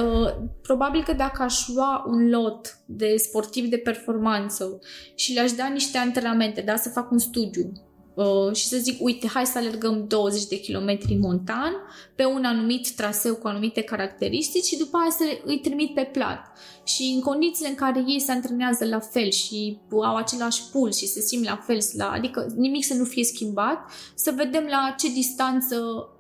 Uh, 0.06 0.48
probabil 0.62 1.04
că 1.04 1.14
dacă 1.14 1.44
aș 1.44 1.68
lua 1.68 2.04
un 2.08 2.30
lot 2.30 2.80
de 2.86 3.16
sportivi 3.18 3.68
de 3.68 3.78
performanță 3.78 4.80
și 5.16 5.34
le-aș 5.34 5.52
da 5.52 5.68
niște 5.68 5.98
antrenamente, 5.98 6.62
da, 6.62 6.76
să 6.76 6.90
fac 6.90 7.12
un 7.12 7.18
studiu 7.18 7.72
Uh, 8.16 8.56
și 8.56 8.66
să 8.68 8.78
zic, 8.78 9.04
uite, 9.04 9.28
hai 9.28 9.46
să 9.46 9.58
alergăm 9.58 10.08
20 10.08 10.46
de 10.46 10.60
kilometri 10.60 11.16
montan 11.16 11.74
pe 12.16 12.26
un 12.26 12.44
anumit 12.44 12.92
traseu 12.92 13.36
cu 13.36 13.48
anumite 13.48 13.82
caracteristici 13.82 14.64
și 14.64 14.78
după 14.78 14.98
aia 14.98 15.10
să 15.10 15.24
îi 15.46 15.60
trimit 15.60 15.94
pe 15.94 16.10
plat. 16.12 16.40
Și 16.84 17.12
în 17.16 17.22
condițiile 17.22 17.70
în 17.70 17.76
care 17.76 18.04
ei 18.08 18.20
se 18.20 18.32
antrenează 18.32 18.86
la 18.86 19.00
fel 19.00 19.30
și 19.30 19.80
au 19.92 20.16
același 20.16 20.62
puls 20.72 20.98
și 20.98 21.08
se 21.08 21.22
simt 21.22 21.46
la 21.46 21.64
fel, 21.66 21.78
la, 21.98 22.12
adică 22.12 22.54
nimic 22.58 22.86
să 22.86 22.94
nu 22.94 23.04
fie 23.04 23.24
schimbat, 23.24 23.92
să 24.16 24.34
vedem 24.36 24.66
la 24.70 24.96
ce 24.98 25.12
distanță 25.12 25.76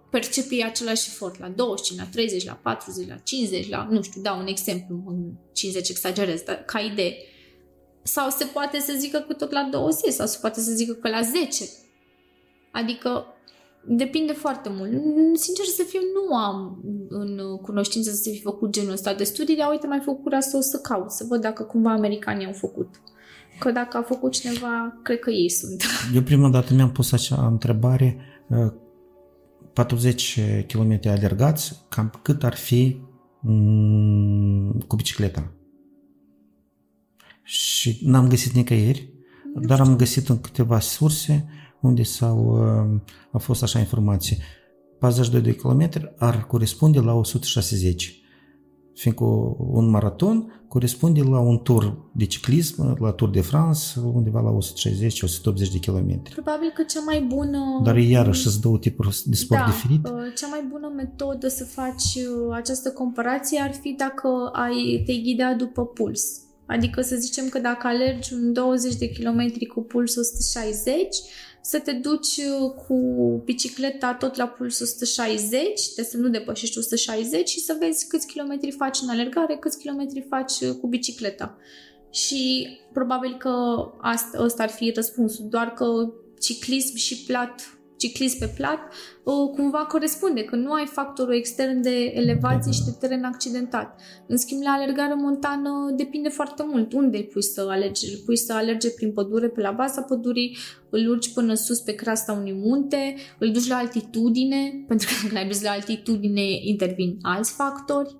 percepe 0.10 0.64
același 0.64 1.10
efort, 1.10 1.40
la 1.40 1.50
20, 1.50 1.98
la 1.98 2.04
30, 2.12 2.46
la 2.46 2.60
40, 2.64 3.08
la 3.08 3.16
50, 3.16 3.70
la, 3.70 3.88
nu 3.92 4.02
știu, 4.02 4.22
dau 4.22 4.40
un 4.40 4.48
exemplu, 4.48 5.04
în 5.08 5.32
50 5.54 5.90
exagerez, 5.90 6.42
dar 6.42 6.56
ca 6.56 6.80
idee. 6.80 7.16
Sau 8.04 8.30
se 8.30 8.46
poate 8.46 8.80
să 8.80 8.94
zică 8.98 9.18
că 9.28 9.34
tot 9.34 9.52
la 9.52 9.68
20 9.72 10.14
sau 10.14 10.28
se 10.28 10.38
poate 10.42 10.60
să 10.60 10.72
zică 10.72 10.94
că 10.94 11.10
la 11.10 11.22
10 11.22 11.64
Adică 12.76 13.26
depinde 13.88 14.34
foarte 14.34 14.70
mult. 14.72 14.92
Sincer 15.38 15.66
să 15.66 15.84
fiu, 15.88 16.00
nu 16.00 16.36
am 16.36 16.84
în 17.10 17.58
cunoștință 17.62 18.12
să 18.12 18.30
fi 18.30 18.42
făcut 18.42 18.72
genul 18.72 18.92
ăsta 18.92 19.14
de 19.14 19.24
studii, 19.24 19.56
dar 19.56 19.70
uite, 19.72 19.88
mai 19.88 20.02
făcut 20.06 20.34
asta 20.34 20.58
o 20.58 20.62
să 20.62 20.78
caut, 20.78 21.12
să 21.12 21.26
văd 21.30 21.42
dacă 21.42 21.64
cumva 21.64 21.92
americanii 21.92 22.46
au 22.46 22.54
făcut. 22.54 23.02
Că 23.60 23.72
dacă 23.72 23.98
a 23.98 24.02
făcut 24.02 24.32
cineva, 24.32 25.00
cred 25.04 25.20
că 25.20 25.30
ei 25.30 25.50
sunt. 25.50 25.84
Eu 26.14 26.22
prima 26.22 26.50
dată 26.50 26.74
mi-am 26.74 26.92
pus 26.92 27.12
așa 27.12 27.48
întrebare, 27.48 28.18
40 29.74 30.40
km 30.68 31.00
alergați, 31.04 31.86
cam 31.90 32.20
cât 32.22 32.44
ar 32.44 32.56
fi 32.56 32.98
mm, 33.42 34.84
cu 34.88 34.96
bicicleta? 34.96 35.52
Și 37.44 38.00
n-am 38.02 38.28
găsit 38.28 38.52
nicăieri, 38.52 39.10
dar 39.56 39.80
am 39.80 39.96
găsit 39.96 40.30
în 40.30 40.42
câteva 40.42 40.80
surse 40.80 41.50
unde 41.86 42.04
s-au, 42.04 42.46
uh, 42.94 43.02
a 43.32 43.38
fost 43.38 43.64
așa 43.64 43.80
informație. 43.80 44.38
42 45.00 45.42
de 45.42 45.56
kilometri 45.56 46.14
ar 46.18 46.46
corespunde 46.46 47.00
la 47.00 47.14
160 47.14 48.20
fiindcă 48.96 49.24
un 49.58 49.90
maraton 49.90 50.66
corespunde 50.68 51.22
la 51.22 51.40
un 51.40 51.58
tur 51.58 52.10
de 52.14 52.26
ciclism, 52.26 53.04
la 53.04 53.12
Tour 53.12 53.30
de 53.30 53.42
France, 53.42 54.00
undeva 54.14 54.42
la 54.42 54.58
160-180 54.58 55.72
de 55.72 55.78
kilometri. 55.78 56.34
Probabil 56.34 56.72
că 56.76 56.84
cea 56.84 57.00
mai 57.06 57.22
bună... 57.22 57.82
Dar 57.84 57.98
iarăși 57.98 58.42
sunt 58.42 58.62
două 58.62 58.78
tipuri 58.78 59.22
de 59.26 59.36
sport 59.36 59.62
da, 59.62 59.66
diferite. 59.66 60.10
Uh, 60.10 60.20
cea 60.36 60.48
mai 60.48 60.66
bună 60.70 60.92
metodă 60.96 61.48
să 61.48 61.64
faci 61.64 62.16
uh, 62.16 62.54
această 62.54 62.92
comparație 62.92 63.60
ar 63.60 63.74
fi 63.74 63.96
dacă 63.98 64.50
ai, 64.54 65.04
te 65.06 65.14
ghida 65.14 65.54
după 65.54 65.86
puls. 65.86 66.22
Adică 66.66 67.02
să 67.02 67.16
zicem 67.16 67.50
că 67.50 67.60
dacă 67.60 67.88
alergi 67.88 68.34
un 68.34 68.54
20 68.54 68.96
de 68.96 69.10
kilometri 69.10 69.66
cu 69.66 69.82
puls 69.82 70.16
160, 70.16 71.18
să 71.68 71.80
te 71.80 71.92
duci 71.92 72.38
uh, 72.38 72.72
cu 72.88 72.96
bicicleta 73.46 74.14
tot 74.14 74.36
la 74.36 74.48
puls 74.48 74.80
160, 74.80 75.94
de 75.96 76.04
să 76.04 76.18
nu 76.18 76.30
depășești 76.30 76.78
160 76.78 77.50
și 77.50 77.60
să 77.60 77.78
vezi 77.80 78.08
câți 78.08 78.28
kilometri 78.28 78.72
faci 78.72 79.00
în 79.02 79.10
alergare, 79.10 79.58
câți 79.58 79.80
kilometri 79.80 80.26
faci 80.30 80.60
uh, 80.60 80.76
cu 80.82 80.88
bicicleta. 80.88 81.58
Și 82.10 82.68
probabil 82.94 83.38
că 83.38 83.54
asta, 84.02 84.44
ăsta 84.44 84.64
ar 84.64 84.70
fi 84.70 84.92
răspunsul, 84.96 85.48
doar 85.50 85.74
că 85.74 85.86
ciclism 86.40 86.96
și 86.96 87.24
plat 87.24 87.75
ciclist 88.06 88.40
pe 88.40 88.54
plat, 88.56 88.80
uh, 89.24 89.50
cumva 89.56 89.78
corespunde, 89.78 90.44
că 90.44 90.56
nu 90.56 90.72
ai 90.72 90.86
factorul 90.86 91.36
extern 91.36 91.82
de 91.82 92.12
elevație 92.16 92.72
și 92.72 92.84
de 92.84 92.92
teren 93.00 93.24
accidentat. 93.24 94.02
În 94.28 94.38
schimb, 94.38 94.62
la 94.62 94.72
alergare 94.72 95.14
montană 95.14 95.94
depinde 95.96 96.30
foarte 96.30 96.64
mult 96.68 96.94
unde 96.94 97.18
îl 97.18 97.24
pui 97.24 97.44
să 97.44 97.68
alergi. 97.70 98.06
Îl 98.06 98.22
pui 98.26 98.38
să 98.38 98.54
alerge 98.54 98.90
prin 98.90 99.12
pădure 99.14 99.48
pe 99.48 99.62
la 99.62 99.72
baza 99.72 100.02
pădurii, 100.02 100.58
îl 100.90 101.10
urci 101.10 101.34
până 101.34 101.54
sus 101.54 101.80
pe 101.80 101.96
crasta 101.96 102.34
unui 102.34 102.54
munte, 102.54 103.16
îl 103.40 103.52
duci 103.52 103.68
la 103.68 103.76
altitudine, 103.76 104.72
pentru 104.88 105.08
că 105.08 105.28
dacă 105.28 105.38
ai 105.38 105.48
dus 105.48 105.62
la 105.62 105.70
altitudine 105.70 106.48
intervin 106.62 107.18
alți 107.22 107.54
factori 107.54 108.16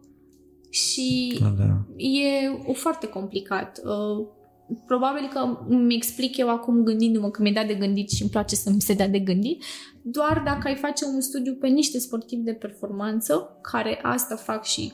și 0.70 1.38
Da, 1.42 1.54
da. 1.58 1.86
e 1.98 2.50
o 2.66 2.74
foarte 2.74 3.08
complicat. 3.08 3.82
Uh, 3.84 4.28
probabil 4.86 5.30
că 5.34 5.58
îmi 5.68 5.96
explic 5.96 6.38
eu 6.38 6.50
acum 6.50 6.84
gândindu-mă 6.84 7.30
că 7.30 7.42
mi-e 7.42 7.52
dat 7.52 7.68
de 7.68 7.74
gândit 7.74 8.10
și 8.10 8.22
îmi 8.22 8.32
place 8.32 8.56
să 8.56 8.70
mi 8.70 8.82
se 8.82 8.94
dea 8.94 9.08
de 9.08 9.20
gândit, 9.20 9.64
doar 10.02 10.42
dacă 10.46 10.68
ai 10.68 10.76
face 10.76 11.06
un 11.06 11.22
studiu 11.22 11.54
pe 11.54 11.68
niște 11.68 12.00
sportivi 12.00 12.42
de 12.42 12.54
performanță, 12.54 13.60
care 13.62 14.00
asta 14.02 14.36
fac 14.36 14.64
și 14.64 14.94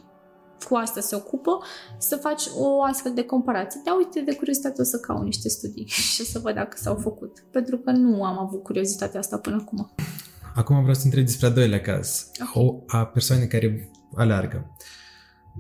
cu 0.70 0.76
asta 0.76 1.00
se 1.00 1.16
ocupă, 1.16 1.64
să 1.98 2.16
faci 2.16 2.44
o 2.58 2.84
astfel 2.84 3.14
de 3.14 3.24
comparație. 3.24 3.82
Da, 3.86 3.96
uite, 3.98 4.20
de 4.20 4.36
curiozitate 4.36 4.82
o 4.82 4.84
să 4.84 5.00
caut 5.00 5.24
niște 5.24 5.50
studii 5.50 5.86
și 6.14 6.22
o 6.22 6.24
să 6.24 6.40
văd 6.40 6.56
dacă 6.56 6.78
s-au 6.80 6.96
făcut. 6.96 7.40
Pentru 7.52 7.78
că 7.78 7.92
nu 7.92 8.24
am 8.24 8.40
avut 8.40 8.64
curiozitatea 8.64 9.20
asta 9.20 9.38
până 9.38 9.56
acum. 9.56 9.92
Acum 10.56 10.80
vreau 10.80 10.94
să 10.94 11.02
întreb 11.06 11.26
despre 11.26 11.48
a 11.48 11.50
doilea 11.50 11.82
caz, 11.82 12.32
Ok. 12.42 12.64
o, 12.64 12.84
a 12.88 13.06
persoanei 13.06 13.48
care 13.48 13.92
aleargă. 14.16 14.76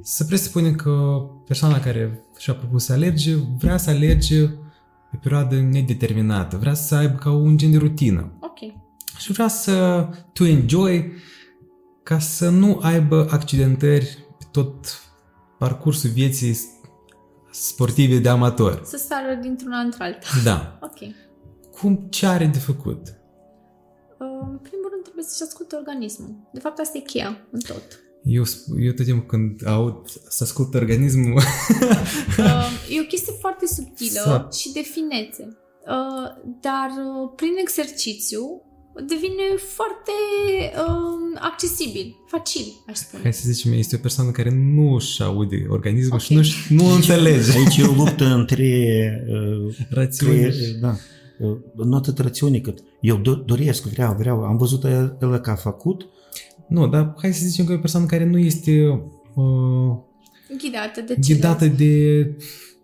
Să 0.03 0.23
presupunem 0.25 0.75
că 0.75 1.21
persoana 1.45 1.79
care 1.79 2.23
și-a 2.37 2.53
propus 2.53 2.85
să 2.85 2.93
alerge 2.93 3.35
vrea 3.57 3.77
să 3.77 3.89
alerge 3.89 4.47
pe 5.11 5.17
perioadă 5.21 5.55
nedeterminată, 5.59 6.57
vrea 6.57 6.73
să 6.73 6.95
aibă 6.95 7.17
ca 7.17 7.31
un 7.31 7.57
gen 7.57 7.71
de 7.71 7.77
rutină 7.77 8.31
Ok. 8.39 8.57
și 9.17 9.31
vrea 9.31 9.47
să 9.47 10.07
to 10.33 10.45
enjoy 10.45 11.11
ca 12.03 12.19
să 12.19 12.49
nu 12.49 12.79
aibă 12.81 13.27
accidentări 13.31 14.17
pe 14.37 14.45
tot 14.51 14.85
parcursul 15.57 16.09
vieții 16.09 16.57
sportive 17.51 18.17
de 18.17 18.29
amator. 18.29 18.81
Să 18.85 18.97
sară 19.07 19.39
dintr-una 19.41 19.77
într-alta. 19.79 20.27
Da. 20.43 20.79
Ok. 20.81 21.13
Cum, 21.71 22.07
ce 22.09 22.25
are 22.25 22.45
de 22.45 22.57
făcut? 22.59 23.01
Uh, 24.19 24.47
În 24.51 24.57
primul 24.57 24.87
rând 24.91 25.03
trebuie 25.03 25.23
să-și 25.23 25.43
asculte 25.43 25.75
organismul. 25.75 26.49
De 26.53 26.59
fapt, 26.59 26.79
asta 26.79 26.97
e 26.97 27.01
cheia 27.01 27.37
în 27.51 27.59
tot. 27.59 27.83
Eu, 28.23 28.43
sp- 28.43 28.84
eu 28.84 28.91
tot 28.91 29.06
timpul 29.06 29.26
când 29.26 29.68
aud 29.68 29.95
să 30.30 30.43
ascult 30.43 30.73
organismul, 30.73 31.41
Uh, 32.38 32.95
e 32.95 32.99
o 33.02 33.07
chestie 33.07 33.34
foarte 33.39 33.65
subtilă 33.65 34.19
Exact. 34.19 34.53
și 34.53 34.72
de 34.72 34.80
finețe. 34.93 35.57
Uh, 35.88 36.52
dar 36.61 36.89
uh, 36.89 37.31
prin 37.35 37.52
exercițiu 37.61 38.41
devine 39.07 39.43
foarte 39.76 40.11
uh, 40.88 41.39
accesibil, 41.39 42.15
facil, 42.27 42.65
aș 42.88 42.98
spune. 42.98 43.22
hai 43.23 43.34
să 43.34 43.41
zicem, 43.52 43.72
este 43.73 43.95
o 43.95 43.99
persoană 43.99 44.31
care 44.31 44.49
nu 44.73 44.93
își 44.93 45.22
aude 45.23 45.65
organismul 45.69 46.14
Ok. 46.14 46.22
și 46.22 46.34
nu, 46.34 46.39
își- 46.39 46.73
nu 46.73 46.85
înțelege 46.93 47.57
Aici 47.57 47.77
e 47.77 47.84
o 47.84 47.93
luptă 47.93 48.26
între 48.26 48.65
uh, 49.30 49.76
rațiune. 49.89 50.34
Creier, 50.34 50.53
da. 50.81 50.95
Nu 51.76 51.95
atât 51.95 52.19
rațiune 52.19 52.60
cât 52.60 52.80
eu 53.02 53.18
do- 53.19 53.45
doresc, 53.45 53.84
vreau, 53.85 54.15
vreau. 54.19 54.43
Am 54.43 54.57
văzut 54.57 54.84
el 54.84 55.39
că 55.41 55.49
a 55.49 55.56
făcut. 55.56 56.06
Nu, 56.72 56.88
dar 56.88 57.14
hai 57.18 57.34
să 57.34 57.45
zicem 57.45 57.65
că 57.65 57.72
e 57.72 57.76
o 57.76 57.80
persoană 57.80 58.06
care 58.06 58.26
nu 58.26 58.38
este 58.38 58.72
uh, 59.35 59.98
Ghidată 60.57 61.02
de 61.02 61.15
ghidată 61.27 61.65
de 61.65 62.26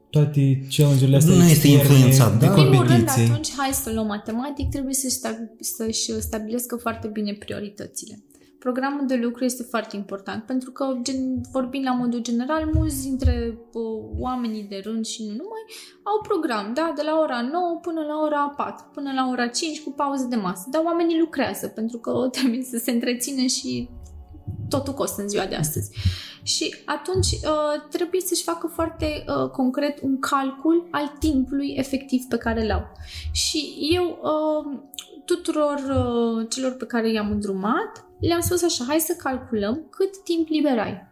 toate 0.10 0.68
challenge-urile 0.76 1.18
astea 1.18 1.36
Nu 1.36 1.44
este 1.44 1.68
externe, 1.68 1.78
influențat, 1.78 2.40
de 2.40 2.46
da? 2.46 2.54
În 2.54 2.70
primul 2.70 2.86
rând, 2.88 2.90
competiții. 2.90 3.30
atunci, 3.32 3.50
hai 3.58 3.70
să 3.74 3.92
luăm 3.94 4.06
matematic, 4.08 4.70
trebuie 4.70 4.94
să-și, 4.94 5.16
sta- 5.16 5.54
să-și 5.60 6.22
stabilească 6.22 6.76
foarte 6.76 7.08
bine 7.08 7.34
prioritățile. 7.34 8.24
Programul 8.60 9.08
de 9.08 9.16
lucru 9.16 9.44
este 9.44 9.64
foarte 9.64 9.96
important 9.96 10.44
pentru 10.44 10.72
că, 10.72 10.98
gen, 11.02 11.42
vorbind 11.52 11.86
la 11.86 11.92
modul 11.92 12.20
general, 12.20 12.70
mulți 12.74 13.04
dintre 13.04 13.58
uh, 13.74 13.84
oamenii 14.20 14.64
de 14.64 14.82
rând 14.84 15.06
și 15.06 15.24
nu 15.24 15.30
numai 15.30 15.64
au 16.04 16.22
program, 16.28 16.74
da, 16.74 16.94
de 16.96 17.02
la 17.02 17.20
ora 17.20 17.42
9 17.42 17.80
până 17.82 18.02
la 18.02 18.20
ora 18.22 18.54
4, 18.58 18.86
până 18.94 19.12
la 19.14 19.28
ora 19.32 19.48
5 19.48 19.82
cu 19.82 19.92
pauză 19.92 20.26
de 20.26 20.36
masă. 20.36 20.68
Dar 20.72 20.82
oamenii 20.86 21.20
lucrează 21.20 21.68
pentru 21.68 21.98
că 21.98 22.28
trebuie 22.38 22.64
să 22.64 22.78
se 22.78 22.92
întrețină 22.92 23.46
și 23.46 23.90
totul 24.70 24.94
costă 24.94 25.22
în 25.22 25.30
ziua 25.30 25.46
de 25.46 25.56
astăzi. 25.56 25.92
Și 26.44 26.76
atunci 26.86 27.32
uh, 27.32 27.88
trebuie 27.90 28.22
să-și 28.22 28.44
facă 28.44 28.68
foarte 28.68 29.26
uh, 29.28 29.50
concret 29.50 30.02
un 30.02 30.20
calcul 30.20 30.88
al 30.92 31.16
timpului 31.20 31.74
efectiv 31.78 32.24
pe 32.30 32.38
care 32.38 32.64
îl 32.64 32.72
au. 32.72 32.92
Și 33.32 33.74
eu 33.94 34.04
uh, 34.04 34.80
tuturor 35.28 35.76
uh, 35.76 36.48
celor 36.50 36.72
pe 36.72 36.86
care 36.86 37.12
i-am 37.12 37.32
îndrumat, 37.32 38.06
le-am 38.20 38.42
spus 38.42 38.64
așa, 38.64 38.84
hai 38.88 39.00
să 39.00 39.16
calculăm 39.18 39.88
cât 39.90 40.24
timp 40.24 40.48
liber 40.48 40.80
ai. 40.80 41.06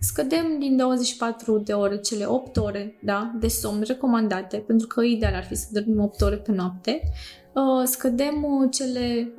Scădem 0.00 0.58
din 0.58 0.76
24 0.76 1.58
de 1.58 1.72
ore 1.72 1.96
cele 1.96 2.24
8 2.24 2.56
ore 2.56 2.98
da, 3.02 3.32
de 3.40 3.48
somn 3.48 3.82
recomandate, 3.86 4.56
pentru 4.56 4.86
că 4.86 5.02
ideal 5.02 5.34
ar 5.34 5.44
fi 5.44 5.54
să 5.54 5.66
dormim 5.72 6.00
8 6.00 6.20
ore 6.20 6.36
pe 6.36 6.52
noapte. 6.52 7.00
Uh, 7.52 7.84
scădem 7.84 8.44
uh, 8.44 8.68
cele 8.70 9.32
8-9 9.32 9.34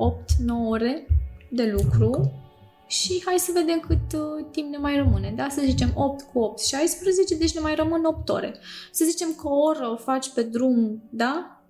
ore 0.70 1.08
de 1.52 1.76
lucru 1.78 2.32
și 2.88 3.22
hai 3.26 3.36
să 3.38 3.52
vedem 3.54 3.80
cât 3.80 4.20
uh, 4.20 4.46
timp 4.52 4.70
ne 4.70 4.78
mai 4.78 4.96
rămâne. 4.96 5.34
Da? 5.36 5.48
Să 5.50 5.62
zicem 5.66 5.92
8 5.96 6.22
cu 6.22 6.40
8, 6.40 6.60
16, 6.60 7.36
deci 7.36 7.54
ne 7.54 7.60
mai 7.60 7.76
rămân 7.76 8.04
8 8.04 8.30
ore. 8.30 8.56
Să 8.92 9.06
zicem 9.06 9.34
că 9.42 9.48
o 9.48 9.62
oră 9.62 9.90
o 9.92 9.96
faci 9.96 10.30
pe 10.30 10.42
drum, 10.42 11.04
da? 11.10 11.63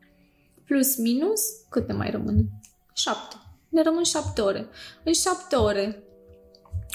Plus 0.73 0.97
minus, 0.97 1.41
cât 1.69 1.87
ne 1.87 1.93
mai 1.93 2.11
rămâne? 2.11 2.45
7. 2.93 3.35
Ne 3.69 3.81
rămân 3.81 4.03
7 4.03 4.41
ore. 4.41 4.67
În 5.03 5.13
7 5.13 5.55
ore, 5.55 6.03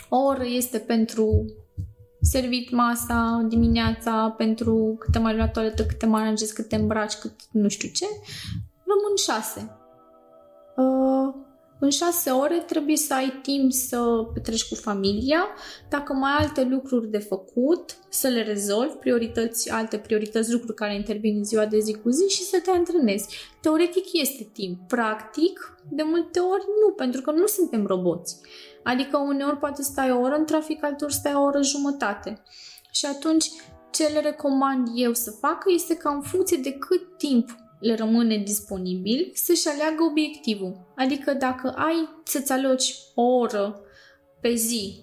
o 0.09 0.16
oră 0.16 0.44
este 0.44 0.78
pentru 0.78 1.44
servit 2.20 2.70
masa 2.70 3.46
dimineața, 3.48 4.34
pentru 4.36 4.96
câte 4.98 5.18
mai 5.18 5.36
luat 5.36 5.52
toaletă, 5.52 5.86
câte 5.86 6.06
mai 6.06 6.20
aranjezi, 6.20 6.55
câte 6.55 6.76
îmbraci, 6.76 7.14
cât 7.14 7.34
nu 7.50 7.68
știu 7.68 7.88
ce, 7.88 8.05
rămân 8.84 9.16
6. 9.16 9.76
Uh, 10.76 11.34
în 11.80 11.90
șase 11.90 12.30
ore 12.30 12.59
trebuie 12.59 12.96
să 12.96 13.14
ai 13.14 13.38
timp 13.42 13.72
să 13.72 14.00
petreci 14.34 14.68
cu 14.68 14.74
familia, 14.74 15.48
dacă 15.88 16.12
mai 16.12 16.30
ai 16.30 16.44
alte 16.44 16.62
lucruri 16.62 17.10
de 17.10 17.18
făcut, 17.18 17.96
să 18.09 18.28
le 18.28 18.42
rezolvi, 18.42 18.94
priorități, 18.94 19.70
alte 19.70 19.98
priorități, 19.98 20.52
lucruri 20.52 20.74
care 20.74 20.94
intervin 20.94 21.36
în 21.36 21.44
ziua 21.44 21.66
de 21.66 21.78
zi 21.78 21.94
cu 21.94 22.10
zi 22.10 22.28
și 22.28 22.42
să 22.42 22.60
te 22.64 22.70
antrenezi. 22.70 23.36
Teoretic 23.60 24.05
este 24.12 24.50
timp, 24.52 24.88
practic, 24.88 25.76
de 25.90 26.02
multe 26.02 26.38
ori 26.38 26.64
nu, 26.84 26.92
pentru 26.92 27.20
că 27.20 27.30
nu 27.30 27.46
suntem 27.46 27.86
roboți. 27.86 28.36
Adică 28.82 29.16
uneori 29.16 29.59
poate 29.59 29.82
stai 29.82 30.10
o 30.10 30.20
oră 30.20 30.34
în 30.34 30.44
trafic, 30.44 30.84
alteori 30.84 31.14
stai 31.14 31.34
o 31.34 31.42
oră 31.42 31.62
jumătate. 31.62 32.42
Și 32.92 33.06
atunci 33.06 33.46
ce 33.90 34.06
le 34.06 34.20
recomand 34.20 34.88
eu 34.94 35.12
să 35.12 35.30
facă 35.30 35.70
este 35.74 35.96
ca 35.96 36.10
în 36.10 36.20
funcție 36.20 36.56
de 36.56 36.72
cât 36.72 37.18
timp 37.18 37.48
le 37.78 37.94
rămâne 37.94 38.36
disponibil 38.36 39.30
să-și 39.34 39.68
aleagă 39.68 40.02
obiectivul. 40.02 40.76
Adică 40.96 41.32
dacă 41.32 41.74
ai 41.76 42.09
să-ți 42.24 42.52
aloci 42.52 42.94
o 43.14 43.22
oră 43.22 43.80
pe 44.40 44.55
zi, 44.55 45.00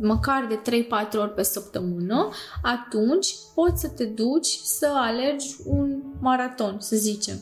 măcar 0.00 0.46
de 0.46 0.86
3-4 1.08 1.18
ori 1.18 1.34
pe 1.34 1.42
săptămână, 1.42 2.30
atunci 2.62 3.34
poți 3.54 3.80
să 3.80 3.88
te 3.88 4.04
duci 4.04 4.58
să 4.64 4.92
alergi 4.94 5.56
un 5.64 6.02
maraton, 6.20 6.76
să 6.80 6.96
zicem. 6.96 7.36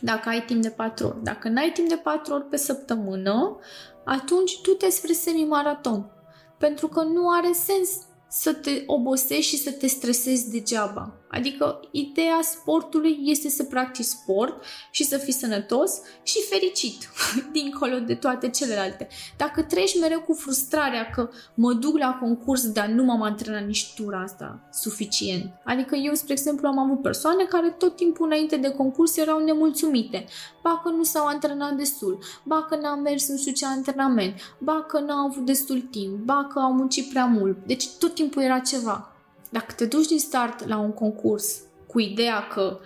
Dacă 0.00 0.28
ai 0.28 0.44
timp 0.44 0.62
de 0.62 0.68
4 0.68 1.06
ori. 1.06 1.22
Dacă 1.22 1.48
n-ai 1.48 1.70
timp 1.74 1.88
de 1.88 2.00
4 2.02 2.34
ori 2.34 2.44
pe 2.44 2.56
săptămână, 2.56 3.58
atunci 4.04 4.60
tu 4.60 4.70
te 4.70 4.88
spre 4.88 5.12
semi-maraton. 5.12 6.10
Pentru 6.58 6.88
că 6.88 7.02
nu 7.02 7.30
are 7.30 7.52
sens 7.52 7.90
să 8.28 8.52
te 8.52 8.82
obosești 8.86 9.56
și 9.56 9.62
să 9.62 9.70
te 9.70 9.86
stresezi 9.86 10.50
degeaba. 10.50 11.12
Adică 11.30 11.80
ideea 11.90 12.40
sportului 12.42 13.18
este 13.22 13.48
să 13.48 13.64
practici 13.64 14.04
sport 14.04 14.64
și 14.90 15.04
să 15.04 15.16
fii 15.16 15.32
sănătos 15.32 16.00
și 16.22 16.38
fericit, 16.50 17.08
dincolo 17.52 17.98
de 17.98 18.14
toate 18.14 18.48
celelalte. 18.48 19.08
Dacă 19.36 19.62
treci 19.62 20.00
mereu 20.00 20.20
cu 20.20 20.32
frustrarea 20.32 21.10
că 21.10 21.28
mă 21.54 21.72
duc 21.72 21.98
la 21.98 22.18
concurs, 22.20 22.70
dar 22.70 22.86
nu 22.86 23.04
m-am 23.04 23.22
antrenat 23.22 23.66
nici 23.66 23.94
tura 23.94 24.20
asta 24.20 24.68
suficient. 24.72 25.52
Adică 25.64 25.94
eu, 25.94 26.14
spre 26.14 26.32
exemplu, 26.32 26.68
am 26.68 26.78
avut 26.78 27.02
persoane 27.02 27.44
care 27.44 27.70
tot 27.78 27.96
timpul 27.96 28.26
înainte 28.26 28.56
de 28.56 28.70
concurs 28.70 29.16
erau 29.16 29.44
nemulțumite. 29.44 30.24
Ba 30.62 30.80
că 30.84 30.90
nu 30.90 31.02
s-au 31.02 31.26
antrenat 31.26 31.72
destul, 31.72 32.18
ba 32.44 32.66
că 32.68 32.76
n-am 32.76 33.00
mers 33.00 33.28
nu 33.28 33.36
știu 33.36 33.52
ce 33.52 33.66
antrenament, 33.66 34.34
ba 34.58 34.84
că 34.88 34.98
n-au 34.98 35.26
avut 35.26 35.44
destul 35.44 35.80
timp, 35.80 36.16
ba 36.16 36.46
că 36.52 36.58
au 36.58 36.72
muncit 36.72 37.08
prea 37.08 37.24
mult. 37.24 37.56
Deci 37.66 37.88
tot 37.98 38.14
timpul 38.14 38.42
era 38.42 38.58
ceva. 38.58 39.15
Dacă 39.50 39.72
te 39.72 39.84
duci 39.84 40.06
din 40.06 40.18
start 40.18 40.68
la 40.68 40.78
un 40.78 40.92
concurs 40.92 41.60
cu 41.86 42.00
ideea 42.00 42.46
că 42.46 42.78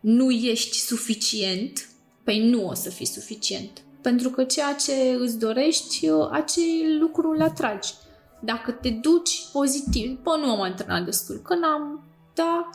nu 0.00 0.30
ești 0.30 0.78
suficient, 0.78 1.88
păi 2.24 2.48
nu 2.48 2.68
o 2.68 2.74
să 2.74 2.90
fii 2.90 3.06
suficient. 3.06 3.82
Pentru 4.00 4.30
că 4.30 4.44
ceea 4.44 4.74
ce 4.74 5.16
îți 5.18 5.38
dorești, 5.38 6.10
acel 6.30 6.98
lucru 7.00 7.30
îl 7.30 7.42
atragi. 7.42 7.92
Dacă 8.40 8.70
te 8.70 8.90
duci 8.90 9.42
pozitiv, 9.52 10.18
bă, 10.22 10.36
nu 10.36 10.50
am 10.50 10.60
antrenat 10.60 11.04
destul, 11.04 11.36
că 11.36 11.54
n-am, 11.54 12.04
da, 12.34 12.70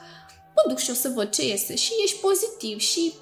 mă 0.56 0.64
duc 0.68 0.78
și 0.78 0.90
o 0.90 0.94
să 0.94 1.12
văd 1.16 1.30
ce 1.30 1.48
iese 1.48 1.76
și 1.76 1.92
ești 2.04 2.20
pozitiv 2.20 2.80
și 2.80 3.14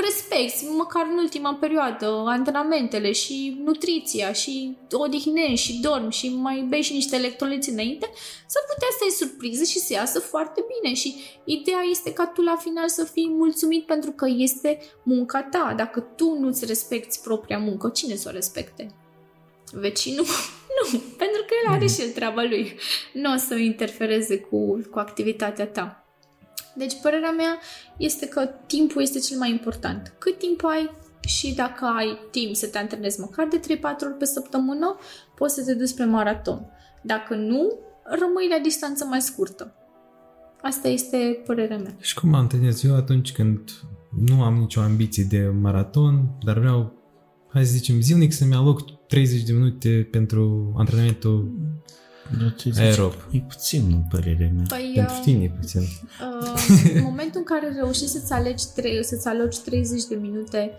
respecti 0.00 0.64
măcar 0.64 1.06
în 1.10 1.18
ultima 1.18 1.54
perioadă 1.54 2.22
antrenamentele 2.26 3.12
și 3.12 3.60
nutriția 3.64 4.32
și 4.32 4.76
odihnești 4.92 5.66
și 5.66 5.80
dormi 5.80 6.12
și 6.12 6.28
mai 6.28 6.66
bei 6.68 6.82
și 6.82 6.92
niște 6.92 7.16
electroliți 7.16 7.70
înainte, 7.70 8.10
s-ar 8.46 8.62
putea 8.74 8.88
să 8.90 9.04
ai 9.04 9.10
surpriză 9.10 9.64
și 9.64 9.78
să 9.78 9.92
iasă 9.92 10.20
foarte 10.20 10.64
bine 10.72 10.94
și 10.94 11.14
ideea 11.44 11.82
este 11.90 12.12
ca 12.12 12.26
tu 12.26 12.42
la 12.42 12.56
final 12.56 12.88
să 12.88 13.04
fii 13.04 13.28
mulțumit 13.30 13.86
pentru 13.86 14.10
că 14.10 14.26
este 14.36 14.78
munca 15.02 15.42
ta. 15.42 15.74
Dacă 15.76 16.00
tu 16.00 16.38
nu-ți 16.38 16.64
respecti 16.64 17.20
propria 17.22 17.58
muncă, 17.58 17.88
cine 17.88 18.14
să 18.14 18.28
o 18.28 18.32
respecte? 18.32 18.94
Vecinul? 19.72 20.26
Nu, 20.92 20.98
pentru 20.98 21.42
că 21.46 21.54
el 21.64 21.72
are 21.72 21.86
și 21.86 22.00
el 22.00 22.10
treaba 22.10 22.42
lui. 22.42 22.76
Nu 23.12 23.32
o 23.32 23.36
să 23.36 23.54
interfereze 23.54 24.38
cu, 24.38 24.80
cu 24.90 24.98
activitatea 24.98 25.66
ta. 25.66 26.01
Deci, 26.74 27.00
părerea 27.02 27.30
mea 27.30 27.58
este 27.96 28.26
că 28.26 28.48
timpul 28.66 29.02
este 29.02 29.18
cel 29.18 29.38
mai 29.38 29.50
important. 29.50 30.14
Cât 30.18 30.38
timp 30.38 30.64
ai 30.64 30.90
și 31.26 31.54
dacă 31.54 31.84
ai 31.84 32.18
timp 32.30 32.54
să 32.54 32.66
te 32.66 32.78
antrenezi 32.78 33.20
măcar 33.20 33.48
de 33.48 33.60
3-4 33.60 33.80
ori 34.02 34.14
pe 34.18 34.24
săptămână, 34.24 34.98
poți 35.36 35.54
să 35.54 35.64
te 35.64 35.74
duci 35.74 35.88
spre 35.88 36.04
maraton. 36.04 36.66
Dacă 37.02 37.34
nu, 37.34 37.78
rămâi 38.04 38.48
la 38.48 38.58
distanță 38.62 39.04
mai 39.04 39.20
scurtă. 39.20 39.74
Asta 40.62 40.88
este 40.88 41.42
părerea 41.46 41.78
mea. 41.78 41.96
Și 42.00 42.14
cum 42.14 42.28
mă 42.28 42.36
antrenez 42.36 42.84
eu 42.84 42.94
atunci 42.94 43.32
când 43.32 43.70
nu 44.26 44.42
am 44.42 44.54
nicio 44.54 44.80
ambiție 44.80 45.24
de 45.24 45.52
maraton, 45.60 46.28
dar 46.44 46.58
vreau, 46.58 46.92
hai 47.48 47.64
să 47.64 47.72
zicem, 47.72 48.00
zilnic 48.00 48.32
să-mi 48.32 48.54
aloc 48.54 49.06
30 49.06 49.42
de 49.42 49.52
minute 49.52 50.08
pentru 50.10 50.72
antrenamentul 50.76 51.52
Aerob. 52.78 53.12
E 53.30 53.38
puțin, 53.48 53.82
în 53.90 54.02
părerea 54.10 54.50
mea. 54.54 54.64
Păi, 54.68 54.92
Pentru 54.94 55.14
uh, 55.14 55.20
tine 55.24 55.44
e 55.44 55.52
puțin. 55.60 55.80
Uh, 55.80 56.92
în 56.94 57.02
momentul 57.10 57.40
în 57.40 57.44
care 57.44 57.72
reușești 57.74 58.06
să-ți, 58.06 58.32
alegi, 58.32 58.64
să-ți 59.00 59.28
alogi 59.28 59.60
30 59.60 60.04
de 60.04 60.14
minute 60.14 60.70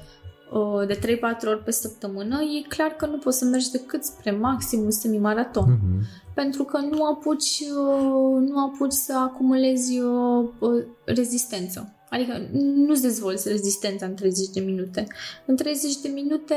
uh, 0.51 0.87
de 0.87 0.99
3-4 0.99 1.47
ori 1.47 1.63
pe 1.63 1.71
săptămână, 1.71 2.41
e 2.41 2.67
clar 2.67 2.87
că 2.87 3.05
nu 3.05 3.17
poți 3.17 3.37
să 3.37 3.45
mergi 3.45 3.71
decât 3.71 4.03
spre 4.03 4.31
maximul 4.31 4.91
semi-maraton. 4.91 5.77
Uh-huh. 5.77 6.21
Pentru 6.33 6.63
că 6.63 6.77
nu 6.77 7.05
apuci, 7.05 7.59
uh, 7.59 8.47
nu 8.47 8.59
apuci 8.59 8.91
să 8.91 9.17
acumulezi 9.17 9.99
uh, 9.99 10.49
uh 10.59 10.85
rezistență. 11.05 11.93
Adică 12.13 12.47
nu-ți 12.53 13.01
dezvolți 13.01 13.47
rezistența 13.47 14.05
în 14.05 14.13
30 14.13 14.47
de 14.47 14.59
minute. 14.59 15.07
În 15.45 15.55
30 15.55 15.95
de 16.01 16.07
minute, 16.07 16.55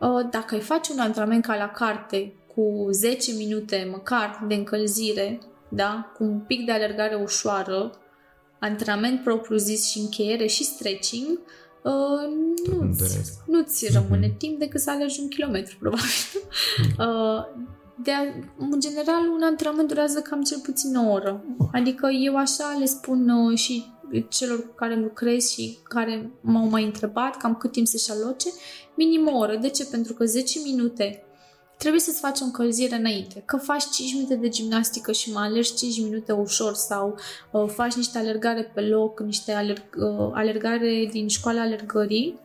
uh, 0.00 0.28
dacă 0.30 0.54
ai 0.54 0.60
face 0.60 0.92
un 0.92 0.98
antrenament 0.98 1.44
ca 1.44 1.56
la 1.56 1.68
carte, 1.68 2.34
cu 2.54 2.88
10 2.90 3.32
minute 3.32 3.88
măcar 3.90 4.44
de 4.48 4.54
încălzire, 4.54 5.38
da? 5.68 6.12
cu 6.16 6.24
un 6.24 6.38
pic 6.38 6.64
de 6.66 6.72
alergare 6.72 7.14
ușoară, 7.14 7.90
antrenament 8.60 9.22
propriu-zis 9.22 9.90
și 9.90 9.98
încheiere 9.98 10.46
și 10.46 10.64
stretching, 10.64 11.38
uh, 11.82 12.72
nu-ți, 12.72 13.38
nu-ți 13.46 13.92
rămâne 13.92 14.28
mm-hmm. 14.28 14.38
timp 14.38 14.58
decât 14.58 14.80
să 14.80 14.90
alergi 14.90 15.20
un 15.20 15.28
kilometru, 15.28 15.76
probabil. 15.78 16.04
Mm-hmm. 16.04 16.40
Uh, 16.98 17.64
de 18.02 18.10
a, 18.10 18.20
în 18.58 18.80
general, 18.80 19.28
un 19.28 19.42
antrenament 19.42 19.88
durează 19.88 20.20
cam 20.20 20.42
cel 20.42 20.58
puțin 20.62 20.96
o 20.96 21.10
oră. 21.12 21.44
Adică 21.72 22.08
eu 22.24 22.36
așa 22.36 22.76
le 22.78 22.84
spun 22.84 23.28
uh, 23.28 23.58
și 23.58 23.84
celor 24.28 24.66
cu 24.66 24.74
care 24.74 24.96
lucrez 24.96 25.50
și 25.50 25.78
care 25.82 26.30
m-au 26.40 26.66
mai 26.66 26.84
întrebat 26.84 27.36
cam 27.36 27.54
cât 27.54 27.72
timp 27.72 27.86
să-și 27.86 28.10
aloce, 28.10 28.48
minim 28.94 29.28
o 29.32 29.36
oră. 29.36 29.56
De 29.56 29.68
ce? 29.68 29.84
Pentru 29.84 30.14
că 30.14 30.24
10 30.24 30.58
minute 30.64 31.24
trebuie 31.82 32.00
să-ți 32.00 32.20
faci 32.20 32.40
o 32.40 32.44
încălzire 32.44 32.96
înainte. 32.96 33.42
Că 33.44 33.56
faci 33.56 33.84
5 33.94 34.12
minute 34.12 34.34
de 34.34 34.48
gimnastică 34.48 35.12
și 35.12 35.32
mai 35.32 35.46
alergi 35.46 35.74
5 35.74 36.00
minute 36.00 36.32
ușor 36.32 36.74
sau 36.74 37.18
uh, 37.50 37.68
faci 37.68 37.94
niște 37.94 38.18
alergare 38.18 38.62
pe 38.74 38.80
loc, 38.80 39.20
niște 39.20 39.52
alerg, 39.52 39.82
uh, 39.96 40.30
alergare 40.32 41.08
din 41.10 41.28
școala 41.28 41.60
alergării. 41.60 42.38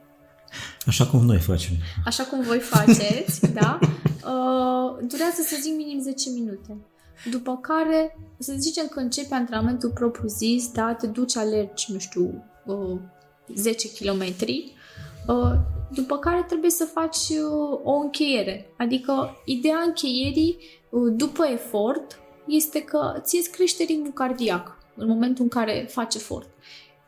Așa 0.85 1.05
cum 1.07 1.26
noi 1.26 1.39
facem. 1.39 1.73
Așa 2.05 2.23
cum 2.23 2.41
voi 2.41 2.59
faceți, 2.59 3.51
da? 3.61 3.80
Uh, 3.84 5.05
durează 5.07 5.41
să 5.41 5.57
zic 5.61 5.76
minim 5.76 5.99
10 6.01 6.30
minute. 6.30 6.77
După 7.31 7.57
care, 7.61 8.18
să 8.38 8.53
zicem 8.57 8.88
că 8.88 8.99
începe 8.99 9.34
antrenamentul 9.34 9.89
propriu 9.89 10.27
zis, 10.27 10.72
da, 10.72 10.93
te 10.93 11.07
duci, 11.07 11.35
alergi, 11.35 11.91
nu 11.91 11.99
știu, 11.99 12.43
uh, 12.65 12.99
10 13.55 13.88
km, 13.91 14.23
uh, 15.27 15.53
după 15.93 16.18
care 16.18 16.43
trebuie 16.47 16.69
să 16.69 16.85
faci 16.85 17.30
uh, 17.30 17.80
o 17.84 17.93
încheiere. 17.93 18.73
Adică 18.77 19.41
ideea 19.45 19.80
încheierii 19.85 20.57
uh, 20.89 21.14
după 21.15 21.45
efort 21.45 22.19
este 22.47 22.81
că 22.81 23.19
ție 23.22 23.39
îți 23.39 23.51
crește 23.51 23.84
ritmul 23.84 24.11
cardiac 24.11 24.77
în 24.95 25.07
momentul 25.07 25.43
în 25.43 25.49
care 25.49 25.88
faci 25.89 26.15
efort. 26.15 26.49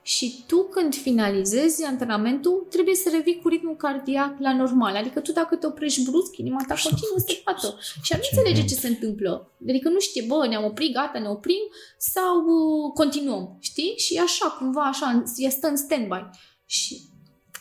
Și 0.02 0.44
tu 0.48 0.64
când 0.64 0.96
finalizezi 0.96 1.84
antrenamentul, 1.84 2.68
trebuie 2.70 2.96
să 2.96 3.10
revii 3.12 3.40
cu 3.42 3.48
ritmul 3.48 3.76
cardiac 3.76 4.40
la 4.40 4.56
normal. 4.56 4.96
Adică 4.96 5.20
tu 5.20 5.32
dacă 5.32 5.56
te 5.56 5.68
oprești 5.68 6.10
brusc, 6.10 6.38
inima 6.38 6.64
ta 6.68 6.76
continuă 6.84 7.18
să 7.18 7.42
bată. 7.46 7.78
Și 8.02 8.14
nu 8.14 8.20
înțelege 8.32 8.68
ce 8.68 8.80
se 8.80 8.88
întâmplă. 8.88 9.52
Adică 9.70 9.90
nu 9.90 10.00
știe, 10.00 10.24
bă, 10.28 10.48
ne-am 10.48 10.64
oprit, 10.64 10.94
gata, 10.94 11.20
ne 11.20 11.28
oprim 11.28 11.64
sau 11.98 12.38
uh, 12.38 12.92
continuăm, 12.94 13.58
știi? 13.60 13.94
Și 13.98 14.18
așa, 14.18 14.48
cumva 14.48 14.82
așa, 14.82 15.24
ea 15.36 15.50
stă 15.50 15.68
în 15.68 15.78
stand-by. 15.78 16.30
Și 16.66 17.09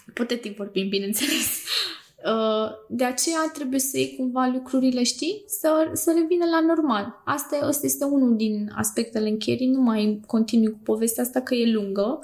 ipotetic 0.08 0.56
vorbim, 0.56 0.88
bineînțeles. 0.88 1.62
Uh, 2.24 2.70
de 2.88 3.04
aceea 3.04 3.50
trebuie 3.52 3.80
să 3.80 3.98
iei 3.98 4.14
cumva 4.16 4.50
lucrurile, 4.52 5.02
știi, 5.02 5.44
să, 5.46 5.90
să 5.92 6.12
revină 6.20 6.44
la 6.44 6.60
normal. 6.60 7.22
Asta, 7.24 7.56
asta 7.56 7.86
este 7.86 8.04
unul 8.04 8.36
din 8.36 8.72
aspectele 8.76 9.28
încheierii, 9.28 9.66
nu 9.66 9.80
mai 9.80 10.20
continui 10.26 10.70
cu 10.70 10.78
povestea 10.82 11.22
asta 11.22 11.40
că 11.40 11.54
e 11.54 11.72
lungă. 11.72 12.20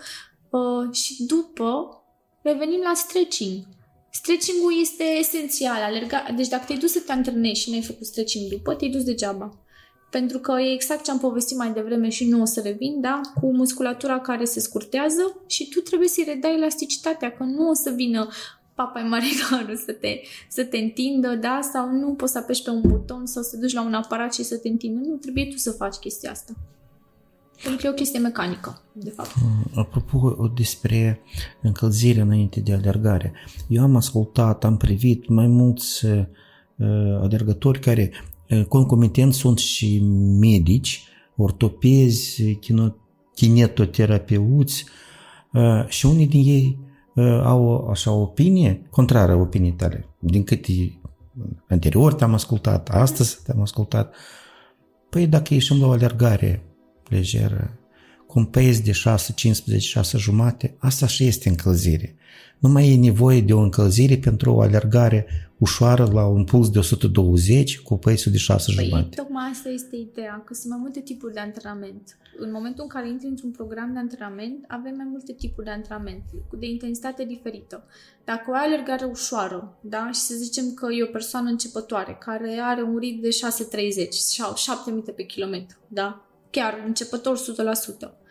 Uh, 0.50 0.92
și 0.92 1.24
după 1.24 2.02
revenim 2.42 2.80
la 2.82 2.92
stretching. 2.94 3.62
Stretching-ul 4.10 4.72
este 4.80 5.04
esențial. 5.18 5.82
Alerga... 5.82 6.26
Deci 6.36 6.48
dacă 6.48 6.64
te-ai 6.66 6.78
dus 6.78 6.92
să 6.92 7.00
te 7.00 7.12
antrenezi 7.12 7.60
și 7.60 7.70
nu 7.70 7.76
ai 7.76 7.82
făcut 7.82 8.06
stretching 8.06 8.50
după, 8.50 8.74
te-ai 8.74 8.90
dus 8.90 9.02
degeaba 9.02 9.63
pentru 10.18 10.38
că 10.38 10.52
e 10.60 10.72
exact 10.72 11.04
ce 11.04 11.10
am 11.10 11.18
povestit 11.18 11.56
mai 11.56 11.72
devreme 11.72 12.08
și 12.08 12.28
nu 12.28 12.40
o 12.40 12.44
să 12.44 12.60
revin, 12.60 13.00
da? 13.00 13.20
Cu 13.40 13.54
musculatura 13.54 14.20
care 14.20 14.44
se 14.44 14.60
scurtează 14.60 15.40
și 15.46 15.68
tu 15.68 15.80
trebuie 15.80 16.08
să-i 16.08 16.24
redai 16.26 16.54
elasticitatea, 16.56 17.30
că 17.30 17.42
nu 17.44 17.68
o 17.68 17.74
să 17.74 17.92
vină 17.96 18.28
papa 18.74 19.00
mare 19.00 19.26
să 19.86 19.92
te, 19.92 20.20
să 20.48 20.64
te 20.64 20.78
întindă, 20.78 21.34
da? 21.34 21.60
Sau 21.72 21.90
nu 21.90 22.14
poți 22.14 22.32
să 22.32 22.38
apeși 22.38 22.62
pe 22.62 22.70
un 22.70 22.80
buton 22.80 23.26
sau 23.26 23.42
să 23.42 23.50
te 23.50 23.56
duci 23.56 23.72
la 23.72 23.82
un 23.82 23.94
aparat 23.94 24.34
și 24.34 24.42
să 24.42 24.56
te 24.56 24.68
întindă. 24.68 25.08
Nu, 25.08 25.14
trebuie 25.14 25.46
tu 25.46 25.56
să 25.56 25.70
faci 25.70 25.94
chestia 25.94 26.30
asta. 26.30 26.52
Pentru 27.62 27.80
că 27.80 27.86
e 27.86 27.90
o 27.90 28.00
chestie 28.02 28.18
mecanică, 28.18 28.82
de 28.92 29.10
fapt. 29.10 29.30
Mm, 29.42 29.70
apropo 29.74 30.52
despre 30.56 31.20
încălzire 31.62 32.20
înainte 32.20 32.60
de 32.60 32.72
alergare, 32.72 33.32
eu 33.68 33.82
am 33.82 33.96
ascultat, 33.96 34.64
am 34.64 34.76
privit 34.76 35.28
mai 35.28 35.46
mulți 35.46 36.06
uh, 36.06 36.24
alergători 37.22 37.80
care 37.80 38.12
concomitent 38.68 39.34
sunt 39.34 39.58
și 39.58 40.02
medici, 40.40 41.02
ortopezi, 41.36 42.58
kinetoterapeuți 43.34 44.84
și 45.88 46.06
unii 46.06 46.26
din 46.26 46.46
ei 46.46 46.78
au 47.42 47.88
așa 47.88 48.12
o 48.12 48.20
opinie 48.20 48.86
contrară 48.90 49.34
opinii 49.34 49.72
tale. 49.72 50.08
Din 50.18 50.44
câte 50.44 51.00
anterior 51.68 52.14
te-am 52.14 52.34
ascultat, 52.34 52.88
astăzi 52.88 53.42
te-am 53.44 53.60
ascultat. 53.60 54.14
Păi 55.10 55.26
dacă 55.26 55.54
ieșim 55.54 55.80
la 55.80 55.86
o 55.86 55.90
alergare 55.90 56.62
lejeră, 57.08 57.78
cu 57.78 57.83
un 58.34 58.44
pace 58.44 58.80
de 58.84 58.92
6, 58.92 59.32
15, 59.32 59.88
6 59.88 60.18
jumate, 60.18 60.74
asta 60.78 61.06
și 61.06 61.24
este 61.24 61.48
încălzire. 61.48 62.16
Nu 62.58 62.68
mai 62.68 62.92
e 62.92 62.96
nevoie 62.96 63.40
de 63.40 63.52
o 63.52 63.60
încălzire 63.60 64.16
pentru 64.16 64.52
o 64.52 64.60
alergare 64.60 65.26
ușoară 65.58 66.10
la 66.12 66.26
un 66.26 66.44
puls 66.44 66.70
de 66.70 66.78
120 66.78 67.80
cu 67.80 67.98
pace 67.98 68.30
de 68.30 68.36
6 68.36 68.72
păi, 68.74 68.84
jumate. 68.84 69.16
tocmai 69.16 69.50
asta 69.50 69.68
este 69.68 69.96
ideea, 69.96 70.42
că 70.46 70.54
sunt 70.54 70.72
mai 70.72 70.78
multe 70.80 71.00
tipuri 71.00 71.32
de 71.32 71.40
antrenament. 71.40 72.18
În 72.38 72.50
momentul 72.50 72.82
în 72.82 72.88
care 72.88 73.08
intri 73.08 73.26
într-un 73.26 73.50
program 73.50 73.92
de 73.92 73.98
antrenament, 73.98 74.64
avem 74.68 74.94
mai 74.96 75.06
multe 75.10 75.32
tipuri 75.32 75.66
de 75.66 75.72
antrenament, 75.72 76.22
de 76.58 76.66
intensitate 76.66 77.24
diferită. 77.24 77.84
Dacă 78.24 78.50
o 78.50 78.54
ai 78.54 78.64
alergare 78.64 79.04
ușoară, 79.04 79.78
da, 79.80 80.10
și 80.12 80.20
să 80.20 80.34
zicem 80.34 80.74
că 80.74 80.86
e 80.92 81.02
o 81.02 81.12
persoană 81.12 81.50
începătoare, 81.50 82.16
care 82.20 82.58
are 82.62 82.82
un 82.82 82.96
ritm 82.98 83.20
de 83.20 83.28
6,30 83.28 84.08
sau 84.08 84.54
7 84.54 84.90
minute 84.90 85.10
pe 85.10 85.22
kilometru, 85.22 85.78
da, 85.88 86.26
chiar 86.50 86.82
începător 86.86 87.38
100%, 87.38 88.23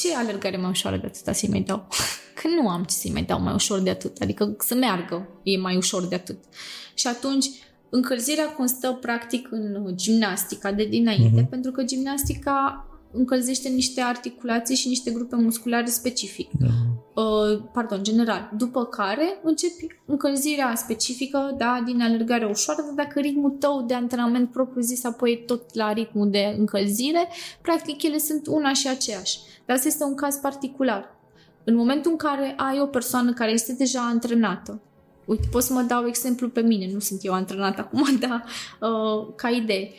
ce 0.00 0.14
alergare 0.16 0.56
mai 0.56 0.70
ușoară 0.70 0.96
de 0.96 1.06
atâta 1.06 1.32
să-i 1.32 1.48
mai 1.48 1.60
dau? 1.60 1.88
Că 2.42 2.48
nu 2.48 2.68
am 2.68 2.84
ce 2.84 2.94
să-i 2.94 3.10
mai 3.10 3.22
dau 3.22 3.40
mai 3.40 3.54
ușor 3.54 3.80
de 3.80 3.90
atât, 3.90 4.20
adică 4.20 4.56
să 4.58 4.74
meargă 4.74 5.28
e 5.42 5.58
mai 5.58 5.76
ușor 5.76 6.06
de 6.06 6.14
atât. 6.14 6.38
Și 6.94 7.06
atunci 7.06 7.46
încălzirea 7.88 8.52
constă 8.52 8.98
practic 9.00 9.48
în 9.50 9.92
gimnastica 9.94 10.72
de 10.72 10.84
dinainte, 10.84 11.42
uh-huh. 11.42 11.48
pentru 11.48 11.70
că 11.70 11.82
gimnastica 11.82 12.86
încălzește 13.12 13.68
niște 13.68 14.00
articulații 14.00 14.76
și 14.76 14.88
niște 14.88 15.10
grupe 15.10 15.36
musculare 15.36 15.86
specific. 15.86 16.50
Da. 16.52 16.66
Uh, 17.14 17.62
pardon, 17.72 18.02
general. 18.02 18.50
După 18.56 18.84
care 18.84 19.38
începi 19.42 19.86
încălzirea 20.06 20.74
specifică, 20.74 21.54
da, 21.58 21.82
din 21.84 22.02
alergare 22.02 22.44
ușoară, 22.44 22.82
dar 22.82 23.06
dacă 23.06 23.20
ritmul 23.20 23.50
tău 23.50 23.82
de 23.82 23.94
antrenament 23.94 24.50
propriu 24.50 24.80
zis 24.82 25.04
apoi 25.04 25.32
e 25.32 25.36
tot 25.36 25.74
la 25.74 25.92
ritmul 25.92 26.30
de 26.30 26.54
încălzire, 26.58 27.28
practic 27.62 28.02
ele 28.02 28.18
sunt 28.18 28.46
una 28.46 28.72
și 28.72 28.88
aceeași. 28.88 29.38
Dar 29.66 29.76
asta 29.76 29.88
este 29.88 30.04
un 30.04 30.14
caz 30.14 30.36
particular. 30.36 31.16
În 31.64 31.74
momentul 31.74 32.10
în 32.10 32.16
care 32.16 32.54
ai 32.56 32.80
o 32.80 32.86
persoană 32.86 33.32
care 33.32 33.50
este 33.50 33.72
deja 33.72 34.00
antrenată, 34.00 34.80
uite, 35.24 35.48
pot 35.50 35.62
să 35.62 35.72
mă 35.72 35.82
dau 35.82 36.06
exemplu 36.06 36.48
pe 36.48 36.60
mine, 36.60 36.92
nu 36.92 36.98
sunt 36.98 37.20
eu 37.22 37.32
antrenată 37.32 37.80
acum, 37.80 38.04
dar 38.28 38.44
uh, 38.80 39.26
ca 39.36 39.48
idee. 39.48 39.90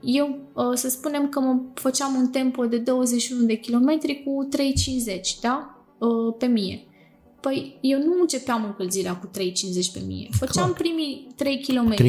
Eu, 0.00 0.38
uh, 0.52 0.74
să 0.74 0.88
spunem 0.88 1.28
că 1.28 1.40
mă 1.40 1.60
făceam 1.74 2.14
un 2.14 2.28
tempo 2.28 2.64
de 2.64 2.78
21 2.78 3.44
de 3.44 3.54
kilometri 3.54 4.22
cu 4.24 4.48
3,50, 4.56 5.40
da? 5.40 5.76
Uh, 6.06 6.34
pe 6.38 6.46
mie. 6.46 6.86
Păi 7.40 7.78
eu 7.80 7.98
nu 7.98 8.20
începeam 8.20 8.64
încălzirea 8.64 9.16
cu 9.16 9.26
3,50 9.26 9.32
pe 9.92 10.02
mie. 10.06 10.28
Făceam 10.38 10.64
Clar. 10.64 10.78
primii 10.78 11.26
3 11.36 11.60
km. 11.60 11.94
3,55? 11.94 12.04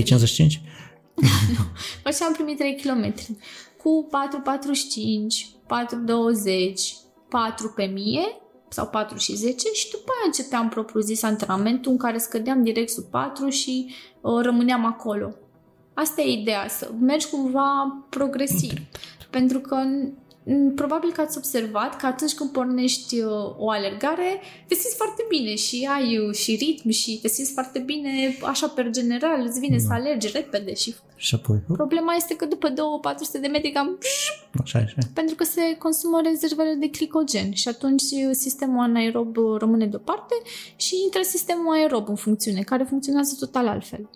Făceam 2.03 2.33
primii 2.33 2.55
3 2.55 2.75
km 2.75 3.13
cu 3.83 4.09
4,45, 4.11 5.51
4,20, 5.51 6.73
4 7.29 7.69
pe 7.75 7.83
mie 7.83 8.21
sau 8.69 8.87
4 8.87 9.17
și 9.17 9.35
10 9.35 9.67
și 9.73 9.89
după 9.91 10.11
aia 10.15 10.25
începeam 10.25 10.69
propriu 10.69 11.01
zis 11.01 11.23
antrenamentul 11.23 11.91
în 11.91 11.97
care 11.97 12.17
scădeam 12.17 12.63
direct 12.63 12.89
sub 12.89 13.03
4 13.03 13.49
și 13.49 13.93
uh, 14.21 14.41
rămâneam 14.41 14.85
acolo. 14.85 15.35
Asta 15.93 16.21
e 16.21 16.39
ideea, 16.39 16.67
să 16.67 16.91
mergi 16.99 17.29
cumva 17.29 18.05
progresiv. 18.09 18.71
Pentru 19.29 19.59
că 19.59 19.75
probabil 20.75 21.11
că 21.11 21.21
ați 21.21 21.37
observat 21.37 21.95
că 21.95 22.05
atunci 22.05 22.33
când 22.33 22.49
pornești 22.49 23.19
uh, 23.19 23.31
o 23.57 23.69
alergare, 23.69 24.41
te 24.67 24.75
simți 24.75 24.95
foarte 24.95 25.25
bine 25.29 25.55
și 25.55 25.89
ai 25.95 26.17
uh, 26.17 26.35
și 26.35 26.55
ritm 26.55 26.89
și 26.89 27.19
te 27.21 27.27
simți 27.27 27.51
foarte 27.51 27.79
bine 27.79 28.37
așa 28.41 28.67
per 28.67 28.89
general, 28.89 29.43
îți 29.45 29.59
vine 29.59 29.77
da. 29.77 29.83
să 29.83 29.93
alergi 29.93 30.31
repede 30.33 30.73
și... 30.73 30.95
Și 31.15 31.35
apoi... 31.35 31.57
Problema 31.73 32.13
este 32.13 32.35
că 32.35 32.45
după 32.45 32.69
2-400 32.69 33.41
de 33.41 33.47
metri 33.47 33.71
cam... 33.71 33.97
Așa, 34.61 34.79
așa. 34.79 34.97
Pentru 35.13 35.35
că 35.35 35.43
se 35.43 35.75
consumă 35.79 36.21
rezervele 36.23 36.73
de 36.73 36.87
glicogen 36.87 37.53
și 37.53 37.67
atunci 37.67 38.01
uh, 38.01 38.29
sistemul 38.31 38.83
anaerob 38.83 39.35
rămâne 39.57 39.85
deoparte 39.85 40.33
și 40.75 40.95
intră 41.03 41.21
sistemul 41.21 41.73
aerob 41.73 42.09
în 42.09 42.15
funcțiune, 42.15 42.61
care 42.61 42.83
funcționează 42.83 43.35
total 43.39 43.67
altfel 43.67 44.09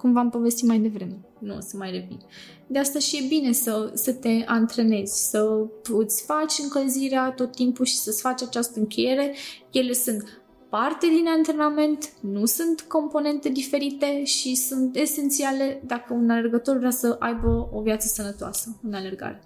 cum 0.00 0.12
v-am 0.12 0.30
povestit 0.30 0.66
mai 0.66 0.78
devreme. 0.78 1.18
Nu 1.38 1.56
o 1.56 1.60
să 1.60 1.76
mai 1.76 1.90
revin. 1.90 2.20
De 2.66 2.78
asta 2.78 2.98
și 2.98 3.16
e 3.16 3.26
bine 3.28 3.52
să, 3.52 3.90
să 3.94 4.12
te 4.12 4.42
antrenezi, 4.46 5.28
să 5.30 5.66
îți 5.92 6.22
faci 6.22 6.52
încălzirea 6.62 7.30
tot 7.30 7.54
timpul 7.54 7.84
și 7.84 7.96
să-ți 7.96 8.20
faci 8.20 8.42
această 8.42 8.78
încheiere. 8.78 9.34
Ele 9.70 9.92
sunt 9.92 10.42
parte 10.68 11.06
din 11.06 11.24
antrenament, 11.36 12.12
nu 12.20 12.44
sunt 12.44 12.80
componente 12.80 13.48
diferite 13.48 14.24
și 14.24 14.54
sunt 14.54 14.96
esențiale 14.96 15.82
dacă 15.86 16.14
un 16.14 16.30
alergător 16.30 16.78
vrea 16.78 16.90
să 16.90 17.16
aibă 17.18 17.68
o 17.72 17.80
viață 17.80 18.06
sănătoasă 18.06 18.78
în 18.82 18.94
alergare. 18.94 19.42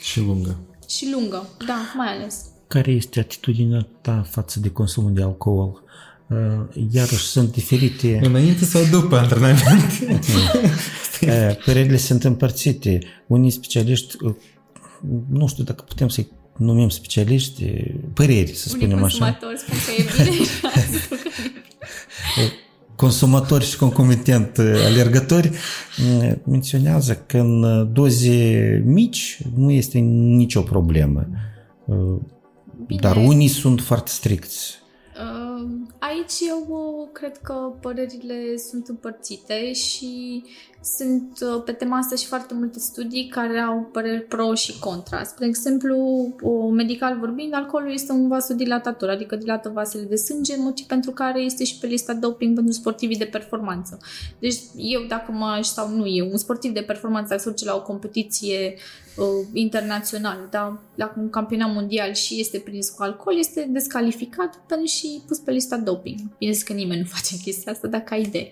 Și 0.00 0.20
lungă. 0.20 0.56
Și 0.88 1.10
lungă, 1.10 1.48
da, 1.66 1.78
mai 1.96 2.16
ales. 2.16 2.44
Care 2.66 2.90
este 2.90 3.20
atitudinea 3.20 3.88
ta 4.00 4.22
față 4.30 4.60
de 4.60 4.70
consumul 4.70 5.12
de 5.12 5.22
alcool? 5.22 5.82
Uh, 6.28 6.86
iarăși 6.90 7.24
sunt 7.24 7.52
diferite. 7.52 8.20
Înainte 8.22 8.64
sau 8.64 8.82
după 8.90 9.16
antrenament? 9.16 9.62
Uh, 11.22 11.56
părerile 11.64 11.96
sunt 11.96 12.24
împărțite. 12.24 12.98
Unii 13.26 13.50
specialiști, 13.50 14.16
uh, 14.24 14.34
nu 15.30 15.46
știu 15.46 15.64
dacă 15.64 15.84
putem 15.88 16.08
să-i 16.08 16.28
numim 16.56 16.88
specialiști, 16.88 17.64
păreri, 18.14 18.54
să 18.54 18.68
Unii 18.72 18.84
spunem 18.84 19.04
așa. 19.04 19.36
consumatori 19.38 19.58
spun 19.58 19.76
că 20.16 20.22
e 20.22 20.24
bine 20.24 20.46
consumatori 22.96 23.64
și 23.64 23.76
concomitent 23.76 24.58
alergători 24.58 25.50
menționează 26.44 27.24
că 27.26 27.38
în 27.38 27.88
doze 27.92 28.82
mici 28.86 29.40
nu 29.54 29.70
este 29.70 29.98
nicio 29.98 30.60
problemă. 30.60 31.28
Bine. 32.86 33.00
Dar 33.00 33.16
unii 33.16 33.48
sunt 33.48 33.80
foarte 33.80 34.10
stricți. 34.10 34.77
Aici 35.98 36.32
eu 36.48 36.66
uh, 36.68 37.08
cred 37.12 37.36
că 37.38 37.72
părerile 37.80 38.56
sunt 38.56 38.88
împărțite 38.88 39.72
și 39.72 40.44
sunt 40.82 41.38
uh, 41.40 41.62
pe 41.64 41.72
tema 41.72 41.96
asta 41.96 42.16
și 42.16 42.26
foarte 42.26 42.54
multe 42.54 42.78
studii 42.78 43.28
care 43.28 43.58
au 43.58 43.88
păreri 43.92 44.22
pro 44.22 44.54
și 44.54 44.78
contra. 44.78 45.24
Spre 45.24 45.46
exemplu, 45.46 45.96
medical 46.72 47.18
vorbind, 47.18 47.54
alcoolul 47.54 47.92
este 47.92 48.12
un 48.12 48.28
vasodilatator, 48.28 49.08
adică 49.08 49.36
dilată 49.36 49.68
vasele 49.68 50.02
de 50.02 50.16
sânge, 50.16 50.56
motiv 50.58 50.86
pentru 50.86 51.10
care 51.10 51.40
este 51.40 51.64
și 51.64 51.78
pe 51.78 51.86
lista 51.86 52.12
doping 52.12 52.54
pentru 52.54 52.72
sportivii 52.72 53.16
de 53.16 53.24
performanță. 53.24 53.98
Deci 54.38 54.58
eu 54.76 55.00
dacă 55.08 55.32
mă 55.32 55.58
sau 55.62 55.88
nu 55.88 56.06
eu, 56.06 56.28
un 56.30 56.36
sportiv 56.36 56.72
de 56.72 56.80
performanță 56.80 57.28
dacă 57.28 57.42
se 57.42 57.48
la 57.64 57.74
o 57.74 57.82
competiție 57.82 58.74
uh, 59.16 59.46
internațional, 59.52 60.48
da, 60.50 60.80
la 60.94 61.14
un 61.18 61.30
campionat 61.30 61.72
mondial 61.72 62.12
și 62.12 62.40
este 62.40 62.58
prins 62.58 62.88
cu 62.88 63.02
alcool, 63.02 63.38
este 63.38 63.68
descalificat 63.70 64.60
pentru 64.66 64.86
și 64.86 65.22
pus 65.26 65.38
pe 65.38 65.50
lista 65.50 65.76
doping. 65.76 66.18
Bine 66.38 66.52
că 66.64 66.72
nimeni 66.72 67.00
nu 67.00 67.06
face 67.06 67.36
chestia 67.36 67.72
asta, 67.72 67.88
dacă 67.88 68.14
ai 68.14 68.22
idee. 68.22 68.48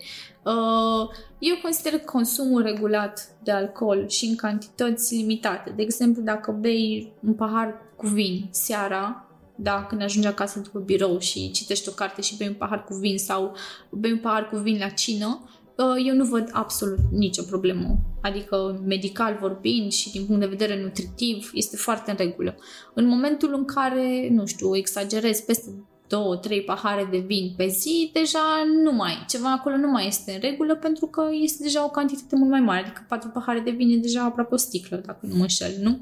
Uh, 0.46 1.08
eu 1.38 1.56
consider 1.62 1.98
consumul 2.00 2.62
regulat 2.62 3.36
de 3.42 3.50
alcool 3.50 4.08
și 4.08 4.24
în 4.24 4.36
cantități 4.36 5.14
limitate. 5.14 5.72
De 5.76 5.82
exemplu, 5.82 6.22
dacă 6.22 6.50
bei 6.52 7.12
un 7.26 7.34
pahar 7.34 7.74
cu 7.96 8.06
vin 8.06 8.48
seara, 8.50 9.28
da, 9.56 9.84
când 9.88 10.02
ajungi 10.02 10.28
acasă 10.28 10.58
după 10.58 10.78
birou 10.78 11.18
și 11.18 11.50
citești 11.50 11.88
o 11.88 11.92
carte 11.92 12.20
și 12.20 12.36
bei 12.36 12.48
un 12.48 12.54
pahar 12.54 12.84
cu 12.84 12.94
vin 12.94 13.18
sau 13.18 13.56
bei 13.90 14.12
un 14.12 14.18
pahar 14.18 14.48
cu 14.48 14.56
vin 14.56 14.78
la 14.78 14.88
cină, 14.88 15.48
uh, 15.76 16.06
eu 16.06 16.14
nu 16.14 16.24
văd 16.24 16.48
absolut 16.52 16.98
nicio 17.10 17.42
problemă. 17.42 17.98
Adică, 18.22 18.80
medical 18.84 19.36
vorbind 19.40 19.92
și 19.92 20.10
din 20.10 20.26
punct 20.26 20.40
de 20.40 20.46
vedere 20.46 20.82
nutritiv, 20.82 21.50
este 21.54 21.76
foarte 21.76 22.10
în 22.10 22.16
regulă. 22.16 22.56
În 22.94 23.06
momentul 23.06 23.54
în 23.54 23.64
care, 23.64 24.28
nu 24.30 24.46
știu, 24.46 24.76
exagerez 24.76 25.40
peste 25.40 25.70
două, 26.08 26.36
trei 26.36 26.62
pahare 26.62 27.08
de 27.10 27.18
vin 27.18 27.52
pe 27.56 27.66
zi, 27.66 28.10
deja 28.12 28.64
nu 28.82 28.92
mai, 28.92 29.24
ceva 29.28 29.52
acolo 29.52 29.76
nu 29.76 29.90
mai 29.90 30.06
este 30.06 30.32
în 30.32 30.40
regulă 30.40 30.76
pentru 30.76 31.06
că 31.06 31.28
este 31.42 31.62
deja 31.62 31.84
o 31.84 31.88
cantitate 31.88 32.36
mult 32.36 32.50
mai 32.50 32.60
mare, 32.60 32.80
adică 32.80 33.04
patru 33.08 33.28
pahare 33.28 33.60
de 33.60 33.70
vin 33.70 33.90
e 33.90 33.96
deja 33.96 34.22
aproape 34.22 34.54
o 34.54 34.56
sticlă, 34.56 35.02
dacă 35.06 35.18
nu 35.20 35.36
mă 35.36 35.42
înșel, 35.42 35.72
nu? 35.82 35.98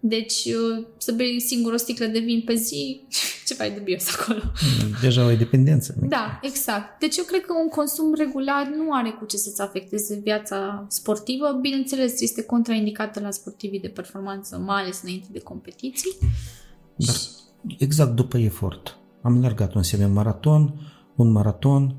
Deci 0.00 0.44
uh, 0.44 0.86
să 0.96 1.12
bei 1.12 1.40
singur 1.40 1.72
o 1.72 1.76
sticlă 1.76 2.06
de 2.06 2.18
vin 2.18 2.42
pe 2.44 2.54
zi, 2.54 3.00
ceva 3.46 3.66
e 3.66 3.78
dubios 3.78 4.16
acolo. 4.18 4.40
Deja 5.00 5.24
o 5.24 5.36
dependență. 5.36 5.94
Da, 6.08 6.38
exact. 6.42 6.98
Deci 7.00 7.16
eu 7.16 7.24
cred 7.24 7.40
că 7.40 7.52
un 7.62 7.68
consum 7.68 8.14
regulat 8.14 8.74
nu 8.74 8.92
are 8.92 9.10
cu 9.10 9.24
ce 9.24 9.36
să-ți 9.36 9.60
afecteze 9.60 10.20
viața 10.22 10.86
sportivă. 10.88 11.58
Bineînțeles, 11.60 12.20
este 12.20 12.42
contraindicată 12.42 13.20
la 13.20 13.30
sportivii 13.30 13.80
de 13.80 13.88
performanță, 13.88 14.58
mai 14.58 14.82
ales 14.82 15.00
înainte 15.02 15.26
de 15.32 15.40
competiții. 15.40 16.18
Dar 16.96 17.16
exact 17.78 18.14
după 18.14 18.38
efort. 18.38 18.97
Am 19.22 19.36
alergat 19.36 19.74
un 19.74 19.82
semi-maraton, 19.82 20.74
un 21.16 21.30
maraton. 21.30 21.96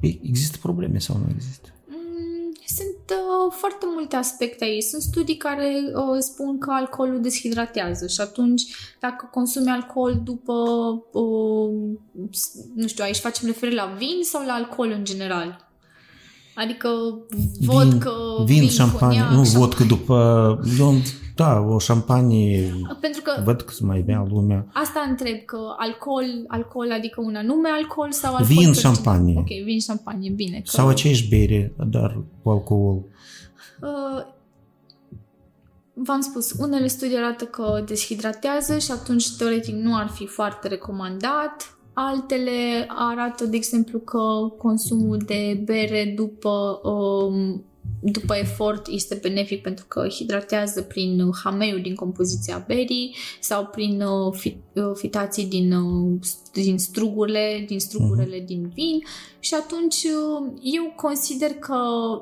Există 0.00 0.58
probleme 0.62 0.98
sau 0.98 1.16
nu 1.16 1.26
există? 1.34 1.68
Mm, 1.88 2.52
sunt 2.66 3.10
uh, 3.10 3.52
foarte 3.58 3.86
multe 3.94 4.16
aspecte 4.16 4.64
aici. 4.64 4.82
Sunt 4.82 5.02
studii 5.02 5.36
care 5.36 5.82
uh, 5.94 6.18
spun 6.18 6.58
că 6.58 6.70
alcoolul 6.70 7.20
deshidratează 7.20 8.06
și 8.06 8.20
atunci 8.20 8.62
dacă 9.00 9.28
consumi 9.30 9.68
alcool 9.68 10.20
după, 10.24 10.52
uh, 11.12 11.70
nu 12.74 12.86
știu, 12.86 13.04
aici 13.04 13.18
facem 13.18 13.46
referire 13.46 13.76
la 13.76 13.94
vin 13.98 14.18
sau 14.22 14.46
la 14.46 14.52
alcool 14.52 14.90
în 14.90 15.04
general? 15.04 15.71
Adică 16.54 16.88
vodcă, 17.60 18.12
vin, 18.36 18.44
vin, 18.44 18.60
vin 18.60 18.68
șampanie, 18.68 19.22
nu 19.32 19.42
vodcă 19.42 19.84
după... 19.84 20.58
Eu 20.78 20.94
da, 21.34 21.60
o 21.60 21.78
șampanie, 21.78 22.74
Pentru 23.00 23.22
că 23.22 23.42
văd 23.44 23.60
că 23.60 23.72
mai 23.80 24.00
bea 24.00 24.26
lumea. 24.28 24.66
Asta 24.72 25.06
întreb, 25.08 25.44
că 25.44 25.58
alcool, 25.76 26.24
alcool 26.46 26.92
adică 26.92 27.20
un 27.20 27.34
anume 27.34 27.68
alcool 27.68 28.12
sau 28.12 28.34
alcool? 28.34 28.56
Vin 28.56 28.72
șampanie. 28.72 29.38
Ok, 29.38 29.64
vin 29.64 29.80
șampanie, 29.80 30.30
bine. 30.30 30.56
Că... 30.56 30.70
Sau 30.70 30.88
aceeași 30.88 31.28
bere, 31.28 31.72
dar 31.90 32.22
cu 32.42 32.50
alcool. 32.50 32.96
Uh, 33.80 34.24
v-am 35.94 36.20
spus, 36.20 36.52
unele 36.58 36.86
studii 36.86 37.16
arată 37.16 37.44
că 37.44 37.84
deshidratează 37.86 38.78
și 38.78 38.90
atunci 38.90 39.36
teoretic 39.36 39.74
nu 39.74 39.96
ar 39.96 40.08
fi 40.08 40.26
foarte 40.26 40.68
recomandat. 40.68 41.76
Altele 41.92 42.86
arată, 42.88 43.44
de 43.44 43.56
exemplu, 43.56 43.98
că 43.98 44.52
consumul 44.58 45.18
de 45.26 45.62
bere 45.64 46.12
după 46.16 46.80
um, 46.82 47.64
după 48.04 48.34
efort 48.36 48.86
este 48.86 49.18
benefic 49.22 49.62
pentru 49.62 49.84
că 49.88 50.08
hidratează 50.08 50.82
prin 50.82 51.30
hameiul 51.44 51.80
din 51.80 51.94
compoziția 51.94 52.64
berii 52.66 53.16
sau 53.40 53.66
prin 53.66 54.02
uh, 54.02 54.54
uh, 54.72 54.90
fitații 54.94 55.46
din, 55.46 55.72
uh, 55.72 56.18
din 56.52 56.78
strugurile, 56.78 57.64
din 57.66 57.80
strugurile 57.80 58.42
uh-huh. 58.42 58.46
din 58.46 58.70
vin 58.74 59.02
și 59.38 59.54
atunci 59.54 60.04
eu 60.62 60.92
consider 60.96 61.50
că 61.50 61.76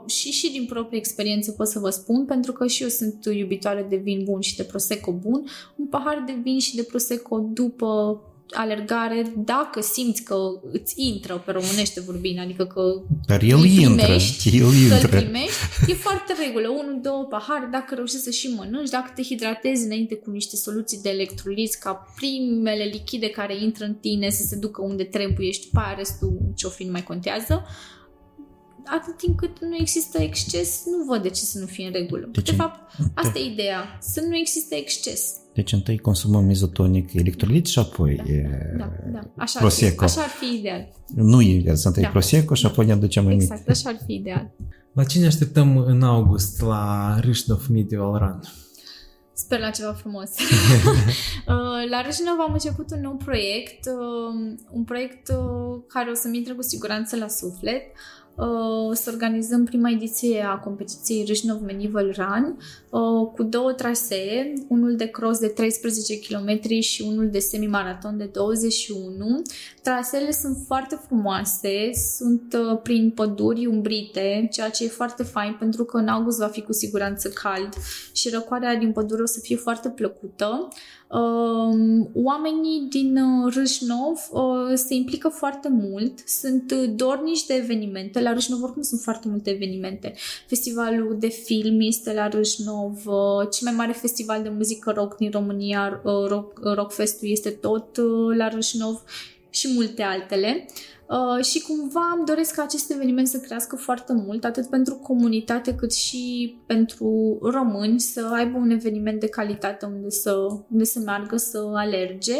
și, 0.06 0.30
și 0.30 0.50
din 0.50 0.64
proprie 0.64 0.98
experiență 0.98 1.50
pot 1.50 1.66
să 1.68 1.78
vă 1.78 1.90
spun, 1.90 2.24
pentru 2.24 2.52
că 2.52 2.66
și 2.66 2.82
eu 2.82 2.88
sunt 2.88 3.24
iubitoare 3.34 3.86
de 3.88 3.96
vin 3.96 4.24
bun 4.24 4.40
și 4.40 4.56
de 4.56 4.62
prosecco 4.62 5.12
bun, 5.12 5.44
un 5.76 5.86
pahar 5.86 6.22
de 6.26 6.38
vin 6.42 6.58
și 6.58 6.76
de 6.76 6.82
prosecco 6.82 7.38
după 7.52 8.20
alergare 8.52 9.32
dacă 9.36 9.80
simți 9.80 10.22
că 10.22 10.36
îți 10.72 10.94
intră 10.96 11.42
pe 11.44 11.50
românește 11.50 12.00
vorbind, 12.00 12.38
adică 12.38 12.64
că 12.64 13.02
Dar 13.26 13.42
el 13.42 13.56
îl 13.56 13.64
intră, 13.64 14.04
primești, 14.04 14.56
el 14.56 14.60
că 14.60 14.66
îl 14.66 14.74
intră. 14.74 15.08
primești, 15.08 15.56
e 15.86 15.94
foarte 15.94 16.34
regulă. 16.46 16.68
Unul, 16.68 16.98
două 17.02 17.24
pahare, 17.24 17.68
dacă 17.72 17.94
reușești 17.94 18.24
să 18.24 18.30
și 18.30 18.54
mănânci, 18.56 18.90
dacă 18.90 19.12
te 19.14 19.22
hidratezi 19.22 19.84
înainte 19.84 20.14
cu 20.14 20.30
niște 20.30 20.56
soluții 20.56 21.00
de 21.02 21.10
electroliți 21.10 21.80
ca 21.80 22.06
primele 22.16 22.84
lichide 22.84 23.28
care 23.28 23.62
intră 23.62 23.84
în 23.84 23.94
tine 23.94 24.30
să 24.30 24.42
se 24.46 24.56
ducă 24.56 24.82
unde 24.82 25.04
trebuie 25.04 25.50
și 25.50 25.60
după 25.60 25.84
aia 25.84 25.94
restul 25.96 26.38
ce-o 26.54 26.68
fi 26.68 26.84
nu 26.84 26.90
mai 26.90 27.02
contează, 27.02 27.64
atât 28.84 29.16
timp 29.16 29.38
cât 29.38 29.60
nu 29.60 29.76
există 29.76 30.22
exces, 30.22 30.82
nu 30.86 31.04
văd 31.04 31.22
de 31.22 31.28
ce 31.28 31.44
să 31.44 31.58
nu 31.58 31.66
fie 31.66 31.86
în 31.86 31.92
regulă. 31.92 32.28
De 32.32 32.42
ce? 32.42 32.50
de 32.50 32.56
fapt, 32.56 32.92
asta 33.14 33.38
e 33.38 33.44
ideea, 33.44 33.98
să 34.00 34.20
nu 34.28 34.36
existe 34.36 34.74
exces. 34.76 35.36
Deci 35.54 35.72
întâi 35.72 35.98
consumăm 35.98 36.50
izotonic 36.50 37.14
electrolit 37.14 37.66
și 37.66 37.78
apoi 37.78 38.22
e... 38.26 38.42
Da, 38.78 38.92
da. 39.12 39.18
Așa 39.18 39.34
ar, 39.36 39.48
fi, 39.48 39.56
Prosecco. 39.58 40.04
așa 40.04 40.20
ar 40.20 40.28
fi 40.28 40.58
ideal. 40.58 40.88
Nu 41.14 41.40
invers, 41.40 41.84
întâi 41.84 42.02
Da. 42.02 42.08
Prosecco 42.08 42.54
și 42.54 42.66
apoi 42.66 42.86
ne 42.86 42.92
aducem 42.92 43.24
aminte. 43.24 43.44
Exact, 43.44 43.68
așa 43.68 43.88
ar 43.88 43.96
fi 44.06 44.14
ideal. 44.14 44.50
La 44.92 45.04
cine 45.04 45.26
așteptăm 45.26 45.76
în 45.76 46.02
august 46.02 46.60
la 46.60 47.16
Râșnov 47.20 47.66
Medieval 47.68 48.18
Run? 48.18 48.40
Sper 49.32 49.60
la 49.60 49.70
ceva 49.70 49.92
frumos. 49.92 50.30
Uh, 51.46 51.90
la 51.90 52.02
Râșinov 52.02 52.38
am 52.38 52.52
început 52.52 52.90
un 52.90 53.00
nou 53.00 53.16
proiect, 53.16 53.86
uh, 53.86 54.56
un 54.70 54.84
proiect 54.84 55.28
uh, 55.28 55.82
care 55.88 56.10
o 56.10 56.14
să-mi 56.14 56.36
intre 56.36 56.52
cu 56.52 56.62
siguranță 56.62 57.16
la 57.16 57.28
suflet. 57.28 57.82
Uh, 58.40 58.70
O 58.90 58.94
să 58.94 59.10
organizăm 59.12 59.64
prima 59.64 59.90
ediție 59.90 60.42
a 60.42 60.58
competiției 60.58 61.24
Râșinov 61.26 61.60
Medieval 61.62 62.14
Run 62.16 62.56
uh, 62.90 63.30
cu 63.34 63.42
două 63.42 63.72
trasee, 63.72 64.52
unul 64.68 64.96
de 64.96 65.06
cross 65.06 65.40
de 65.40 65.46
13 65.46 66.18
km 66.18 66.80
și 66.80 67.02
unul 67.02 67.30
de 67.30 67.38
semimaraton 67.38 68.16
de 68.16 68.24
21. 68.24 69.42
Traseele 69.82 70.30
sunt 70.30 70.58
foarte 70.66 71.00
frumoase, 71.06 71.90
sunt 72.16 72.56
uh, 72.70 72.78
prin 72.82 73.10
păduri 73.10 73.66
umbrite, 73.66 74.48
ceea 74.52 74.70
ce 74.70 74.84
e 74.84 74.88
foarte 74.88 75.22
fain 75.22 75.56
pentru 75.58 75.84
că 75.84 75.96
în 75.96 76.08
august 76.08 76.38
va 76.38 76.48
fi 76.48 76.62
cu 76.62 76.72
siguranță 76.72 77.28
cald 77.28 77.74
și 78.12 78.28
răcoarea 78.28 78.76
din 78.76 78.92
pădure 78.92 79.22
o 79.22 79.26
să 79.26 79.40
fie 79.40 79.56
foarte 79.56 79.88
plăcută. 79.88 80.68
Um, 81.10 82.10
oamenii 82.14 82.86
din 82.88 83.16
uh, 83.16 83.54
Râșnov 83.54 84.28
uh, 84.30 84.72
se 84.74 84.94
implică 84.94 85.28
foarte 85.28 85.68
mult, 85.68 86.18
sunt 86.26 86.70
uh, 86.70 86.90
dornici 86.94 87.46
de 87.46 87.54
evenimente. 87.54 88.20
La 88.20 88.32
Râșnov 88.32 88.62
oricum 88.62 88.82
sunt 88.82 89.00
foarte 89.00 89.28
multe 89.28 89.50
evenimente. 89.50 90.14
Festivalul 90.46 91.16
de 91.18 91.28
film 91.28 91.80
este 91.80 92.12
la 92.12 92.28
Râșnov, 92.28 93.06
uh, 93.06 93.48
cel 93.50 93.66
mai 93.66 93.74
mare 93.76 93.92
festival 93.92 94.42
de 94.42 94.48
muzică 94.48 94.90
rock 94.90 95.16
din 95.16 95.30
România, 95.30 96.00
uh, 96.04 96.28
rock, 96.28 96.60
Rockfestul 96.74 97.28
este 97.30 97.50
tot 97.50 97.96
uh, 97.96 98.36
la 98.36 98.48
Râșnov 98.48 99.02
și 99.50 99.68
multe 99.74 100.02
altele. 100.02 100.66
Uh, 100.66 100.74
și 101.42 101.60
cumva 101.60 102.14
îmi 102.16 102.26
doresc 102.26 102.54
ca 102.54 102.62
acest 102.62 102.90
eveniment 102.90 103.28
să 103.28 103.38
crească 103.38 103.76
foarte 103.76 104.12
mult, 104.12 104.44
atât 104.44 104.66
pentru 104.66 104.94
comunitate 104.94 105.74
cât 105.74 105.92
și 105.92 106.56
pentru 106.66 107.38
români, 107.42 108.00
să 108.00 108.30
aibă 108.32 108.58
un 108.58 108.70
eveniment 108.70 109.20
de 109.20 109.28
calitate 109.28 109.86
unde 109.86 110.10
să, 110.10 110.36
unde 110.70 110.84
să 110.84 110.98
meargă 110.98 111.36
să 111.36 111.70
alerge. 111.74 112.36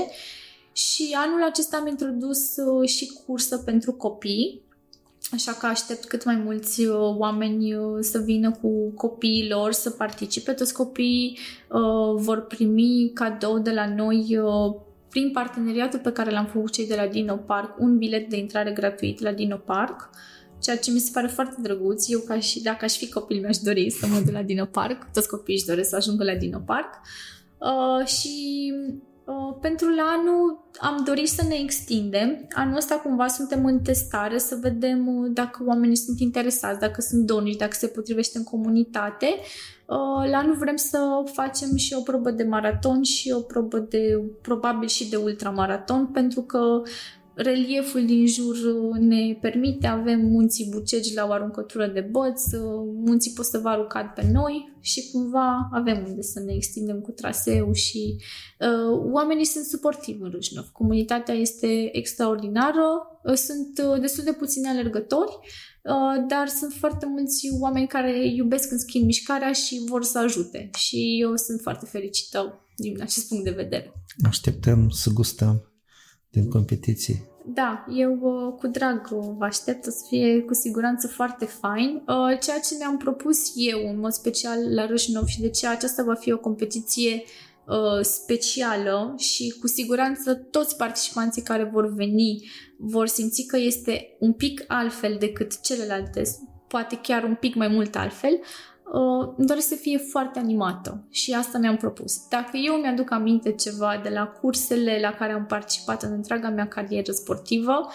Și 0.73 1.17
anul 1.17 1.43
acesta 1.43 1.77
am 1.77 1.87
introdus 1.87 2.57
uh, 2.57 2.89
și 2.89 3.13
cursă 3.27 3.59
pentru 3.59 3.93
copii, 3.93 4.63
Așa 5.33 5.53
că 5.53 5.67
aștept 5.67 6.05
cât 6.05 6.25
mai 6.25 6.37
mulți 6.37 6.85
uh, 6.85 7.17
oameni 7.17 7.75
uh, 7.75 7.99
să 8.01 8.19
vină 8.19 8.51
cu 8.51 8.93
copiii 8.95 9.49
lor 9.49 9.73
să 9.73 9.91
participe. 9.91 10.53
Toți 10.53 10.75
copiii 10.75 11.39
uh, 11.69 12.15
vor 12.15 12.47
primi 12.47 13.11
cadou 13.15 13.59
de 13.59 13.71
la 13.71 13.95
noi 13.95 14.39
uh, 14.39 14.75
prin 15.11 15.31
parteneriatul 15.31 15.99
pe 15.99 16.13
care 16.13 16.31
l-am 16.31 16.47
făcut 16.47 16.73
cei 16.73 16.87
de 16.87 16.95
la 16.95 17.07
Dino 17.07 17.37
Park, 17.37 17.79
un 17.79 17.99
bilet 17.99 18.29
de 18.29 18.37
intrare 18.37 18.73
gratuit 18.73 19.21
la 19.21 19.33
Dino 19.33 19.57
Park, 19.57 20.11
ceea 20.61 20.77
ce 20.77 20.91
mi 20.91 20.99
se 20.99 21.11
pare 21.13 21.27
foarte 21.27 21.57
drăguț. 21.61 22.09
Eu, 22.09 22.21
ca 22.21 22.41
și, 22.41 22.63
dacă 22.63 22.85
aș 22.85 22.97
fi 22.97 23.09
copil, 23.09 23.41
mi-aș 23.41 23.57
dori 23.57 23.91
să 23.91 24.07
mă 24.07 24.19
duc 24.19 24.33
la 24.33 24.43
Dino 24.43 24.65
Park. 24.65 25.11
Toți 25.13 25.29
copiii 25.29 25.57
își 25.57 25.67
doresc 25.67 25.89
să 25.89 25.97
ajungă 25.97 26.25
la 26.25 26.35
Dino 26.35 26.59
Park. 26.59 26.95
Uh, 27.59 28.07
și 28.07 28.73
uh, 29.25 29.57
pentru 29.61 29.89
la 29.89 30.03
anul 30.19 30.69
am 30.79 31.03
dorit 31.05 31.29
să 31.29 31.45
ne 31.49 31.55
extindem. 31.55 32.47
Anul 32.53 32.77
ăsta 32.77 32.95
cumva 32.95 33.27
suntem 33.27 33.65
în 33.65 33.81
testare 33.81 34.39
să 34.39 34.59
vedem 34.61 35.17
uh, 35.17 35.31
dacă 35.33 35.65
oamenii 35.67 35.97
sunt 35.97 36.21
interesați, 36.21 36.81
dacă 36.81 37.01
sunt 37.01 37.27
donici, 37.27 37.57
dacă 37.57 37.73
se 37.75 37.87
potrivește 37.87 38.39
în 38.39 38.45
comunitate. 38.45 39.27
Uh, 39.91 40.31
La 40.31 40.39
anul 40.39 40.57
vrem 40.57 40.77
să 40.77 41.23
facem 41.25 41.77
și 41.77 41.95
o 41.99 42.01
probă 42.01 42.31
de 42.31 42.43
maraton 42.43 43.03
și 43.03 43.31
o 43.31 43.41
probă 43.41 43.79
de, 43.79 44.23
probabil 44.43 44.89
și 44.89 45.09
de 45.09 45.17
ultramaraton, 45.17 46.07
pentru 46.07 46.41
că 46.43 46.83
relieful 47.35 48.07
din 48.07 48.27
jur 48.27 48.55
uh, 48.55 48.99
ne 48.99 49.39
permite, 49.41 49.87
avem 49.87 50.21
munții 50.21 50.69
Bucegi 50.71 51.15
la 51.15 51.27
o 51.27 51.33
aruncătură 51.33 51.87
de 51.87 52.01
băți, 52.01 52.55
uh, 52.55 52.63
munții 53.05 53.33
Postăvaru 53.33 53.85
cad 53.85 54.07
pe 54.07 54.29
noi 54.33 54.77
și 54.81 55.11
cumva 55.13 55.69
avem 55.73 56.05
unde 56.09 56.23
să 56.23 56.41
ne 56.41 56.53
extindem 56.55 57.01
cu 57.01 57.11
traseu 57.11 57.73
și 57.73 58.17
uh, 58.59 59.01
oamenii 59.13 59.45
sunt 59.45 59.65
suportivi 59.65 60.23
în 60.23 60.31
Râșnov. 60.31 60.69
Comunitatea 60.73 61.35
este 61.35 61.97
extraordinară, 61.97 63.19
uh, 63.25 63.35
sunt 63.35 63.83
uh, 63.89 64.01
destul 64.01 64.25
de 64.25 64.33
puțini 64.33 64.67
alergători, 64.69 65.39
uh, 65.41 65.70
dar 66.29 66.49
sunt 66.49 66.73
foarte 66.73 67.07
mulți 67.07 67.49
oameni 67.61 67.87
care 67.87 68.27
iubesc 68.27 68.73
în 68.73 68.79
schimb 68.79 69.05
mișcarea 69.05 69.53
și 69.53 69.83
vor 69.89 70.05
să 70.05 70.19
ajute 70.19 70.71
și 70.77 71.19
eu 71.21 71.37
sunt 71.37 71.61
foarte 71.61 71.87
fericită 71.87 72.67
din 72.77 73.03
acest 73.03 73.29
punct 73.29 73.45
de 73.45 73.51
vedere. 73.51 73.93
Așteptăm 74.27 74.89
să 74.89 75.11
gustăm 75.11 75.71
din 76.31 76.49
competiții. 76.49 77.29
Da, 77.45 77.87
eu 77.97 78.13
uh, 78.13 78.55
cu 78.59 78.67
drag 78.67 79.09
uh, 79.13 79.35
vă 79.39 79.45
aștept, 79.45 79.87
o 79.87 79.91
să 79.91 80.05
fie 80.09 80.41
cu 80.41 80.55
siguranță 80.55 81.07
foarte 81.07 81.45
fain. 81.45 82.03
Uh, 82.07 82.39
Ceea 82.41 82.59
ce 82.59 82.75
mi-am 82.79 82.97
propus 82.97 83.39
eu, 83.55 83.89
în 83.89 83.99
mod 83.99 84.13
special 84.13 84.75
la 84.75 84.87
Râșnov 84.87 85.27
și 85.27 85.41
de 85.41 85.49
ce 85.49 85.67
aceasta 85.67 86.03
va 86.03 86.15
fi 86.15 86.33
o 86.33 86.39
competiție 86.39 87.23
uh, 87.67 88.03
specială 88.03 89.15
și 89.19 89.55
cu 89.61 89.67
siguranță 89.67 90.35
toți 90.35 90.77
participanții 90.77 91.43
care 91.43 91.65
vor 91.65 91.95
veni 91.95 92.51
vor 92.83 93.07
simți 93.07 93.47
că 93.47 93.57
este 93.57 94.17
un 94.19 94.33
pic 94.33 94.65
altfel 94.69 95.17
decât 95.19 95.61
celelalte, 95.61 96.23
poate 96.69 96.99
chiar 97.03 97.25
un 97.25 97.35
pic 97.35 97.55
mai 97.55 97.69
mult 97.69 97.97
altfel, 97.97 98.33
uh, 98.33 99.33
îmi 99.37 99.47
doresc 99.47 99.69
să 99.69 99.75
fie 99.75 99.99
foarte 99.99 100.39
animată 100.39 101.07
și 101.11 101.33
asta 101.33 101.59
mi-am 101.59 101.77
propus. 101.77 102.29
Dacă 102.29 102.57
eu 102.57 102.75
mi-aduc 102.75 103.11
aminte 103.11 103.53
ceva 103.53 104.01
de 104.03 104.09
la 104.09 104.27
cursele 104.27 104.99
la 105.01 105.11
care 105.11 105.33
am 105.33 105.47
participat 105.47 106.03
în 106.03 106.13
întreaga 106.13 106.49
mea 106.49 106.69
carieră 106.69 107.13
sportivă, 107.13 107.87
uh, 107.87 107.93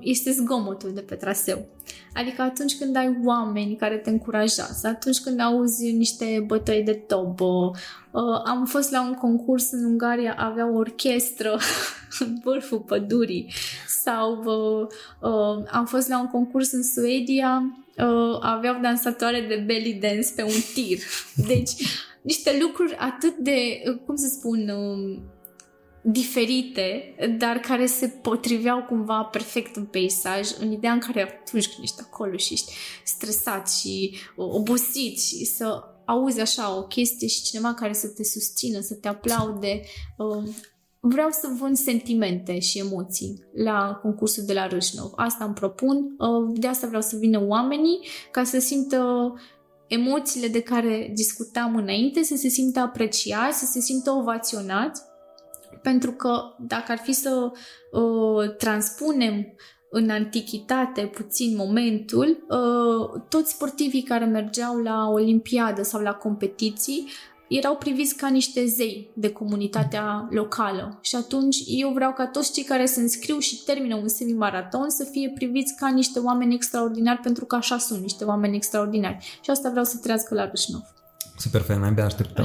este 0.00 0.30
zgomotul 0.30 0.90
de 0.94 1.00
pe 1.00 1.14
traseu. 1.14 1.66
Adică 2.14 2.42
atunci 2.42 2.78
când 2.78 2.96
ai 2.96 3.18
oameni 3.24 3.76
care 3.76 3.96
te 3.96 4.10
încurajează, 4.10 4.86
atunci 4.86 5.18
când 5.18 5.40
auzi 5.40 5.92
niște 5.92 6.44
bătăi 6.46 6.82
de 6.82 6.92
tobă, 6.92 7.70
uh, 8.10 8.40
am 8.44 8.64
fost 8.66 8.90
la 8.90 9.02
un 9.02 9.14
concurs 9.14 9.70
în 9.70 9.84
Ungaria, 9.84 10.34
avea 10.38 10.70
o 10.70 10.76
orchestră 10.76 11.58
în 12.20 12.38
vârful 12.44 12.78
pădurii 12.78 13.52
sau 14.02 14.42
uh, 14.44 14.86
uh, 15.30 15.64
am 15.70 15.86
fost 15.86 16.08
la 16.08 16.20
un 16.20 16.26
concurs 16.26 16.72
în 16.72 16.82
Suedia, 16.82 17.62
uh, 17.96 18.38
aveau 18.40 18.78
dansatoare 18.82 19.44
de 19.48 19.62
belly 19.66 19.98
dance 20.00 20.28
pe 20.36 20.42
un 20.42 20.60
tir. 20.74 20.98
Deci, 21.48 21.70
niște 22.22 22.58
lucruri 22.60 22.96
atât 22.96 23.36
de, 23.36 23.82
uh, 23.88 23.98
cum 24.06 24.16
să 24.16 24.26
spun, 24.28 24.68
uh, 24.68 25.18
diferite, 26.06 27.14
dar 27.38 27.56
care 27.56 27.86
se 27.86 28.06
potriveau 28.06 28.82
cumva 28.82 29.22
perfect 29.22 29.76
în 29.76 29.84
peisaj, 29.84 30.48
în 30.60 30.72
ideea 30.72 30.92
în 30.92 30.98
care 30.98 31.22
atunci 31.22 31.68
când 31.68 31.82
ești 31.82 32.00
acolo 32.00 32.36
și 32.36 32.52
ești 32.52 32.72
stresat 33.04 33.70
și 33.70 34.14
uh, 34.36 34.46
obosit 34.50 35.20
și 35.20 35.44
să 35.44 35.82
auzi 36.06 36.40
așa 36.40 36.76
o 36.76 36.82
chestie 36.82 37.28
și 37.28 37.42
cineva 37.42 37.74
care 37.74 37.92
să 37.92 38.08
te 38.08 38.24
susțină, 38.24 38.80
să 38.80 38.94
te 38.94 39.08
aplaude. 39.08 39.80
uh, 40.16 40.48
Vreau 41.00 41.28
să 41.30 41.48
vând 41.58 41.76
sentimente 41.76 42.58
și 42.58 42.78
emoții 42.78 43.44
la 43.54 43.98
concursul 44.02 44.44
de 44.46 44.52
la 44.52 44.66
Râșnov. 44.66 45.12
Asta 45.16 45.44
îmi 45.44 45.54
propun. 45.54 45.96
uh, 46.18 46.58
De 46.58 46.66
asta 46.66 46.86
vreau 46.86 47.02
să 47.02 47.16
vină 47.16 47.46
oamenii 47.46 47.98
ca 48.30 48.44
să 48.44 48.58
simtă 48.58 49.32
emoțiile 49.86 50.48
de 50.48 50.60
care 50.60 51.10
discutam 51.14 51.76
înainte, 51.76 52.22
să 52.22 52.36
se 52.36 52.48
simtă 52.48 52.80
apreciați, 52.80 53.58
să 53.58 53.64
se 53.64 53.80
simtă 53.80 54.10
ovaționați 54.10 55.02
pentru 55.84 56.12
că 56.12 56.40
dacă 56.58 56.92
ar 56.92 56.98
fi 56.98 57.12
să 57.12 57.52
uh, 57.90 58.56
transpunem 58.56 59.54
în 59.90 60.10
antichitate 60.10 61.02
puțin 61.02 61.56
momentul, 61.56 62.46
uh, 62.48 63.22
toți 63.28 63.52
sportivii 63.52 64.02
care 64.02 64.24
mergeau 64.24 64.76
la 64.76 65.08
olimpiadă 65.08 65.82
sau 65.82 66.00
la 66.00 66.12
competiții 66.12 67.08
erau 67.48 67.76
priviți 67.76 68.16
ca 68.16 68.28
niște 68.28 68.66
zei 68.66 69.10
de 69.14 69.32
comunitatea 69.32 70.28
locală. 70.30 70.98
Și 71.02 71.16
atunci 71.16 71.56
eu 71.66 71.92
vreau 71.92 72.12
ca 72.12 72.26
toți 72.26 72.52
cei 72.52 72.64
care 72.64 72.86
se 72.86 73.00
înscriu 73.00 73.38
și 73.38 73.62
termină 73.64 73.94
un 73.96 74.08
semimaraton 74.08 74.90
să 74.90 75.08
fie 75.10 75.32
priviți 75.34 75.74
ca 75.76 75.88
niște 75.88 76.18
oameni 76.18 76.54
extraordinari, 76.54 77.20
pentru 77.20 77.44
că 77.44 77.56
așa 77.56 77.78
sunt 77.78 78.00
niște 78.00 78.24
oameni 78.24 78.56
extraordinari. 78.56 79.38
Și 79.42 79.50
asta 79.50 79.70
vreau 79.70 79.84
să 79.84 79.98
trească 79.98 80.34
la 80.34 80.48
Râșnov. 80.48 80.82
Super 81.36 81.60
fain, 81.60 81.82
abia 81.82 82.04
așteptăm. 82.04 82.44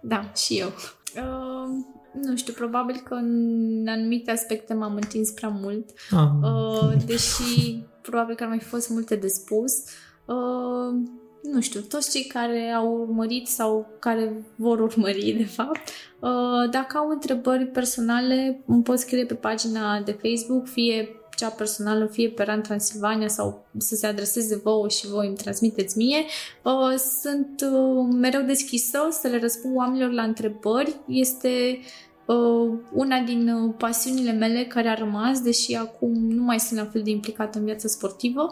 Da, 0.00 0.32
și 0.32 0.58
eu. 0.58 0.68
Uh, 1.16 1.91
nu 2.20 2.36
știu, 2.36 2.52
probabil 2.52 3.00
că 3.04 3.14
în 3.14 3.86
anumite 3.88 4.30
aspecte 4.30 4.74
m-am 4.74 4.94
întins 4.94 5.30
prea 5.30 5.48
mult, 5.48 5.90
Ah, 6.10 6.28
uh, 6.42 7.04
deși 7.06 7.82
probabil 8.02 8.34
că 8.34 8.42
ar 8.42 8.48
mai 8.48 8.58
fi 8.58 8.64
fost 8.64 8.90
multe 8.90 9.16
de 9.16 9.26
spus. 9.26 9.72
Uh, 10.24 11.08
nu 11.42 11.60
știu, 11.60 11.80
toți 11.80 12.10
cei 12.10 12.24
care 12.24 12.70
au 12.70 13.00
urmărit 13.00 13.46
sau 13.46 13.86
care 13.98 14.46
vor 14.56 14.80
urmări, 14.80 15.34
de 15.38 15.44
fapt, 15.44 15.88
uh, 16.20 16.70
dacă 16.70 16.96
au 16.96 17.08
întrebări 17.08 17.66
personale, 17.66 18.62
îmi 18.66 18.82
pot 18.82 18.98
scrie 18.98 19.24
pe 19.24 19.34
pagina 19.34 20.00
de 20.00 20.18
Facebook, 20.22 20.66
fie 20.66 21.08
cea 21.36 21.48
personală, 21.48 22.06
fie 22.06 22.28
pe 22.28 22.42
RAN 22.42 22.62
Transilvania 22.62 23.28
sau 23.28 23.66
să 23.78 23.94
se 23.94 24.06
adreseze 24.06 24.56
vouă 24.56 24.88
și 24.88 25.06
voi 25.06 25.26
îmi 25.26 25.36
transmiteți 25.36 25.96
mie. 25.96 26.24
Uh, 26.62 26.98
Sunt 27.20 27.64
uh, 27.72 28.06
mereu 28.20 28.42
deschisă 28.42 28.98
să 29.10 29.28
le 29.28 29.38
răspund 29.38 29.76
oamenilor 29.76 30.10
la 30.10 30.22
întrebări. 30.22 30.96
Este 31.06 31.78
uh, 32.26 32.78
una 32.92 33.20
din 33.20 33.48
uh, 33.48 33.74
pasiunile 33.78 34.32
mele 34.32 34.64
care 34.64 34.88
a 34.88 34.94
rămas, 34.94 35.40
deși 35.40 35.74
acum 35.74 36.12
nu 36.12 36.42
mai 36.42 36.60
sunt 36.60 36.78
la 36.78 36.86
fel 36.86 37.02
de 37.02 37.10
implicată 37.10 37.58
în 37.58 37.64
viața 37.64 37.88
sportivă, 37.88 38.50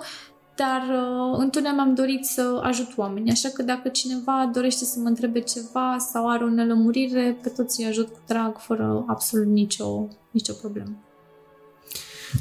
dar 0.56 0.82
uh, 0.88 1.38
întotdeauna 1.38 1.82
mi-am 1.82 1.94
dorit 1.94 2.24
să 2.24 2.60
ajut 2.62 2.88
oamenii, 2.96 3.32
așa 3.32 3.48
că 3.48 3.62
dacă 3.62 3.88
cineva 3.88 4.50
dorește 4.52 4.84
să 4.84 4.98
mă 5.00 5.08
întrebe 5.08 5.40
ceva 5.40 5.96
sau 6.12 6.28
are 6.28 6.44
o 6.44 6.48
nelămurire, 6.48 7.38
pe 7.42 7.48
toți 7.48 7.80
îi 7.80 7.86
ajut 7.86 8.08
cu 8.08 8.20
drag, 8.26 8.58
fără 8.58 9.04
absolut 9.06 9.46
nicio, 9.46 10.08
nicio 10.30 10.52
problemă. 10.52 11.09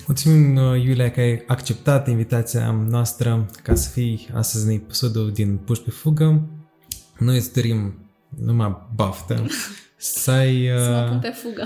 Mulțumim, 0.07 0.55
uh, 0.55 0.83
Iulia, 0.83 1.11
că 1.11 1.19
ai 1.19 1.43
acceptat 1.47 2.07
invitația 2.07 2.71
noastră 2.89 3.49
ca 3.63 3.75
să 3.75 3.89
fii 3.89 4.29
astăzi 4.33 4.65
în 4.65 4.71
episodul 4.71 5.31
din 5.31 5.57
Puși 5.57 5.81
pe 5.81 5.89
fugă. 5.89 6.47
Noi 7.19 7.35
îți 7.35 7.53
dorim 7.53 7.93
numai 8.37 8.87
baftă, 8.95 9.45
să 9.97 10.31
ai 10.31 10.67
Să 10.77 10.89
mă 10.89 11.07
pun 11.07 11.15
uh, 11.15 11.21
pe 11.21 11.29
fugă. 11.29 11.63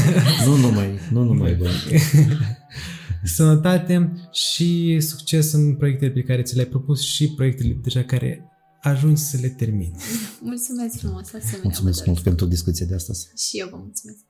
Nu 0.46 0.56
numai, 0.56 0.98
nu 1.10 1.22
numai, 1.22 1.54
bă. 1.54 1.68
sănătate 3.24 4.12
și 4.32 5.00
succes 5.00 5.52
în 5.52 5.74
proiectele 5.74 6.10
pe 6.10 6.22
care 6.22 6.42
ți 6.42 6.54
le-ai 6.54 6.66
propus 6.66 7.00
și 7.00 7.30
proiectele 7.30 7.78
deja 7.82 8.02
care 8.02 8.48
ajungi 8.82 9.20
să 9.20 9.36
le 9.40 9.48
termini. 9.48 9.96
Mulțumesc 10.40 10.98
frumos, 10.98 11.26
asemenea. 11.26 11.60
Mulțumesc 11.62 11.98
vă 11.98 12.04
mult 12.06 12.22
doresc. 12.22 12.22
pentru 12.22 12.46
discuția 12.46 12.86
de 12.86 12.94
astăzi. 12.94 13.28
Și 13.36 13.58
eu 13.58 13.68
vă 13.70 13.76
mulțumesc. 13.76 14.24